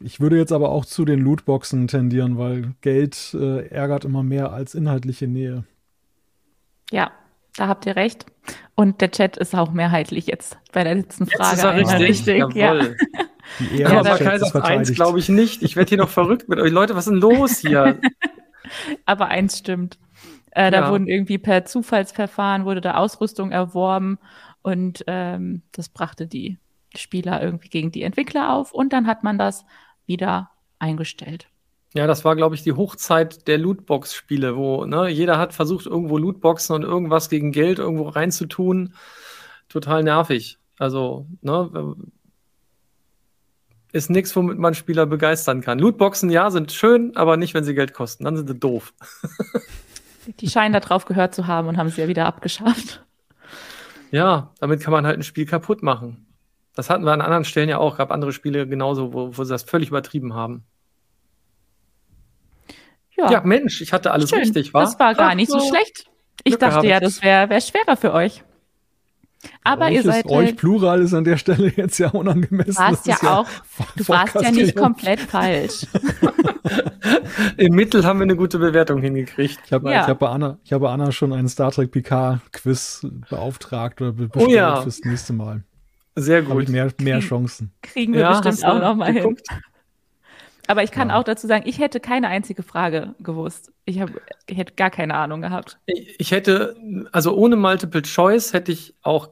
Ich 0.00 0.18
würde 0.20 0.38
jetzt 0.38 0.52
aber 0.52 0.70
auch 0.70 0.86
zu 0.86 1.04
den 1.04 1.20
Lootboxen 1.20 1.86
tendieren, 1.86 2.38
weil 2.38 2.74
Geld 2.80 3.36
äh, 3.38 3.68
ärgert 3.68 4.04
immer 4.04 4.22
mehr 4.22 4.52
als 4.52 4.74
inhaltliche 4.74 5.28
Nähe. 5.28 5.64
Ja, 6.90 7.12
da 7.56 7.68
habt 7.68 7.84
ihr 7.86 7.96
recht. 7.96 8.26
Und 8.74 9.00
der 9.00 9.10
Chat 9.10 9.36
ist 9.36 9.54
auch 9.54 9.72
mehrheitlich 9.72 10.26
jetzt 10.26 10.58
bei 10.72 10.84
der 10.84 10.94
letzten 10.94 11.26
Frage. 11.26 11.78
Jetzt 11.78 11.92
ist 11.92 11.92
er 11.92 12.00
richtig, 12.00 12.42
richtig. 12.42 12.56
Ja. 12.56 12.80
Die 13.58 13.78
ja, 13.78 14.00
aber 14.00 14.16
Kaiser 14.18 14.64
1 14.64 14.94
glaube 14.94 15.18
ich 15.18 15.28
nicht. 15.28 15.62
Ich 15.62 15.76
werde 15.76 15.88
hier 15.90 15.98
noch 15.98 16.08
verrückt 16.08 16.48
mit 16.48 16.58
euch. 16.58 16.70
Leute, 16.70 16.94
was 16.94 17.06
ist 17.06 17.12
denn 17.12 17.20
los 17.20 17.58
hier? 17.58 18.00
aber 19.04 19.28
eins 19.28 19.58
stimmt. 19.58 19.98
Äh, 20.52 20.70
da 20.70 20.82
ja. 20.82 20.90
wurden 20.90 21.08
irgendwie 21.08 21.38
per 21.38 21.64
Zufallsverfahren 21.64 22.64
wurde 22.64 22.80
da 22.80 22.94
Ausrüstung 22.94 23.52
erworben 23.52 24.18
und 24.62 25.04
ähm, 25.06 25.62
das 25.72 25.88
brachte 25.88 26.26
die 26.26 26.58
Spieler 26.94 27.42
irgendwie 27.42 27.68
gegen 27.68 27.90
die 27.90 28.02
Entwickler 28.02 28.52
auf 28.52 28.72
und 28.72 28.92
dann 28.92 29.06
hat 29.06 29.24
man 29.24 29.38
das 29.38 29.64
wieder 30.06 30.50
eingestellt. 30.78 31.48
Ja, 31.94 32.06
das 32.06 32.24
war, 32.24 32.36
glaube 32.36 32.54
ich, 32.54 32.62
die 32.62 32.72
Hochzeit 32.72 33.46
der 33.48 33.58
Lootbox-Spiele, 33.58 34.56
wo 34.56 34.86
ne, 34.86 35.08
jeder 35.08 35.38
hat 35.38 35.52
versucht, 35.52 35.86
irgendwo 35.86 36.16
Lootboxen 36.16 36.74
und 36.74 36.82
irgendwas 36.82 37.28
gegen 37.28 37.52
Geld 37.52 37.78
irgendwo 37.78 38.08
reinzutun. 38.08 38.94
Total 39.68 40.02
nervig. 40.02 40.58
Also, 40.78 41.26
ne, 41.42 41.94
ist 43.92 44.10
nichts, 44.10 44.34
womit 44.34 44.58
man 44.58 44.74
Spieler 44.74 45.06
begeistern 45.06 45.60
kann. 45.60 45.78
Lootboxen, 45.78 46.30
ja, 46.30 46.50
sind 46.50 46.72
schön, 46.72 47.14
aber 47.16 47.36
nicht, 47.36 47.54
wenn 47.54 47.64
sie 47.64 47.74
Geld 47.74 47.92
kosten. 47.92 48.24
Dann 48.24 48.36
sind 48.36 48.48
sie 48.48 48.54
doof. 48.54 48.94
Die 50.40 50.48
scheinen 50.48 50.72
da 50.72 50.80
drauf 50.80 51.04
gehört 51.04 51.34
zu 51.34 51.46
haben 51.46 51.68
und 51.68 51.76
haben 51.76 51.90
sie 51.90 52.00
ja 52.00 52.08
wieder 52.08 52.26
abgeschafft. 52.26 53.04
Ja, 54.10 54.52
damit 54.60 54.80
kann 54.80 54.92
man 54.92 55.06
halt 55.06 55.18
ein 55.18 55.22
Spiel 55.22 55.46
kaputt 55.46 55.82
machen. 55.82 56.26
Das 56.74 56.90
hatten 56.90 57.04
wir 57.04 57.12
an 57.12 57.20
anderen 57.20 57.44
Stellen 57.44 57.68
ja 57.68 57.78
auch. 57.78 57.98
Gab 57.98 58.10
andere 58.10 58.32
Spiele 58.32 58.66
genauso, 58.66 59.12
wo, 59.12 59.36
wo 59.36 59.44
sie 59.44 59.52
das 59.52 59.64
völlig 59.64 59.88
übertrieben 59.88 60.34
haben. 60.34 60.64
Ja, 63.16 63.30
ja 63.30 63.40
Mensch, 63.42 63.80
ich 63.82 63.92
hatte 63.92 64.10
alles 64.10 64.30
Schön. 64.30 64.40
richtig, 64.40 64.72
war? 64.72 64.82
Das 64.82 64.98
war 64.98 65.14
gar 65.14 65.30
Ach, 65.30 65.34
nicht 65.34 65.50
so 65.50 65.60
schlecht. 65.60 66.06
Ich 66.44 66.52
Glück 66.52 66.60
dachte 66.60 66.86
ja, 66.86 67.00
das 67.00 67.22
wäre 67.22 67.50
wär 67.50 67.60
schwerer 67.60 67.96
für 67.96 68.12
euch. 68.12 68.42
Aber 69.64 69.90
ihr 69.90 70.02
seid. 70.02 70.26
Euch 70.26 70.46
halt, 70.46 70.56
Plural 70.56 71.02
ist 71.02 71.14
an 71.14 71.24
der 71.24 71.36
Stelle 71.36 71.72
jetzt 71.76 71.98
ja 71.98 72.10
unangemessen. 72.10 72.74
Du 72.74 72.80
warst 72.80 73.06
ja, 73.06 73.16
ja 73.22 73.38
auch, 73.38 73.48
du 73.96 74.08
warst 74.08 74.34
ja 74.34 74.50
nicht 74.50 74.76
komplett 74.76 75.20
falsch. 75.20 75.86
Im 77.56 77.74
Mittel 77.74 78.04
haben 78.04 78.18
wir 78.20 78.24
eine 78.24 78.36
gute 78.36 78.58
Bewertung 78.58 79.00
hingekriegt. 79.00 79.60
Ich 79.64 79.72
habe 79.72 79.90
ja. 79.90 80.06
hab 80.06 80.18
bei, 80.18 80.28
Anna, 80.28 80.58
hab 80.70 80.80
bei 80.80 80.90
Anna 80.90 81.12
schon 81.12 81.32
einen 81.32 81.48
Star 81.48 81.72
Trek 81.72 81.90
PK 81.90 82.40
Quiz 82.52 83.06
beauftragt 83.28 84.00
oder 84.00 84.12
bestellt 84.12 84.46
oh 84.46 84.50
ja. 84.50 84.80
fürs 84.82 85.00
nächste 85.00 85.32
Mal. 85.32 85.64
Sehr 86.14 86.42
gut. 86.42 86.68
Mehr, 86.68 86.92
mehr 87.00 87.20
Chancen. 87.20 87.72
Kriegen 87.82 88.12
wir 88.12 88.20
ja, 88.20 88.40
bestimmt 88.40 88.64
auch 88.64 88.80
noch 88.80 88.94
mal 88.96 89.12
geguckt? 89.12 89.42
hin. 89.50 89.60
Aber 90.68 90.82
ich 90.82 90.90
kann 90.90 91.08
ja. 91.08 91.18
auch 91.18 91.24
dazu 91.24 91.46
sagen, 91.46 91.64
ich 91.66 91.78
hätte 91.78 92.00
keine 92.00 92.28
einzige 92.28 92.62
Frage 92.62 93.14
gewusst. 93.18 93.72
Ich, 93.84 94.00
hab, 94.00 94.10
ich 94.46 94.56
hätte 94.56 94.74
gar 94.74 94.90
keine 94.90 95.14
Ahnung 95.14 95.40
gehabt. 95.40 95.78
Ich, 95.86 96.20
ich 96.20 96.30
hätte, 96.30 96.76
also 97.10 97.34
ohne 97.34 97.56
Multiple 97.56 98.02
Choice 98.02 98.52
hätte 98.52 98.70
ich 98.70 98.94
auch 99.02 99.30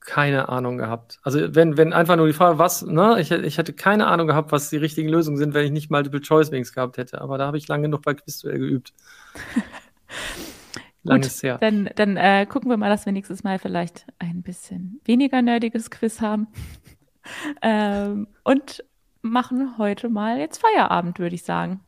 keine 0.00 0.48
Ahnung 0.48 0.78
gehabt. 0.78 1.18
Also 1.22 1.54
wenn, 1.54 1.76
wenn 1.76 1.92
einfach 1.92 2.16
nur 2.16 2.26
die 2.26 2.32
Frage, 2.32 2.58
was, 2.58 2.82
ne, 2.86 3.20
ich, 3.20 3.32
ich 3.32 3.58
hätte 3.58 3.72
keine 3.72 4.06
Ahnung 4.06 4.28
gehabt, 4.28 4.52
was 4.52 4.70
die 4.70 4.76
richtigen 4.76 5.08
Lösungen 5.08 5.36
sind, 5.36 5.52
wenn 5.52 5.66
ich 5.66 5.72
nicht 5.72 5.90
Multiple 5.90 6.20
Choice 6.20 6.52
Wings 6.52 6.72
gehabt 6.72 6.96
hätte. 6.96 7.20
Aber 7.20 7.38
da 7.38 7.46
habe 7.46 7.58
ich 7.58 7.68
lange 7.68 7.82
genug 7.82 8.02
bei 8.02 8.14
Quizduell 8.14 8.58
geübt. 8.58 8.94
Lange 11.02 11.26
ist 11.26 11.42
her. 11.42 11.58
Dann, 11.58 11.88
dann 11.94 12.16
äh, 12.16 12.46
gucken 12.46 12.68
wir 12.68 12.76
mal, 12.76 12.88
dass 12.88 13.06
wir 13.06 13.12
nächstes 13.12 13.44
Mal 13.44 13.58
vielleicht 13.58 14.06
ein 14.18 14.42
bisschen 14.42 15.00
weniger 15.04 15.40
nerdiges 15.40 15.90
Quiz 15.90 16.20
haben. 16.20 16.48
ähm, 17.62 18.26
und 18.42 18.84
machen 19.22 19.78
heute 19.78 20.08
mal 20.08 20.38
jetzt 20.38 20.60
Feierabend, 20.60 21.18
würde 21.18 21.34
ich 21.34 21.42
sagen. 21.42 21.80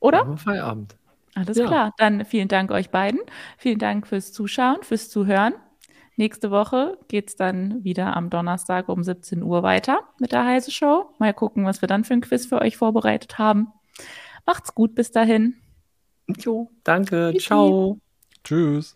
Oder? 0.00 0.36
Feierabend. 0.36 0.96
Alles 1.34 1.56
ja. 1.56 1.66
klar. 1.66 1.92
Dann 1.96 2.24
vielen 2.24 2.48
Dank 2.48 2.70
euch 2.70 2.90
beiden. 2.90 3.20
Vielen 3.56 3.78
Dank 3.78 4.06
fürs 4.06 4.32
Zuschauen, 4.32 4.82
fürs 4.82 5.08
Zuhören. 5.08 5.54
Nächste 6.16 6.50
Woche 6.50 6.98
geht 7.08 7.28
es 7.28 7.36
dann 7.36 7.82
wieder 7.84 8.16
am 8.16 8.28
Donnerstag 8.28 8.88
um 8.88 9.02
17 9.02 9.42
Uhr 9.42 9.62
weiter 9.62 10.00
mit 10.18 10.32
der 10.32 10.44
Heise 10.44 10.70
Show. 10.70 11.10
Mal 11.18 11.32
gucken, 11.32 11.64
was 11.64 11.80
wir 11.80 11.86
dann 11.88 12.04
für 12.04 12.12
ein 12.12 12.20
Quiz 12.20 12.46
für 12.46 12.60
euch 12.60 12.76
vorbereitet 12.76 13.38
haben. 13.38 13.68
Macht's 14.44 14.74
gut 14.74 14.94
bis 14.94 15.10
dahin. 15.10 15.54
Jo, 16.38 16.70
danke. 16.84 17.34
Ciao. 17.38 17.98
Tschüss. 18.44 18.94